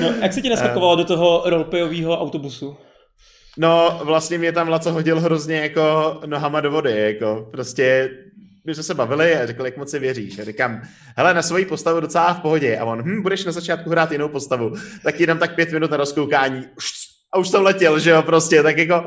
no 0.00 0.14
jak 0.22 0.32
se 0.32 0.42
ti 0.42 0.48
naskakovalo 0.48 0.96
do 0.96 1.04
toho 1.04 1.42
roleplayového 1.46 2.20
autobusu? 2.20 2.76
No, 3.58 4.00
vlastně 4.04 4.38
mě 4.38 4.52
tam 4.52 4.68
Laco 4.68 4.92
hodil 4.92 5.20
hrozně 5.20 5.56
jako 5.56 6.20
nohama 6.26 6.60
do 6.60 6.70
vody, 6.70 7.02
jako 7.02 7.48
prostě 7.50 8.10
my 8.68 8.74
jsme 8.74 8.82
se 8.82 8.94
bavili 8.94 9.36
a 9.36 9.46
řekl, 9.46 9.64
jak 9.64 9.76
moc 9.76 9.90
si 9.90 9.98
věříš. 9.98 10.38
A 10.38 10.44
říkám, 10.44 10.82
hele, 11.16 11.34
na 11.34 11.42
svoji 11.42 11.66
postavu 11.66 12.00
docela 12.00 12.34
v 12.34 12.40
pohodě. 12.40 12.78
A 12.78 12.84
on, 12.84 13.02
hm, 13.02 13.22
budeš 13.22 13.44
na 13.44 13.52
začátku 13.52 13.90
hrát 13.90 14.12
jinou 14.12 14.28
postavu. 14.28 14.74
Tak 15.02 15.20
jdem 15.20 15.38
tak 15.38 15.54
pět 15.54 15.72
minut 15.72 15.90
na 15.90 15.96
rozkoukání. 15.96 16.64
A 17.32 17.38
už 17.38 17.48
jsem 17.48 17.62
letěl, 17.62 17.98
že 17.98 18.10
jo, 18.10 18.22
prostě. 18.22 18.62
Tak 18.62 18.78
jako 18.78 19.04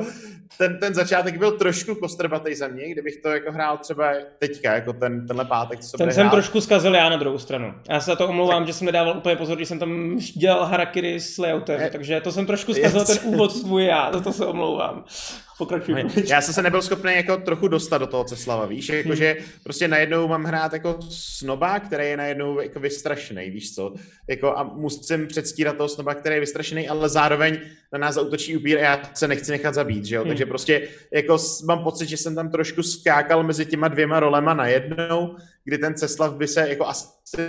ten, 0.58 0.78
ten 0.78 0.94
začátek 0.94 1.38
byl 1.38 1.52
trošku 1.52 1.94
kostrbatý 1.94 2.54
za 2.54 2.68
mě, 2.68 2.88
kdybych 2.90 3.16
to 3.16 3.28
jako 3.28 3.52
hrál 3.52 3.78
třeba 3.78 4.12
teďka, 4.38 4.74
jako 4.74 4.92
ten, 4.92 5.26
tenhle 5.26 5.44
pátek, 5.44 5.80
co 5.80 5.96
Ten 5.96 6.12
jsem 6.12 6.20
hrál. 6.20 6.30
trošku 6.30 6.60
zkazil 6.60 6.94
já 6.94 7.08
na 7.08 7.16
druhou 7.16 7.38
stranu. 7.38 7.74
Já 7.90 8.00
se 8.00 8.10
za 8.10 8.16
to 8.16 8.28
omlouvám, 8.28 8.62
tak. 8.62 8.66
že 8.66 8.72
jsem 8.72 8.86
nedával 8.86 9.16
úplně 9.16 9.36
pozor, 9.36 9.56
když 9.56 9.68
jsem 9.68 9.78
tam 9.78 10.18
dělal 10.36 10.64
harakiri 10.64 11.20
s 11.20 11.38
layoutem, 11.38 11.80
je, 11.80 11.90
takže 11.90 12.20
to 12.20 12.32
jsem 12.32 12.46
trošku 12.46 12.74
zkazil 12.74 13.04
ten 13.04 13.18
úvod 13.22 13.56
svůj 13.56 13.84
já, 13.84 14.12
za 14.12 14.20
to 14.20 14.32
se 14.32 14.46
omlouvám. 14.46 15.04
Pokračuj. 15.62 16.04
Já 16.28 16.40
jsem 16.40 16.54
se 16.54 16.62
nebyl 16.62 16.82
schopný 16.82 17.12
jako 17.14 17.36
trochu 17.36 17.68
dostat 17.68 17.98
do 17.98 18.06
toho 18.06 18.24
Ceslava, 18.24 18.66
víš, 18.66 18.88
jakože 18.88 19.36
hmm. 19.38 19.48
prostě 19.62 19.88
najednou 19.88 20.28
mám 20.28 20.44
hrát 20.44 20.72
jako 20.72 20.98
snoba, 21.10 21.80
který 21.80 22.04
je 22.04 22.16
najednou 22.16 22.60
jako 22.60 22.80
vystrašený, 22.80 23.50
víš 23.50 23.74
co, 23.74 23.94
jako 24.28 24.58
a 24.58 24.62
musím 24.62 25.26
předstírat 25.26 25.76
toho 25.76 25.88
snoba, 25.88 26.14
který 26.14 26.36
je 26.36 26.40
vystrašený, 26.40 26.88
ale 26.88 27.08
zároveň 27.08 27.58
na 27.92 27.98
nás 27.98 28.14
zautočí 28.14 28.56
upír 28.56 28.78
a 28.78 28.80
já 28.80 29.00
se 29.14 29.28
nechci 29.28 29.50
nechat 29.50 29.74
zabít, 29.74 30.04
že 30.04 30.14
jo, 30.14 30.22
hmm. 30.22 30.30
takže 30.30 30.46
prostě 30.46 30.88
jako 31.12 31.38
mám 31.64 31.84
pocit, 31.84 32.08
že 32.08 32.16
jsem 32.16 32.34
tam 32.34 32.50
trošku 32.50 32.82
skákal 32.82 33.42
mezi 33.42 33.66
těma 33.66 33.88
dvěma 33.88 34.20
rolema 34.20 34.54
najednou, 34.54 35.36
kdy 35.64 35.78
ten 35.78 35.94
Ceslav 35.94 36.34
by 36.34 36.48
se 36.48 36.68
jako 36.68 36.86
asi 36.86 37.06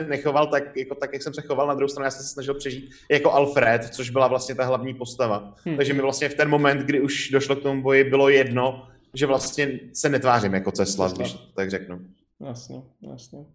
nechoval 0.07 0.47
tak, 0.47 0.77
jako 0.77 0.95
tak, 0.95 1.13
jak 1.13 1.23
jsem 1.23 1.33
se 1.33 1.41
choval. 1.41 1.67
Na 1.67 1.73
druhou 1.73 1.87
stranu 1.87 2.05
já 2.05 2.11
jsem 2.11 2.21
se 2.21 2.33
snažil 2.33 2.53
přežít 2.53 2.91
jako 3.11 3.31
Alfred, 3.31 3.85
což 3.85 4.09
byla 4.09 4.27
vlastně 4.27 4.55
ta 4.55 4.65
hlavní 4.65 4.93
postava. 4.93 5.53
Hmm. 5.65 5.77
Takže 5.77 5.93
mi 5.93 6.01
vlastně 6.01 6.29
v 6.29 6.35
ten 6.35 6.49
moment, 6.49 6.79
kdy 6.79 7.01
už 7.01 7.29
došlo 7.29 7.55
k 7.55 7.63
tomu 7.63 7.81
boji, 7.81 8.03
bylo 8.03 8.29
jedno, 8.29 8.87
že 9.13 9.25
vlastně 9.25 9.79
se 9.93 10.09
netvářím 10.09 10.53
jako 10.53 10.71
Ceslav, 10.71 11.13
když 11.13 11.35
tak 11.55 11.69
řeknu. 11.69 11.99
Jasně, 12.47 12.81
jasně. 13.01 13.45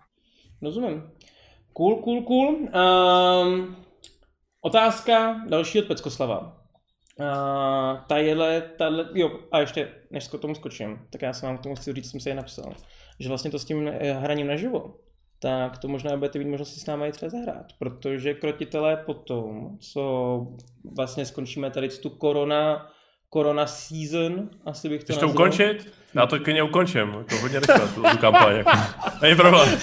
Rozumím. 0.63 1.11
Cool, 1.73 2.03
cool, 2.03 2.23
cool. 2.23 2.49
Um, 2.49 3.77
otázka 4.61 5.41
další 5.49 5.79
od 5.79 5.89
Peckoslava. 5.89 6.57
Uh, 7.21 7.99
tadyhle, 8.09 8.63
tadyhle, 8.79 9.09
jo, 9.15 9.41
a 9.53 9.61
ještě 9.61 9.89
než 10.11 10.29
k 10.29 10.39
tomu 10.39 10.55
skočím, 10.55 10.99
tak 11.11 11.23
já 11.23 11.33
jsem 11.33 11.49
vám 11.49 11.59
k 11.59 11.63
tomu 11.63 11.75
chci 11.75 11.93
říct, 11.93 12.11
jsem 12.11 12.21
si 12.21 12.29
je 12.29 12.35
napsal 12.35 12.75
že 13.21 13.29
vlastně 13.29 13.51
to 13.51 13.59
s 13.59 13.65
tím 13.65 13.89
eh, 13.89 14.13
hraním 14.13 14.47
naživo, 14.47 14.95
tak 15.41 15.79
to 15.79 15.89
možná 15.89 16.17
budete 16.17 16.39
mít 16.39 16.49
možnost 16.49 16.75
si 16.75 16.81
s 16.81 16.87
námi 16.87 17.13
třeba 17.13 17.31
zahrát, 17.31 17.67
protože 17.79 18.35
krotitelé 18.35 18.97
potom, 18.97 19.79
co 19.93 20.47
vlastně 20.97 21.27
skončíme 21.27 21.71
tady 21.71 21.89
tu 21.89 22.11
korona, 22.11 22.91
korona 23.31 23.67
season, 23.67 24.49
asi 24.65 24.89
bych 24.89 25.01
to 25.01 25.05
Chceš 25.05 25.19
to 25.19 25.29
ukončit? 25.29 25.93
Já 26.15 26.27
to 26.27 26.41
klidně 26.41 26.63
ukončím, 26.63 27.25
to 27.29 27.37
hodně 27.37 27.61
rychle, 27.61 27.89
tu, 27.95 28.03
tu 28.03 28.19
kampaň. 28.19 28.57
Jako. 28.57 28.71
Není 29.23 29.37
problém. 29.37 29.79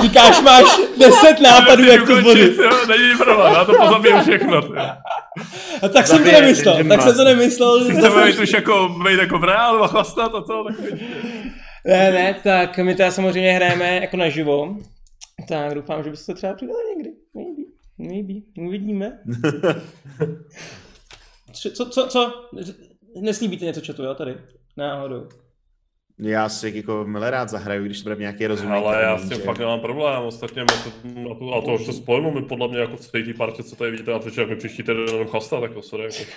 Říkáš, 0.00 0.40
máš 0.40 0.64
deset 0.98 1.40
nápadů, 1.40 1.84
jak 1.84 2.06
to 2.06 2.22
bude. 2.22 2.50
Není 2.88 3.16
problém, 3.18 3.54
já 3.54 3.64
to 3.64 3.74
pozabiju 3.74 4.20
všechno. 4.20 4.60
A 5.82 5.88
tak 5.88 6.06
jsem 6.06 6.24
to 6.24 6.30
nemyslel, 6.32 6.84
tak 6.88 7.02
jsem 7.02 7.16
to 7.16 7.24
nemyslel. 7.24 7.84
Chceme 7.84 8.26
být 8.26 8.38
už 8.38 8.52
jako, 8.52 8.88
být 9.04 9.18
jako 9.18 9.38
v 9.38 9.44
reálu 9.44 9.82
a 9.82 9.86
chlastat 9.86 10.34
a 10.34 10.40
to, 10.40 10.64
tak 10.64 10.76
ne, 11.86 12.12
ne, 12.12 12.40
tak 12.44 12.78
my 12.78 12.94
to 12.94 13.10
samozřejmě 13.10 13.52
hrajeme 13.52 13.96
jako 13.96 14.16
naživo. 14.16 14.76
Tak 15.48 15.74
doufám, 15.74 16.04
že 16.04 16.10
byste 16.10 16.24
se 16.24 16.34
třeba 16.34 16.54
přidali 16.54 16.78
někdy. 16.96 17.10
Maybe, 17.34 17.62
maybe, 17.98 18.34
uvidíme. 18.58 19.18
co, 21.72 21.90
co, 21.90 22.06
co? 22.06 22.48
Neslíbíte 23.20 23.64
něco 23.64 23.80
četu, 23.80 24.02
jo, 24.02 24.14
tady? 24.14 24.36
Náhodou. 24.76 25.28
Já 26.18 26.48
si 26.48 26.72
jako 26.74 27.04
milé 27.04 27.30
rád 27.30 27.48
zahraju, 27.48 27.84
když 27.84 27.98
to 27.98 28.02
bude 28.02 28.16
nějaký 28.16 28.46
rozumný. 28.46 28.76
Ale 28.76 29.02
já 29.02 29.18
s 29.18 29.28
tím 29.28 29.38
fakt 29.38 29.58
nemám 29.58 29.80
problém, 29.80 30.22
ostatně 30.22 30.62
my 30.62 30.66
to, 30.66 31.08
na 31.28 31.34
to, 31.34 31.54
a 31.54 31.60
to 31.60 31.74
už 31.74 31.86
to 31.86 31.92
spojíme, 31.92 32.30
my 32.30 32.42
podle 32.42 32.68
mě 32.68 32.78
jako 32.78 32.96
v 32.96 33.10
té 33.10 33.34
partě, 33.36 33.62
co 33.62 33.76
tady 33.76 33.90
vidíte 33.90 34.10
na 34.10 34.18
Twitchi, 34.18 34.40
jak 34.40 34.50
mi 34.50 34.56
příští 34.56 34.82
týden 34.82 34.98
jenom 34.98 35.26
chlastat, 35.26 35.62
jako 35.62 35.82
sorry. 35.82 36.04
Jako. 36.04 36.32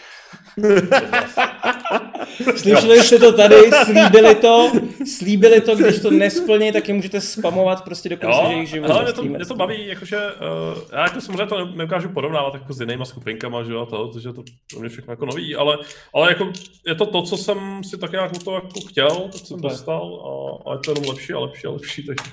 Slyšeli 2.55 3.03
jste 3.03 3.19
to 3.19 3.31
tady, 3.31 3.55
slíbili 3.85 4.35
to, 4.35 4.71
slíbili 5.17 5.61
to, 5.61 5.75
když 5.75 5.99
to 5.99 6.11
nesplní, 6.11 6.71
tak 6.71 6.87
je 6.87 6.93
můžete 6.93 7.21
spamovat 7.21 7.83
prostě 7.83 8.09
do 8.09 8.17
konce 8.17 8.53
jejich 8.53 8.69
života. 8.69 8.93
Ale 8.93 9.03
mě 9.03 9.13
to, 9.13 9.23
mě 9.23 9.45
to 9.45 9.55
baví, 9.55 9.87
jakože, 9.87 10.17
uh, 10.17 10.81
já 10.93 11.03
jako 11.03 11.21
samozřejmě 11.21 11.45
to 11.45 11.65
neukážu 11.65 12.09
porovnávat 12.09 12.53
jako 12.53 12.73
s 12.73 12.79
jinýma 12.79 13.05
skupinkama, 13.05 13.63
že 13.63 13.73
jo, 13.73 13.85
to, 13.85 14.07
protože 14.07 14.33
to 14.33 14.43
pro 14.71 14.79
mě 14.79 14.89
všechno 14.89 15.11
jako 15.11 15.25
nový, 15.25 15.55
ale, 15.55 15.77
ale 16.13 16.29
jako 16.29 16.51
je 16.87 16.95
to 16.95 17.05
to, 17.05 17.21
co 17.21 17.37
jsem 17.37 17.83
si 17.83 17.97
tak 17.97 18.11
nějak 18.11 18.31
to 18.43 18.53
jako 18.53 18.79
chtěl, 18.89 19.09
to 19.09 19.37
jsem 19.37 19.61
dostal 19.61 20.03
a, 20.03 20.69
a 20.69 20.73
je 20.73 20.79
to 20.79 20.91
jenom 20.91 21.09
lepší 21.09 21.33
a 21.33 21.39
lepší 21.39 21.67
a 21.67 21.71
lepší, 21.71 22.05
takže, 22.05 22.31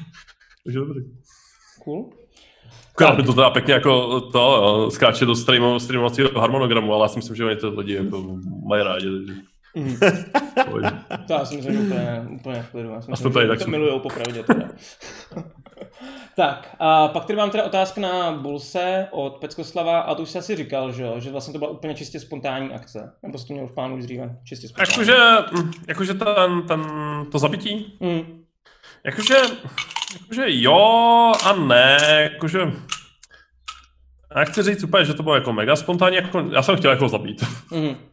takže 0.64 0.78
dobrý. 0.78 1.00
Cool. 1.84 2.23
Akorát 2.94 3.16
by 3.16 3.22
to 3.22 3.32
teda 3.32 3.50
pěkně 3.50 3.74
jako 3.74 4.20
to, 4.20 4.90
skáče 4.90 5.26
do 5.26 5.34
streamu, 5.34 5.78
streamovacího 5.78 6.40
harmonogramu, 6.40 6.94
ale 6.94 7.04
já 7.04 7.08
si 7.08 7.18
myslím, 7.18 7.36
že 7.36 7.44
oni 7.44 7.56
to 7.56 7.70
lidi 7.70 7.94
jako 7.94 8.24
mají 8.66 8.82
rádi. 8.82 9.06
Takže... 9.26 9.40
Mm. 9.76 9.98
to 11.26 11.32
já 11.32 11.44
si 11.44 11.56
myslím, 11.56 11.86
úplně, 11.86 12.24
úplně 12.30 12.62
v 12.62 12.70
klidu. 12.70 12.88
Já 12.88 13.00
si 13.00 13.10
myslím, 13.10 13.32
tady, 13.32 13.46
že 13.46 13.48
tak 13.48 13.58
to 13.58 13.70
milujou 13.70 13.98
popravdě 13.98 14.42
teda. 14.42 14.68
tak, 16.36 16.76
a 16.78 17.08
pak 17.08 17.24
tady 17.24 17.36
mám 17.36 17.50
teda 17.50 17.64
otázka 17.64 18.00
na 18.00 18.32
Bulse 18.32 19.08
od 19.10 19.36
Peckoslava 19.36 20.00
a 20.00 20.14
to 20.14 20.22
už 20.22 20.30
jsi 20.30 20.38
asi 20.38 20.56
říkal, 20.56 20.92
že, 20.92 21.06
že 21.18 21.30
vlastně 21.30 21.52
to 21.52 21.58
byla 21.58 21.70
úplně 21.70 21.94
čistě 21.94 22.20
spontánní 22.20 22.70
akce. 22.70 23.12
Nebo 23.22 23.38
jsi 23.38 23.46
to 23.46 23.52
měl 23.52 23.66
v 23.66 23.72
plánu 23.72 23.96
už 23.96 24.04
dříve? 24.04 24.36
Čistě 24.44 24.68
spontánní. 24.68 24.90
Jakože, 24.90 25.16
jakože 25.88 26.14
ten, 26.14 26.62
ten, 26.68 26.80
to 27.32 27.38
zabití? 27.38 27.98
Mm. 28.00 28.43
Jakože, 29.06 29.34
jakože 30.20 30.44
jo 30.46 31.32
a 31.44 31.52
ne, 31.52 31.98
jakože... 32.32 32.58
Já 34.36 34.44
chci 34.44 34.62
říct 34.62 34.84
úplně, 34.84 35.04
že 35.04 35.14
to 35.14 35.22
bylo 35.22 35.34
jako 35.34 35.52
mega 35.52 35.76
spontánní, 35.76 36.16
jako, 36.16 36.38
já 36.52 36.62
jsem 36.62 36.76
chtěl 36.76 36.90
jako 36.90 37.08
zabít. 37.08 37.44
Mm. 37.70 37.96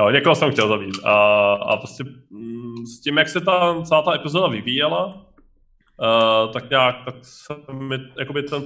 Jo, 0.00 0.10
někoho 0.10 0.34
jsem 0.34 0.52
chtěl 0.52 0.68
zabít. 0.68 1.04
A, 1.04 1.52
a 1.52 1.76
prostě 1.76 2.04
mm, 2.30 2.86
s 2.86 3.00
tím, 3.00 3.18
jak 3.18 3.28
se 3.28 3.40
ta 3.40 3.82
celá 3.82 4.02
ta 4.02 4.14
epizoda 4.14 4.48
vyvíjela, 4.48 5.06
uh, 5.06 6.52
tak 6.52 6.70
nějak, 6.70 6.96
tak 7.04 7.14
se 7.22 7.54
mi, 7.72 7.98
jakoby 8.18 8.42
ten, 8.42 8.62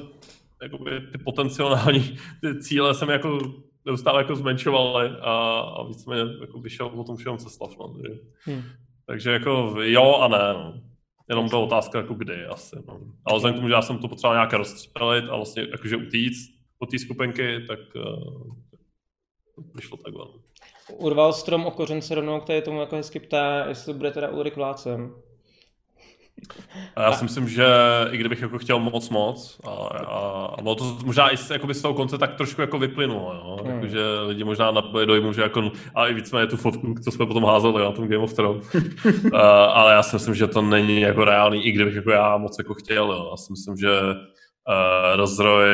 jakoby 0.62 1.01
ty 1.01 1.18
potenciální 1.18 2.18
ty 2.40 2.60
cíle 2.60 2.94
jsem 2.94 3.09
jako 3.09 3.38
neustále 3.84 4.20
jako 4.20 4.36
zmenšoval 4.36 4.98
a, 5.22 5.60
a 5.60 5.82
víceméně 5.82 6.22
jako 6.40 6.60
vyšel 6.60 6.86
o 6.86 7.05
tom 7.05 7.16
všem 7.16 7.38
Ceslav. 7.38 7.70
No, 7.78 7.88
takže, 7.88 8.20
hmm. 8.44 8.62
takže 9.06 9.30
jako 9.30 9.74
jo 9.80 10.14
a 10.14 10.28
ne. 10.28 10.52
No. 10.55 10.74
Jenom 11.28 11.48
to 11.48 11.65
otázka 11.65 11.98
jako 11.98 12.15
kdy 12.15 12.47
asi. 12.47 12.77
No. 12.89 13.01
Ale 13.24 13.36
vzhledem 13.36 13.55
k 13.55 13.59
tomu, 13.59 13.69
že 13.69 13.74
já 13.74 13.82
jsem 13.82 13.98
to 13.98 14.09
potřeboval 14.09 14.36
nějak 14.36 14.53
rozstřelit 14.53 15.24
a 15.31 15.36
vlastně 15.36 15.66
jakože 15.70 15.97
utíct 15.97 16.51
od 16.78 16.90
té 16.90 16.98
skupinky, 16.98 17.65
tak 17.69 17.78
uh, 17.94 18.57
vyšlo 19.74 19.97
takhle. 19.97 20.24
No. 20.24 20.35
Urval 20.97 21.32
strom 21.32 21.66
o 21.66 21.70
kořen 21.70 22.03
se 22.03 22.15
rovnou, 22.15 22.40
který 22.40 22.62
tomu 22.62 22.81
jako 22.81 22.97
hezky 22.97 23.20
ptá, 23.20 23.69
jestli 23.69 23.94
bude 23.94 24.11
teda 24.11 24.28
Ulrik 24.28 24.57
Vlácem. 24.57 25.15
A 26.96 27.02
já 27.02 27.12
si 27.12 27.24
myslím, 27.24 27.48
že 27.48 27.66
i 28.10 28.16
kdybych 28.16 28.40
jako 28.40 28.58
chtěl 28.58 28.78
moc 28.78 29.10
moc, 29.10 29.60
a, 29.64 29.70
a, 29.70 30.46
a 30.58 30.62
no 30.62 30.74
to 30.74 30.98
možná 31.04 31.30
i 31.30 31.36
z, 31.36 31.50
jakoby 31.50 31.74
z 31.74 31.82
toho 31.82 31.94
konce 31.94 32.18
tak 32.18 32.34
trošku 32.34 32.60
jako 32.60 32.78
vyplynulo, 32.78 33.34
jo? 33.34 33.58
Hmm. 33.64 33.74
Jako, 33.74 33.86
že 33.86 34.00
lidi 34.26 34.44
možná 34.44 34.70
napoje 34.70 35.06
dojmu, 35.06 35.32
že 35.32 35.42
jako, 35.42 35.72
a 35.94 36.06
i 36.06 36.14
víceméně 36.14 36.46
tu 36.46 36.56
fotku, 36.56 36.94
co 37.04 37.10
jsme 37.10 37.26
potom 37.26 37.44
házeli 37.44 37.82
na 37.82 37.92
tom 37.92 38.08
Game 38.08 38.24
of 38.24 38.34
Thrones. 38.34 38.74
uh, 38.74 39.38
ale 39.72 39.92
já 39.92 40.02
si 40.02 40.16
myslím, 40.16 40.34
že 40.34 40.46
to 40.46 40.62
není 40.62 41.00
jako 41.00 41.24
reálný, 41.24 41.66
i 41.66 41.72
kdybych 41.72 41.94
jako 41.94 42.10
já 42.10 42.36
moc 42.36 42.58
jako 42.58 42.74
chtěl, 42.74 43.12
jo? 43.12 43.28
Já 43.30 43.36
si 43.36 43.52
myslím, 43.52 43.76
že 43.76 44.00
uh, 44.00 45.16
rozroj 45.16 45.68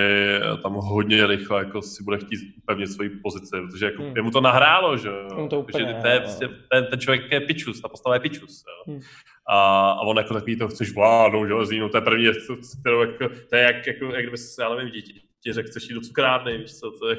tam 0.63 0.75
hodně 0.75 1.27
rychle 1.27 1.59
jako 1.59 1.83
si 1.83 2.05
bude 2.05 2.19
chtít 2.19 2.39
upevnit 2.63 2.87
svoji 2.87 3.11
pozici, 3.11 3.57
protože 3.71 3.87
jako 3.87 4.03
hmm. 4.03 4.23
mu 4.23 4.31
to 4.31 4.41
nahrálo, 4.41 4.97
že 4.97 5.09
jo. 5.09 5.49
To 5.51 5.61
úplně, 5.61 5.95
to 6.03 6.07
je, 6.07 6.21
prostě, 6.21 6.49
ten, 6.73 6.87
ten, 6.87 7.01
člověk 7.01 7.33
je 7.33 7.41
pičus, 7.41 7.81
ta 7.81 7.89
postava 7.89 8.15
je 8.15 8.21
pičus. 8.21 8.65
Jo. 8.69 8.93
Hmm. 8.93 9.03
A, 9.49 9.91
a, 9.91 10.01
on 10.01 10.17
jako 10.17 10.35
takový 10.35 10.57
to 10.57 10.69
chceš 10.69 10.95
vládnout 10.95 11.47
železí, 11.47 11.79
no 11.79 11.89
to 11.89 11.97
je 11.97 12.01
první 12.01 12.25
věc, 12.25 12.37
kterou 12.81 13.01
jako, 13.01 13.29
to 13.51 13.57
je 13.57 13.63
jak, 13.63 13.87
jako, 13.87 14.05
jak 14.05 14.23
kdyby 14.23 14.39
se, 14.39 14.63
já 14.63 14.75
nevím, 14.75 14.93
dítě, 14.93 15.21
ti 15.43 15.53
řekl, 15.53 15.69
chceš 15.69 15.89
jít 15.89 15.95
do 15.95 16.01
cukrárny, 16.01 16.59
víš 16.59 16.79
co, 16.79 16.91
to 16.91 17.09
je, 17.09 17.17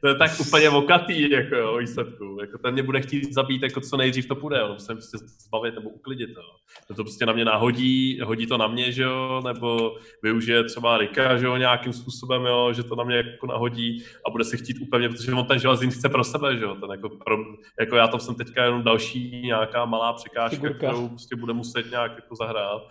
to 0.00 0.08
je 0.08 0.14
tak 0.14 0.30
úplně 0.40 0.68
vokatý, 0.68 1.30
jako 1.30 1.56
jo, 1.56 1.76
výsledku. 1.76 2.38
Jako 2.40 2.58
ten 2.58 2.74
mě 2.74 2.82
bude 2.82 3.00
chtít 3.00 3.34
zabít, 3.34 3.62
jako 3.62 3.80
co 3.80 3.96
nejdřív 3.96 4.28
to 4.28 4.34
půjde, 4.34 4.62
on 4.62 4.78
se 4.78 4.94
prostě 4.94 5.18
zbavit 5.18 5.74
nebo 5.74 5.90
uklidit, 5.90 6.30
jo. 6.30 6.42
To, 6.88 6.94
to 6.94 7.04
prostě 7.04 7.26
na 7.26 7.32
mě 7.32 7.44
nahodí, 7.44 8.20
hodí 8.20 8.46
to 8.46 8.58
na 8.58 8.66
mě, 8.66 8.92
že 8.92 9.02
jo, 9.02 9.42
nebo 9.46 9.96
využije 10.22 10.64
třeba 10.64 10.98
Rika, 10.98 11.36
že 11.36 11.46
jo, 11.46 11.56
nějakým 11.56 11.92
způsobem, 11.92 12.44
jo, 12.44 12.72
že 12.72 12.82
to 12.82 12.96
na 12.96 13.04
mě 13.04 13.16
jako 13.16 13.46
nahodí 13.46 14.04
a 14.26 14.30
bude 14.30 14.44
si 14.44 14.58
chtít 14.58 14.78
úplně, 14.80 15.08
protože 15.08 15.32
on 15.32 15.46
ten 15.46 15.58
železín 15.58 15.90
chce 15.90 16.08
pro 16.08 16.24
sebe, 16.24 16.56
že 16.56 16.64
jo, 16.64 16.74
ten 16.74 16.90
jako, 16.90 17.08
pro, 17.08 17.36
jako 17.80 17.96
já 17.96 18.08
tam 18.08 18.20
jsem 18.20 18.34
teďka 18.34 18.64
jenom 18.64 18.82
další 18.82 19.42
nějaká 19.44 19.84
malá 19.84 20.12
překážka, 20.12 20.56
Figurka. 20.56 20.76
kterou 20.76 21.08
prostě 21.08 21.36
bude 21.36 21.52
muset 21.52 21.90
nějak 21.90 22.12
jako 22.16 22.34
zahrát. 22.36 22.82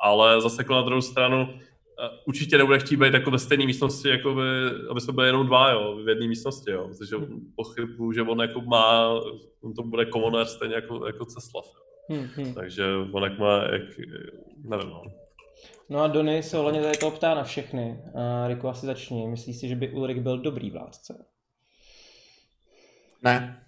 Ale 0.00 0.40
zase 0.40 0.60
jako 0.62 0.74
na 0.74 0.82
druhou 0.82 1.00
stranu, 1.00 1.58
určitě 2.26 2.58
nebude 2.58 2.78
chtít 2.78 2.96
být 2.96 3.14
jako 3.14 3.30
ve 3.30 3.38
stejné 3.38 3.66
místnosti, 3.66 4.08
jako 4.08 4.34
by, 4.34 4.42
aby 4.90 5.00
jsme 5.00 5.12
byli 5.12 5.28
jenom 5.28 5.46
dva, 5.46 5.70
jo, 5.70 5.96
v 6.04 6.08
jedné 6.08 6.26
místnosti, 6.26 6.70
jo, 6.70 6.88
protože 6.88 7.16
pochybuju, 7.56 8.12
že 8.12 8.22
on 8.22 8.40
jako 8.40 8.60
má, 8.60 9.08
on 9.62 9.74
to 9.74 9.82
bude 9.82 10.06
komonér 10.06 10.46
stejně 10.46 10.74
jako, 10.74 11.06
jako 11.06 11.24
Ceslav. 11.24 11.64
Hmm, 12.08 12.28
hmm. 12.36 12.54
Takže 12.54 12.84
on 13.12 13.22
jak 13.22 13.38
má, 13.38 13.62
jak, 13.62 13.82
nevím, 14.64 14.90
no. 14.90 15.02
No 15.88 16.00
a 16.00 16.06
Dony 16.06 16.42
se 16.42 16.58
ohledně 16.58 16.82
tady 16.82 16.98
toho 16.98 17.12
ptá 17.12 17.34
na 17.34 17.44
všechny. 17.44 17.98
A 18.14 18.48
Riku, 18.48 18.68
asi 18.68 18.86
začni. 18.86 19.28
Myslíš 19.28 19.56
si, 19.56 19.68
že 19.68 19.76
by 19.76 19.90
Ulrik 19.90 20.18
byl 20.18 20.38
dobrý 20.38 20.70
vládce? 20.70 21.26
Ne. 23.22 23.64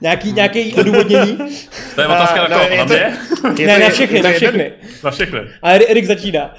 Nějaký, 0.00 0.32
nějaký 0.32 0.74
odůvodnění? 0.74 1.36
to 1.94 2.00
je 2.00 2.06
otázka 2.06 2.48
na 2.48 2.48
no, 2.48 2.56
koho? 2.58 2.70
je 2.70 2.78
Na 2.78 2.84
mě? 2.84 3.16
Ne, 3.66 3.78
na 3.78 3.90
všechny, 3.90 4.22
na 4.22 4.30
všechny. 4.32 4.72
Na 5.04 5.10
všechny. 5.10 5.40
A 5.62 5.70
Erik 5.70 6.06
začíná. 6.06 6.54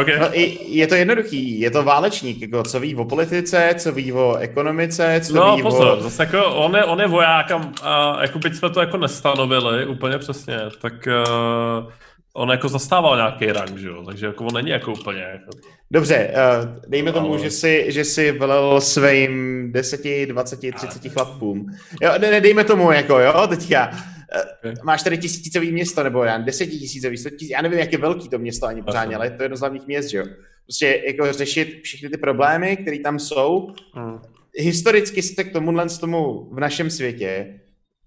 OK. 0.00 0.06
No, 0.20 0.38
i- 0.38 0.58
je 0.68 0.86
to 0.86 0.94
jednoduchý, 0.94 1.60
je 1.60 1.70
to 1.70 1.82
válečník, 1.82 2.40
jako 2.42 2.62
co 2.62 2.80
ví 2.80 2.96
o 2.96 3.04
politice, 3.04 3.74
co 3.78 3.92
ví 3.92 4.12
o 4.12 4.36
ekonomice, 4.36 5.20
co 5.24 5.34
No 5.34 5.56
ví 5.56 5.62
pozor, 5.62 5.98
o... 5.98 6.00
zase 6.00 6.22
jako 6.22 6.44
on 6.44 6.76
je, 6.76 6.84
on 6.84 7.00
je 7.00 7.06
voják 7.06 7.50
a, 7.50 7.70
a 7.82 8.22
jako 8.22 8.38
byť 8.38 8.54
jsme 8.54 8.70
to 8.70 8.80
jako 8.80 8.96
nestanovili 8.96 9.86
úplně 9.86 10.18
přesně, 10.18 10.58
tak 10.80 10.92
uh, 11.06 11.92
on 12.34 12.50
jako 12.50 12.68
zastával 12.68 13.16
nějaký 13.16 13.46
rank, 13.46 13.78
že 13.78 13.88
jo, 13.88 14.04
takže 14.06 14.26
jako 14.26 14.44
on 14.44 14.54
není 14.54 14.70
jako 14.70 14.92
úplně 14.92 15.20
jako, 15.20 15.50
Dobře, 15.90 16.30
uh, 16.34 16.82
dejme 16.88 17.12
tomu, 17.12 17.32
Ale- 17.32 17.38
že 17.42 17.50
si, 17.50 17.84
že 17.88 18.04
si 18.04 18.32
velel 18.32 18.80
svým 18.80 19.68
10, 19.72 20.26
20, 20.26 20.74
30 20.74 21.08
chlapům. 21.08 21.66
Jo, 22.02 22.12
ne, 22.20 22.30
ne, 22.30 22.40
dejme 22.40 22.64
tomu, 22.64 22.92
jako 22.92 23.18
jo, 23.18 23.46
teďka. 23.48 23.88
Okay. 23.88 24.72
Uh, 24.72 24.84
máš 24.84 25.02
tady 25.02 25.18
tisícový 25.18 25.72
město, 25.72 26.02
nebo 26.02 26.24
já, 26.24 26.38
desetitisícový, 26.38 27.16
já 27.50 27.62
nevím, 27.62 27.78
jak 27.78 27.92
je 27.92 27.98
velký 27.98 28.28
to 28.28 28.38
město 28.38 28.66
ani 28.66 28.82
pořádně, 28.82 29.16
ale 29.16 29.26
je 29.26 29.30
to 29.30 29.42
jedno 29.42 29.56
z 29.56 29.60
hlavních 29.60 29.86
měst, 29.86 30.08
že 30.10 30.18
jo. 30.18 30.24
Prostě 30.66 31.02
jako 31.06 31.32
řešit 31.32 31.80
všechny 31.82 32.08
ty 32.08 32.16
problémy, 32.16 32.76
které 32.76 32.98
tam 32.98 33.18
jsou. 33.18 33.68
hmm. 33.94 34.18
Historicky 34.56 35.22
se 35.22 35.44
k 35.44 35.52
tomuhle 35.52 35.86
tomu 36.00 36.48
v 36.52 36.60
našem 36.60 36.90
světě 36.90 37.60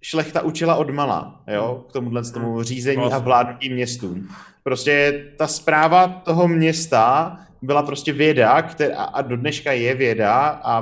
šlechta 0.05 0.41
učila 0.41 0.75
od 0.75 0.89
mala, 0.89 1.43
jo, 1.47 1.85
k 1.89 1.93
tomuhle 1.93 2.23
z 2.23 2.31
tomu 2.31 2.63
řízení 2.63 2.97
a 2.97 3.01
Vlastně. 3.01 3.25
vládnutí 3.25 3.73
městům. 3.73 4.27
Prostě 4.63 5.25
ta 5.37 5.47
zpráva 5.47 6.07
toho 6.07 6.47
města 6.47 7.37
byla 7.61 7.83
prostě 7.83 8.13
věda, 8.13 8.61
která, 8.61 9.03
a 9.03 9.21
do 9.21 9.37
dneška 9.37 9.71
je 9.71 9.95
věda 9.95 10.33
a, 10.63 10.79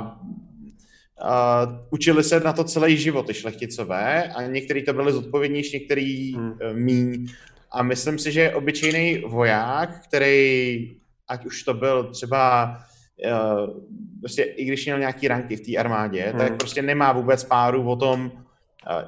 a 1.22 1.66
učili 1.90 2.24
se 2.24 2.40
na 2.40 2.52
to 2.52 2.64
celý 2.64 2.96
život 2.96 3.26
ty 3.26 3.34
šlechticové 3.34 4.32
a 4.32 4.42
některý 4.42 4.82
to 4.84 4.92
byli 4.92 5.12
zodpovědnější, 5.12 5.76
některý 5.76 6.34
Hmm. 6.34 6.52
hmm. 6.62 6.82
míň. 6.82 7.26
A 7.72 7.82
myslím 7.82 8.18
si, 8.18 8.32
že 8.32 8.54
obyčejný 8.54 9.18
voják, 9.28 10.00
který, 10.08 10.96
ať 11.28 11.46
už 11.46 11.62
to 11.62 11.74
byl 11.74 12.04
třeba 12.04 12.76
uh, 13.24 13.80
prostě 14.20 14.42
i 14.42 14.64
když 14.64 14.84
měl 14.84 14.98
nějaký 14.98 15.28
ranky 15.28 15.56
v 15.56 15.60
té 15.60 15.76
armádě, 15.76 16.22
hmm. 16.22 16.38
tak 16.38 16.48
Hmm. 16.48 16.58
prostě 16.58 16.82
nemá 16.82 17.12
vůbec 17.12 17.44
páru 17.44 17.90
o 17.90 17.96
tom, 17.96 18.32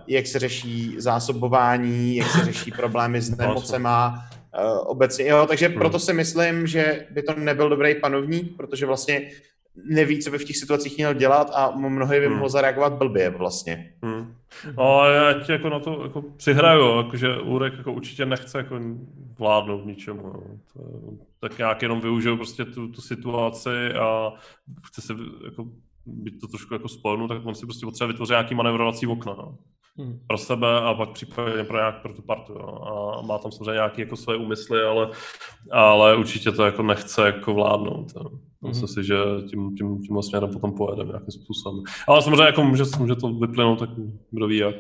jak 0.07 0.27
se 0.27 0.39
řeší 0.39 0.95
zásobování, 0.99 2.17
jak 2.17 2.29
se 2.31 2.45
řeší 2.45 2.71
problémy 2.73 3.21
s 3.21 3.37
nemocema, 3.39 4.25
uh, 4.59 4.79
obecně, 4.91 5.27
jo, 5.29 5.47
takže 5.49 5.67
Hmm. 5.69 5.79
proto 5.79 5.99
si 5.99 6.13
myslím, 6.13 6.67
že 6.67 7.07
by 7.11 7.23
to 7.23 7.35
nebyl 7.35 7.69
dobrý 7.69 7.95
panovník, 7.95 8.57
protože 8.57 8.87
vlastně 8.87 9.31
neví, 9.91 10.19
co 10.23 10.31
by 10.31 10.39
v 10.39 10.45
těch 10.45 10.57
situacích 10.57 10.97
měl 10.97 11.15
dělat 11.15 11.51
a 11.55 11.71
mnohdy 11.71 12.21
by 12.21 12.27
Hmm. 12.27 12.37
mohl 12.37 12.49
zareagovat 12.49 12.93
blbě 12.93 13.31
vlastně. 13.31 13.93
Hmm. 14.03 14.35
No 14.77 15.01
a 15.01 15.09
já 15.09 15.33
ti 15.33 15.53
jako 15.53 15.69
na 15.69 15.81
to 15.81 16.01
jako 16.05 16.23
přihraju, 16.37 16.97
jakože 16.97 17.37
Úrek 17.37 17.73
jako 17.79 17.93
určitě 17.93 18.27
nechce 18.27 18.59
jako 18.59 18.79
vládnout 19.39 19.87
ničemu. 19.87 20.23
To, 20.73 20.81
je- 20.83 21.17
tak 21.41 21.59
nějak 21.59 21.83
jenom 21.83 22.01
využil 22.01 22.37
prostě 22.37 22.65
tu, 22.65 22.89
tu 22.89 23.01
situaci 23.01 23.93
a 24.01 24.33
chce 24.87 25.01
se 25.03 25.13
jako 25.45 25.65
být 26.07 26.41
to 26.41 26.47
trošku 26.47 26.75
jako 26.75 26.89
spojenu, 26.89 27.29
tak 27.29 27.47
on 27.47 27.55
si 27.55 27.67
prostě 27.67 27.87
potřebuje 27.87 28.13
vytvořit 28.13 28.31
nějaký 28.31 28.55
manevrovací 28.55 29.07
okna. 29.07 29.35
No. 29.39 29.59
Hmm. 29.99 30.19
pro 30.27 30.39
sebe 30.39 30.81
a 30.81 30.95
pak 30.95 31.11
případně 31.11 31.65
pro 31.65 31.77
nějak 31.77 32.03
pro 32.03 32.15
tu 32.15 32.23
partu. 32.23 32.53
Jo. 32.53 32.79
A 32.85 33.23
má 33.23 33.39
tam 33.39 33.53
samozřejmě 33.53 33.73
nějaké 33.73 34.03
jako 34.03 34.17
své 34.17 34.37
úmysly, 34.37 34.83
ale, 34.83 35.11
ale 35.71 36.17
určitě 36.17 36.53
to 36.53 36.65
jako 36.65 36.83
nechce 36.83 37.27
jako 37.27 37.55
vládnout. 37.55 38.13
Jo. 38.17 38.31
Myslím 38.69 38.89
si, 38.89 39.05
že 39.05 39.15
tím, 39.51 39.77
tím, 39.77 39.99
tím 40.03 40.23
směrem 40.23 40.53
potom 40.53 40.73
pojedeme 40.73 41.09
nějakým 41.09 41.31
způsobem. 41.31 41.83
Ale 42.09 42.23
samozřejmě 42.23 42.45
jako 42.45 42.63
může, 42.65 42.85
může 42.99 43.17
to 43.17 43.33
vyplynout, 43.33 43.79
tak 43.79 43.91
kdo 44.31 44.47
ví 44.47 44.57
jak. 44.57 44.77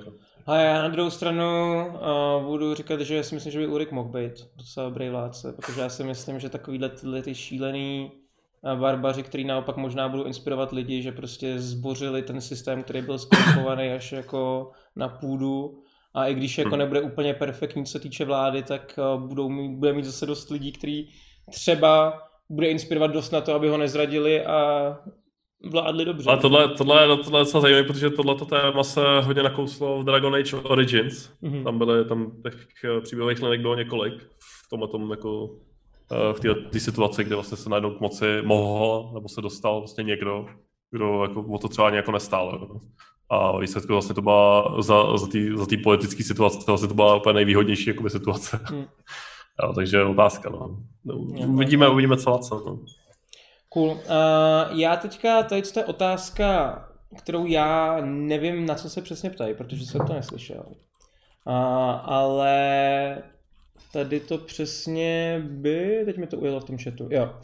A 0.46 0.56
já 0.56 0.82
na 0.82 0.88
druhou 0.88 1.10
stranu 1.10 1.44
uh, 1.86 2.44
budu 2.44 2.74
říkat, 2.74 3.00
že 3.00 3.22
si 3.22 3.34
myslím, 3.34 3.52
že 3.52 3.58
by 3.58 3.66
Ulrik 3.66 3.92
mohl 3.92 4.08
být 4.08 4.32
docela 4.56 4.88
dobrý 4.88 5.08
vládce, 5.08 5.52
protože 5.52 5.80
já 5.80 5.88
si 5.88 6.04
myslím, 6.04 6.40
že 6.40 6.48
takovýhle 6.48 6.88
tyhle 6.88 7.22
ty 7.22 7.34
šílený 7.34 8.12
barbaři, 8.74 9.22
který 9.22 9.44
naopak 9.44 9.76
možná 9.76 10.08
budou 10.08 10.24
inspirovat 10.24 10.72
lidi, 10.72 11.02
že 11.02 11.12
prostě 11.12 11.58
zbořili 11.58 12.22
ten 12.22 12.40
systém, 12.40 12.82
který 12.82 13.02
byl 13.02 13.18
skorumpovaný 13.18 13.88
až 13.92 14.12
jako 14.12 14.70
na 14.96 15.08
půdu 15.08 15.82
a 16.14 16.26
i 16.26 16.34
když 16.34 16.58
jako 16.58 16.70
Hmm. 16.70 16.78
nebude 16.78 17.00
úplně 17.00 17.34
perfektní, 17.34 17.84
co 17.84 17.92
se 17.92 18.00
týče 18.00 18.24
vlády, 18.24 18.62
tak 18.62 18.98
uh, 19.16 19.22
budou 19.28 19.48
mít, 19.48 19.76
bude 19.78 19.92
mít 19.92 20.04
zase 20.04 20.26
dost 20.26 20.50
lidí, 20.50 20.72
kteří 20.72 21.08
třeba 21.50 22.22
bude 22.50 22.68
inspirovat 22.70 23.10
dost 23.10 23.30
na 23.30 23.40
to, 23.40 23.54
aby 23.54 23.68
ho 23.68 23.78
nezradili 23.78 24.44
a 24.44 24.98
vládli 25.70 26.04
dobře. 26.04 26.30
Ale 26.30 26.38
tohle, 26.40 26.68
tohle, 26.68 27.02
je- 27.02 27.06
tohle 27.16 27.40
je 27.40 27.42
docela 27.44 27.60
zajímavé, 27.60 27.84
protože 27.84 28.10
tohleto 28.10 28.44
téma 28.44 28.82
se 28.84 29.00
hodně 29.20 29.42
nakouslo 29.42 30.00
v 30.00 30.04
Dragon 30.04 30.34
Age 30.34 30.56
Origins. 30.56 31.30
Mhm. 31.42 31.64
Tam 31.64 31.78
byly, 31.78 32.04
tam 32.04 32.32
těch 32.42 32.66
eh, 32.84 33.00
příběhových 33.00 33.42
linek 33.42 33.60
bylo 33.60 33.74
několik 33.74 34.14
v 34.66 34.68
tomhle 34.70 34.88
tom 34.88 35.10
jako 35.10 35.50
eh, 35.60 35.65
v 36.10 36.70
té 36.70 36.80
situaci, 36.80 37.24
kde 37.24 37.34
vlastně 37.34 37.56
se 37.56 37.70
najednou 37.70 37.90
k 37.90 38.00
moci 38.00 38.42
mohl, 38.44 39.10
nebo 39.14 39.28
se 39.28 39.40
dostal 39.40 39.80
vlastně 39.80 40.04
někdo, 40.04 40.46
kdo 40.90 41.22
jako 41.22 41.40
o 41.40 41.58
to 41.58 41.68
třeba 41.68 41.86
ani 41.86 41.96
jako 41.96 42.12
nestál. 42.12 42.58
Jo. 42.60 42.80
A 43.30 43.58
výsledku 43.58 43.92
vlastně 43.92 44.14
to 44.14 44.22
byla 44.22 44.74
za, 44.82 45.16
za 45.16 45.26
té 45.26 45.38
za 45.56 45.66
tý 45.66 45.76
politické 45.76 46.24
situace, 46.24 46.58
to 46.58 46.64
vlastně 46.66 46.88
to 46.88 46.94
byla 46.94 47.16
úplně 47.16 47.34
nejvýhodnější 47.34 47.90
jakoby, 47.90 48.10
situace. 48.10 48.60
Hmm. 48.64 48.84
Jo, 49.62 49.72
takže 49.72 50.02
otázka, 50.02 50.50
no. 50.50 50.78
no 51.04 51.14
uvidíme, 51.48 51.88
uvidíme 51.88 52.16
co 52.16 52.38
co. 52.38 52.62
No. 52.66 52.78
Cool. 53.68 53.90
Uh, 53.90 54.00
já 54.70 54.96
teďka, 54.96 55.42
tady 55.42 55.62
to 55.62 55.80
je 55.80 55.84
otázka, 55.84 56.78
kterou 57.18 57.46
já 57.46 58.00
nevím, 58.04 58.66
na 58.66 58.74
co 58.74 58.90
se 58.90 59.02
přesně 59.02 59.30
ptají, 59.30 59.54
protože 59.54 59.86
jsem 59.86 60.06
to 60.06 60.12
neslyšel. 60.12 60.64
Uh, 60.68 61.54
ale 62.04 63.22
tady 63.96 64.20
to 64.20 64.38
přesně 64.38 65.42
by, 65.46 66.02
teď 66.04 66.16
mi 66.16 66.26
to 66.26 66.36
ujelo 66.36 66.60
v 66.60 66.64
tom 66.64 66.78
chatu, 66.78 67.08
jo. 67.10 67.34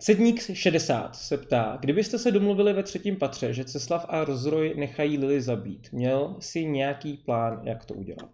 Sedník 0.00 0.40
60 0.54 1.16
se 1.16 1.38
ptá, 1.38 1.78
kdybyste 1.80 2.18
se 2.18 2.30
domluvili 2.30 2.72
ve 2.72 2.82
třetím 2.82 3.16
patře, 3.16 3.52
že 3.52 3.64
Ceslav 3.64 4.06
a 4.08 4.24
Rozroj 4.24 4.74
nechají 4.76 5.18
Lily 5.18 5.42
zabít, 5.42 5.88
měl 5.92 6.36
si 6.40 6.64
nějaký 6.64 7.16
plán, 7.16 7.60
jak 7.64 7.84
to 7.84 7.94
udělat? 7.94 8.30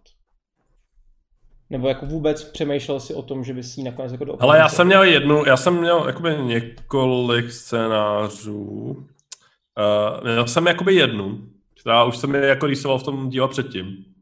Nebo 1.69 1.87
jako 1.87 2.05
vůbec 2.05 2.43
přemýšlel 2.43 2.99
si 2.99 3.13
o 3.13 3.21
tom, 3.21 3.43
že 3.43 3.53
by 3.53 3.63
si 3.63 3.79
ji 3.79 3.83
nakonec 3.83 4.11
jako 4.11 4.37
Ale 4.39 4.57
já 4.57 4.69
jsem 4.69 4.87
měl 4.87 5.03
jednu, 5.03 5.45
já 5.45 5.57
jsem 5.57 5.79
měl 5.79 6.07
jakoby 6.07 6.37
několik 6.43 7.51
scénářů. 7.51 8.57
Uh, 8.57 10.23
měl 10.23 10.47
jsem 10.47 10.67
jakoby 10.67 10.95
jednu, 10.95 11.49
která 11.81 12.03
už 12.03 12.17
jsem 12.17 12.35
je 12.35 12.45
jako 12.45 12.65
rýsoval 12.65 12.99
v 12.99 13.03
tom 13.03 13.29
díle 13.29 13.47
předtím, 13.47 14.14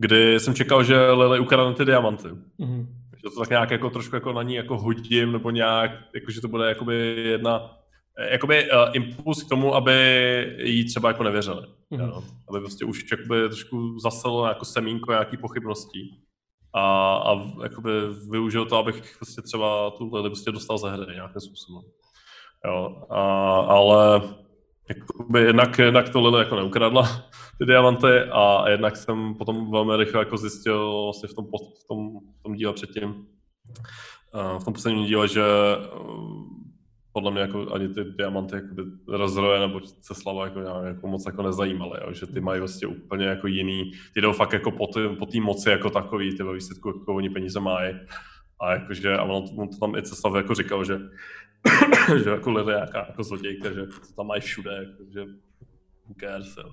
kdy 0.00 0.40
jsem 0.40 0.54
čekal, 0.54 0.84
že 0.84 1.10
Lily 1.10 1.40
ukradne 1.40 1.74
ty 1.74 1.84
diamanty. 1.84 2.28
Mhm. 2.58 2.86
Že 3.16 3.22
to 3.22 3.40
tak 3.40 3.50
nějak 3.50 3.70
jako 3.70 3.90
trošku 3.90 4.16
jako 4.16 4.32
na 4.32 4.42
ní 4.42 4.54
jako 4.54 4.78
hodím, 4.78 5.32
nebo 5.32 5.50
nějak, 5.50 5.90
jako 6.14 6.30
že 6.30 6.40
to 6.40 6.48
bude 6.48 6.68
jakoby 6.68 7.24
jedna, 7.28 7.76
jakoby 8.30 8.70
uh, 8.70 8.78
impuls 8.92 9.42
k 9.42 9.48
tomu, 9.48 9.74
aby 9.74 9.94
jí 10.62 10.84
třeba 10.84 11.08
jako 11.08 11.22
nevěřili. 11.22 11.66
Mhm. 11.90 12.04
Jo? 12.04 12.22
Aby 12.48 12.60
prostě 12.60 12.84
už 12.84 13.10
jakoby 13.10 13.48
trošku 13.48 13.98
zaselo 13.98 14.46
jako 14.46 14.64
semínko 14.64 15.12
nějaký 15.12 15.36
pochybností. 15.36 16.24
A, 16.74 17.14
a 17.14 17.62
jakoby 17.62 17.90
využil 18.30 18.66
to, 18.66 18.76
abych 18.76 19.16
prostě 19.16 19.42
třeba 19.42 19.90
tu 19.90 20.14
Lily 20.14 20.30
prostě 20.30 20.52
dostal 20.52 20.78
ze 20.78 20.90
hry 20.90 21.14
nějakým 21.14 21.40
způsobem. 21.40 21.82
Jo, 22.66 23.06
a, 23.10 23.20
ale 23.60 24.20
jakoby 24.96 25.40
jednak, 25.40 25.78
jednak 25.78 26.08
to 26.08 26.20
Lily 26.20 26.38
jako 26.38 26.56
neukradla 26.56 27.02
ty 27.58 27.66
diamanty 27.66 28.20
a 28.32 28.68
jednak 28.68 28.96
jsem 28.96 29.34
potom 29.34 29.70
velmi 29.70 29.96
rychle 29.96 30.20
jako 30.20 30.36
zjistil 30.36 31.02
vlastně 31.04 31.28
v 31.28 31.34
tom, 31.34 31.44
v 31.84 31.88
tom, 31.88 32.18
v 32.40 32.42
tom 32.42 32.54
díle 32.54 32.72
předtím, 32.72 33.26
v 34.58 34.64
tom 34.64 34.74
posledním 34.74 35.06
díle, 35.06 35.28
že 35.28 35.42
eh, 35.42 36.60
podle 37.12 37.30
mě 37.30 37.40
jako 37.40 37.74
ani 37.74 37.88
ty 37.88 38.04
diamanty 38.04 38.56
jakoby 38.56 38.82
rozroje 39.08 39.60
nebo 39.60 39.80
Ceslava 39.80 40.44
jako, 40.44 40.60
nějak, 40.60 40.84
jako 40.84 41.06
moc 41.06 41.26
jako 41.26 41.42
nezajímaly, 41.42 42.00
jo, 42.06 42.12
že 42.12 42.26
ty 42.26 42.40
mají 42.40 42.60
vlastně 42.60 42.88
úplně 42.88 43.26
jako 43.26 43.46
jiný, 43.46 43.90
ty 44.14 44.20
jdou 44.20 44.32
fakt 44.32 44.52
jako 44.52 44.70
po 44.70 44.86
té 44.86 45.08
po 45.08 45.26
moci 45.40 45.70
jako 45.70 45.90
takový, 45.90 46.36
ty 46.36 46.42
ve 46.42 46.54
výsledku 46.54 46.88
jako 46.88 47.14
oni 47.14 47.30
peníze 47.30 47.60
mají. 47.60 47.94
A 48.62 48.72
jakože, 48.72 49.16
a 49.16 49.22
on, 49.22 49.44
on 49.56 49.68
to 49.68 49.76
tam 49.80 49.94
i 49.94 50.02
Ceslav 50.02 50.34
jako 50.34 50.54
říkal, 50.54 50.84
že, 50.84 51.00
že 52.24 52.30
jako 52.30 52.50
lidé 52.50 52.72
nějaká 52.72 53.06
jako 53.08 53.22
zlodějka, 53.22 53.72
že 53.72 53.86
to 53.86 54.12
tam 54.16 54.26
mají 54.26 54.40
všude, 54.40 54.70
jako, 54.70 55.04
že 55.12 55.20
who 56.04 56.14
cares, 56.20 56.56
jo. 56.56 56.72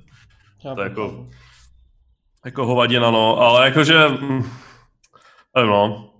To 0.76 0.81
je 0.81 0.89
jako, 0.89 1.27
jako 2.45 2.65
hovadina, 2.65 3.11
no, 3.11 3.38
ale 3.38 3.65
jakože, 3.65 4.07
mm, 4.07 4.43
nevím, 5.55 5.72
no. 5.72 6.14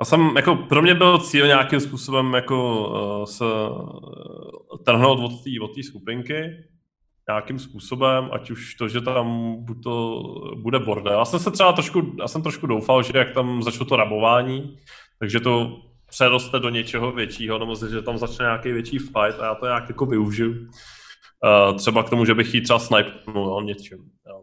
Já 0.00 0.04
jsem, 0.04 0.36
jako, 0.36 0.56
pro 0.56 0.82
mě 0.82 0.94
byl 0.94 1.18
cíl 1.18 1.46
nějakým 1.46 1.80
způsobem 1.80 2.34
jako 2.34 2.88
uh, 2.88 3.24
se 3.24 3.44
uh, 3.44 4.78
trhnout 4.84 5.18
od 5.18 5.44
té 5.44 5.50
od 5.60 5.84
skupinky 5.84 6.64
nějakým 7.28 7.58
způsobem, 7.58 8.28
ať 8.32 8.50
už 8.50 8.74
to, 8.74 8.88
že 8.88 9.00
tam 9.00 9.56
buď 9.64 9.82
to 9.82 10.22
bude 10.56 10.78
bordel. 10.78 11.18
Já 11.18 11.24
jsem 11.24 11.40
se 11.40 11.50
třeba 11.50 11.72
trošku, 11.72 12.16
já 12.20 12.28
jsem 12.28 12.42
trošku 12.42 12.66
doufal, 12.66 13.02
že 13.02 13.12
jak 13.14 13.34
tam 13.34 13.62
začalo 13.62 13.84
to 13.84 13.96
rabování, 13.96 14.78
takže 15.18 15.40
to 15.40 15.82
přeroste 16.12 16.58
do 16.60 16.68
něčeho 16.68 17.12
většího, 17.12 17.58
nebo 17.58 17.76
že 17.90 18.02
tam 18.02 18.18
začne 18.18 18.44
nějaký 18.44 18.72
větší 18.72 18.98
fight 18.98 19.40
a 19.40 19.44
já 19.44 19.54
to 19.54 19.66
nějak 19.66 19.88
jako 19.88 20.06
využiju. 20.06 20.50
Uh, 20.50 21.76
třeba 21.76 22.02
k 22.02 22.10
tomu, 22.10 22.24
že 22.24 22.34
bych 22.34 22.54
jí 22.54 22.60
třeba 22.60 22.78
snipnul 22.78 23.46
no, 23.46 23.60
něčím. 23.60 23.98
Jo. 24.28 24.42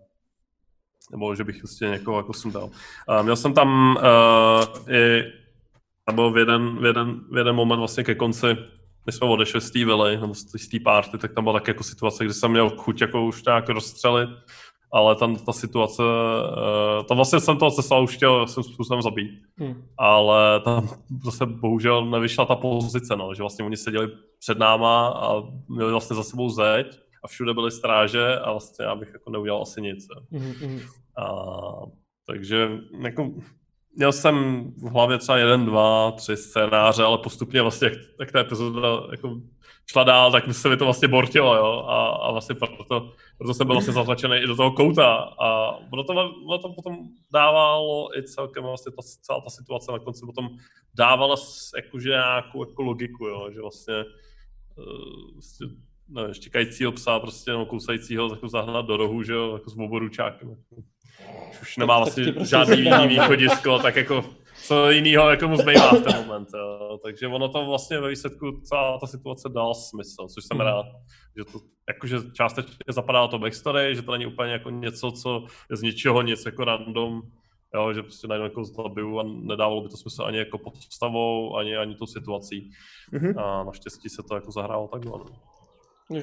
Nebo 1.12 1.36
že 1.36 1.44
bych 1.44 1.58
prostě 1.58 1.86
někoho 1.86 2.18
jako 2.18 2.34
sundal. 2.34 2.64
Uh, 2.64 3.24
měl 3.24 3.36
jsem 3.36 3.54
tam 3.54 3.98
uh, 3.98 4.94
i, 4.96 5.24
nebo 6.08 6.32
v 6.32 6.38
jeden, 6.38 6.80
v, 6.80 6.86
jeden, 6.86 7.22
v 7.32 7.38
jeden 7.38 7.56
moment 7.56 7.80
vlastně 7.80 8.04
ke 8.04 8.16
konci 8.16 8.58
když 9.04 9.16
jsme 9.16 9.28
odešli 9.28 9.62
z 9.62 9.72
té 9.72 9.86
vily, 9.86 10.18
nebo 10.18 10.36
z 10.36 10.68
té 10.68 10.80
party, 10.84 11.18
tak 11.18 11.34
tam 11.34 11.44
byla 11.44 11.60
tak 11.60 11.68
jako 11.68 11.84
situace, 11.84 12.26
kdy 12.26 12.34
jsem 12.34 12.52
měl 12.52 12.70
chuť 12.70 13.02
jako 13.02 13.26
už 13.26 13.44
nějak 13.46 13.70
rozstřelit, 13.70 14.30
ale 14.92 15.16
tam 15.16 15.36
ta 15.36 15.54
situace, 15.54 16.04
uh, 16.04 17.06
tam 17.06 17.18
vlastně 17.18 17.40
jsem 17.40 17.58
toho 17.58 17.72
cesta 17.72 18.00
už 18.00 18.16
chtěl 18.16 18.48
jsem 18.48 18.64
způsobem 18.64 19.02
zabít, 19.02 19.32
hmm. 19.58 19.84
ale 19.98 20.60
tam 20.60 20.90
zase 21.24 21.46
bohužel 21.46 22.06
nevyšla 22.06 22.46
ta 22.46 22.56
pozice, 22.56 23.16
no, 23.16 23.34
že 23.34 23.44
vlastně 23.44 23.66
oni 23.66 23.78
seděli 23.78 24.08
před 24.40 24.58
náma 24.58 25.08
a 25.08 25.44
měli 25.68 25.92
vlastně 25.92 26.16
za 26.16 26.24
sebou 26.24 26.50
zeď 26.50 27.00
a 27.24 27.28
všude 27.28 27.54
byly 27.54 27.72
stráže 27.72 28.40
a 28.40 28.52
vlastně 28.52 28.86
já 28.86 28.96
bych 28.96 29.10
jako 29.14 29.30
neudělal 29.30 29.62
asi 29.62 29.82
nic. 29.82 30.08
Hmm. 30.32 30.80
A, 31.18 31.32
takže 32.28 32.70
jako 33.02 33.32
měl 33.96 34.12
jsem 34.12 34.64
v 34.78 34.92
hlavě 34.92 35.18
třeba 35.18 35.38
jeden, 35.38 35.66
dva, 35.66 36.12
tři 36.12 36.38
scénáře, 36.38 37.04
ale 37.04 37.18
postupně 37.18 37.62
vlastně, 37.62 37.88
jak, 37.88 37.98
jak 38.20 38.32
ta 38.32 38.40
epizoda 38.40 38.90
jako 39.12 39.36
šla 39.92 40.04
dál, 40.04 40.32
tak 40.32 40.54
se 40.54 40.70
mi 40.70 40.78
to 40.78 40.86
vlastně 40.86 41.08
bortilo, 41.08 41.56
jo, 41.56 41.86
a, 41.88 42.08
a 42.08 42.32
vlastně 42.32 42.56
proto, 42.56 43.12
proto 43.40 43.54
jsem 43.54 43.68
byl 43.68 43.76
vlastně 43.76 43.94
zatlačený 43.94 44.38
i 44.38 44.48
do 44.48 44.56
toho 44.56 44.72
kouta 44.72 45.14
a 45.40 45.78
ono 45.92 46.04
to, 46.04 46.14
ono 46.46 46.58
to 46.58 46.70
potom 46.70 46.98
dávalo 47.34 48.18
i 48.18 48.24
celkem 48.24 48.64
vlastně 48.64 48.92
ta, 48.92 49.02
celá 49.22 49.42
ta 49.42 49.50
situace 49.50 49.92
na 49.92 50.00
konci 50.00 50.26
potom 50.26 50.50
dávala 50.94 51.36
jakože 51.76 52.10
nějakou 52.10 52.70
jako 52.70 52.82
logiku, 52.82 53.26
jo, 53.26 53.50
že 53.54 53.62
vlastně 53.62 53.96
uh, 54.76 55.34
vlastně, 55.34 55.68
nevím, 56.10 56.34
štěkajícího 56.34 56.92
psa 56.92 57.20
prostě, 57.20 57.52
no, 57.52 57.66
kousajícího 57.66 58.30
jako 58.30 58.50
zahnat 58.50 58.86
do 58.86 58.98
rohu, 58.98 59.24
že 59.24 59.34
jo, 59.34 59.54
jako 59.54 59.70
s 59.70 59.78
oboručákem. 59.78 60.56
Už 61.62 61.78
nemá 61.78 61.98
vlastně 61.98 62.32
prostě 62.32 62.50
žádný 62.50 62.78
jiný 62.78 63.08
východisko, 63.08 63.80
tak 63.80 63.96
jako 63.96 64.26
co 64.70 64.92
jiného 64.92 65.30
jako 65.30 65.48
mu 65.48 65.58
zbývá 65.58 65.90
v 65.90 66.02
ten 66.02 66.26
moment. 66.26 66.48
Jo. 66.54 67.00
Takže 67.04 67.28
ono 67.28 67.50
to 67.50 67.66
vlastně 67.66 68.00
ve 68.00 68.10
výsledku 68.10 68.62
celá 68.64 68.98
ta 69.00 69.08
situace 69.08 69.50
dala 69.50 69.74
smysl, 69.74 70.28
což 70.28 70.44
jsem 70.44 70.58
hmm. 70.58 70.68
rád, 70.68 70.86
že 71.38 71.46
to 71.46 71.60
jakože 71.88 72.18
částečně 72.34 72.76
zapadá 72.90 73.28
to 73.28 73.40
backstory, 73.40 73.96
že 73.96 74.02
to 74.02 74.12
není 74.12 74.26
úplně 74.26 74.52
jako 74.52 74.70
něco, 74.70 75.12
co 75.12 75.44
je 75.70 75.78
z 75.78 75.82
ničeho 75.82 76.22
nic 76.22 76.46
jako 76.46 76.64
random, 76.64 77.22
jo, 77.76 77.94
že 77.94 78.04
prostě 78.04 78.28
najednou 78.28 78.46
jako 78.46 78.64
zabiju 78.64 79.20
a 79.20 79.24
nedávalo 79.24 79.82
by 79.82 79.90
to 79.90 79.98
smysl 79.98 80.24
ani 80.24 80.38
jako 80.38 80.58
postavou, 80.58 81.58
ani, 81.58 81.78
ani 81.78 81.96
tou 81.96 82.06
situací. 82.06 82.72
Mm-hmm. 83.14 83.42
A 83.44 83.64
naštěstí 83.64 84.10
se 84.10 84.24
to 84.30 84.36
jako 84.36 84.52
zahrálo 84.52 84.88
takhle. 84.88 85.20
No. 86.10 86.20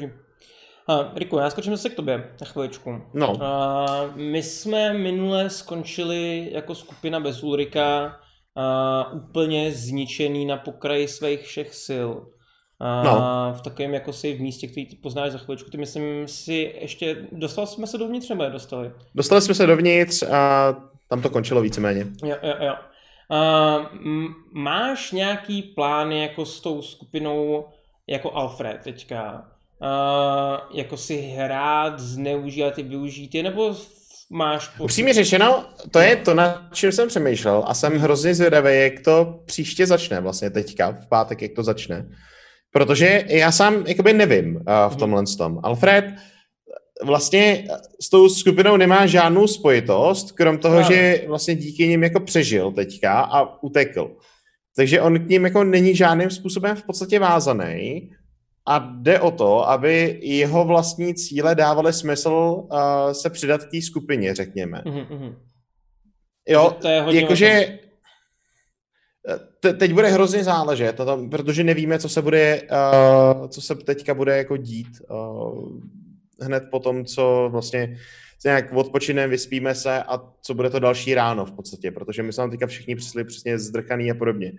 Uh, 0.88 1.18
Riku, 1.18 1.38
já 1.38 1.50
skočím 1.50 1.76
se 1.76 1.90
k 1.90 1.96
tobě 1.96 2.34
na 2.40 2.46
chviličku. 2.46 3.02
No. 3.14 3.32
Uh, 3.32 4.16
my 4.16 4.42
jsme 4.42 4.92
minule 4.92 5.50
skončili 5.50 6.50
jako 6.52 6.74
skupina 6.74 7.20
bez 7.20 7.42
Ulrika 7.42 8.20
uh, 8.56 9.16
úplně 9.16 9.72
zničený 9.72 10.46
na 10.46 10.56
pokraji 10.56 11.08
svých 11.08 11.40
všech 11.40 11.74
sil. 11.86 12.10
Uh, 12.80 13.04
no. 13.04 13.20
V 13.58 13.62
takovém 13.62 13.94
jako 13.94 14.12
si 14.12 14.34
v 14.34 14.40
místě, 14.40 14.66
který 14.66 14.86
ty 14.86 14.96
poznáš 14.96 15.32
za 15.32 15.38
chviličku. 15.38 15.70
Ty 15.70 15.78
myslím 15.78 16.28
si 16.28 16.74
ještě, 16.80 17.26
dostali 17.32 17.66
jsme 17.66 17.86
se 17.86 17.98
dovnitř 17.98 18.28
nebo 18.28 18.42
je 18.42 18.50
dostali? 18.50 18.92
Dostali 19.14 19.42
jsme 19.42 19.54
se 19.54 19.66
dovnitř 19.66 20.22
a 20.22 20.74
tam 21.08 21.22
to 21.22 21.30
končilo 21.30 21.60
víceméně. 21.60 22.06
Jo, 22.24 22.36
jo, 22.42 22.54
jo. 22.60 22.74
Uh, 23.30 23.86
máš 24.52 25.12
nějaký 25.12 25.62
plány 25.62 26.22
jako 26.22 26.46
s 26.46 26.60
tou 26.60 26.82
skupinou 26.82 27.64
jako 28.06 28.34
Alfred 28.34 28.80
teďka? 28.84 29.48
uh, 29.78 30.78
jako 30.78 30.96
si 30.96 31.20
hrát, 31.20 31.98
zneužívat 32.00 32.78
i 32.78 32.82
využít 32.82 33.34
je, 33.34 33.42
nebo 33.42 33.74
máš 34.30 34.68
pocit? 34.68 34.82
Upřímně 34.84 35.14
řečeno, 35.14 35.66
to 35.90 35.98
je 35.98 36.16
to, 36.16 36.34
na 36.34 36.68
čem 36.72 36.92
jsem 36.92 37.08
přemýšlel 37.08 37.64
a 37.66 37.74
jsem 37.74 37.98
hrozně 37.98 38.34
zvědavý, 38.34 38.80
jak 38.80 39.00
to 39.00 39.40
příště 39.44 39.86
začne 39.86 40.20
vlastně 40.20 40.50
teďka, 40.50 40.92
v 40.92 41.08
pátek, 41.08 41.42
jak 41.42 41.52
to 41.52 41.62
začne. 41.62 42.08
Protože 42.70 43.24
já 43.28 43.52
sám 43.52 43.84
jakoby 43.86 44.12
nevím 44.12 44.56
uh, 44.56 44.62
v 44.62 44.90
mhm. 44.90 44.98
tomhle 44.98 45.22
tom. 45.38 45.60
Alfred 45.62 46.04
vlastně 47.04 47.68
s 48.00 48.10
tou 48.10 48.28
skupinou 48.28 48.76
nemá 48.76 49.06
žádnou 49.06 49.46
spojitost, 49.46 50.32
krom 50.32 50.58
toho, 50.58 50.80
no. 50.80 50.82
že 50.82 51.24
vlastně 51.28 51.54
díky 51.54 51.88
nim 51.88 52.02
jako 52.02 52.20
přežil 52.20 52.72
teďka 52.72 53.20
a 53.20 53.62
utekl. 53.62 54.16
Takže 54.76 55.00
on 55.00 55.18
k 55.18 55.28
ním 55.28 55.44
jako 55.44 55.64
není 55.64 55.96
žádným 55.96 56.30
způsobem 56.30 56.76
v 56.76 56.82
podstatě 56.82 57.18
vázaný 57.18 58.10
a 58.66 58.78
jde 58.78 59.20
o 59.20 59.30
to, 59.30 59.68
aby 59.68 60.20
jeho 60.22 60.64
vlastní 60.64 61.14
cíle 61.14 61.54
dávaly 61.54 61.92
smysl 61.92 62.30
uh, 62.30 62.68
se 63.12 63.30
přidat 63.30 63.64
k 63.64 63.70
té 63.70 63.82
skupině, 63.82 64.34
řekněme. 64.34 64.82
Mm-hmm. 64.86 65.36
Jo, 66.48 66.76
to 66.80 66.88
je 66.88 67.04
jakože 67.20 67.78
te, 69.60 69.72
teď 69.72 69.92
bude 69.92 70.08
hrozně 70.08 70.44
záležet, 70.44 70.96
to, 70.96 71.26
protože 71.30 71.64
nevíme, 71.64 71.98
co 71.98 72.08
se 72.08 72.22
bude, 72.22 72.62
uh, 72.62 73.48
co 73.48 73.60
se 73.60 73.74
teďka 73.74 74.14
bude 74.14 74.36
jako 74.36 74.56
dít 74.56 74.88
uh, 75.10 75.80
hned 76.42 76.64
po 76.70 76.80
tom, 76.80 77.04
co 77.04 77.48
vlastně 77.52 77.96
se 78.38 78.48
nějak 78.48 78.72
odpočineme, 78.72 79.28
vyspíme 79.28 79.74
se 79.74 80.02
a 80.02 80.20
co 80.42 80.54
bude 80.54 80.70
to 80.70 80.78
další 80.78 81.14
ráno 81.14 81.44
v 81.44 81.52
podstatě, 81.52 81.90
protože 81.90 82.22
my 82.22 82.32
jsme 82.32 82.50
teďka 82.50 82.66
všichni 82.66 82.96
přišli 82.96 83.24
přesně 83.24 83.58
zdrchaný 83.58 84.10
a 84.10 84.14
podobně. 84.14 84.52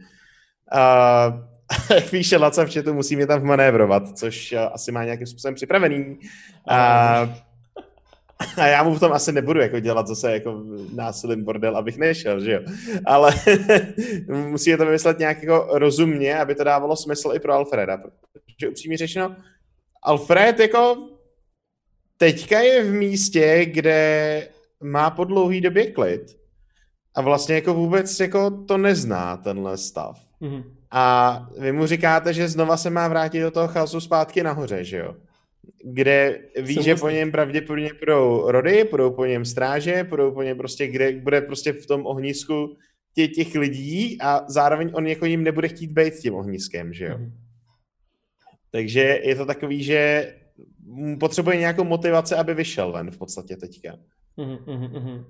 Uh, 0.73 1.56
jak 1.95 2.11
víš, 2.11 2.31
Laca 2.31 2.65
v 2.65 2.73
chatu 2.73 2.93
musí 2.93 3.15
mě 3.15 3.27
tam 3.27 3.41
vmanévrovat, 3.41 4.17
což 4.17 4.51
uh, 4.51 4.59
asi 4.59 4.91
má 4.91 5.03
nějakým 5.03 5.27
způsobem 5.27 5.55
připravený. 5.55 6.19
A, 6.67 6.77
a 8.57 8.67
já 8.67 8.83
mu 8.83 8.95
v 8.95 8.99
tom 8.99 9.11
asi 9.11 9.31
nebudu 9.31 9.59
jako 9.59 9.79
dělat 9.79 10.07
zase 10.07 10.31
jako 10.31 10.63
násilím 10.93 11.43
bordel, 11.43 11.77
abych 11.77 11.97
nešel, 11.97 12.39
že 12.39 12.51
jo. 12.51 12.61
Ale 13.05 13.33
musí 14.27 14.77
to 14.77 14.85
vymyslet 14.85 15.19
nějak 15.19 15.43
jako 15.43 15.67
rozumně, 15.71 16.39
aby 16.39 16.55
to 16.55 16.63
dávalo 16.63 16.95
smysl 16.95 17.31
i 17.35 17.39
pro 17.39 17.53
Alfreda. 17.53 17.97
Protože 17.97 18.69
upřímně 18.69 18.97
řečeno, 18.97 19.35
Alfred 20.03 20.59
jako 20.59 21.09
teďka 22.17 22.59
je 22.59 22.83
v 22.83 22.93
místě, 22.93 23.65
kde 23.65 24.49
má 24.83 25.09
po 25.09 25.23
dlouhý 25.23 25.61
době 25.61 25.91
klid 25.91 26.37
a 27.15 27.21
vlastně 27.21 27.55
jako 27.55 27.73
vůbec 27.73 28.19
jako 28.19 28.51
to 28.51 28.77
nezná 28.77 29.37
tenhle 29.37 29.77
stav. 29.77 30.19
Mm-hmm. 30.41 30.76
A 30.91 31.49
vy 31.59 31.71
mu 31.71 31.85
říkáte, 31.85 32.33
že 32.33 32.49
znova 32.49 32.77
se 32.77 32.89
má 32.89 33.07
vrátit 33.07 33.41
do 33.41 33.51
toho 33.51 33.67
chaosu 33.67 34.01
zpátky 34.01 34.43
nahoře, 34.43 34.83
že 34.83 34.97
jo? 34.97 35.15
Kde 35.83 36.39
ví, 36.61 36.73
Jsem 36.73 36.83
že 36.83 36.95
po 36.95 37.09
něm 37.09 37.31
pravděpodobně 37.31 37.91
budou 37.99 38.51
rody, 38.51 38.87
budou 38.91 39.11
po 39.11 39.25
něm 39.25 39.45
stráže, 39.45 40.03
budou 40.09 40.31
po 40.31 40.43
něm 40.43 40.57
prostě, 40.57 40.87
kde 40.87 41.11
bude 41.11 41.41
prostě 41.41 41.73
v 41.73 41.85
tom 41.85 42.05
ohnisku 42.05 42.77
tě, 43.15 43.27
těch 43.27 43.55
lidí 43.55 44.17
a 44.21 44.45
zároveň 44.47 44.91
on 44.93 45.07
jako 45.07 45.25
jim 45.25 45.43
nebude 45.43 45.67
chtít 45.67 45.91
být 45.91 46.13
tím 46.13 46.35
ohniskem, 46.35 46.93
že 46.93 47.05
jo? 47.05 47.17
Mm-hmm. 47.17 47.31
Takže 48.71 49.19
je 49.23 49.35
to 49.35 49.45
takový, 49.45 49.83
že 49.83 50.33
potřebuje 51.19 51.57
nějakou 51.57 51.83
motivaci, 51.83 52.35
aby 52.35 52.53
vyšel 52.53 52.91
ven 52.91 53.11
v 53.11 53.17
podstatě 53.17 53.55
teďka. 53.55 53.97
Mm-hmm. 54.37 55.25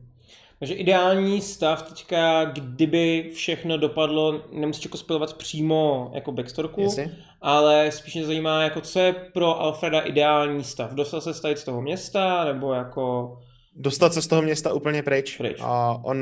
Takže 0.60 0.74
ideální 0.74 1.42
stav 1.42 1.82
teďka, 1.82 2.46
kdyby 2.46 3.30
všechno 3.34 3.78
dopadlo, 3.78 4.42
nemusíš 4.52 4.86
jako 4.86 4.98
spojovat 4.98 5.34
přímo 5.34 6.12
jako 6.14 6.32
backstorku, 6.32 6.82
Jasně. 6.82 7.18
ale 7.42 7.92
spíš 7.92 8.16
mě 8.16 8.26
zajímá, 8.26 8.64
jako 8.64 8.82
co 8.82 9.00
je 9.00 9.14
pro 9.14 9.62
Alfreda 9.62 10.00
ideální 10.00 10.64
stav. 10.64 10.94
Dostat 10.94 11.22
se 11.22 11.34
z 11.34 11.64
toho 11.64 11.82
města, 11.82 12.46
nebo 12.46 12.74
jako... 12.74 13.38
Dostat 13.76 14.14
se 14.14 14.22
z 14.22 14.28
toho 14.28 14.42
města 14.42 14.74
úplně 14.74 15.04
pryč. 15.04 15.38
pryč. 15.38 15.58
A 15.62 16.00
on 16.04 16.18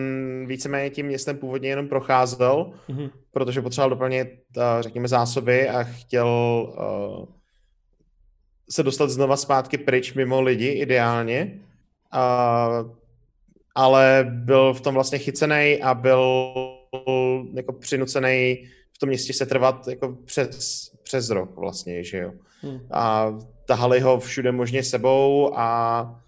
víceméně 0.48 0.90
tím 0.90 1.06
městem 1.06 1.38
původně 1.38 1.70
jenom 1.70 1.88
procházel, 1.88 2.72
mm-hmm. 2.90 3.10
protože 3.32 3.62
potřeboval 3.62 3.90
doplnit, 3.90 4.28
eh, 4.58 4.62
řekněme, 4.80 5.08
zásoby 5.08 5.70
a 5.70 5.84
chtěl 5.84 6.28
uh, 6.28 7.26
se 8.70 8.84
dostat 8.84 9.10
znova 9.10 9.38
zpátky 9.38 9.78
pryč 9.78 10.14
mimo 10.14 10.42
lidi 10.42 10.68
ideálně. 10.68 11.60
Uh, 12.16 12.96
ale 13.76 14.26
byl 14.30 14.74
v 14.74 14.82
tom 14.82 14.94
vlastně 14.94 15.18
chycený 15.18 15.80
a 15.82 15.94
byl 15.94 16.44
jako 17.54 17.74
přinucený 17.74 18.68
v 18.94 19.00
tom 19.00 19.10
městě 19.10 19.34
se 19.34 19.46
trvat 19.46 19.88
jako 19.88 20.18
přes, 20.26 20.92
přes 21.04 21.30
rok 21.30 21.58
vlastně, 21.58 22.04
že 22.04 22.18
jo. 22.18 22.32
Hmm. 22.62 22.80
A 22.92 23.34
tahali 23.66 24.00
ho 24.00 24.20
všude 24.20 24.52
možně 24.52 24.84
sebou 24.84 25.52
a 25.58 26.22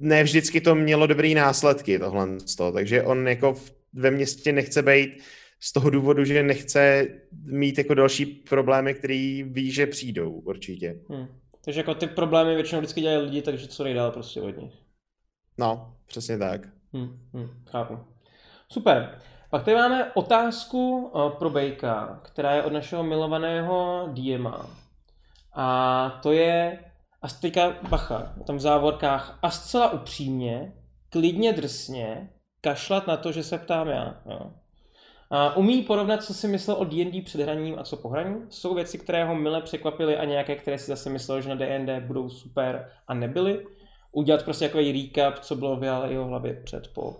ne 0.00 0.22
vždycky 0.24 0.60
to 0.60 0.74
mělo 0.74 1.06
dobrý 1.06 1.34
následky 1.34 1.98
tohle 1.98 2.28
toho, 2.56 2.72
takže 2.72 3.02
on 3.02 3.28
jako 3.28 3.54
v, 3.54 3.72
ve 3.92 4.10
městě 4.10 4.52
nechce 4.52 4.82
být 4.82 5.22
z 5.60 5.72
toho 5.72 5.90
důvodu, 5.90 6.24
že 6.24 6.42
nechce 6.42 7.06
mít 7.44 7.78
jako 7.78 7.94
další 7.94 8.26
problémy, 8.26 8.94
který 8.94 9.42
ví, 9.42 9.70
že 9.70 9.86
přijdou 9.86 10.30
určitě. 10.30 11.00
Hmm. 11.08 11.26
Takže 11.64 11.80
jako 11.80 11.94
ty 11.94 12.06
problémy 12.06 12.54
většinou 12.54 12.80
vždycky 12.80 13.00
dělají 13.00 13.18
lidi, 13.24 13.42
takže 13.42 13.68
co 13.68 13.84
nejdál 13.84 14.10
prostě 14.10 14.40
od 14.40 14.56
nich. 14.56 14.81
No, 15.58 15.94
přesně 16.06 16.38
tak. 16.38 16.60
Hm, 16.92 17.28
hm, 17.34 17.64
chápu. 17.70 17.98
Super. 18.68 19.18
Pak 19.50 19.64
tady 19.64 19.76
máme 19.76 20.12
otázku 20.14 20.96
uh, 20.96 21.30
pro 21.30 21.50
Bejka, 21.50 22.20
která 22.22 22.52
je 22.52 22.62
od 22.62 22.72
našeho 22.72 23.02
milovaného 23.02 24.08
Diema. 24.12 24.66
A 25.54 26.20
to 26.22 26.32
je, 26.32 26.78
a 27.22 27.28
teďka 27.28 27.76
bacha, 27.88 28.32
tam 28.46 28.56
v 28.56 28.60
závorkách, 28.60 29.38
a 29.42 29.50
zcela 29.50 29.90
upřímně, 29.90 30.72
klidně 31.10 31.52
drsně, 31.52 32.30
kašlat 32.60 33.06
na 33.06 33.16
to, 33.16 33.32
že 33.32 33.42
se 33.42 33.58
ptám 33.58 33.88
já. 33.88 34.14
Jo. 34.30 34.50
A 35.30 35.56
umí 35.56 35.82
porovnat, 35.82 36.24
co 36.24 36.34
si 36.34 36.48
myslel 36.48 36.76
o 36.76 36.84
D&D 36.84 37.22
před 37.22 37.40
hraním 37.40 37.78
a 37.78 37.84
co 37.84 37.96
po 37.96 38.08
hraní? 38.08 38.36
Jsou 38.48 38.74
věci, 38.74 38.98
které 38.98 39.24
ho 39.24 39.34
mile 39.34 39.62
překvapily 39.62 40.16
a 40.16 40.24
nějaké, 40.24 40.56
které 40.56 40.78
si 40.78 40.86
zase 40.86 41.10
myslel, 41.10 41.40
že 41.40 41.48
na 41.48 41.54
D&D 41.54 42.00
budou 42.00 42.28
super 42.30 42.90
a 43.08 43.14
nebyly? 43.14 43.66
Udělat 44.12 44.44
prostě 44.44 44.68
takový 44.68 45.02
recap, 45.02 45.38
co 45.38 45.56
bylo 45.56 45.76
v 45.76 45.84
jeho 45.84 46.24
hlavě 46.24 46.60
před 46.64 46.88
po. 46.94 47.16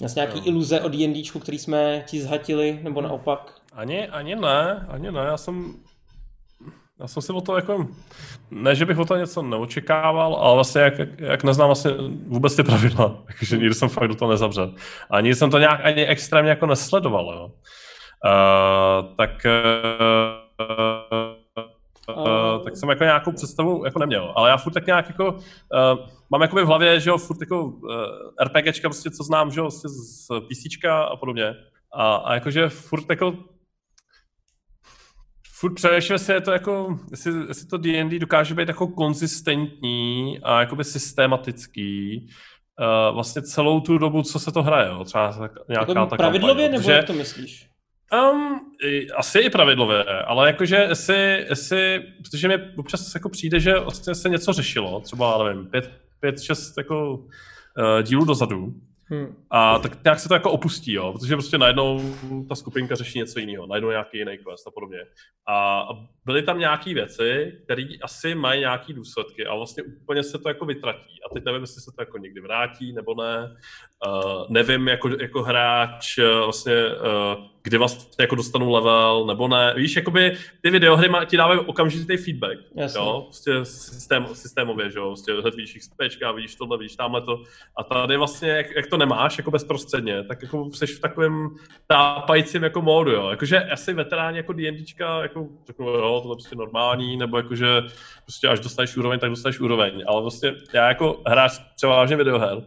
Vlastně 0.00 0.20
nějaký 0.20 0.40
no. 0.40 0.46
iluze 0.46 0.80
o 0.80 0.88
D&Dčku, 0.88 1.38
který 1.38 1.58
jsme 1.58 2.04
ti 2.06 2.22
zhatili, 2.22 2.80
nebo 2.82 3.00
naopak? 3.00 3.54
Ani, 3.72 4.08
ani 4.08 4.36
ne, 4.36 4.86
ani 4.88 5.12
ne, 5.12 5.20
já 5.20 5.36
jsem 5.36 5.74
já 7.00 7.08
jsem 7.08 7.22
si 7.22 7.32
o 7.32 7.40
to 7.40 7.56
jako, 7.56 7.88
ne, 8.50 8.74
že 8.74 8.86
bych 8.86 8.98
o 8.98 9.04
to 9.04 9.16
něco 9.16 9.42
neočekával, 9.42 10.34
ale 10.34 10.54
vlastně 10.54 10.80
jak, 10.80 10.94
jak 11.18 11.44
neznám 11.44 11.68
vlastně 11.68 11.90
vůbec 12.26 12.56
ty 12.56 12.62
pravidla, 12.62 13.22
takže 13.38 13.56
nikdy 13.56 13.74
jsem 13.74 13.88
fakt 13.88 14.08
do 14.08 14.14
toho 14.14 14.30
nezavřel. 14.30 14.74
Ani 15.10 15.34
jsem 15.34 15.50
to 15.50 15.58
nějak 15.58 15.80
ani 15.84 16.06
extrémně 16.06 16.50
jako 16.50 16.66
nesledoval, 16.66 17.34
jo. 17.34 17.50
Uh, 18.24 19.16
tak 19.16 19.30
uh, 19.46 21.41
uh, 22.08 22.64
tak 22.64 22.76
jsem 22.76 22.88
jako 22.88 23.04
nějakou 23.04 23.32
představu 23.32 23.84
jako 23.84 23.98
neměl, 23.98 24.32
ale 24.36 24.50
já 24.50 24.56
furt 24.56 24.72
tak 24.72 24.86
nějak 24.86 25.08
jako, 25.08 25.32
uh, 25.32 26.06
mám 26.30 26.42
jako 26.42 26.56
v 26.56 26.66
hlavě, 26.66 27.00
že 27.00 27.10
jo, 27.10 27.18
furt 27.18 27.40
jako 27.40 27.64
uh, 27.64 27.90
RPGčka 28.44 28.88
prostě, 28.88 29.10
co 29.10 29.24
znám, 29.24 29.50
že 29.50 29.60
jo, 29.60 29.70
z 29.70 30.26
PCčka 30.48 31.04
a 31.04 31.16
podobně. 31.16 31.54
A, 31.94 32.14
a 32.14 32.34
jakože 32.34 32.68
furt 32.68 33.10
jako 33.10 33.36
furt 35.62 35.74
přemýšlím 35.74 36.18
si, 36.18 36.32
je 36.32 36.40
to 36.40 36.52
jako, 36.52 36.98
jestli, 37.10 37.32
jestli 37.48 37.66
to 37.66 37.78
D&D 37.78 38.18
dokáže 38.18 38.54
být 38.54 38.68
jako 38.68 38.86
konzistentní 38.86 40.38
a 40.42 40.60
jakoby 40.60 40.84
systematický, 40.84 42.26
uh, 42.80 43.14
vlastně 43.14 43.42
celou 43.42 43.80
tu 43.80 43.98
dobu, 43.98 44.22
co 44.22 44.38
se 44.38 44.52
to 44.52 44.62
hraje, 44.62 44.88
jo? 44.88 45.04
třeba 45.04 45.30
nějaká 45.68 45.92
jako 45.92 45.94
ta 45.94 46.16
pravidlově, 46.16 46.68
kampaň, 46.68 46.80
nebo 46.80 46.90
jak 46.90 47.06
to 47.06 47.12
myslíš? 47.12 47.71
Um, 48.12 48.60
asi 49.16 49.38
i 49.38 49.50
pravidlově, 49.50 50.04
ale 50.04 50.46
jakože 50.46 50.76
jestli, 50.76 51.46
jestli, 51.48 52.02
protože 52.22 52.48
mi 52.48 52.54
občas 52.76 53.14
jako 53.14 53.28
přijde, 53.28 53.60
že 53.60 53.78
vlastně 53.78 54.14
se 54.14 54.28
něco 54.28 54.52
řešilo, 54.52 55.00
třeba, 55.00 55.44
nevím, 55.44 55.66
pět, 55.66 55.90
pět 56.20 56.42
šest 56.42 56.78
jako 56.78 57.14
uh, 57.14 58.02
dílů 58.02 58.24
dozadu, 58.24 58.74
Hmm. 59.12 59.36
A 59.50 59.78
tak 59.78 60.04
nějak 60.04 60.20
se 60.20 60.28
to 60.28 60.34
jako 60.34 60.50
opustí, 60.50 60.92
jo, 60.92 61.12
protože 61.12 61.34
prostě 61.34 61.58
najednou 61.58 62.14
ta 62.48 62.54
skupinka 62.54 62.94
řeší 62.94 63.18
něco 63.18 63.38
jiného, 63.38 63.66
najednou 63.66 63.90
nějaký 63.90 64.18
jiný 64.18 64.38
quest 64.38 64.66
a 64.66 64.70
podobně. 64.70 64.98
A 65.48 65.82
byly 66.24 66.42
tam 66.42 66.58
nějaké 66.58 66.94
věci, 66.94 67.58
které 67.64 67.84
asi 68.02 68.34
mají 68.34 68.60
nějaké 68.60 68.92
důsledky 68.92 69.46
a 69.46 69.54
vlastně 69.54 69.82
úplně 69.82 70.22
se 70.22 70.38
to 70.38 70.48
jako 70.48 70.66
vytratí. 70.66 71.20
A 71.26 71.34
teď 71.34 71.44
nevím, 71.44 71.60
jestli 71.60 71.80
se 71.80 71.90
to 71.96 72.02
jako 72.02 72.18
někdy 72.18 72.40
vrátí 72.40 72.92
nebo 72.92 73.14
ne. 73.22 73.56
Uh, 74.06 74.44
nevím 74.48 74.88
jako, 74.88 75.08
jako 75.20 75.42
hráč 75.42 76.18
uh, 76.18 76.44
vlastně, 76.44 76.72
uh, 76.86 77.44
kdy 77.62 77.78
vlastně 77.78 78.04
jako 78.20 78.34
dostanu 78.34 78.70
level 78.70 79.24
nebo 79.26 79.48
ne. 79.48 79.74
Víš, 79.76 79.96
jakoby 79.96 80.36
ty 80.60 80.70
videohry 80.70 81.08
má, 81.08 81.24
ti 81.24 81.36
dávají 81.36 81.60
okamžitý 81.60 82.16
feedback. 82.16 82.58
Jasně. 82.76 83.00
Jo, 83.00 83.22
prostě 83.26 83.64
systém, 83.64 84.26
systémově, 84.32 84.90
že 84.90 84.98
jo, 84.98 85.06
prostě 85.06 85.32
hned 85.32 85.54
vidíš 85.54 85.78
XPčka, 85.78 86.32
vidíš 86.32 86.54
tohle, 86.54 86.78
vidíš 86.78 86.96
tamhle 86.96 87.22
to. 87.22 87.42
A 87.76 87.84
tady 87.84 88.16
vlastně, 88.16 88.48
jak, 88.48 88.70
jak 88.76 88.86
to 88.86 88.96
nemáš 88.96 89.38
jako 89.38 89.50
bezprostředně, 89.50 90.24
tak 90.24 90.42
jako 90.42 90.70
jsi 90.72 90.86
v 90.86 91.00
takovém 91.00 91.48
tápajícím 91.86 92.62
jako 92.62 92.82
módu, 92.82 93.10
jo. 93.10 93.30
Jakože 93.30 93.60
asi 93.60 93.92
veteráni 93.92 94.36
jako 94.36 94.52
D&Dčka, 94.52 95.22
jako 95.22 95.48
řeknu, 95.66 95.88
jo, 95.88 96.20
tohle 96.20 96.36
prostě 96.36 96.56
normální, 96.56 97.16
nebo 97.16 97.36
jakože 97.36 97.82
prostě 98.24 98.48
až 98.48 98.60
dostaneš 98.60 98.96
úroveň, 98.96 99.18
tak 99.18 99.30
dostaneš 99.30 99.60
úroveň. 99.60 100.04
Ale 100.06 100.22
vlastně 100.22 100.54
já 100.74 100.88
jako 100.88 101.22
hráč 101.26 101.52
převážně 101.76 102.16
videoher, 102.16 102.62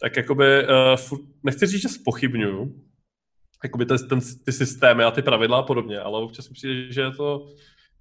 tak 0.00 0.16
jakoby 0.16 0.62
uh, 0.62 0.96
furt, 0.96 1.20
nechci 1.42 1.66
říct, 1.66 1.82
že 1.82 1.88
spochybnuju, 1.88 2.74
jakoby 3.64 3.86
ten, 3.86 4.08
ten, 4.08 4.20
ty 4.44 4.52
systémy 4.52 5.04
a 5.04 5.10
ty 5.10 5.22
pravidla 5.22 5.58
a 5.58 5.62
podobně, 5.62 6.00
ale 6.00 6.22
občas 6.22 6.48
mi 6.48 6.54
přijde, 6.54 6.92
že 6.92 7.00
je 7.00 7.10
to 7.10 7.46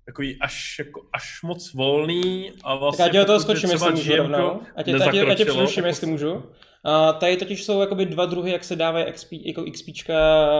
takový 0.05 0.37
až, 0.41 0.75
jako, 0.79 1.01
až 1.13 1.41
moc 1.43 1.73
volný 1.73 2.51
a 2.63 2.75
vlastně... 2.75 3.05
Tak 3.05 3.13
já 3.13 3.21
tě 3.21 3.25
toho 3.25 3.39
skočím, 3.39 3.69
jestli 3.69 3.91
můžu 3.91 4.15
rovnou. 4.15 4.61
A 4.75 4.83
tě, 4.83 4.93
tě, 5.11 5.35
tě 5.35 5.45
přeruším, 5.45 5.85
jestli 5.85 6.07
můžu. 6.07 6.43
A 6.83 7.13
tady 7.13 7.37
totiž 7.37 7.63
jsou 7.63 7.81
jakoby 7.81 8.05
dva 8.05 8.25
druhy, 8.25 8.51
jak 8.51 8.63
se 8.63 8.75
dávají 8.75 9.05
XP, 9.11 9.27
jako 9.31 9.63
XPčka 9.71 10.15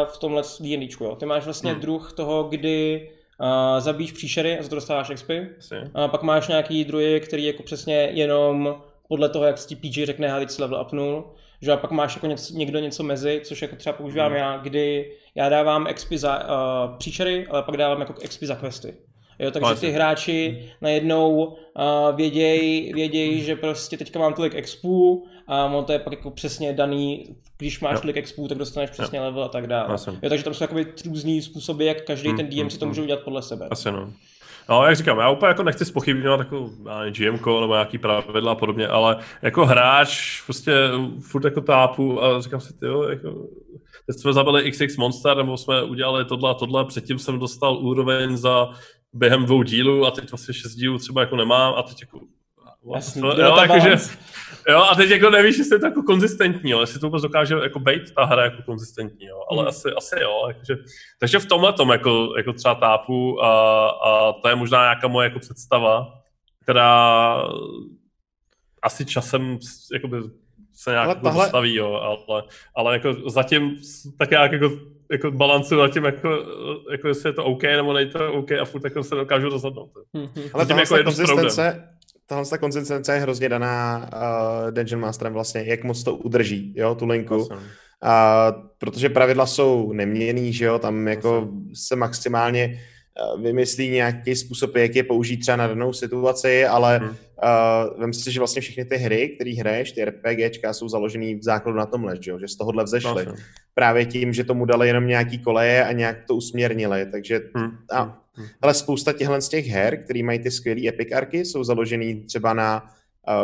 v 0.06 0.18
tomhle 0.18 0.44
D&Dčku, 0.60 1.04
jo. 1.04 1.16
Ty 1.16 1.26
máš 1.26 1.46
vlastně 1.46 1.72
hmm. 1.72 1.82
druh 1.82 2.14
toho, 2.14 2.44
kdy 2.44 3.10
uh, 3.42 3.80
zabíš 3.80 4.12
příšery 4.12 4.60
a 4.60 4.64
za 4.64 4.70
to 4.70 4.76
dostáváš 4.76 5.12
XP. 5.16 5.30
A 5.94 6.08
pak 6.08 6.24
máš 6.24 6.48
nějaký 6.48 6.86
druhy, 6.86 7.20
který 7.20 7.46
jako 7.46 7.64
přesně 7.64 7.96
jenom 7.96 8.76
podle 9.08 9.30
toho, 9.30 9.46
jak 9.46 9.66
ti 9.66 9.76
PG 9.76 10.06
řekne, 10.06 10.40
teď 10.40 10.50
si 10.50 10.62
level 10.62 10.82
upnul, 10.82 11.26
že 11.62 11.72
a 11.72 11.78
pak 11.78 11.92
máš 11.92 12.16
jako 12.16 12.28
něco, 12.28 12.54
někdo 12.54 12.80
něco 12.80 13.04
mezi, 13.04 13.42
což 13.44 13.62
jako 13.62 13.76
třeba 13.76 13.94
používám 13.94 14.32
hmm. 14.32 14.40
já, 14.40 14.58
kdy 14.58 15.12
já 15.36 15.50
dávám 15.50 15.88
XP 15.94 16.12
za 16.12 16.40
uh, 16.40 16.98
příšery, 16.98 17.48
ale 17.50 17.64
pak 17.64 17.78
dávám 17.78 18.00
jako 18.00 18.14
XP 18.14 18.44
za 18.44 18.56
questy. 18.56 18.94
Jo, 19.40 19.52
takže 19.52 19.76
ty 19.76 19.92
hráči 19.92 20.58
hmm. 20.60 20.70
najednou 20.82 21.46
uh, 21.46 22.16
vědějí, 22.16 22.94
věděj, 22.94 23.42
že 23.42 23.56
prostě 23.56 23.98
teďka 23.98 24.20
mám 24.20 24.34
tolik 24.34 24.56
expů 24.56 25.28
a 25.48 25.66
on 25.66 25.86
to 25.86 25.92
je 25.92 26.00
pak 26.00 26.14
jako 26.14 26.32
přesně 26.32 26.74
daný, 26.74 27.36
když 27.58 27.80
máš 27.80 27.94
jo. 27.94 28.02
tolik 28.02 28.18
expů, 28.18 28.48
tak 28.48 28.58
dostaneš 28.58 28.90
přesně 28.90 29.18
jo. 29.18 29.24
level 29.24 29.44
a 29.44 29.50
tak 29.50 29.68
dále. 29.68 29.98
Jo, 30.24 30.30
takže 30.30 30.44
tam 30.44 30.54
jsou 30.54 30.64
jakoby 30.64 30.86
různý 31.06 31.42
způsoby, 31.42 31.88
jak 31.88 32.06
každý 32.06 32.28
hmm, 32.28 32.38
ten 32.38 32.50
DM 32.50 32.70
si 32.70 32.80
to 32.80 32.86
může 32.86 33.02
udělat 33.02 33.22
podle 33.24 33.42
sebe. 33.42 33.68
Asi 33.72 33.92
no. 33.92 34.14
No, 34.70 34.86
jak 34.86 34.96
říkám, 34.96 35.20
já 35.20 35.30
úplně 35.30 35.48
jako 35.48 35.64
nechci 35.64 35.86
spochybňovat 35.86 36.40
jako 36.40 36.70
GM 37.10 37.34
nebo 37.62 37.74
nějaký 37.74 37.98
pravidla 37.98 38.52
a 38.52 38.56
podobně, 38.56 38.88
ale 38.88 39.18
jako 39.42 39.66
hráč 39.66 40.42
prostě 40.42 40.72
furt 41.20 41.46
jako 41.46 41.62
tápu 41.62 42.24
a 42.24 42.42
říkám 42.42 42.62
si, 42.62 42.74
jo, 42.82 43.04
jako, 43.04 43.48
teď 44.08 44.20
jsme 44.20 44.34
zabili 44.34 44.72
XX 44.72 44.98
Monster, 44.98 45.38
nebo 45.38 45.58
jsme 45.58 45.84
udělali 45.84 46.26
tohle 46.26 46.52
a 46.52 46.54
tohle, 46.54 46.86
předtím 46.86 47.20
jsem 47.20 47.40
dostal 47.40 47.78
úroveň 47.78 48.38
za 48.38 48.70
během 49.14 49.46
dvou 49.46 49.64
dílů 49.64 50.06
a 50.06 50.12
teď 50.12 50.32
vlastně 50.32 50.54
šest 50.54 50.76
dílů 50.76 50.98
třeba 50.98 51.22
jako 51.22 51.36
nemám 51.36 51.74
a 51.78 51.84
teď 51.84 52.02
jako 52.02 52.20
Jasný, 52.96 53.22
jo, 53.22 53.58
jakože, 53.62 53.96
jo, 54.70 54.80
a 54.92 54.96
teď 54.96 55.10
jako 55.10 55.30
nevíš, 55.30 55.58
jestli 55.58 55.76
je 55.76 55.80
to 55.80 55.86
jako 55.86 56.04
konzistentní, 56.04 56.72
jo, 56.72 56.80
jestli 56.82 57.00
to 57.00 57.08
vůbec 57.08 57.22
dokáže 57.22 57.56
jako 57.56 57.80
být 57.80 58.14
ta 58.16 58.26
hra 58.26 58.44
jako 58.44 58.64
konzistentní, 58.66 59.26
jo, 59.26 59.42
ale 59.52 59.60
hmm. 59.60 59.68
asi, 59.68 59.90
asi 59.98 60.16
jo, 60.22 60.46
jakože, 60.48 60.76
takže 61.20 61.40
v 61.40 61.46
tomhle 61.46 61.74
tom 61.74 61.90
jako, 61.90 62.34
jako 62.38 62.54
třeba 62.54 62.76
tápu 62.76 63.44
a, 63.44 63.90
a 63.90 64.34
to 64.34 64.50
je 64.50 64.56
možná 64.56 64.82
nějaká 64.82 65.08
moje 65.08 65.26
jako 65.26 65.40
představa, 65.40 66.14
která 66.64 67.44
asi 68.82 69.06
časem 69.06 69.60
jakoby 69.94 70.18
se 70.74 70.92
nějak 70.92 71.06
ale 71.06 71.16
tahle... 71.16 71.44
zastaví, 71.44 71.76
jo, 71.76 71.94
ale, 71.94 72.44
ale 72.76 72.94
jako 72.94 73.30
zatím 73.30 73.78
tak 74.20 74.30
nějak 74.30 74.52
jako, 74.52 74.72
jako 75.12 75.32
balancu 75.32 75.76
na 75.76 75.88
tím, 75.88 76.06
jako, 76.06 76.30
jako 76.92 77.08
jestli 77.08 77.30
je 77.30 77.34
to 77.34 77.46
OK 77.46 77.64
nebo 77.64 77.94
není 77.94 78.10
to 78.10 78.34
OK 78.34 78.52
a 78.52 78.66
furt 78.66 78.84
jako 78.84 79.04
se 79.04 79.16
dokážu 79.16 79.50
rozhodnout. 79.50 79.90
Mm-hmm. 80.16 80.50
Ale 80.54 80.66
zatím 80.66 80.80
jako 80.80 81.04
konzistence, 81.04 81.90
tahle 82.28 82.46
ta 82.46 82.58
konzistence 82.58 83.14
je 83.14 83.20
hrozně 83.20 83.50
daná 83.50 84.10
uh, 84.14 84.72
Dungeon 84.72 85.02
Masterem 85.02 85.34
vlastně, 85.34 85.64
jak 85.66 85.84
moc 85.84 86.04
to 86.04 86.16
udrží, 86.16 86.74
jo, 86.78 86.96
tu 86.96 87.06
linku. 87.06 87.50
A, 88.02 88.52
protože 88.78 89.10
pravidla 89.10 89.46
jsou 89.46 89.94
neměný, 89.94 90.54
že 90.54 90.66
jo, 90.66 90.80
tam 90.80 91.08
jako 91.08 91.50
se 91.74 91.96
maximálně 91.96 92.80
vymyslí 93.42 93.90
nějaký 93.90 94.36
způsob, 94.36 94.76
jak 94.76 94.96
je 94.96 95.04
použít 95.04 95.38
třeba 95.38 95.56
na 95.56 95.68
danou 95.68 95.94
situaci, 95.94 96.66
ale 96.66 96.98
hmm. 96.98 97.10
uh, 97.10 98.00
vem 98.00 98.14
si, 98.14 98.32
že 98.32 98.40
vlastně 98.40 98.62
všechny 98.62 98.86
ty 98.86 98.98
hry, 98.98 99.30
které 99.30 99.54
hraješ, 99.60 99.92
ty 99.92 100.06
RPGčka, 100.06 100.74
jsou 100.74 100.90
založený 100.90 101.36
v 101.36 101.44
základu 101.44 101.78
na 101.78 101.86
tomhle, 101.86 102.18
že, 102.22 102.32
jo? 102.32 102.40
že 102.40 102.48
z 102.48 102.56
tohohle 102.56 102.84
vzešly. 102.84 103.26
Vlastně. 103.26 103.46
Právě 103.74 104.06
tím, 104.06 104.34
že 104.34 104.44
tomu 104.44 104.66
dali 104.66 104.88
jenom 104.88 105.08
nějaký 105.08 105.40
koleje 105.40 105.86
a 105.86 105.92
nějak 105.92 106.18
to 106.28 106.36
usměrnili, 106.36 107.06
takže 107.12 107.42
hmm. 107.56 107.78
a, 107.92 108.02
hmm. 108.34 108.48
ale 108.62 108.74
spousta 108.74 109.14
těchhle 109.14 109.42
z 109.42 109.50
těch 109.50 109.68
her, 109.68 110.04
které 110.04 110.24
mají 110.24 110.40
ty 110.40 110.52
skvělé 110.52 110.88
epic 110.88 111.12
arky, 111.12 111.46
jsou 111.46 111.64
založený 111.64 112.16
třeba 112.16 112.54
na 112.54 112.84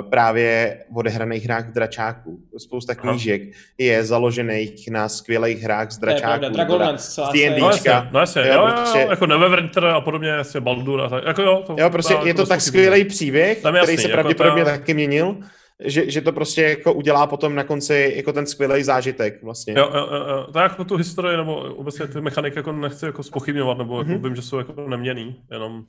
právě 0.09 0.77
v 0.91 0.97
odehraných 0.97 1.45
hrách 1.45 1.69
v 1.69 1.73
dračáku. 1.73 2.39
Spousta 2.57 2.95
knížek 2.95 3.41
je 3.77 4.03
založených 4.03 4.89
na 4.89 5.09
skvělých 5.09 5.63
hrách 5.63 5.91
z 5.91 5.97
dračáku. 5.97 6.49
Dragonlance, 6.49 7.21
z 7.21 7.33
D&Dčka. 7.33 8.09
No 8.11 8.19
jasně, 8.19 8.41
jo, 8.41 8.47
jo, 8.47 8.67
jo, 8.67 8.73
prostě, 8.75 8.99
jako 9.09 9.25
Neverwinter 9.25 9.85
a 9.85 10.01
podobně, 10.01 10.29
jasně 10.29 10.59
Baldur 10.59 11.01
a 11.01 11.09
tak. 11.09 11.23
Jako 11.25 11.41
jo, 11.41 11.63
to, 11.67 11.75
jo, 11.79 11.89
prostě 11.89 12.17
je 12.23 12.33
to 12.33 12.45
tak 12.45 12.61
skvělý 12.61 13.05
příběh, 13.05 13.61
Tam 13.61 13.75
který 13.75 13.93
jasný, 13.93 14.03
se 14.03 14.13
pravděpodobně 14.13 14.59
jako 14.59 14.71
ta... 14.71 14.77
taky 14.77 14.93
měnil 14.93 15.37
že, 15.85 16.11
že 16.11 16.21
to 16.21 16.31
prostě 16.31 16.61
jako 16.61 16.93
udělá 16.93 17.27
potom 17.27 17.55
na 17.55 17.63
konci 17.63 18.13
jako 18.15 18.33
ten 18.33 18.45
skvělý 18.45 18.83
zážitek 18.83 19.43
vlastně. 19.43 19.73
Jo, 19.77 19.89
jo, 19.93 20.07
jo, 20.11 20.47
tak 20.53 20.71
jako 20.71 20.83
tu 20.83 20.95
historii 20.95 21.37
nebo 21.37 21.55
obecně 21.55 22.07
ty 22.07 22.21
mechaniky 22.21 22.59
jako 22.59 22.71
nechci 22.71 23.05
jako 23.05 23.23
spochybňovat, 23.23 23.77
nebo 23.77 23.97
jako 23.97 24.11
mm-hmm. 24.11 24.23
vím, 24.23 24.35
že 24.35 24.41
jsou 24.41 24.57
jako 24.57 24.87
neměný, 24.87 25.35
jenom 25.51 25.83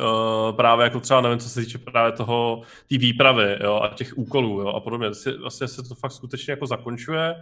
Uh, 0.00 0.56
právě 0.56 0.84
jako 0.84 1.00
třeba, 1.00 1.20
nevím, 1.20 1.38
co 1.38 1.48
se 1.48 1.60
týče 1.60 1.78
právě 1.78 2.12
toho, 2.12 2.62
té 2.88 2.98
výpravy 2.98 3.58
jo, 3.64 3.80
a 3.82 3.88
těch 3.88 4.18
úkolů 4.18 4.60
jo, 4.60 4.68
a 4.68 4.80
podobně. 4.80 5.08
Vlastně 5.40 5.68
se 5.68 5.82
to 5.82 5.94
fakt 5.94 6.12
skutečně 6.12 6.50
jako 6.50 6.66
zakončuje, 6.66 7.34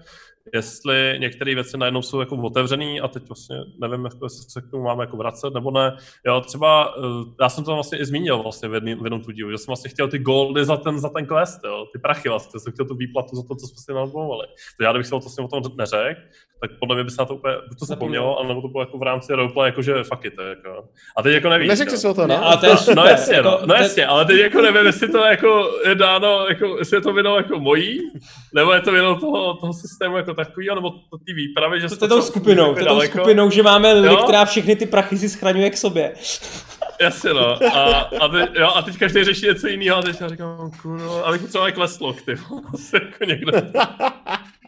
jestli 0.52 1.16
některé 1.18 1.54
věci 1.54 1.78
najednou 1.78 2.02
jsou 2.02 2.20
jako 2.20 2.36
otevřený 2.36 3.00
a 3.00 3.08
teď 3.08 3.28
vlastně 3.28 3.56
nevím, 3.80 4.04
jako, 4.04 4.26
jestli 4.26 4.50
se 4.50 4.60
k 4.60 4.70
tomu 4.70 4.82
máme 4.82 5.02
jako 5.02 5.16
vracet 5.16 5.54
nebo 5.54 5.70
ne. 5.70 5.96
Jo, 6.26 6.40
třeba, 6.40 6.96
uh, 6.96 7.04
já 7.40 7.48
jsem 7.48 7.64
to 7.64 7.74
vlastně 7.74 7.98
i 7.98 8.04
zmínil 8.04 8.42
vlastně 8.42 8.68
v, 8.68 8.74
jedný, 8.74 8.94
v 8.94 9.04
jednom 9.04 9.20
tu 9.20 9.30
dílu, 9.30 9.50
že 9.50 9.58
jsem 9.58 9.66
vlastně 9.66 9.90
chtěl 9.90 10.08
ty 10.08 10.18
goldy 10.18 10.64
za 10.64 10.76
ten, 10.76 10.98
za 11.00 11.08
ten 11.08 11.26
quest, 11.26 11.60
jo, 11.64 11.86
ty 11.92 11.98
prachy 11.98 12.28
vlastně, 12.28 12.60
jsem 12.60 12.72
chtěl 12.72 12.86
tu 12.86 12.94
výplatu 12.94 13.36
za 13.36 13.42
to, 13.42 13.54
co 13.54 13.66
jsme 13.66 13.76
si 13.84 13.92
nalbovali. 13.92 14.46
To 14.78 14.84
já 14.84 14.92
kdybych 14.92 15.06
se 15.06 15.10
to 15.10 15.18
vlastně 15.18 15.44
o 15.44 15.48
tom 15.48 15.76
neřekl, 15.76 16.20
tak 16.60 16.70
podle 16.80 16.96
mě 16.96 17.04
by 17.04 17.10
se 17.10 17.16
na 17.18 17.24
to 17.24 17.34
úplně, 17.34 17.54
buď 17.68 17.78
to 17.78 17.84
zapomnělo, 17.84 18.40
anebo 18.40 18.62
to 18.62 18.68
bylo 18.68 18.82
jako 18.82 18.98
v 18.98 19.02
rámci 19.02 19.34
roleplay, 19.34 19.68
jakože 19.68 20.04
fuck 20.04 20.24
it, 20.24 20.34
jako. 20.48 20.84
A 21.16 21.22
teď 21.22 21.34
jako 21.34 21.48
nevíš. 21.48 21.68
Neřekl 21.68 21.96
jsi 21.96 22.08
o 22.08 22.14
to, 22.14 22.26
Ne, 22.26 22.36
no? 22.36 22.44
ale 22.44 22.56
to 22.56 22.66
je 22.66 22.74
No, 22.88 22.94
no 22.94 23.04
jasně, 23.04 23.36
jako, 23.36 23.48
no, 23.48 23.60
no 23.66 23.74
jasně, 23.74 24.06
ale 24.06 24.24
teď 24.24 24.40
jako 24.40 24.60
nevím, 24.60 24.86
jestli 24.86 25.08
to 25.08 25.18
jako 25.18 25.70
je 25.88 25.94
dáno, 25.94 26.46
jako, 26.48 26.76
jestli 26.78 26.96
je 26.96 27.00
to 27.00 27.12
vinou 27.12 27.36
jako 27.36 27.58
mojí, 27.58 28.00
nebo 28.54 28.72
je 28.72 28.80
to 28.80 28.92
vinou 28.92 29.14
toho, 29.14 29.54
toho 29.54 29.72
systému 29.72 30.16
jako 30.16 30.33
takového, 30.34 30.74
nebo 30.74 30.90
to 30.90 31.18
ty 31.26 31.32
výpravy, 31.32 31.80
že 31.80 31.88
To, 31.88 32.08
tou 32.08 32.22
skupinou, 32.22 32.74
to 32.74 32.84
tou 32.84 33.00
skupinou, 33.00 33.50
že 33.50 33.62
máme 33.62 33.92
lidi, 33.92 34.16
která 34.16 34.44
všechny 34.44 34.76
ty 34.76 34.86
prachy 34.86 35.18
si 35.18 35.28
schraňuje 35.28 35.70
k 35.70 35.76
sobě. 35.76 36.14
Jasně, 37.00 37.32
no. 37.32 37.74
A, 37.76 38.00
a, 38.20 38.28
teď, 38.28 38.50
jo, 38.54 38.68
a 38.74 38.82
teď 38.82 38.98
každý 38.98 39.24
řeší 39.24 39.46
něco 39.46 39.66
jiného 39.66 39.98
a 39.98 40.02
teď 40.02 40.20
já 40.20 40.28
říkám, 40.28 40.70
kurno, 40.82 41.26
abych 41.26 41.40
potřeboval 41.40 41.72
quest 41.72 42.00
log, 42.00 42.22
ty 42.22 42.30
jako 42.94 43.24
někdo. 43.24 43.52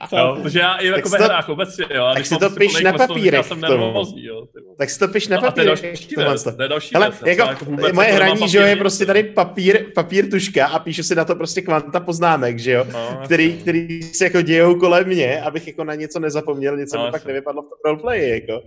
Jo, 0.12 0.36
protože 0.43 0.59
já 0.60 0.74
i 0.77 0.86
jako 0.86 1.09
si 1.09 1.12
ve 1.12 1.18
to- 1.18 1.24
hrách 1.24 1.48
obecně, 1.48 1.85
jo. 1.94 2.05
a 2.05 2.09
tak 2.14 2.16
když 2.23 2.28
si 2.28 2.36
to 2.39 2.51
piš 2.51 2.81
na 2.82 2.93
papírek 2.93 3.32
Já 3.32 3.43
jsem 3.43 3.60
nervózní, 3.60 4.24
jo. 4.24 4.43
Tak 4.78 4.90
si 4.90 4.98
to 4.98 5.09
piš 5.09 5.28
na 5.28 5.36
No, 5.40 5.48
a 5.48 5.51
to 5.51 5.60
je 5.60 5.66
další 5.66 5.82
věc, 6.16 6.43
to 6.56 6.62
je 6.62 6.68
další 6.68 6.90
Hele, 6.94 7.10
věc. 7.10 7.23
já 7.24 7.28
jako, 7.28 7.43
jako 7.51 7.64
vůbec 7.64 7.93
moje 7.93 8.09
jako 8.09 8.16
hraní, 8.16 8.48
že 8.48 8.59
jo, 8.59 8.64
je 8.66 8.77
prostě 8.77 9.06
tady 9.06 9.23
papír, 9.23 9.85
papír, 9.94 10.31
tuška 10.31 10.66
a 10.66 10.78
píšu 10.78 11.02
si 11.02 11.14
na 11.14 11.24
to 11.24 11.35
prostě 11.35 11.62
kvanta 11.62 12.01
poznámek, 12.01 12.59
že 12.59 12.73
jo, 12.73 12.86
No, 12.93 13.20
který, 13.24 13.59
který 13.59 14.02
se 14.02 14.24
jako 14.24 14.40
dějou 14.43 14.74
kolem 14.74 15.06
mě, 15.06 15.40
abych 15.43 15.66
jako 15.66 15.85
na 15.85 15.94
něco 15.94 16.18
nezapomněl, 16.20 16.77
něco 16.77 16.97
No, 16.97 17.05
mi 17.05 17.10
pak 17.10 17.24
nevypadlo 17.24 17.62
v 17.62 17.68
tom 17.68 17.78
roleplayi, 17.85 18.31
jako. 18.31 18.62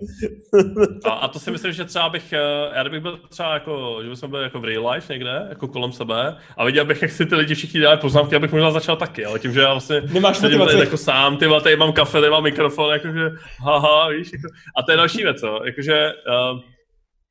A, 1.04 1.10
a 1.10 1.28
to 1.28 1.40
si 1.40 1.52
myslím, 1.52 1.72
že 1.74 1.86
třeba 1.86 2.10
bych, 2.10 2.34
eh, 2.34 2.38
já 2.76 2.82
kdybych 2.84 3.02
byl 3.02 3.20
třeba 3.30 3.54
jako, 3.54 4.00
že 4.04 4.10
bychom 4.10 4.30
byli 4.30 4.44
jako 4.44 4.60
v 4.60 4.66
real 4.66 4.90
life 4.90 5.14
někde, 5.14 5.46
jako 5.50 5.68
kolem 5.68 5.92
sebe 5.92 6.36
a 6.58 6.66
viděl 6.66 6.86
bych, 6.86 7.02
jak 7.02 7.12
si 7.12 7.26
ty 7.26 7.36
lidi 7.36 7.56
všichni 7.56 7.80
dělají 7.80 8.00
poznámky, 8.00 8.36
abych 8.36 8.52
možná 8.52 8.72
začal 8.72 8.96
taky, 8.96 9.26
ale 9.26 9.40
tím, 9.40 9.54
že 9.54 9.60
já 9.62 9.72
vlastně 9.72 10.02
Nemáš 10.14 10.38
sedím 10.38 10.58
motivaci. 10.58 10.78
tady 10.78 10.86
jako 10.88 10.98
sám, 10.98 11.19
ty 11.40 11.48
vole, 11.48 11.62
tady 11.62 11.76
mám 11.76 11.94
kafe, 11.94 12.20
tady 12.20 12.30
mám 12.32 12.44
mikrofon, 12.44 12.94
jakože 12.94 13.30
haha, 13.60 14.10
víš, 14.10 14.32
jako, 14.34 14.48
a 14.78 14.84
to 14.84 14.92
je 14.92 14.98
další 14.98 15.24
věc, 15.24 15.42
jo, 15.44 15.60
jakože 15.66 16.14
uh, 16.54 16.60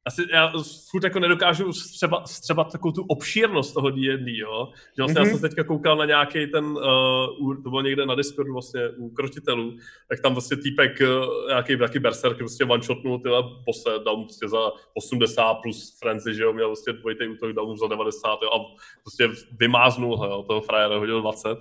asi 0.06 0.22
já 0.32 0.52
furt 0.90 1.04
jako 1.04 1.18
nedokážu 1.18 1.72
střeba, 1.72 2.22
střebat 2.26 2.72
takovou 2.72 2.92
tu 2.92 3.02
obšírnost 3.08 3.74
toho 3.74 3.90
D&D, 3.90 4.38
jo. 4.38 4.68
Že 4.96 5.02
vlastně 5.02 5.14
mm-hmm. 5.14 5.18
já 5.18 5.22
Mhm. 5.24 5.30
jsem 5.30 5.48
teďka 5.48 5.64
koukal 5.64 5.96
na 5.96 6.04
nějaký 6.04 6.46
ten, 6.46 6.64
uh, 6.64 7.62
to 7.62 7.70
bylo 7.70 7.82
někde 7.82 8.06
na 8.06 8.14
Discordu 8.14 8.52
vlastně 8.52 8.88
u 8.96 9.10
krotitelů, 9.10 9.76
tak 10.08 10.20
tam 10.20 10.32
vlastně 10.32 10.56
týpek, 10.56 11.00
uh, 11.00 11.48
nějaký 11.48 11.76
taky 11.76 11.98
berserk, 11.98 12.38
prostě 12.38 12.64
one 12.64 12.82
shotnul 12.82 13.18
tyhle 13.18 13.42
bose, 13.66 13.90
dal 14.04 14.16
mu 14.16 14.24
prostě 14.24 14.48
za 14.48 14.58
80 14.94 15.54
plus 15.54 15.98
frenzy, 16.02 16.34
že 16.34 16.42
jo, 16.42 16.52
měl 16.52 16.68
prostě 16.68 16.92
dvojitý 16.92 17.28
útok, 17.28 17.52
dal 17.52 17.66
mu 17.66 17.76
za 17.76 17.86
90, 17.86 18.38
jo, 18.42 18.50
a 18.50 18.58
prostě 19.02 19.28
vymáznul 19.60 20.16
ho, 20.16 20.26
jo, 20.26 20.42
toho 20.42 20.60
frajera, 20.60 20.98
hodil 20.98 21.20
20 21.20 21.58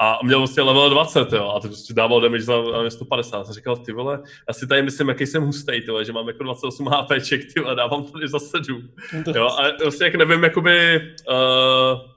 a 0.00 0.18
měl 0.24 0.38
vlastně 0.38 0.62
level 0.62 0.90
20, 0.90 1.32
jo, 1.32 1.52
a 1.56 1.60
to 1.60 1.68
prostě 1.68 1.94
dával 1.94 2.20
damage 2.20 2.42
za 2.42 2.62
za 2.82 2.90
150. 2.90 3.44
Jsem 3.44 3.54
říkal, 3.54 3.76
ty 3.76 3.92
vole, 3.92 4.22
já 4.48 4.54
si 4.54 4.66
tady 4.66 4.82
myslím, 4.82 5.08
jaký 5.08 5.26
jsem 5.26 5.42
hustej, 5.42 5.80
ty 5.80 5.90
vole, 5.90 6.04
že 6.04 6.12
mám 6.12 6.28
jako 6.28 6.42
28 6.42 6.86
HPček, 6.86 7.40
ty 7.54 7.60
vole, 7.60 7.74
dávám 7.74 8.04
tady 8.04 8.28
za 8.28 8.38
7. 8.38 8.88
Jo, 9.34 9.46
a 9.46 9.62
vlastně 9.82 10.06
jak 10.06 10.14
nevím, 10.14 10.44
jakoby 10.44 11.00
uh, 11.30 11.34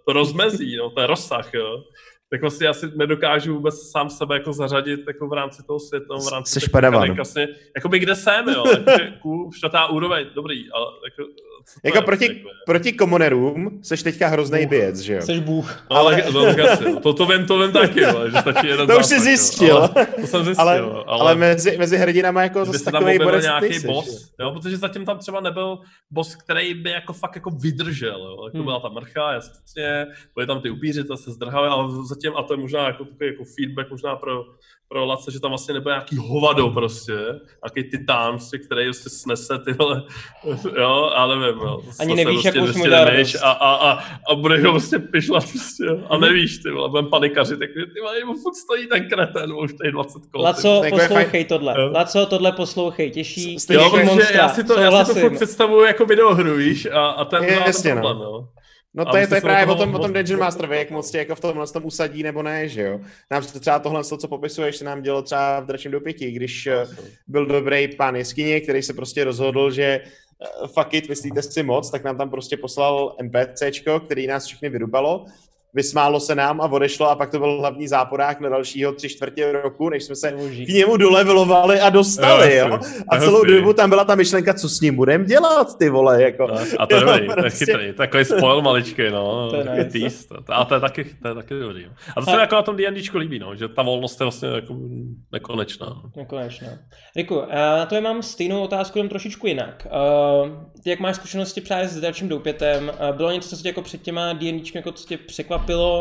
to 0.06 0.14
rozmezí, 0.14 0.76
no, 0.77 0.89
ten 0.89 1.03
rozsah, 1.03 1.53
jo, 1.53 1.84
tak 2.31 2.41
vlastně 2.41 2.68
já 2.68 2.73
si 2.73 2.91
nedokážu 2.95 3.53
vůbec 3.53 3.91
sám 3.91 4.10
sebe 4.10 4.35
jako 4.35 4.53
zařadit 4.53 4.99
jako 5.07 5.27
v 5.27 5.34
rámci 5.34 5.64
toho 5.64 5.80
světa, 5.80 6.06
no, 6.10 6.19
v 6.19 6.31
rámci 6.31 6.51
Jseš 6.51 6.64
těch 6.64 6.72
padavan. 6.72 6.99
mechanik, 7.01 7.18
Vlastně, 7.18 7.47
jakoby 7.76 7.99
kde 7.99 8.15
jsem, 8.15 8.49
jo, 8.49 8.64
jakože, 8.68 9.14
cool, 9.22 9.51
čtvrtá 9.57 9.88
úroveň, 9.88 10.26
dobrý, 10.35 10.72
ale 10.72 10.85
jako, 11.06 11.31
Jako 11.84 12.02
proti, 12.02 12.26
jako, 12.26 12.49
proti 12.65 12.94
komonerům 12.94 13.80
seš 13.84 14.03
teďka 14.03 14.27
hrozný 14.27 14.60
Bůh. 14.60 14.69
běc, 14.69 14.99
že 14.99 15.14
jo? 15.14 15.22
Jsi 15.22 15.40
bůh. 15.40 15.84
No, 15.91 15.98
ale, 15.98 16.23
no, 16.34 16.40
jo. 16.45 16.99
to, 17.03 17.14
to 17.14 17.26
vím, 17.26 17.45
to 17.45 17.60
vím 17.60 17.72
taky, 17.72 18.02
jo, 18.02 18.30
že 18.30 18.38
stačí 18.38 18.68
jeden 18.68 18.88
To 18.88 18.98
už 18.98 19.06
jsi 19.06 19.19
zjistil. 19.19 19.77
Ale, 19.77 20.06
to 20.22 20.27
jsem 20.27 20.44
zjistil, 20.44 20.68
Ale, 20.68 20.80
ale, 20.80 21.03
ale 21.07 21.36
mezi, 21.36 21.77
mezi 21.77 21.98
hrdinama 21.98 22.44
jako 22.44 22.65
zase 22.65 22.84
takový 22.86 23.03
objevil 23.03 23.27
borec 23.27 23.44
nějaký 23.44 23.65
nejseš, 23.69 23.84
jo. 23.84 23.94
boss, 23.94 24.31
jo, 24.40 24.52
protože 24.52 24.77
zatím 24.77 25.06
tam 25.06 25.18
třeba 25.18 25.40
nebyl 25.40 25.80
boss, 26.11 26.36
který 26.36 26.73
by 26.73 26.90
jako 26.91 27.14
fakt 27.14 27.36
jako 27.36 27.49
vydržel, 27.49 28.19
jo, 28.19 28.45
jako 28.45 28.57
Hmm. 28.57 28.65
byla 28.65 28.80
ta 28.80 28.90
mrcha, 28.90 29.34
jasně, 29.34 30.06
byly 30.36 30.48
tam 30.48 30.61
ty 30.61 30.69
upíři, 30.69 31.03
to 31.03 31.18
se 31.18 31.31
zdrhali, 31.31 31.68
ale 31.68 31.88
zatím, 32.10 32.31
a 32.38 32.44
to 32.44 32.53
je 32.53 32.57
možná 32.57 32.88
jako 32.88 33.06
takový 33.06 33.30
jako 33.30 33.44
feedback 33.57 33.91
možná 33.91 34.15
pro, 34.15 34.44
pro 34.88 35.06
Lace, 35.06 35.31
že 35.31 35.40
tam 35.40 35.52
vlastně 35.52 35.73
nebyl 35.73 35.91
nějaký 35.91 36.18
hovado 36.18 36.69
prostě, 36.69 37.14
nějaký 37.65 37.90
titán, 37.98 38.31
prostě, 38.38 38.57
který 38.57 38.86
prostě 38.86 39.10
snese 39.10 39.60
ty 39.65 39.73
vole, 39.73 40.03
jo, 40.80 41.11
já 41.15 41.27
nevím, 41.51 41.67
jo. 41.67 41.81
Ani 41.99 42.15
nevíš, 42.15 42.45
jakou 42.45 42.59
jsi 42.59 42.65
mu 42.65 42.65
prostě 42.73 42.89
dal 42.89 43.05
damage 43.05 43.17
radost. 43.17 43.43
a, 43.43 43.51
a, 43.51 43.91
a, 43.91 44.03
a 44.31 44.35
bude 44.35 44.57
ho 44.63 44.71
prostě 44.71 44.99
pišlat 44.99 45.43
prostě, 45.51 45.85
jo. 45.85 45.99
a 46.09 46.17
nevíš, 46.17 46.57
ty 46.57 46.71
vole, 46.71 46.89
budem 46.89 47.05
panikařit, 47.05 47.59
tak 47.59 47.69
ty 47.93 48.01
vole, 48.01 48.26
mu 48.26 48.34
fakt 48.34 48.55
stojí 48.55 48.88
ten 48.88 49.09
kreten, 49.09 49.53
už 49.53 49.73
tady 49.73 49.91
20 49.91 50.13
kol. 50.31 50.41
Laco, 50.41 50.81
poslouchej 50.89 51.45
tohle. 51.45 51.76
Jo. 51.81 51.91
Laco, 51.93 52.26
tohle 52.26 52.51
poslouchej. 52.51 53.11
Těžší, 53.11 53.59
Stejně 53.59 53.84
Jo, 53.84 54.05
monstra. 54.05 54.38
já 54.38 54.49
si 54.49 54.63
to, 54.63 54.80
já 54.80 55.05
si 55.05 55.13
to 55.13 55.19
fakt 55.19 55.35
představuju 55.35 55.85
jako 55.85 56.05
videohru, 56.05 56.55
víš, 56.55 56.88
a, 56.91 57.05
a 57.05 57.26
ten 57.26 57.43
Je, 57.43 57.59
má 57.59 57.65
jasně, 57.65 57.93
ten 57.93 58.01
no. 58.01 58.09
problém, 58.09 58.31
no. 58.31 58.47
No 58.93 59.05
to 59.05 59.17
je, 59.17 59.27
to 59.27 59.35
je 59.35 59.41
právě 59.41 59.73
o 59.73 59.77
tom, 59.77 59.95
o 59.95 59.99
tom 59.99 60.13
Dungeon 60.13 60.39
Masterovi, 60.39 60.77
jak 60.77 60.91
moc 60.91 61.11
tě 61.11 61.17
jako 61.17 61.35
v 61.35 61.39
tomhle 61.39 61.67
tom 61.67 61.85
usadí 61.85 62.23
nebo 62.23 62.43
ne, 62.43 62.67
že 62.67 62.81
jo. 62.81 62.99
Nám 63.31 63.43
se 63.43 63.59
třeba 63.59 63.80
tohle, 63.80 64.03
to, 64.03 64.17
co 64.17 64.27
popisuješ, 64.27 64.76
se 64.76 64.85
nám 64.85 65.01
dělo 65.01 65.21
třeba 65.21 65.59
v 65.59 65.65
Dračím 65.65 65.91
do 65.91 66.01
pěti, 66.01 66.31
když 66.31 66.67
eh, 66.67 66.88
byl 67.27 67.45
dobrý 67.45 67.88
pán 67.88 68.15
jeskyně, 68.15 68.61
který 68.61 68.84
se 68.84 68.93
prostě 68.93 69.23
rozhodl, 69.23 69.71
že 69.71 70.01
fuck 70.68 70.94
it, 70.94 71.10
myslíte 71.10 71.41
si 71.41 71.64
moc, 71.64 71.91
tak 71.91 72.03
nám 72.03 72.18
tam 72.18 72.30
prostě 72.30 72.57
poslal 72.57 73.16
NPCčko, 73.22 73.99
který 73.99 74.28
nás 74.28 74.45
všechny 74.45 74.70
vyrubalo, 74.70 75.26
vysmálo 75.74 76.20
se 76.20 76.36
nám 76.36 76.62
a 76.62 76.66
odešlo 76.72 77.10
a 77.10 77.16
pak 77.16 77.32
to 77.32 77.40
byl 77.40 77.60
hlavní 77.60 77.88
záporák 77.88 78.40
na 78.40 78.50
dalšího 78.50 78.91
tři 78.91 79.10
čtvrtě 79.10 79.52
roku, 79.52 79.90
než 79.90 80.04
jsme 80.04 80.16
se 80.16 80.32
k 80.66 80.70
němu 80.70 80.98
dolevelovali 80.98 81.80
a 81.80 81.90
dostali, 81.90 82.56
Jo, 82.56 82.68
jo. 82.68 82.80
A 83.08 83.16
je 83.16 83.22
celou 83.22 83.44
dobu 83.44 83.74
tam 83.74 83.90
byla 83.90 84.06
ta 84.06 84.16
myšlenka, 84.16 84.54
co 84.54 84.70
s 84.70 84.82
ním 84.82 84.96
budeme 84.96 85.26
dělat, 85.26 85.78
ty 85.78 85.90
vole, 85.90 86.24
jako. 86.24 86.48
No, 86.48 86.56
A 86.80 86.86
to 86.88 86.96
je 86.96 87.02
dobrý, 87.02 87.26
to 87.26 87.32
je 87.32 87.36
prostě. 87.36 87.66
chytrý, 87.66 87.94
takový 87.94 88.26
spoil 88.26 88.62
maličký, 88.62 89.02
no, 89.12 89.50
To 89.50 89.56
je 89.56 89.90
nice. 89.94 90.28
a 90.50 90.66
to 90.66 90.74
je 90.74 90.80
taky, 90.80 91.04
to 91.22 91.28
je 91.28 91.36
taky 91.36 91.54
dobrý. 91.60 91.86
A 92.16 92.22
to 92.22 92.26
se 92.26 92.36
mi 92.36 92.41
jako 92.41 92.56
na 92.56 92.62
tom 92.62 92.76
D&Dčku 92.78 93.18
líbí, 93.18 93.40
no, 93.40 93.56
že 93.56 93.68
ta 93.68 93.82
volnost 93.82 94.20
je 94.20 94.24
vlastně 94.24 94.50
jako 94.50 94.76
nekonečná. 95.32 95.86
no. 95.90 96.12
Nekonečně. 96.16 96.80
Riku, 97.16 97.41
eh, 97.50 97.56
na 97.56 97.86
to 97.86 98.02
mám 98.02 98.22
stejnou 98.24 98.62
otázku, 98.64 98.98
jenom 99.00 99.10
trošičku 99.10 99.48
jinak. 99.48 99.88
Eh, 99.88 100.70
Ty, 100.84 100.90
jak 100.90 101.00
máš 101.00 101.16
zkušenosti 101.16 101.62
právě 101.62 101.88
s 101.88 102.00
dalším 102.02 102.30
doupětem, 102.30 102.91
eh, 103.10 103.14
bylo 103.14 103.32
něco, 103.32 103.50
co 103.58 103.62
tě 103.62 103.68
jako 103.70 103.82
před 103.82 104.02
těma 104.02 104.34
D&Dčky 104.34 104.78
jako 104.78 104.91
co 104.91 105.08
tě 105.08 105.18
překvapilo, 105.18 105.59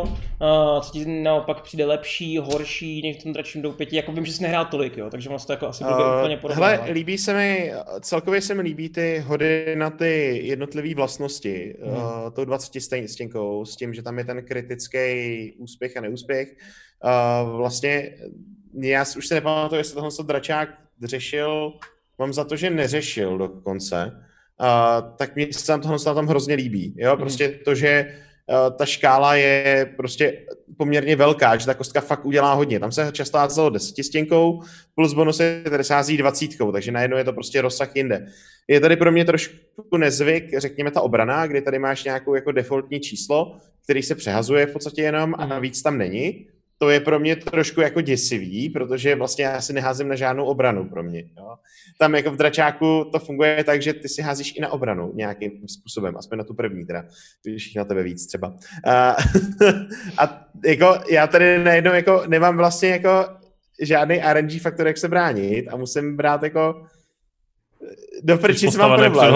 eh, 0.08 0.80
co 0.80 0.90
ti 0.92 1.04
naopak 1.22 1.62
přijde 1.62 1.84
lepší, 1.84 2.38
horší 2.38 3.02
než 3.02 3.16
v 3.16 3.22
tom 3.22 3.32
dračím 3.32 3.62
doupětí? 3.62 3.96
Jako 3.96 4.12
vím, 4.12 4.26
že 4.26 4.32
jsi 4.32 4.42
nehrál 4.42 4.64
tolik, 4.64 4.96
jo, 4.96 5.10
takže 5.10 5.28
vlastně 5.28 5.46
to 5.46 5.52
jako 5.52 5.66
asi 5.66 5.84
bude 5.84 5.94
Eh, 5.94 6.18
úplně 6.20 6.36
podobné. 6.36 6.66
Hele, 6.66 6.78
ale- 6.78 6.90
líbí 6.90 7.18
se 7.18 7.34
mi, 7.34 7.72
celkově 8.00 8.40
se 8.40 8.54
mi 8.54 8.62
líbí 8.62 8.88
ty 8.88 9.18
hody 9.26 9.74
na 9.78 9.90
ty 9.90 10.40
jednotlivé 10.44 10.94
vlastnosti. 10.94 11.74
Hmm. 11.84 11.96
Uh, 11.96 12.30
tou 12.32 12.44
20 12.44 12.80
stěn- 12.80 13.06
stěnkou, 13.06 13.64
s 13.64 13.76
tím, 13.76 13.94
že 13.94 14.02
tam 14.02 14.18
je 14.18 14.24
ten 14.24 14.44
kritický 14.44 15.52
úspěch 15.58 15.96
a 15.96 16.00
neúspěch. 16.00 16.48
Uh, 17.04 17.56
vlastně, 17.56 18.10
já 18.80 19.04
už 19.16 19.26
se 19.26 19.34
nepamatuju, 19.34 19.78
jestli 19.78 19.94
tohle 19.94 20.10
dračák 20.22 20.68
řešil, 21.04 21.72
mám 22.18 22.32
za 22.32 22.44
to, 22.44 22.56
že 22.56 22.70
neřešil 22.70 23.38
dokonce. 23.38 24.12
Uh, 24.60 25.16
tak 25.16 25.36
mi 25.36 25.52
se 25.52 25.66
tam 25.66 25.80
tohle 25.80 25.98
tom 25.98 26.26
hrozně 26.26 26.54
líbí. 26.54 26.94
Jo? 26.96 27.10
Hmm. 27.10 27.18
Prostě 27.18 27.48
to, 27.48 27.74
že 27.74 28.06
uh, 28.08 28.27
ta 28.76 28.86
škála 28.86 29.34
je 29.34 29.90
prostě 29.96 30.46
poměrně 30.76 31.16
velká, 31.16 31.56
že 31.56 31.66
ta 31.66 31.74
kostka 31.74 32.00
fakt 32.00 32.26
udělá 32.26 32.52
hodně. 32.52 32.80
Tam 32.80 32.92
se 32.92 33.12
často 33.12 33.38
házelo 33.38 33.70
desetistěnkou, 33.70 34.62
plus 34.94 35.14
bonus 35.14 35.36
se 35.36 35.62
tady 35.70 35.84
sází 35.84 36.16
dvacítkou, 36.16 36.72
takže 36.72 36.92
najednou 36.92 37.16
je 37.16 37.24
to 37.24 37.32
prostě 37.32 37.60
rozsah 37.60 37.96
jinde. 37.96 38.26
Je 38.68 38.80
tady 38.80 38.96
pro 38.96 39.12
mě 39.12 39.24
trošku 39.24 39.96
nezvyk, 39.96 40.58
řekněme 40.58 40.90
ta 40.90 41.00
obrana, 41.00 41.46
kdy 41.46 41.62
tady 41.62 41.78
máš 41.78 42.04
nějakou 42.04 42.34
jako 42.34 42.52
defaultní 42.52 43.00
číslo, 43.00 43.56
který 43.84 44.02
se 44.02 44.14
přehazuje 44.14 44.66
v 44.66 44.72
podstatě 44.72 45.02
jenom 45.02 45.34
a 45.38 45.46
navíc 45.46 45.82
tam 45.82 45.98
není. 45.98 46.46
To 46.78 46.90
je 46.90 47.00
pro 47.00 47.20
mě 47.20 47.36
trošku 47.36 47.80
jako 47.80 48.00
děsivý, 48.00 48.70
protože 48.70 49.14
vlastně 49.14 49.44
já 49.44 49.60
si 49.60 49.72
neházím 49.72 50.08
na 50.08 50.14
žádnou 50.14 50.44
obranu 50.44 50.88
pro 50.88 51.02
mě. 51.02 51.24
Jo. 51.38 51.56
Tam 51.98 52.14
jako 52.14 52.30
v 52.30 52.36
dračáku 52.36 53.04
to 53.12 53.18
funguje 53.18 53.64
tak, 53.64 53.82
že 53.82 53.92
ty 53.92 54.08
si 54.08 54.22
házíš 54.22 54.54
i 54.56 54.60
na 54.60 54.72
obranu 54.72 55.12
nějakým 55.14 55.68
způsobem, 55.68 56.16
aspoň 56.16 56.38
na 56.38 56.44
tu 56.44 56.54
první 56.54 56.86
teda, 56.86 57.04
když 57.42 57.66
jich 57.66 57.76
na 57.76 57.84
tebe 57.84 58.02
víc 58.02 58.26
třeba. 58.26 58.54
A, 58.86 59.10
a 60.18 60.46
jako 60.64 60.98
já 61.10 61.26
tady 61.26 61.64
najednou 61.64 61.92
jako 61.92 62.22
nemám 62.26 62.56
vlastně 62.56 62.88
jako 62.88 63.26
žádný 63.82 64.20
RNG 64.32 64.60
faktor, 64.62 64.86
jak 64.86 64.98
se 64.98 65.08
bránit 65.08 65.68
a 65.68 65.76
musím 65.76 66.16
brát 66.16 66.42
jako 66.42 66.86
do 68.22 68.38
prčic 68.38 68.76
mám 68.76 69.00
problém. 69.00 69.34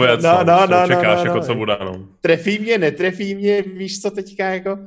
věc, 0.00 0.22
No, 0.22 0.44
no, 0.44 0.66
no, 0.66 0.82
co 0.82 0.86
čekáš, 0.86 1.18
no, 1.18 1.24
no, 1.24 1.24
jako 1.24 1.36
no. 1.36 1.42
co 1.42 1.54
bude, 1.54 1.76
no. 1.84 2.06
Trefí 2.20 2.58
mě, 2.58 2.78
netrefí 2.78 3.34
mě, 3.34 3.62
víš 3.62 4.00
co 4.00 4.10
teďka 4.10 4.48
jako? 4.48 4.78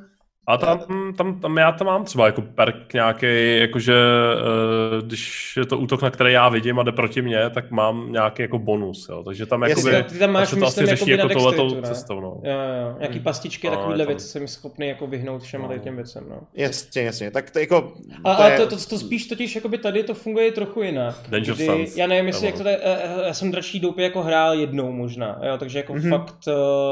A 0.47 0.57
tam, 0.57 0.79
tam, 1.17 1.39
tam 1.39 1.57
já 1.57 1.71
to 1.71 1.83
mám 1.83 2.03
třeba 2.05 2.25
jako 2.25 2.41
perk 2.41 2.93
nějaký, 2.93 3.57
jakože 3.59 3.93
eh, 3.93 5.01
když 5.01 5.53
je 5.57 5.65
to 5.65 5.77
útok, 5.77 6.01
na 6.01 6.09
který 6.09 6.33
já 6.33 6.49
vidím 6.49 6.79
a 6.79 6.83
jde 6.83 6.91
proti 6.91 7.21
mně, 7.21 7.49
tak 7.49 7.71
mám 7.71 8.11
nějaký 8.11 8.41
jako 8.41 8.59
bonus, 8.59 9.09
jo. 9.09 9.23
Takže 9.23 9.45
tam 9.45 9.61
Jasně, 9.63 9.91
jakoby, 9.91 10.13
ty 10.13 10.19
tam 10.19 10.31
máš, 10.31 10.49
se 10.49 10.55
to 10.55 10.65
asi 10.65 10.81
myslím, 10.81 10.97
řeší 10.97 11.11
jako 11.11 11.27
ne? 11.75 11.81
cestou, 11.81 12.19
no. 12.19 12.27
Jo, 12.43 12.51
jo, 12.51 12.81
jo. 12.89 12.95
Jaký 12.99 13.13
Hmm. 13.13 13.23
pastičky 13.23 13.67
a 13.67 13.71
No, 13.71 13.77
takovýhle 13.77 14.05
tam- 14.05 14.07
věci 14.07 14.27
jsem 14.27 14.47
schopný 14.47 14.87
jako 14.87 15.07
vyhnout 15.07 15.41
všem 15.43 15.61
No. 15.61 15.77
těm 15.77 15.95
věcem, 15.95 16.23
no. 16.29 16.39
Jasně, 16.53 17.01
jasně, 17.01 17.31
tak 17.31 17.51
to 17.51 17.59
jako... 17.59 17.93
A, 18.23 18.35
to 18.35 18.41
a 18.43 18.47
je- 18.49 18.57
to, 18.57 18.67
to, 18.67 18.75
to, 18.89 18.97
spíš 18.99 19.27
totiž 19.27 19.55
jakoby 19.55 19.77
tady 19.77 20.03
to 20.03 20.13
funguje 20.13 20.51
trochu 20.51 20.81
jinak. 20.81 21.15
Danger 21.29 21.55
kdy, 21.55 21.65
Sense. 21.65 21.99
já 21.99 22.07
nevím, 22.07 22.27
jestli 22.27 22.45
jak 22.45 22.57
to 22.57 22.67
je, 22.67 22.79
eh, 22.83 23.27
já 23.27 23.33
jsem 23.33 23.51
dračí 23.51 23.79
doupě 23.79 24.03
jako 24.03 24.21
hrál 24.23 24.53
jednou 24.53 24.91
možná, 24.91 25.39
jo, 25.43 25.57
takže 25.57 25.79
jako 25.79 25.93
Mhm. 25.93 26.01
mm-hmm. 26.03 26.17
fakt 26.25 26.35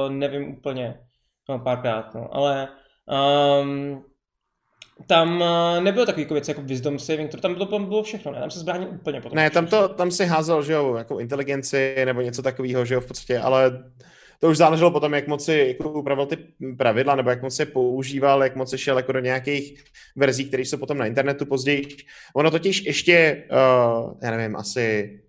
nevím 0.10 0.49
úplně, 0.57 0.95
no 1.49 1.60
párkrát, 1.60 2.15
no, 2.15 2.28
ale 2.36 2.68
um, 3.07 4.03
tam 5.07 5.41
uh, 5.41 5.84
nebylo 5.84 6.06
takový 6.06 6.22
jako 6.22 6.34
věc 6.34 6.48
jako 6.48 6.61
wisdom 6.61 6.99
saving, 6.99 7.32
to 7.32 7.38
tam 7.38 7.53
bylo, 7.53 7.65
tam 7.65 7.86
bylo 7.86 8.03
všechno, 8.03 8.32
ne? 8.32 8.40
tam 8.40 8.52
se 8.52 8.60
zbránil 8.60 8.88
úplně 8.91 9.22
potom. 9.22 9.36
Ne, 9.36 9.49
tam, 9.49 9.68
to, 9.68 9.88
tam 9.88 10.11
si 10.11 10.26
házel, 10.26 10.64
že 10.64 10.73
jo, 10.73 10.95
jako 10.95 11.19
inteligenci 11.19 11.95
nebo 12.06 12.22
něco 12.22 12.41
takového, 12.41 12.86
že 12.86 12.94
jo, 12.94 13.02
v 13.02 13.07
podstatě, 13.07 13.40
ale 13.40 13.84
to 14.40 14.49
už 14.49 14.57
záleželo 14.57 14.91
potom, 14.91 15.14
jak 15.14 15.28
moc 15.28 15.45
si 15.45 15.76
jako 15.78 15.91
upravil 15.91 16.26
ty 16.26 16.38
pravidla, 16.78 17.15
nebo 17.15 17.30
jak 17.30 17.41
moc 17.41 17.56
se 17.56 17.65
používal, 17.65 18.44
jak 18.44 18.56
moc 18.56 18.69
si 18.69 18.78
šel 18.78 18.98
jako 18.98 19.11
do 19.11 19.19
nějakých 19.19 19.84
verzí, 20.15 20.45
které 20.45 20.64
jsou 20.64 20.78
potom 20.78 20.98
na 20.98 21.06
internetu 21.06 21.45
později. 21.45 21.88
Ono 22.36 22.52
totiž 22.52 22.86
ještě, 22.86 23.44
uh, 23.52 24.14
já 24.23 24.32
nevím, 24.32 24.56
asi 24.56 25.19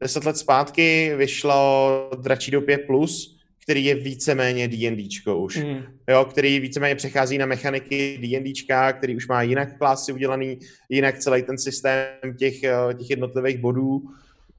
deset 0.00 0.24
let 0.24 0.36
zpátky 0.36 1.12
vyšlo 1.16 2.10
Dračí 2.20 2.50
doupě 2.50 2.78
Plus, 2.78 3.38
který 3.62 3.84
je 3.84 3.94
víceméně 3.94 4.68
D&Dčko 4.68 5.38
už. 5.38 5.56
Mm. 5.56 5.82
jo, 6.08 6.24
který 6.24 6.60
víceméně 6.60 6.94
přechází 6.94 7.38
na 7.38 7.46
mechaniky 7.46 8.18
D&Dčka, 8.22 8.92
který 8.92 9.16
už 9.16 9.28
má 9.28 9.42
jinak 9.42 9.78
klasy 9.78 10.12
udělaný, 10.12 10.58
jinak 10.88 11.18
celý 11.18 11.42
ten 11.42 11.58
systém 11.58 12.06
těch, 12.38 12.62
eh, 12.64 12.94
těch 12.98 13.10
jednotlivých 13.10 13.58
bodů 13.58 14.02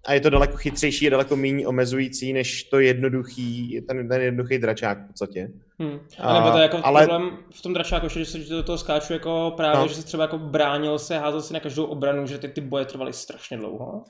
a 0.06 0.14
je 0.14 0.22
to 0.22 0.30
daleko 0.30 0.58
chytřejší, 0.58 1.06
je 1.06 1.12
daleko 1.12 1.36
méně 1.36 1.68
omezující, 1.68 2.34
než 2.34 2.64
to 2.64 2.80
jednoduchý, 2.80 3.82
ten, 3.88 4.08
ten 4.08 4.22
jednoduchý 4.22 4.58
dračák 4.58 4.98
v 4.98 5.08
podstatě. 5.08 5.50
Hmm. 5.80 6.00
A- 6.20 6.34
nebo 6.34 6.52
to 6.52 6.58
je 6.58 6.64
jako 6.64 6.80
ale- 6.84 7.08
problém 7.08 7.38
v 7.54 7.62
tom 7.62 7.74
dračáku, 7.74 8.10
že 8.10 8.26
se 8.26 8.38
do 8.38 8.64
toho 8.64 8.78
skáču 8.78 9.14
jako 9.14 9.54
právě, 9.58 9.82
no. 9.82 9.88
že 9.88 9.96
se 9.96 10.06
třeba 10.06 10.24
jako 10.24 10.38
bránil 10.38 11.00
se, 11.00 11.18
házel 11.18 11.42
si 11.42 11.54
na 11.54 11.60
každou 11.60 11.86
obranu, 11.86 12.28
že 12.28 12.38
ty, 12.38 12.48
ty 12.48 12.62
boje 12.62 12.86
trvaly 12.86 13.14
strašně 13.14 13.58
dlouho. 13.58 14.04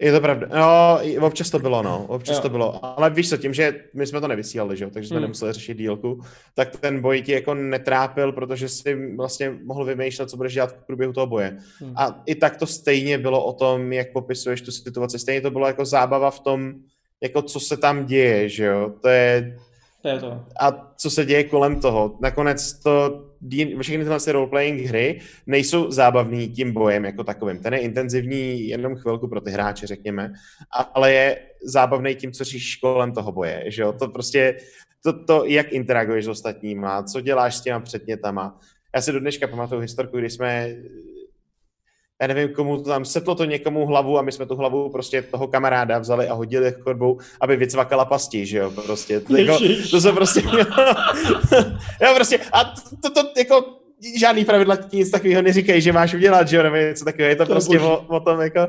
Je 0.00 0.12
to 0.12 0.20
pravda. 0.20 0.46
No, 0.54 0.98
občas 1.26 1.50
to 1.50 1.58
bylo, 1.58 1.82
no. 1.82 2.04
Občas 2.08 2.36
Jo. 2.36 2.42
to 2.42 2.48
bylo. 2.48 2.84
Ale 2.98 3.10
víš 3.10 3.28
co, 3.30 3.36
tím, 3.36 3.54
že 3.54 3.84
my 3.94 4.06
jsme 4.06 4.20
to 4.20 4.28
nevysílali, 4.28 4.76
že 4.76 4.84
jo, 4.84 4.90
takže 4.90 5.08
jsme 5.08 5.14
Hmm. 5.16 5.22
nemuseli 5.22 5.52
řešit 5.52 5.76
dílku, 5.78 6.20
tak 6.54 6.76
ten 6.76 7.00
boj 7.00 7.22
ti 7.22 7.32
jako 7.32 7.54
netrápil, 7.54 8.32
protože 8.32 8.68
si 8.68 9.14
vlastně 9.16 9.50
mohl 9.64 9.84
vymýšlet, 9.84 10.30
co 10.30 10.36
budeš 10.36 10.54
dělat 10.54 10.70
v 10.72 10.86
průběhu 10.86 11.12
toho 11.12 11.26
boje. 11.26 11.56
Hmm. 11.80 11.92
A 11.96 12.22
i 12.26 12.34
tak 12.34 12.56
to 12.56 12.66
stejně 12.66 13.18
bylo 13.18 13.44
o 13.44 13.52
tom, 13.52 13.92
jak 13.92 14.12
popisuješ 14.12 14.60
tu 14.62 14.70
situaci. 14.72 15.18
Stejně 15.18 15.40
to 15.40 15.50
bylo 15.50 15.66
jako 15.66 15.84
zábava 15.84 16.30
v 16.30 16.40
tom, 16.40 16.72
jako 17.20 17.42
co 17.42 17.60
se 17.60 17.76
tam 17.76 18.06
děje, 18.06 18.48
že 18.48 18.64
jo. 18.64 18.92
To 19.02 19.08
je, 19.08 19.56
To 20.02 20.08
je 20.08 20.18
to. 20.20 20.44
a 20.60 20.92
co 20.96 21.10
se 21.10 21.24
děje 21.24 21.44
kolem 21.44 21.80
toho. 21.80 22.16
Nakonec 22.20 22.72
to, 22.82 23.24
všechny 23.80 24.04
tyhle 24.04 24.20
ty 24.20 24.32
roleplaying 24.32 24.80
hry 24.80 25.20
nejsou 25.46 25.90
zábavný 25.90 26.48
tím 26.48 26.72
bojem 26.72 27.04
jako 27.04 27.24
takovým. 27.24 27.58
Ten 27.58 27.74
je 27.74 27.80
intenzivní 27.80 28.68
jenom 28.68 28.96
chvilku 28.96 29.28
pro 29.28 29.40
ty 29.40 29.50
hráče, 29.50 29.86
řekněme, 29.86 30.32
ale 30.94 31.12
je 31.12 31.38
zábavný 31.64 32.14
tím, 32.14 32.32
co 32.32 32.44
říš 32.44 32.76
kolem 32.76 33.12
toho 33.12 33.32
boje. 33.32 33.64
Že 33.66 33.82
jo? 33.82 33.92
To 33.92 34.08
prostě, 34.08 34.56
to, 35.02 35.24
to, 35.24 35.44
jak 35.44 35.72
interaguješ 35.72 36.24
s 36.24 36.28
ostatníma, 36.28 37.02
co 37.02 37.20
děláš 37.20 37.56
s 37.56 37.60
těma 37.60 37.80
předmětama. 37.80 38.60
Já 38.94 39.00
si 39.00 39.12
do 39.12 39.20
dneška 39.20 39.46
pamatuju 39.46 39.80
historku, 39.80 40.18
kdy 40.18 40.30
jsme 40.30 40.76
já 42.20 42.26
nevím, 42.26 42.48
komu 42.54 42.76
to 42.76 42.82
tam 42.82 43.04
setlo 43.04 43.34
to 43.34 43.44
někomu 43.44 43.86
hlavu 43.86 44.18
a 44.18 44.22
my 44.22 44.32
jsme 44.32 44.46
tu 44.46 44.56
hlavu 44.56 44.90
prostě 44.90 45.22
toho 45.22 45.46
kamaráda 45.46 45.98
vzali 45.98 46.28
a 46.28 46.34
hodili 46.34 46.74
chodbou, 46.80 47.18
aby 47.40 47.56
vycvakala 47.56 48.04
pasti, 48.04 48.46
že 48.46 48.58
jo, 48.58 48.70
prostě. 48.70 49.20
To, 49.20 49.36
jako, 49.36 49.58
to 49.90 50.00
se 50.00 50.12
prostě, 50.12 50.42
jo, 52.02 52.12
prostě, 52.14 52.38
a 52.52 52.64
to, 52.64 53.10
to, 53.10 53.22
to 53.22 53.28
jako, 53.38 53.79
žádný 54.18 54.44
pravidla 54.44 54.76
ti 54.76 54.96
nic 54.96 55.10
takového 55.10 55.42
neříkají, 55.42 55.80
že 55.80 55.92
máš 55.92 56.14
udělat, 56.14 56.48
že 56.48 56.56
jo, 56.56 56.62
nebo 56.62 56.76
něco 56.76 57.04
takového, 57.04 57.28
je 57.28 57.36
to, 57.36 57.46
To 57.46 57.52
prostě 57.52 57.80
o, 57.80 57.96
o, 58.08 58.20
tom, 58.20 58.40
jako, 58.40 58.60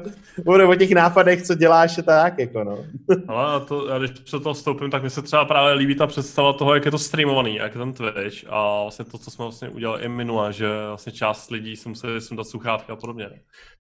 o, 0.46 0.70
o 0.72 0.76
těch 0.76 0.92
nápadech, 0.92 1.42
co 1.44 1.56
děláš 1.56 1.98
a 1.98 2.02
tak, 2.02 2.40
jako, 2.40 2.64
no. 2.64 2.78
Ale 3.28 3.54
a 3.56 3.60
to, 3.60 3.88
já 3.90 3.98
když 3.98 4.12
se 4.26 4.40
toho 4.40 4.54
vstoupím, 4.54 4.90
tak 4.92 5.04
mi 5.04 5.10
se 5.10 5.22
třeba 5.22 5.46
právě 5.46 5.74
líbí 5.74 5.96
ta 5.96 6.08
představa 6.08 6.54
toho, 6.54 6.74
jak 6.74 6.86
je 6.86 6.92
to 6.92 6.98
streamovaný, 6.98 7.56
jak 7.56 7.76
je 7.76 7.80
ten 7.80 7.94
Twitch 7.94 8.44
a 8.50 8.82
vlastně 8.82 9.06
to, 9.06 9.18
co 9.18 9.32
jsme 9.32 9.46
vlastně 9.46 9.70
udělali 9.70 10.04
i 10.04 10.08
minule, 10.10 10.54
že 10.54 10.68
vlastně 10.88 11.12
část 11.12 11.52
lidí 11.52 11.76
si 11.76 11.90
museli 11.90 12.22
sundat 12.22 12.48
sluchátka 12.48 12.94
a 12.94 12.96
podobně. 12.96 13.30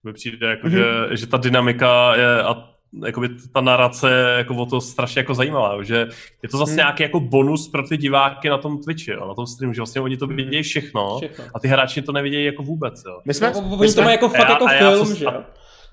Mi 0.03 0.13
přijde 0.13 0.47
jako, 0.47 0.67
Mhm. 0.67 0.75
že, 0.77 0.83
že 1.17 1.27
ta 1.27 1.37
dynamika 1.37 2.15
je 2.15 2.43
a 2.43 2.69
jakoby 3.05 3.29
ta 3.53 3.61
narace 3.61 4.09
je 4.11 4.37
jako 4.37 4.55
o 4.55 4.65
to 4.65 4.81
strašně 4.81 5.19
jako 5.19 5.33
zajímavá, 5.33 5.83
že 5.83 6.07
je 6.43 6.49
to 6.49 6.57
zase 6.57 6.71
Mhm. 6.71 6.77
nějaký 6.77 7.03
jako 7.03 7.19
bonus 7.19 7.67
pro 7.69 7.87
ty 7.87 7.97
diváky 7.97 8.49
na 8.49 8.57
tom 8.57 8.77
Twitchi, 8.83 9.11
jo, 9.11 9.27
na 9.27 9.33
tom 9.33 9.47
streamu, 9.47 9.73
že 9.73 9.81
vlastně 9.81 10.01
oni 10.01 10.17
to 10.17 10.27
vidějí 10.27 10.63
všechno, 10.63 11.17
Všechno. 11.17 11.45
a 11.55 11.59
ty 11.59 11.67
hráči 11.67 12.01
to 12.01 12.11
nevidějí 12.11 12.45
jako 12.45 12.63
vůbec, 12.63 13.03
jo. 13.07 13.19
My 13.25 13.33
jsme, 13.33 13.51
No, 13.55 13.61
my 13.61 13.75
Oni 13.75 13.87
to 13.87 13.93
jsme 13.93 14.03
mají 14.03 14.13
jako 14.13 14.29
fakt 14.29 14.39
já- 14.39 14.51
jako 14.51 14.65
já 14.73 14.91
film, 14.91 15.05
jsem- 15.07 15.15
že 15.15 15.25
jo? 15.25 15.43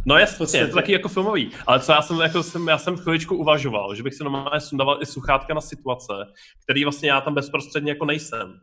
No 0.06 0.18
jasně, 0.18 0.38
podstatě. 0.38 0.64
je 0.64 0.68
to 0.68 0.74
taky 0.74 0.92
jako 0.92 1.08
filmový, 1.08 1.50
ale 1.66 1.80
co 1.80 1.92
já 1.92 2.02
jsem, 2.02 2.20
jako 2.20 2.42
jsem, 2.42 2.68
já 2.68 2.78
jsem 2.78 2.96
chviličku 2.96 3.36
uvažoval, 3.36 3.94
že 3.94 4.02
bych 4.02 4.14
si 4.14 4.22
normálně 4.24 4.60
sundával 4.60 4.98
i 5.02 5.06
sluchátka 5.06 5.54
na 5.54 5.60
situace, 5.60 6.12
který 6.64 6.84
vlastně 6.84 7.10
já 7.10 7.20
tam 7.20 7.34
bezprostředně 7.34 7.92
jako 7.92 8.04
nejsem. 8.04 8.54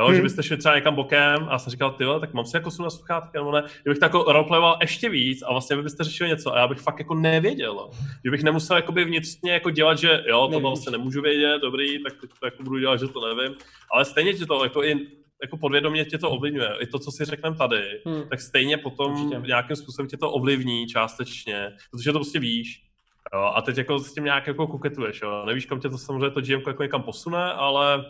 Jo, 0.00 0.06
Hmm. 0.06 0.16
že 0.16 0.22
byste 0.22 0.42
šli 0.42 0.56
třeba 0.56 0.74
někam 0.74 0.94
bokem 0.94 1.46
a 1.50 1.58
jsem 1.58 1.70
říkal, 1.70 1.90
ty 1.90 2.04
tak 2.20 2.34
mám 2.34 2.44
si 2.46 2.56
jako 2.56 2.70
sundat 2.70 2.90
sluchátka, 2.90 3.30
nebo 3.38 3.52
ne, 3.52 3.62
kdybych 3.82 3.98
to 3.98 4.04
jako 4.04 4.22
roleplayoval 4.32 4.76
ještě 4.80 5.08
víc 5.08 5.42
a 5.42 5.52
vlastně 5.52 5.76
byste 5.76 6.04
řešili 6.04 6.30
něco 6.30 6.54
a 6.54 6.58
já 6.58 6.68
bych 6.68 6.78
fakt 6.78 6.98
jako 6.98 7.14
nevěděl. 7.14 7.72
jo. 7.72 7.90
Že 8.24 8.30
bych 8.30 8.42
nemusel 8.42 8.76
jakoby 8.76 9.04
vnitřně 9.04 9.52
jako 9.52 9.70
dělat, 9.70 9.98
že 9.98 10.24
jo, 10.28 10.48
to 10.52 10.60
vlastně 10.60 10.92
nemůžu 10.92 11.22
vědět, 11.22 11.58
dobrý, 11.62 12.02
tak 12.02 12.12
to 12.40 12.46
jako 12.46 12.62
budu 12.62 12.78
dělat, 12.78 12.96
že 13.00 13.08
to 13.08 13.34
nevím, 13.34 13.56
ale 13.94 14.04
stejně 14.04 14.34
ti 14.34 14.46
to 14.46 14.64
jako 14.64 14.84
i 14.84 14.96
jako 15.42 15.56
podvědomě 15.56 16.04
tě 16.04 16.18
to 16.18 16.30
ovlivňuje. 16.30 16.68
I 16.80 16.86
to, 16.86 16.98
co 16.98 17.10
si 17.10 17.24
řekneme 17.24 17.56
tady, 17.56 17.82
Hmm. 18.06 18.28
tak 18.28 18.40
stejně 18.40 18.76
potom 18.76 19.12
Určitě. 19.12 19.46
nějakým 19.46 19.76
způsobem 19.76 20.08
tě 20.08 20.16
to 20.16 20.30
ovlivní 20.32 20.86
částečně, 20.86 21.72
protože 21.90 22.12
to 22.12 22.18
prostě 22.18 22.38
víš. 22.38 22.82
Jo, 23.34 23.52
a 23.54 23.62
teď 23.62 23.78
jako 23.78 23.98
s 23.98 24.14
tím 24.14 24.24
nějak 24.24 24.46
jako 24.46 24.66
kuketuješ, 24.66 25.20
jo. 25.22 25.42
Nevíš, 25.46 25.66
kam 25.66 25.80
tě 25.80 25.88
to 25.88 25.98
samozřejmě 25.98 26.30
to 26.30 26.40
GM 26.40 26.62
jako 26.66 26.82
někam 26.82 27.02
posune, 27.02 27.52
ale, 27.52 28.04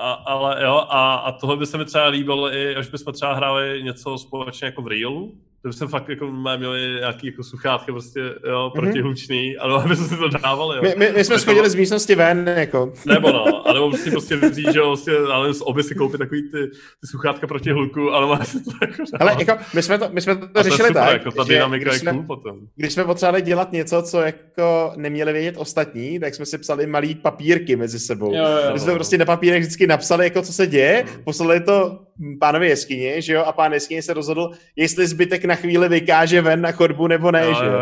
a, 0.00 0.12
ale 0.12 0.64
jo, 0.64 0.86
a, 0.88 1.14
a 1.14 1.32
tohle 1.32 1.56
by 1.56 1.66
se 1.66 1.78
mi 1.78 1.84
třeba 1.84 2.06
líbilo 2.06 2.54
i, 2.54 2.76
až 2.76 2.88
bychom 2.88 3.12
třeba 3.12 3.34
hráli 3.34 3.82
něco 3.82 4.18
společně 4.18 4.66
jako 4.66 4.82
v 4.82 4.86
Realu, 4.86 5.40
to 5.62 5.72
se 5.72 5.86
fakt 5.86 6.08
jako 6.08 6.32
měli 6.56 6.80
nějaký 7.00 7.26
jako 7.26 7.44
sluchátky 7.44 7.92
prostě, 7.92 8.20
jo, 8.48 8.72
protihlučný, 8.74 9.52
mm-hmm. 9.52 9.56
ale 9.60 9.82
aby 9.84 9.96
jsme 9.96 10.08
si 10.08 10.16
to 10.16 10.28
dávali, 10.28 10.76
jo. 10.76 10.82
my, 10.82 10.94
my, 10.96 11.12
my 11.16 11.24
jsme 11.24 11.38
schodili 11.38 11.70
z 11.70 11.74
místnosti 11.74 12.14
ven, 12.14 12.48
jako. 12.56 12.92
nebo 13.06 13.32
no, 13.32 13.66
anebo 13.68 13.88
prostě 13.90 14.10
prostě 14.10 14.36
vzít, 14.36 14.72
že 14.72 14.78
jo, 14.78 14.86
prostě, 14.86 15.16
ale 15.32 15.54
z 15.54 15.60
obě 15.60 15.84
si 15.84 15.94
koupit 15.94 16.18
takový 16.18 16.42
ty, 16.42 16.66
ty 17.00 17.06
sluchátka 17.10 17.46
proti 17.46 17.72
hluku, 17.72 18.10
ale 18.10 18.26
má 18.26 18.44
se 18.44 18.60
to 18.60 18.70
jako 18.80 19.02
Ale 19.20 19.36
jako, 19.38 19.64
my 19.74 19.82
jsme 19.82 19.98
to, 19.98 20.08
my 20.12 20.20
jsme 20.20 20.36
to 20.36 20.48
to 20.48 20.62
řešili 20.62 20.88
super, 20.88 21.02
tak, 21.02 21.12
jako 21.12 21.30
ta 21.30 21.44
že 21.44 21.52
dynamika 21.52 21.84
když 21.84 21.94
je 21.94 21.98
jsme, 22.00 22.12
cool 22.12 22.22
potom. 22.22 22.58
když 22.76 22.92
jsme 22.92 23.04
potřebovali 23.04 23.42
dělat 23.42 23.72
něco, 23.72 24.02
co 24.02 24.20
jako 24.20 24.92
neměli 24.96 25.32
vědět 25.32 25.54
ostatní, 25.58 26.20
tak 26.20 26.34
jsme 26.34 26.46
si 26.46 26.58
psali 26.58 26.86
malý 26.86 27.14
papírky 27.14 27.76
mezi 27.76 27.98
sebou. 27.98 28.34
Jo, 28.34 28.44
jo, 28.44 28.72
My 28.72 28.78
jsme 28.78 28.92
to 28.92 28.94
prostě 28.94 29.18
na 29.18 29.24
papírech 29.24 29.62
vždycky 29.62 29.86
napsali, 29.86 30.24
jako 30.24 30.42
co 30.42 30.52
se 30.52 30.66
děje, 30.66 31.04
Hmm. 31.10 31.24
poslali 31.24 31.60
to 31.60 31.98
pánovi 32.40 32.68
jeskyně, 32.68 33.22
že 33.22 33.32
jo, 33.32 33.42
a 33.44 33.52
pán 33.52 33.72
jeskyně 33.72 34.02
se 34.02 34.14
rozhodl, 34.14 34.50
jestli 34.76 35.06
zbytek 35.06 35.44
na 35.50 35.56
chvíli 35.56 35.88
vykáže 35.88 36.40
ven 36.42 36.60
na 36.60 36.72
chodbu 36.72 37.06
nebo 37.06 37.30
ne, 37.30 37.44
Jo, 37.46 37.54
že 37.54 37.64
jo. 37.66 37.72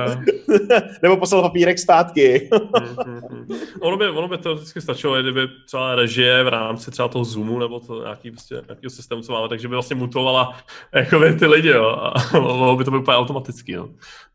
nebo 1.02 1.16
poslal 1.16 1.42
papírek 1.42 1.78
zpátky. 1.78 2.48
Mm, 2.52 3.12
mm, 3.14 3.20
mm. 3.50 3.58
ono, 3.80 3.96
by, 3.96 4.08
ono 4.08 4.28
by 4.28 4.38
to 4.38 4.54
vždycky 4.54 4.80
stačilo, 4.80 5.22
kdyby 5.22 5.40
třeba 5.66 5.94
režie 5.94 6.44
v 6.44 6.48
rámci 6.48 6.90
třeba 6.90 7.08
toho 7.08 7.24
Zoomu 7.24 7.58
nebo 7.58 7.80
to 7.80 8.02
nějaký, 8.02 8.30
prostě, 8.30 8.54
nějakého 8.54 8.90
systému, 8.90 9.22
co 9.22 9.32
máme, 9.32 9.48
takže 9.48 9.68
by 9.68 9.74
vlastně 9.74 9.96
mutovala 9.96 10.56
jako 10.94 11.20
ty 11.38 11.46
lidi, 11.46 11.68
jo, 11.68 11.88
a 11.88 12.14
mohlo 12.40 12.76
by 12.76 12.84
to 12.84 12.90
být 12.90 12.96
úplně 12.98 13.16
automaticky, 13.16 13.72
jo. 13.72 13.88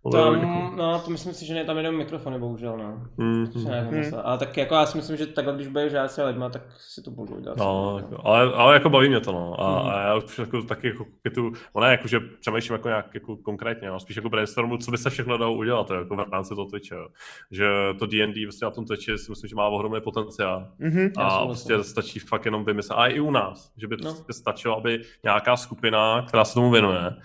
By 0.05 0.09
být 0.09 0.17
jako- 0.17 0.31
Tam, 0.41 0.73
no, 0.77 0.99
to 1.05 1.11
myslím 1.11 1.33
si, 1.33 1.45
že 1.45 1.53
ne, 1.53 1.65
tam 1.65 1.77
jenom 1.77 1.95
mikrofony, 1.95 2.39
bohužel, 2.39 2.77
no. 2.77 3.01
Mm, 3.17 3.47
mm. 3.55 3.89
vymyslel. 3.89 4.21
Ale 4.25 4.37
tak 4.37 4.57
jako 4.57 4.75
já 4.75 4.85
si 4.85 4.97
myslím, 4.97 5.17
že 5.17 5.25
takhle, 5.27 5.53
když 5.55 5.67
budeš 5.67 5.91
hrát 5.93 6.11
s 6.11 6.23
lidma, 6.23 6.49
tak 6.49 6.61
si 6.77 7.01
to 7.01 7.11
budu 7.11 7.39
dělat. 7.39 7.57
No, 7.57 7.97
jako, 7.97 8.21
ale, 8.27 8.53
ale 8.53 8.73
jako 8.73 8.89
baví 8.89 9.09
mě 9.09 9.19
to, 9.19 9.31
no. 9.31 9.55
A, 9.61 9.79
Mhm. 9.81 9.89
a 9.89 10.01
já 10.01 10.15
už 10.15 10.39
jako 10.39 10.61
taky 10.61 10.87
jako 10.87 11.05
tu, 11.35 11.51
ono 11.73 11.85
je 11.85 11.91
jako, 11.91 12.07
že 12.07 12.19
přemýšlím 12.39 12.73
jako 12.73 12.87
nějak 12.87 13.13
jako 13.23 13.37
konkrétně, 13.37 13.89
ale 13.89 13.99
spíš 13.99 14.15
jako 14.15 14.29
brainstormu, 14.29 14.77
co 14.77 14.91
by 14.91 14.97
se 14.97 15.09
všechno 15.09 15.37
dalo 15.37 15.53
udělat 15.53 15.89
jako 15.91 16.15
v 16.15 16.19
rámci 16.31 16.49
toho 16.49 16.65
Twitche. 16.65 16.95
Jo. 16.95 17.07
Že 17.51 17.67
to 17.99 18.05
D&D 18.05 18.45
vlastně 18.45 18.65
na 18.65 18.71
tom 18.71 18.85
Twitchi 18.85 19.17
si 19.17 19.31
myslím, 19.31 19.47
že 19.47 19.55
má 19.55 19.67
ohromný 19.67 20.01
potenciál. 20.01 20.67
Mhm. 20.79 21.11
A 21.17 21.45
prostě 21.45 21.83
stačí 21.83 22.19
fakt 22.19 22.45
jenom 22.45 22.65
vymyslet. 22.65 22.95
A 22.95 23.07
i 23.07 23.19
u 23.19 23.31
nás, 23.31 23.71
že 23.77 23.87
by 23.87 23.97
to 23.97 24.03
No. 24.07 24.13
no. 24.27 24.33
stačilo, 24.33 24.77
aby 24.77 25.01
nějaká 25.23 25.57
skupina, 25.57 26.21
která 26.27 26.45
se 26.45 26.53
tomu 26.53 26.71
věnuje, 26.71 27.15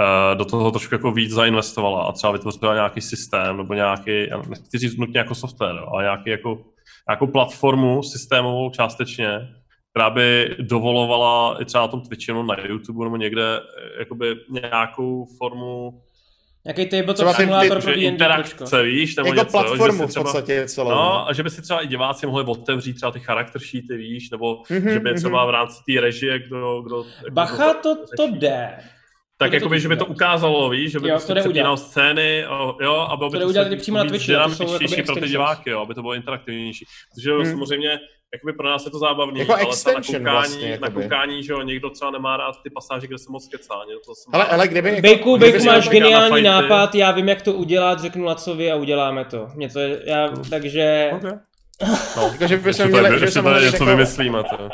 eh, 0.00 0.34
do 0.34 0.44
toho 0.44 0.70
trošku 0.70 0.94
jako 0.94 1.12
víc 1.12 1.30
zainvestovala 1.32 2.02
a 2.04 2.12
třeba 2.12 2.32
vytvořila 2.32 2.74
nějaký 2.74 3.00
systém 3.00 3.56
nebo 3.56 3.74
nějaký, 3.74 4.26
nechci 4.48 4.78
říct 4.78 4.96
nutně 4.96 5.18
jako 5.18 5.34
software, 5.34 5.80
ale 5.88 6.02
nějaký 6.02 6.30
jako, 6.30 6.58
nějakou 7.08 7.26
platformu 7.26 8.02
systémovou 8.02 8.70
částečně, 8.70 9.48
která 9.96 10.10
by 10.10 10.56
dovolovala 10.58 11.62
i 11.62 11.64
třeba 11.64 11.82
na 11.84 11.88
tom 11.88 12.00
Twitchi 12.00 12.32
nebo 12.32 12.42
na 12.42 12.56
YouTube 12.68 13.04
nebo 13.04 13.16
někde 13.16 13.42
eh, 13.60 13.98
jakoby 13.98 14.36
nějakou 14.50 15.26
formu 15.38 16.00
Jaký 16.66 16.86
tabletop 16.86 17.14
Třeba 17.14 17.32
ty- 17.32 17.36
simulátor 17.42 17.78
ty- 17.78 17.82
pro 17.82 17.92
že 17.92 17.96
D&D, 17.96 18.02
interakce, 18.02 18.82
víš, 18.82 19.16
nebo 19.16 19.28
Jako 19.28 19.38
něco, 19.40 19.58
jo, 19.58 19.62
že 19.62 19.68
platformu 19.68 19.98
si 19.98 20.06
v 20.06 20.08
třeba, 20.10 20.22
podstatě 20.22 20.68
celou. 20.68 20.90
No, 20.90 21.28
a 21.28 21.32
že 21.32 21.42
by 21.42 21.50
si 21.50 21.62
třeba 21.62 21.80
i 21.80 21.86
diváci 21.86 22.26
mohli 22.26 22.44
otevřít 22.44 22.94
třeba 22.94 23.12
ty 23.12 23.20
charakter 23.20 23.62
sheety, 23.62 23.96
víš, 23.96 24.30
nebo 24.30 24.62
Mhm, 24.70 24.90
že 24.90 25.00
by 25.00 25.10
mhm. 25.10 25.18
třeba 25.18 25.46
v 25.46 25.50
rámci 25.50 25.76
té 25.94 26.00
režie, 26.00 26.38
kdo... 26.38 26.82
kdo 26.82 27.04
Bacha, 27.30 27.74
to, 27.74 27.96
to 28.16 28.26
řeší. 28.26 28.38
jde. 28.38 28.78
Tak 29.38 29.52
jako 29.52 29.68
by, 29.68 29.76
to 29.76 29.80
že 29.80 29.88
by 29.88 29.96
to 29.96 30.06
ukázalo, 30.06 30.70
víš, 30.70 30.92
že 30.92 31.00
by 31.00 31.08
Jo, 31.08 31.14
prostě 31.14 31.34
to 31.34 31.40
přepínal 31.40 31.76
scény, 31.76 32.44
jo, 32.80 32.94
a 33.10 33.16
bylo 33.16 33.30
by 33.30 33.38
To 33.38 33.42
to 33.44 33.48
udělat 33.48 33.68
přímo 33.78 33.98
na 33.98 34.04
Twitchi, 34.04 34.32
to 34.32 34.48
jsou 34.50 34.64
dynamičtější 34.64 35.02
pro 35.02 35.14
ty 35.14 35.28
diváky, 35.28 35.70
jo, 35.70 35.80
aby 35.80 35.94
to 35.94 36.02
bylo 36.02 36.14
interaktivnější. 36.14 36.84
Protože 37.14 37.30
Hmm. 37.32 37.46
samozřejmě 37.46 37.98
jakoby 38.34 38.52
pro 38.52 38.68
nás 38.68 38.84
je 38.84 38.90
to 38.90 38.98
zábavný, 38.98 39.40
Jako 39.40 39.52
ale 39.54 39.64
na 39.64 39.92
koukání, 40.02 40.22
vlastně, 40.22 40.78
na 40.80 40.90
koukání, 40.90 41.42
že 41.44 41.52
jo, 41.52 41.62
někdo 41.62 41.90
třeba 41.90 42.10
nemá 42.10 42.36
rád 42.36 42.62
ty 42.62 42.70
pasáže, 42.70 43.06
kde 43.06 43.18
se 43.18 43.30
moc 43.32 43.48
kecá, 43.48 43.74
to 44.04 44.12
má 44.32 44.38
Ale, 44.38 44.44
ale 44.44 44.68
kdyby... 44.68 44.88
jako- 44.88 45.00
Bejku, 45.02 45.36
kdyby 45.36 45.52
Bejku, 45.52 45.66
máš 45.66 45.88
geniální 45.88 46.42
nápad, 46.42 46.94
já 46.94 47.10
vím, 47.10 47.28
jak 47.28 47.42
to 47.42 47.52
udělat, 47.52 48.00
řeknu 48.00 48.24
Lacovi 48.24 48.72
a 48.72 48.76
uděláme 48.76 49.24
to. 49.24 49.48
Mě 49.54 49.68
to 49.68 49.78
je, 49.80 50.02
já, 50.06 50.28
takže... 50.50 51.10
Okay. 51.16 51.32
No, 52.16 52.22
Jako, 52.32 52.46
že 52.46 52.56
by 52.56 52.68
ještě 52.70 52.82
jsme 52.82 52.90
to, 52.92 52.98
měli- 53.08 53.30
že 53.32 53.42
mohli 53.42 53.64
něco 53.64 53.74
jako- 53.76 53.84
vymyslíme. 53.86 54.42
To. 54.42 54.68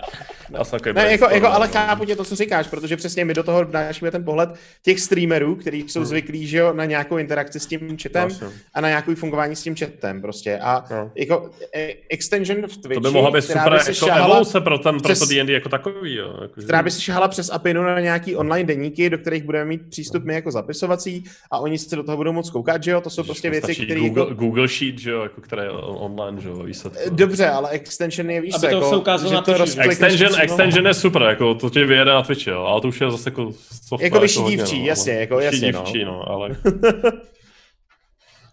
Já 0.58 0.64
jsem 0.64 0.78
takový 0.78 0.94
Ne, 0.94 1.12
jako, 1.12 1.28
jako, 1.30 1.46
ale 1.46 1.68
chápu 1.68 2.04
tě 2.04 2.16
to, 2.16 2.24
co 2.24 2.36
říkáš, 2.36 2.66
protože 2.66 2.96
přesně 2.96 3.24
my 3.24 3.34
do 3.34 3.42
toho 3.42 3.64
vnášíme 3.64 4.10
ten 4.10 4.24
pohled 4.24 4.50
těch 4.82 5.00
streamerů, 5.00 5.56
kteří 5.56 5.84
jsou 5.88 5.98
Hmm. 6.00 6.06
zvyklí 6.06 6.46
že 6.46 6.58
jo, 6.58 6.72
na 6.72 6.84
nějakou 6.84 7.16
interakci 7.18 7.60
s 7.60 7.66
tím 7.66 7.96
chatem 8.02 8.28
a 8.74 8.80
na 8.80 8.88
nějakou 8.88 9.14
fungování 9.14 9.56
s 9.56 9.62
tím 9.62 9.76
chatem 9.76 10.20
prostě. 10.22 10.58
A 10.58 10.84
No. 10.90 11.10
jako 11.14 11.50
e, 11.76 11.94
extension 12.10 12.58
v 12.66 12.76
Twitchi, 12.76 12.94
To 12.94 13.00
by 13.00 13.10
mohla 13.10 13.30
být 13.30 13.42
super 13.42 13.70
by 13.72 13.76
jako 13.78 13.92
šahala, 13.92 14.26
evoluce 14.26 14.60
pro, 14.60 14.78
ten, 14.78 15.00
pro 15.00 15.16
to 15.18 15.26
D&D 15.26 15.52
jako 15.52 15.68
takový. 15.68 16.14
Jo. 16.14 16.34
Jako, 16.42 16.60
že- 16.60 16.64
která 16.64 16.82
by 16.82 16.90
si 16.90 17.00
šahala 17.00 17.28
přes 17.28 17.50
APInu 17.50 17.82
na 17.82 18.00
nějaký 18.00 18.36
online 18.36 18.66
deníky, 18.66 19.10
do 19.10 19.18
kterých 19.18 19.42
budeme 19.42 19.64
mít 19.64 19.90
přístup 19.90 20.24
my 20.24 20.34
jako 20.34 20.50
zapisovací 20.50 21.24
a 21.50 21.58
oni 21.58 21.78
se 21.78 21.96
do 21.96 22.02
toho 22.02 22.16
budou 22.16 22.32
moc 22.32 22.50
koukat, 22.50 22.82
že 22.82 22.90
jo, 22.90 23.00
to 23.00 23.10
jsou 23.10 23.22
prostě 23.22 23.50
věci, 23.50 23.74
které 23.74 24.00
Google, 24.00 24.22
jako... 24.22 24.34
Google 24.34 24.68
Sheet, 24.68 24.98
že 24.98 25.10
jo, 25.10 25.22
jako, 25.22 25.40
které 25.40 25.62
je 25.64 25.70
online, 25.70 26.40
že 26.40 26.48
jo, 26.48 26.62
výsledky. 26.62 26.91
Dobře, 27.10 27.48
ale 27.48 27.70
extension 27.70 28.30
je, 28.30 28.40
víš 28.40 28.54
Aby 28.54 28.60
to 28.68 28.74
jako, 28.74 28.88
se 28.90 28.96
ukázalo 28.96 29.28
že 29.30 29.34
na 29.34 29.42
to 29.42 29.62
Extension, 29.62 30.40
extension 30.40 30.86
je 30.86 30.94
super, 30.94 31.22
jako 31.22 31.54
to 31.54 31.70
tě 31.70 31.84
vyjede 31.84 32.10
na 32.12 32.22
Twitchi, 32.22 32.50
jo, 32.50 32.62
ale 32.64 32.80
to 32.80 32.88
už 32.88 33.00
je 33.00 33.10
zase 33.10 33.30
jako 33.30 33.52
software. 33.52 34.02
Jako 34.04 34.20
vyšší 34.20 34.38
hodně, 34.40 34.56
dívčí, 34.56 34.80
no, 34.80 34.86
jasně, 34.86 35.14
no. 35.14 35.20
jako 35.20 35.36
Vyšší 35.36 35.46
jasně, 35.46 35.72
no. 35.72 35.78
dívčí, 35.78 36.04
no, 36.04 36.30
ale 36.30 36.56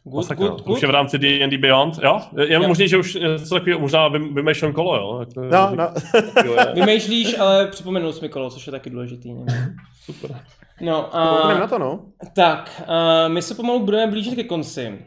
Good, 0.04 0.16
masakra. 0.16 0.48
good, 0.48 0.60
už 0.62 0.66
good. 0.66 0.82
je 0.82 0.88
v 0.88 0.92
rámci 0.92 1.18
D&D 1.20 1.58
Beyond, 1.58 1.98
jo? 2.04 2.22
Je 2.48 2.54
Jo. 2.54 2.68
možný, 2.68 2.88
že 2.88 2.98
už 2.98 3.14
něco 3.14 3.56
takového 3.56 3.80
možná 3.80 4.08
vym- 4.10 4.34
vymýšlím 4.36 4.74
kolo, 4.74 4.96
jo? 4.96 5.20
Jako, 5.20 5.42
No, 5.42 5.76
no. 5.76 5.94
Vymýšlíš, 6.74 7.40
ale 7.40 7.68
připomenul 7.68 8.14
jsi 8.14 8.22
mi 8.22 8.30
kolo, 8.30 8.50
což 8.50 8.66
je 8.68 8.72
taky 8.72 8.90
důležitý. 8.90 9.34
Ne? 9.34 9.76
Super. 10.06 10.40
No, 10.82 11.02
Koukneme 11.04 11.60
na 11.60 11.66
a, 11.66 11.68
to, 11.68 11.80
no. 11.80 12.00
tak, 12.36 12.82
a 12.88 13.28
my 13.28 13.42
se 13.42 13.56
pomalu 13.56 13.80
budeme 13.80 14.08
blížit 14.12 14.36
ke 14.36 14.44
konci. 14.44 15.00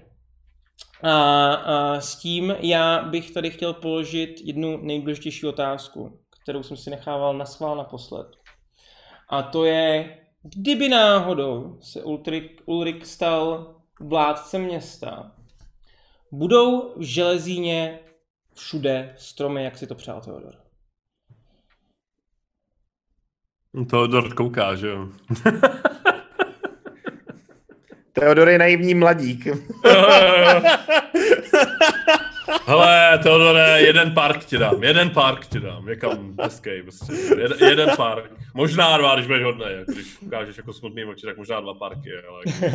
A, 1.02 1.54
a 1.54 2.00
s 2.00 2.16
tím 2.16 2.54
já 2.60 3.02
bych 3.02 3.30
tady 3.30 3.50
chtěl 3.50 3.72
položit 3.72 4.40
jednu 4.44 4.76
nejdůležitější 4.76 5.46
otázku, 5.46 6.18
kterou 6.42 6.62
jsem 6.62 6.76
si 6.76 6.90
nechával 6.90 7.34
na 7.34 7.46
schvál 7.46 7.76
naposled. 7.76 8.26
A 9.28 9.42
to 9.42 9.64
je, 9.64 10.18
kdyby 10.42 10.88
náhodou 10.88 11.78
se 11.80 12.02
Ulrik, 12.66 13.06
stal 13.06 13.74
vládcem 14.00 14.62
města, 14.62 15.32
budou 16.32 16.94
v 16.96 17.02
železíně 17.02 17.98
všude 18.54 19.14
stromy, 19.18 19.64
jak 19.64 19.78
si 19.78 19.86
to 19.86 19.94
přál 19.94 20.20
Teodor. 20.20 20.54
To 23.90 24.06
Dort 24.06 24.32
kouká, 24.32 24.74
že 24.74 24.88
jo? 24.88 25.08
Teodor 28.22 28.48
je 28.48 28.58
naivní 28.58 28.94
mladík. 28.94 29.46
Hele, 32.66 33.18
Teodore, 33.22 33.80
jeden 33.80 34.10
park 34.14 34.44
ti 34.44 34.58
dám, 34.58 34.84
jeden 34.84 35.10
park 35.10 35.46
ti 35.46 35.60
dám, 35.60 35.86
někam 35.86 36.34
hezký, 36.42 36.70
prostě. 36.82 37.12
Jeden, 37.40 37.68
jeden 37.68 37.90
park. 37.96 38.30
Možná 38.54 38.98
dva, 38.98 39.14
když 39.14 39.26
budeš 39.26 39.44
hodnej, 39.44 39.74
jako 39.78 39.92
když 39.92 40.06
ukážeš 40.20 40.56
jako 40.56 40.72
smutný 40.72 41.04
oči, 41.04 41.26
tak 41.26 41.36
možná 41.36 41.60
dva 41.60 41.74
parky, 41.74 42.10
ale 42.28 42.42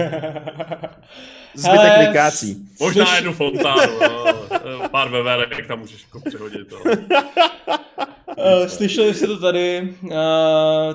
Zbytek 1.55 2.07
vykácí. 2.07 2.57
možná 2.79 3.05
Slyš- 3.05 3.15
jednu 3.15 3.33
fontánu, 3.33 3.93
no, 4.01 4.89
pár 4.89 5.09
veverek 5.09 5.67
tam 5.67 5.79
můžeš 5.79 6.03
jako 6.03 6.19
přehodit. 6.29 6.71
No. 6.71 6.79
Uh, 8.37 8.67
slyšeli 8.67 9.13
jste 9.13 9.27
to 9.27 9.39
tady, 9.39 9.95
uh, 10.03 10.09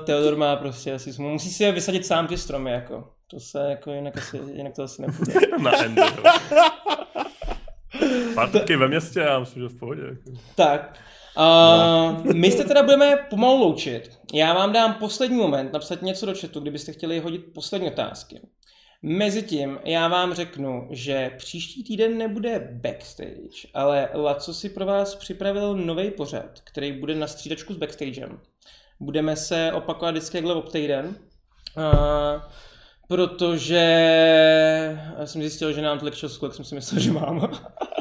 Teodor 0.05 0.37
má 0.37 0.57
prostě 0.57 0.93
asi 0.93 1.13
smůlu. 1.13 1.33
Musí 1.33 1.51
si 1.51 1.65
je 1.65 1.73
vysadit 1.73 2.07
sám 2.07 2.27
ty 2.27 2.37
stromy, 2.39 2.71
jako. 2.71 3.05
To 3.33 3.41
se 3.41 3.59
jako 3.71 3.93
jinak, 3.93 4.19
asi, 4.19 4.41
jinak 4.53 4.75
to 4.75 4.83
asi 4.83 5.03
nepůjde. 5.03 5.41
Na 5.63 5.85
endu. 5.85 6.03
Parky 8.35 8.77
ve 8.77 8.89
městě, 8.89 9.21
já 9.21 9.39
myslím, 9.39 9.63
že 9.63 9.69
v 9.69 9.79
pohodě. 9.79 10.03
Tak, 10.55 10.99
uh, 11.39 12.35
my 12.35 12.51
se 12.51 12.65
teda 12.65 12.83
budeme 12.83 13.17
pomalu 13.31 13.61
loučit. 13.61 14.19
Já 14.35 14.55
vám 14.55 14.73
dám 14.73 14.95
poslední 14.95 15.37
moment 15.37 15.73
napsat 15.73 16.03
něco 16.03 16.27
do 16.27 16.35
chatu, 16.35 16.61
kdybyste 16.61 16.93
chtěli 16.93 17.19
hodit 17.19 17.45
poslední 17.55 17.89
otázky. 17.89 18.41
Mezitím 19.03 19.79
já 19.85 20.09
vám 20.09 20.35
řeknu, 20.35 20.89
že 20.91 21.31
příští 21.37 21.85
týden 21.85 22.19
nebude 22.19 22.79
backstage, 22.83 23.69
ale 23.75 24.09
Laco 24.15 24.55
si 24.55 24.69
pro 24.69 24.87
vás 24.87 25.15
připravil 25.15 25.77
nový 25.77 26.11
pořad, 26.11 26.61
který 26.65 26.93
bude 26.93 27.15
na 27.15 27.27
střídačku 27.27 27.75
s 27.75 27.77
backstagem. 27.77 28.41
Budeme 29.01 29.37
se 29.37 29.73
opakovat 29.73 30.11
vždycky 30.11 30.37
jakhle 30.37 30.55
ob 30.55 30.73
týden, 30.73 31.17
uh, 31.77 32.43
protože 33.13 33.85
já 35.19 35.27
jsem 35.27 35.41
zjistil, 35.41 35.73
že 35.73 35.83
nám 35.83 35.99
tolik 35.99 36.15
času, 36.15 36.45
jak 36.45 36.55
jsem 36.55 36.65
si 36.65 36.75
myslel, 36.75 37.01
že 37.01 37.13
mám. 37.13 37.51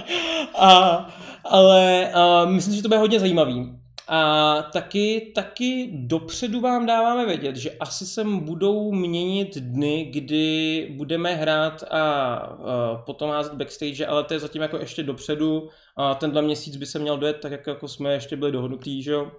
a, 0.60 1.08
ale 1.46 2.12
uh, 2.16 2.52
myslím, 2.52 2.76
že 2.76 2.82
to 2.82 2.88
bude 2.88 2.98
hodně 2.98 3.20
zajímavý. 3.20 3.80
A 4.08 4.62
taky, 4.62 5.32
taky 5.36 5.90
dopředu 5.94 6.62
vám 6.62 6.86
dáváme 6.86 7.26
vědět, 7.26 7.56
že 7.56 7.72
asi 7.72 8.06
se 8.06 8.24
budou 8.24 8.92
měnit 8.92 9.58
dny, 9.58 10.12
kdy 10.14 10.88
budeme 10.98 11.36
hrát 11.36 11.84
a 11.92 12.50
uh, 12.50 12.66
potom 13.06 13.30
házet 13.30 13.54
backstage, 13.54 14.06
ale 14.06 14.24
to 14.24 14.34
je 14.34 14.40
zatím 14.40 14.62
jako 14.62 14.78
ještě 14.78 15.04
dopředu. 15.04 15.70
A 15.98 16.16
tenhle 16.16 16.42
měsíc 16.42 16.76
by 16.76 16.86
se 16.86 17.00
měl 17.00 17.18
dojet 17.18 17.38
tak, 17.42 17.52
jak 17.52 17.68
jako 17.68 17.88
jsme 17.88 18.14
ještě 18.14 18.36
byli 18.36 18.52
dohodnutí, 18.52 19.04
že 19.04 19.12
jo. 19.12 19.32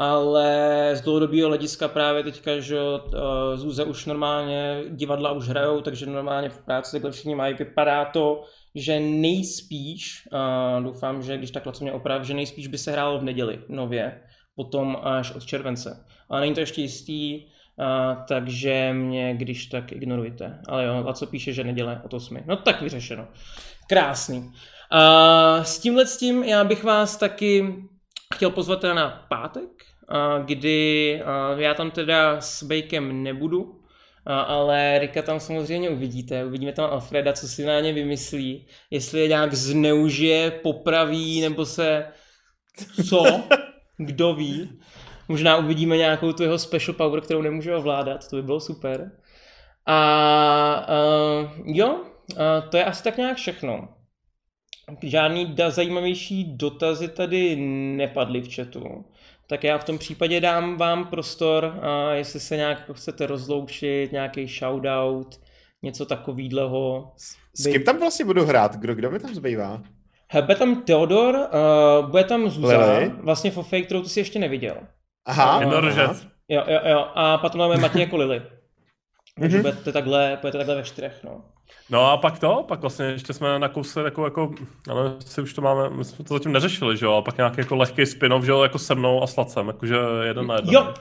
Ale 0.00 0.90
z 0.94 1.00
dlouhodobého 1.00 1.48
hlediska 1.48 1.88
právě 1.88 2.22
teďka, 2.22 2.60
že 2.60 2.80
uh, 2.80 3.10
Zuze 3.54 3.84
už 3.84 4.06
normálně 4.06 4.82
divadla 4.88 5.32
už 5.32 5.48
hrajou, 5.48 5.80
takže 5.80 6.06
normálně 6.06 6.48
v 6.48 6.58
práci 6.58 6.92
takhle 6.92 7.10
všichni 7.10 7.34
mají. 7.34 7.54
Vypadá 7.54 8.04
to, 8.04 8.44
že 8.74 9.00
nejspíš, 9.00 10.28
uh, 10.32 10.84
doufám, 10.84 11.22
že 11.22 11.38
když 11.38 11.50
takhle 11.50 11.72
co 11.72 11.84
mě 11.84 11.92
oprav, 11.92 12.22
že 12.22 12.34
nejspíš 12.34 12.66
by 12.66 12.78
se 12.78 12.92
hrálo 12.92 13.18
v 13.18 13.24
neděli 13.24 13.60
nově, 13.68 14.20
potom 14.56 14.96
až 15.02 15.34
od 15.34 15.44
července. 15.44 16.04
Ale 16.28 16.40
není 16.40 16.54
to 16.54 16.60
ještě 16.60 16.80
jistý, 16.80 17.44
uh, 17.44 18.24
takže 18.28 18.92
mě 18.92 19.34
když 19.34 19.66
tak 19.66 19.92
ignorujte. 19.92 20.60
Ale 20.68 20.84
jo, 20.84 21.04
a 21.08 21.12
co 21.12 21.26
píše, 21.26 21.52
že 21.52 21.64
neděle 21.64 22.00
od 22.04 22.14
8. 22.14 22.38
No 22.46 22.56
tak 22.56 22.82
vyřešeno. 22.82 23.28
Krásný. 23.88 24.52
A 24.90 25.64
s 25.64 25.78
tímhle 25.78 26.06
s 26.06 26.16
tím 26.16 26.44
já 26.44 26.64
bych 26.64 26.84
vás 26.84 27.16
taky 27.16 27.74
chtěl 28.34 28.50
pozvat 28.50 28.82
na 28.82 29.26
pátek, 29.28 29.89
kdy 30.44 31.22
já 31.56 31.74
tam 31.74 31.90
teda 31.90 32.40
s 32.40 32.62
Bejkem 32.62 33.22
nebudu, 33.22 33.80
ale 34.26 34.98
Rika 34.98 35.22
tam 35.22 35.40
samozřejmě 35.40 35.90
uvidíte. 35.90 36.44
Uvidíme 36.44 36.72
tam 36.72 36.90
Alfreda, 36.90 37.32
co 37.32 37.48
si 37.48 37.64
na 37.64 37.80
ně 37.80 37.92
vymyslí. 37.92 38.66
Jestli 38.90 39.20
je 39.20 39.28
nějak 39.28 39.54
zneužije, 39.54 40.50
popraví, 40.50 41.40
nebo 41.40 41.66
se... 41.66 42.06
Co? 43.08 43.42
Kdo 43.96 44.34
ví? 44.34 44.80
Možná 45.28 45.56
uvidíme 45.56 45.96
nějakou 45.96 46.32
tu 46.32 46.42
jeho 46.42 46.58
special 46.58 46.94
power, 46.94 47.20
kterou 47.20 47.42
nemůže 47.42 47.76
ovládat. 47.76 48.28
To 48.28 48.36
by 48.36 48.42
bylo 48.42 48.60
super. 48.60 49.10
A 49.86 50.86
uh, 50.88 51.50
jo, 51.64 51.94
uh, 51.94 52.68
to 52.70 52.76
je 52.76 52.84
asi 52.84 53.04
tak 53.04 53.16
nějak 53.16 53.36
všechno. 53.36 53.88
Žádný 55.02 55.46
da- 55.46 55.70
zajímavější 55.70 56.56
dotazy 56.56 57.08
tady 57.08 57.56
nepadly 57.96 58.40
v 58.40 58.54
chatu. 58.54 59.04
Tak 59.50 59.64
já 59.64 59.78
v 59.78 59.84
tom 59.84 59.98
případě 59.98 60.40
dám 60.40 60.76
vám 60.76 61.06
prostor, 61.06 61.78
a 61.82 62.12
jestli 62.12 62.40
se 62.40 62.56
nějak 62.56 62.78
jako 62.78 62.94
chcete 62.94 63.26
rozloučit, 63.26 64.12
nějaký 64.12 64.46
shoutout, 64.46 65.40
něco 65.82 66.06
takového. 66.06 67.12
S 67.58 67.64
kým 67.72 67.84
tam 67.84 67.98
vlastně 67.98 68.24
budu 68.24 68.44
hrát? 68.44 68.76
Kdo, 68.76 68.94
kdo 68.94 69.10
mi 69.10 69.18
tam 69.20 69.34
zbývá? 69.34 69.82
Bude 70.42 70.54
tam 70.54 70.82
Theodor, 70.82 71.34
uh, 72.02 72.10
bude 72.10 72.24
tam 72.24 72.50
Zuza, 72.50 72.78
Lily. 72.86 73.12
vlastně 73.20 73.50
Fake, 73.50 73.84
kterou 73.84 74.02
ty 74.02 74.08
jsi 74.08 74.20
ještě 74.20 74.38
neviděl. 74.38 74.76
Aha. 75.26 75.60
Jednorožec. 75.60 76.26
Jo, 76.48 76.62
jo, 76.66 76.80
jo, 76.84 77.06
a 77.14 77.38
potom 77.38 77.58
máme 77.58 77.76
Matěj 77.76 78.00
jako 78.00 78.16
Lily. 78.16 78.42
Takže 79.40 79.56
Mhm. 79.56 79.62
budete 79.70 79.92
takhle, 79.92 80.38
budete 80.40 80.58
takhle 80.58 80.74
ve 80.76 80.82
čtyřech, 80.82 81.20
no. 81.24 81.44
No 81.90 82.10
a 82.10 82.16
pak 82.16 82.38
to, 82.38 82.64
pak 82.68 82.80
vlastně 82.80 83.06
ještě 83.06 83.32
jsme 83.32 83.58
nakousli 83.58 84.02
takovou 84.02 84.24
jako, 84.24 84.54
ale 84.90 85.14
si 85.26 85.42
už 85.42 85.54
to 85.54 85.62
máme, 85.62 85.90
my 85.90 86.04
jsme 86.04 86.24
to 86.24 86.34
zatím 86.34 86.52
neřešili, 86.52 86.96
že 86.96 87.06
jo, 87.06 87.12
a 87.12 87.22
pak 87.22 87.36
nějaký 87.36 87.60
jako 87.60 87.76
lehký 87.76 88.06
spin-off, 88.06 88.44
že 88.44 88.50
jo, 88.50 88.62
jako 88.62 88.78
se 88.78 88.94
mnou 88.94 89.22
a 89.22 89.26
Slacem, 89.26 89.66
jakože 89.66 89.96
jeden 90.22 90.46
na 90.46 90.54
jeden. 90.54 90.74
Jo, 90.74 90.94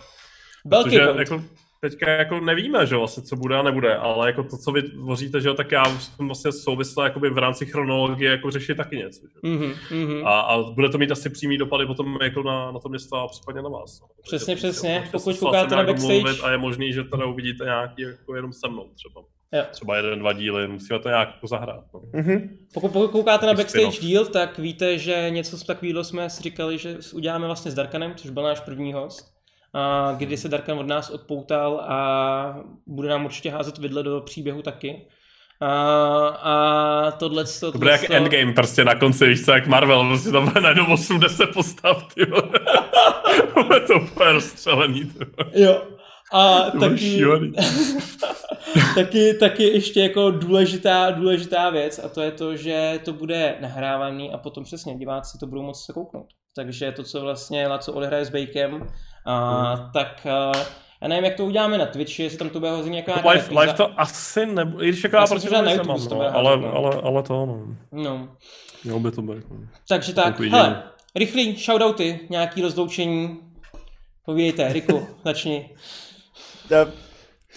velký 0.66 0.90
Protože 0.90 1.14
jako 1.18 1.44
teďka 1.82 2.12
jako 2.12 2.40
nevíme, 2.40 2.86
že 2.86 2.96
jo, 2.96 3.00
vlastně, 3.00 3.24
co 3.24 3.36
bude 3.36 3.56
a 3.58 3.62
nebude, 3.62 3.96
ale 3.96 4.28
jako 4.28 4.44
to, 4.44 4.58
co 4.58 4.72
vy 4.72 4.84
tvoříte, 4.84 5.42
že 5.42 5.48
jo, 5.48 5.54
tak 5.54 5.72
já 5.72 5.86
jsem 6.00 6.28
vlastně 6.28 6.52
souvisle 6.52 7.04
jakoby 7.04 7.30
v 7.30 7.38
rámci 7.38 7.66
chronologie 7.66 8.32
jako 8.32 8.52
řešit 8.52 8.76
taky 8.76 8.98
něco. 8.98 9.22
Že? 9.22 9.50
jo. 9.50 9.54
Mhm, 9.54 9.74
mhm. 10.04 10.28
A, 10.28 10.40
a, 10.40 10.62
bude 10.62 10.90
to 10.90 10.98
mít 10.98 11.12
asi 11.12 11.30
přímý 11.30 11.58
dopady 11.58 11.86
potom 11.86 12.18
jako 12.22 12.44
na, 12.44 12.72
na 12.72 12.80
to 12.80 12.90
město 12.90 13.16
a 13.16 13.28
případně 13.28 13.62
na 13.62 13.70
vás. 13.70 14.02
no. 14.02 14.08
Přesně, 14.24 14.56
Takže 14.56 14.68
přesně. 14.70 14.90
můžete 15.00 15.12
Pokud 15.12 15.34
s 15.36 15.40
koukáte 15.40 15.76
na 15.76 15.84
backstage- 15.84 16.08
domluvit 16.24 16.42
A 16.44 16.52
je 16.52 16.58
možný, 16.58 16.94
že 16.94 17.04
teda 17.04 17.26
uvidíte 17.26 17.64
nějaký 17.64 18.02
jako 18.02 18.36
jenom 18.36 18.54
se 18.54 18.68
mnou 18.70 18.86
třeba. 18.96 19.22
Jo. 19.54 19.64
Třeba 19.72 19.98
jeden, 19.98 20.20
dva 20.20 20.34
díly, 20.34 20.68
musíme 20.68 21.00
to 21.00 21.10
nějak 21.10 21.30
jako 21.36 21.48
zahrát. 21.48 21.84
No. 21.94 22.02
Mhm. 22.14 22.58
Pokud, 22.74 22.92
pokud 22.92 23.12
koukáte 23.12 23.46
na 23.46 23.54
backstage 23.54 23.86
spin-off. 23.86 24.00
díl, 24.02 24.26
tak 24.26 24.58
víte, 24.60 24.98
že 24.98 25.26
něco 25.30 25.66
takového 25.66 26.04
jsme 26.04 26.30
si 26.30 26.44
říkali, 26.44 26.78
že 26.78 26.98
uděláme 27.14 27.46
vlastně 27.46 27.72
s 27.72 27.74
Darkanem, 27.74 28.14
což 28.16 28.30
byl 28.32 28.44
náš 28.44 28.60
první 28.60 28.94
host. 28.94 29.39
A 29.74 30.12
kdy 30.18 30.38
se 30.38 30.50
Darkan 30.50 30.80
od 30.80 30.88
nás 30.88 31.10
odpoutal 31.10 31.86
a 31.88 32.60
bude 32.88 33.10
nám 33.10 33.26
určitě 33.26 33.52
házet 33.52 33.78
vidle 33.78 34.04
do 34.04 34.22
příběhu 34.22 34.62
taky. 34.62 35.08
A, 35.62 36.28
a 36.28 37.12
tohle 37.12 37.46
To 37.72 37.78
bude 37.78 37.92
jak 37.92 38.10
endgame 38.10 38.54
prostě 38.54 38.86
na 38.86 38.96
konci, 38.96 39.28
víš 39.28 39.46
co, 39.46 39.52
jak 39.52 39.68
Marvel, 39.68 40.08
prostě 40.08 40.32
tam 40.32 40.48
bude 40.48 40.62
najednou 40.62 40.94
80 40.94 41.50
postav, 41.54 42.14
ty. 42.14 42.26
Bude 43.64 43.80
to 43.80 43.94
úplně 43.94 44.32
rozstřelený, 44.32 45.06
ty. 45.06 45.26
Jo. 45.54 45.82
A 46.34 46.72
To 46.72 46.80
taky, 46.80 47.24
taky, 48.96 49.34
taky 49.34 49.64
ještě 49.64 50.02
jako 50.02 50.32
důležitá, 50.32 51.12
důležitá 51.12 51.70
věc 51.70 52.00
a 52.00 52.10
to 52.10 52.22
je 52.22 52.32
to, 52.32 52.56
že 52.56 53.00
to 53.06 53.14
bude 53.14 53.58
nahrávaný 53.62 54.32
a 54.32 54.38
potom 54.38 54.64
přesně 54.64 54.96
diváci 54.96 55.38
to 55.38 55.48
budou 55.48 55.62
moct 55.62 55.86
se 55.86 55.94
kouknout. 55.94 56.28
Takže 56.56 56.92
to, 56.92 57.04
co 57.04 57.22
vlastně 57.22 57.68
Laco 57.68 57.94
odehraje 57.94 58.26
s 58.26 58.30
Bakem, 58.30 58.88
a, 59.26 59.74
Hmm. 59.74 59.90
tak 59.94 60.26
a, 60.26 60.52
já 61.02 61.08
nevím, 61.08 61.26
jak 61.26 61.36
to 61.36 61.46
uděláme 61.46 61.78
na 61.78 61.86
Twitchi, 61.86 62.24
jestli 62.24 62.38
tam 62.38 62.50
to 62.50 62.60
bude 62.60 62.72
jako 62.98 63.12
Jako 63.12 63.30
live, 63.30 63.62
live 63.62 63.74
to 63.74 64.00
asi 64.00 64.46
nebude, 64.46 64.86
i 64.86 64.90
když 64.90 65.04
jaká 65.04 65.26
že 65.26 65.50
na 65.62 65.72
YouTube 65.72 66.00
to 66.00 66.10
no, 66.10 66.16
bude 66.16 66.30
ale, 66.30 66.58
no. 66.58 66.74
ale, 66.74 67.02
ale 67.04 67.24
to, 67.24 67.46
no. 67.46 67.66
No. 67.92 68.30
Mělo 68.84 69.00
by 69.00 69.12
to 69.12 69.22
být. 69.22 69.44
No. 69.52 69.58
Takže 69.88 70.14
tak, 70.14 70.40
viděli. 70.40 70.62
hele, 70.62 70.84
rychlý 71.16 71.56
shoutouty, 71.56 72.20
nějaký 72.30 72.62
rozloučení. 72.62 73.40
Povídejte, 74.26 74.74
Riku, 74.74 75.08
začni. 75.26 75.70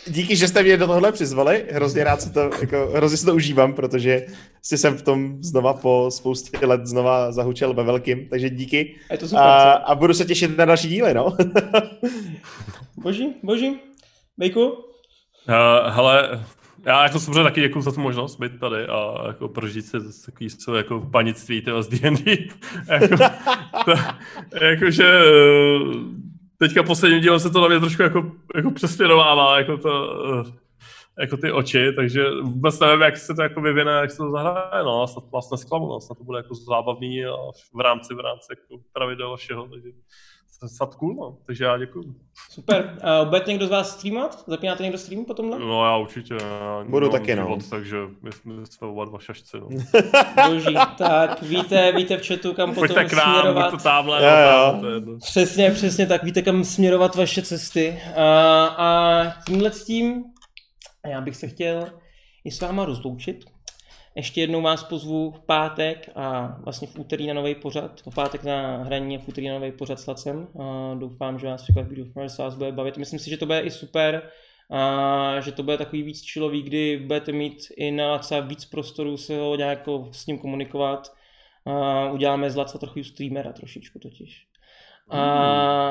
Díky, 0.06 0.36
že 0.36 0.48
jste 0.48 0.62
mě 0.62 0.77
do 0.77 0.86
tohle 0.86 1.12
přizvali, 1.12 1.66
hrozně 1.70 2.05
rád 2.05 2.23
si 2.23 2.32
to, 2.32 2.51
jako, 2.60 2.90
hrozně 2.94 3.16
si 3.16 3.27
to 3.27 3.35
užívám, 3.35 3.73
protože 3.73 4.27
si 4.62 4.78
jsem 4.78 4.97
v 4.97 5.02
tom 5.02 5.43
znova 5.43 5.74
po 5.74 6.06
spoustě 6.10 6.66
let 6.66 6.86
znova 6.86 7.32
zahučel 7.32 7.74
ve 7.74 7.85
velkým, 7.85 8.28
takže 8.28 8.51
díky. 8.51 8.94
A 9.10 9.16
to 9.16 9.28
super, 9.28 9.44
A, 9.44 9.73
a 9.73 9.94
budu 9.94 10.14
se 10.14 10.24
těšit 10.24 10.59
na 10.59 10.64
další 10.64 10.89
díly, 10.89 11.14
no. 11.14 11.36
Boží, 12.97 13.35
boží. 13.43 13.81
Bejku? 14.39 14.66
Uh, 14.69 14.74
hele, 15.89 16.44
já 16.86 17.02
jako 17.02 17.20
samozřejmě 17.20 17.43
taky 17.43 17.60
děkuji 17.60 17.81
za 17.81 17.93
tu 17.93 18.01
možnost 18.01 18.40
být 18.40 18.60
tady 18.60 18.86
a 18.86 19.27
jako 19.27 19.48
prožít 19.48 19.86
si 19.86 19.98
takový 20.27 20.51
co 20.51 20.74
jako 20.74 21.01
panictví 21.01 21.62
tyhle 21.62 21.82
z 21.82 21.89
D&D. 21.89 22.36
jako, 22.90 23.16
to, 23.85 23.93
jakože 24.64 25.05
eh, 25.05 26.31
teďka 26.62 26.82
posledním 26.82 27.20
dílem 27.20 27.40
se 27.40 27.51
to 27.51 27.60
na 27.60 27.68
mě 27.68 27.80
trošku 27.80 28.02
jako, 28.02 28.32
jako 28.55 28.70
přesměrovává, 28.70 29.59
jako 29.59 29.76
to, 29.76 30.24
eh, 30.40 30.52
jako 31.20 31.36
ty 31.36 31.52
oči, 31.52 31.93
takže 31.97 32.30
vůbec 32.43 32.80
nevím, 32.80 33.01
jak 33.01 33.16
se 33.16 33.34
to 33.34 33.43
jako 33.43 33.60
vyvine, 33.60 33.93
jak 33.93 34.10
se 34.10 34.16
to 34.16 34.30
zahraje, 34.30 34.84
no, 34.84 35.06
snad 35.06 35.30
vás 35.30 35.51
nesklamu, 35.51 35.89
no, 35.89 36.01
snad 36.01 36.18
to 36.18 36.24
bude 36.24 36.39
jako 36.39 36.55
zábavný 36.55 37.24
a 37.24 37.34
v 37.74 37.80
rámci, 37.80 38.14
v 38.14 38.20
rámci 38.20 38.47
jako 38.52 38.82
pravidel 38.93 39.32
a 39.32 39.36
všeho, 39.36 39.68
takže 39.68 39.89
snad 40.68 40.94
cool, 40.94 41.14
no, 41.14 41.36
takže 41.47 41.64
já 41.64 41.78
děkuji. 41.78 42.14
Super. 42.51 42.98
Uh, 43.22 43.28
budete 43.28 43.51
někdo 43.51 43.66
z 43.66 43.70
vás 43.70 43.90
streamovat? 43.90 44.44
Zapínáte 44.47 44.82
někdo 44.82 44.98
stream 44.98 45.24
po 45.24 45.34
tomhle? 45.34 45.59
No 45.59 45.84
já 45.84 45.97
určitě. 45.97 46.34
Já 46.34 46.84
Budu 46.89 47.09
taky, 47.09 47.36
no. 47.36 47.59
takže 47.70 47.97
my, 48.22 48.30
my 48.44 48.66
jsme 48.66 48.86
oba 48.89 49.05
dva 49.05 49.18
šašci. 49.18 49.56
No. 49.60 49.68
Boží. 50.48 50.76
Tak, 50.98 51.43
víte, 51.43 51.93
víte 51.93 52.16
v 52.16 52.26
chatu, 52.26 52.52
kam 52.55 52.74
potom 52.74 52.89
Pojďte 52.89 53.05
k 53.05 53.12
nám, 53.12 53.30
směrovat. 53.40 53.70
buď 53.72 53.80
to 53.82 53.89
tamhle, 53.89 54.22
Jo, 54.24 54.78
no, 54.82 54.89
jo. 54.89 54.97
je. 55.12 55.18
Přesně, 55.18 55.70
přesně 55.70 56.06
tak. 56.06 56.22
Víte, 56.22 56.43
kam 56.43 56.64
směrovat 56.64 57.14
vaše 57.14 57.43
cesty. 57.43 58.01
A, 58.16 58.66
a 58.66 59.24
tímhle 59.47 59.72
s 59.72 59.84
tím 59.84 60.24
já 61.10 61.20
bych 61.20 61.36
se 61.36 61.48
chtěl 61.48 61.86
i 62.44 62.51
s 62.51 62.60
váma 62.60 62.84
rozloučit. 62.84 63.44
Ještě 64.14 64.40
jednou 64.40 64.62
vás 64.62 64.84
pozvu 64.84 65.30
v 65.30 65.40
pátek 65.40 66.10
a 66.14 66.56
vlastně 66.64 66.89
v 66.89 66.98
úterý 66.98 67.26
na 67.26 67.34
nový 67.34 67.55
pořad. 67.55 68.01
V 68.10 68.14
pátek 68.14 68.44
na 68.44 68.76
hraní 68.76 69.16
a 69.16 69.20
v 69.20 69.28
úterý 69.28 69.48
na 69.48 69.55
nový 69.55 69.72
pořad 69.72 70.01
s 70.01 70.06
Lacem. 70.06 70.48
A 70.60 70.94
doufám, 70.94 71.39
že 71.39 71.47
vás 71.47 71.62
překvapí, 71.62 71.97
doufám, 71.97 72.22
že 72.22 72.28
se 72.28 72.43
vás 72.43 72.55
bude 72.55 72.72
bavit. 72.72 72.97
Myslím 72.97 73.18
si, 73.18 73.30
že 73.30 73.36
to 73.36 73.47
bude 73.47 73.60
i 73.60 73.70
super. 73.70 74.22
A 74.70 75.40
že 75.40 75.52
to 75.52 75.62
bude 75.62 75.78
takový 75.78 76.02
víc 76.02 76.22
čilový, 76.22 76.62
kdy 76.62 76.97
budete 76.97 77.32
mít 77.32 77.59
i 77.76 77.90
na 77.90 78.10
Laca 78.10 78.40
víc 78.40 78.64
prostoru 78.64 79.16
se 79.16 79.39
ho 79.39 79.56
nějak 79.56 79.78
jako 79.78 80.09
s 80.12 80.26
ním 80.26 80.39
komunikovat. 80.39 81.12
A 81.66 82.10
uděláme 82.10 82.51
z 82.51 82.56
Laca 82.56 82.78
trochu 82.78 83.05
streamera 83.05 83.52
trošičku 83.52 83.98
totiž. 83.98 84.47
A, 85.09 85.20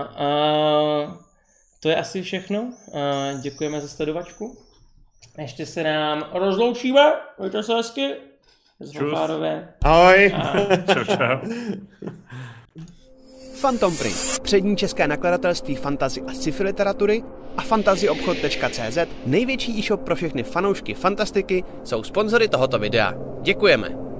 a 0.01 0.27
to 1.79 1.89
je 1.89 1.95
asi 1.95 2.21
všechno. 2.21 2.73
A 2.93 3.33
děkujeme 3.41 3.81
za 3.81 3.87
sledovačku. 3.87 4.70
Ještě 5.37 5.65
se 5.65 5.83
nám 5.83 6.25
rozloučíme. 6.33 7.13
Mějte 7.39 7.63
se 7.63 7.73
hezky. 7.73 8.15
Čus. 8.79 8.89
Zvonfárové. 8.89 9.73
Ahoj. 9.83 10.33
A 10.35 10.53
Čau, 10.93 11.03
čau. 11.03 11.37
Phantom 13.61 13.97
Print, 13.97 14.39
přední 14.41 14.77
české 14.77 15.07
nakladatelství 15.07 15.75
fantazy 15.75 16.21
a 16.21 16.33
sci-fi 16.33 16.63
literatury 16.63 17.23
a 17.57 17.61
fantazyobchod.cz, 17.61 18.97
největší 19.25 19.79
e-shop 19.79 20.01
pro 20.01 20.15
všechny 20.15 20.43
fanoušky 20.43 20.93
fantastiky, 20.93 21.63
jsou 21.83 22.03
sponzory 22.03 22.47
tohoto 22.47 22.79
videa. 22.79 23.13
Děkujeme. 23.41 24.10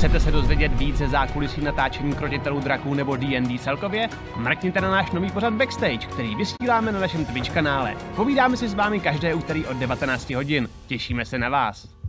Chcete 0.00 0.20
se 0.20 0.30
dozvědět 0.30 0.72
víc 0.72 0.96
ze 0.96 1.08
zákulisí 1.08 1.60
natáčení 1.60 2.14
krotitelů 2.14 2.60
draků 2.60 2.94
nebo 2.94 3.16
D&D 3.16 3.58
celkově? 3.58 4.08
Mrkněte 4.36 4.80
na 4.80 4.90
náš 4.90 5.10
nový 5.10 5.30
pořad 5.30 5.54
Backstage, 5.54 5.98
který 5.98 6.34
vysíláme 6.36 6.92
na 6.92 7.00
našem 7.00 7.24
Twitch 7.24 7.50
kanále. 7.50 7.96
Povídáme 8.16 8.56
si 8.56 8.68
s 8.68 8.74
vámi 8.74 9.00
každé 9.00 9.34
úterý 9.34 9.66
od 9.66 9.76
19 9.76 10.30
hodin. 10.30 10.68
Těšíme 10.86 11.24
se 11.24 11.38
na 11.38 11.48
vás. 11.48 11.99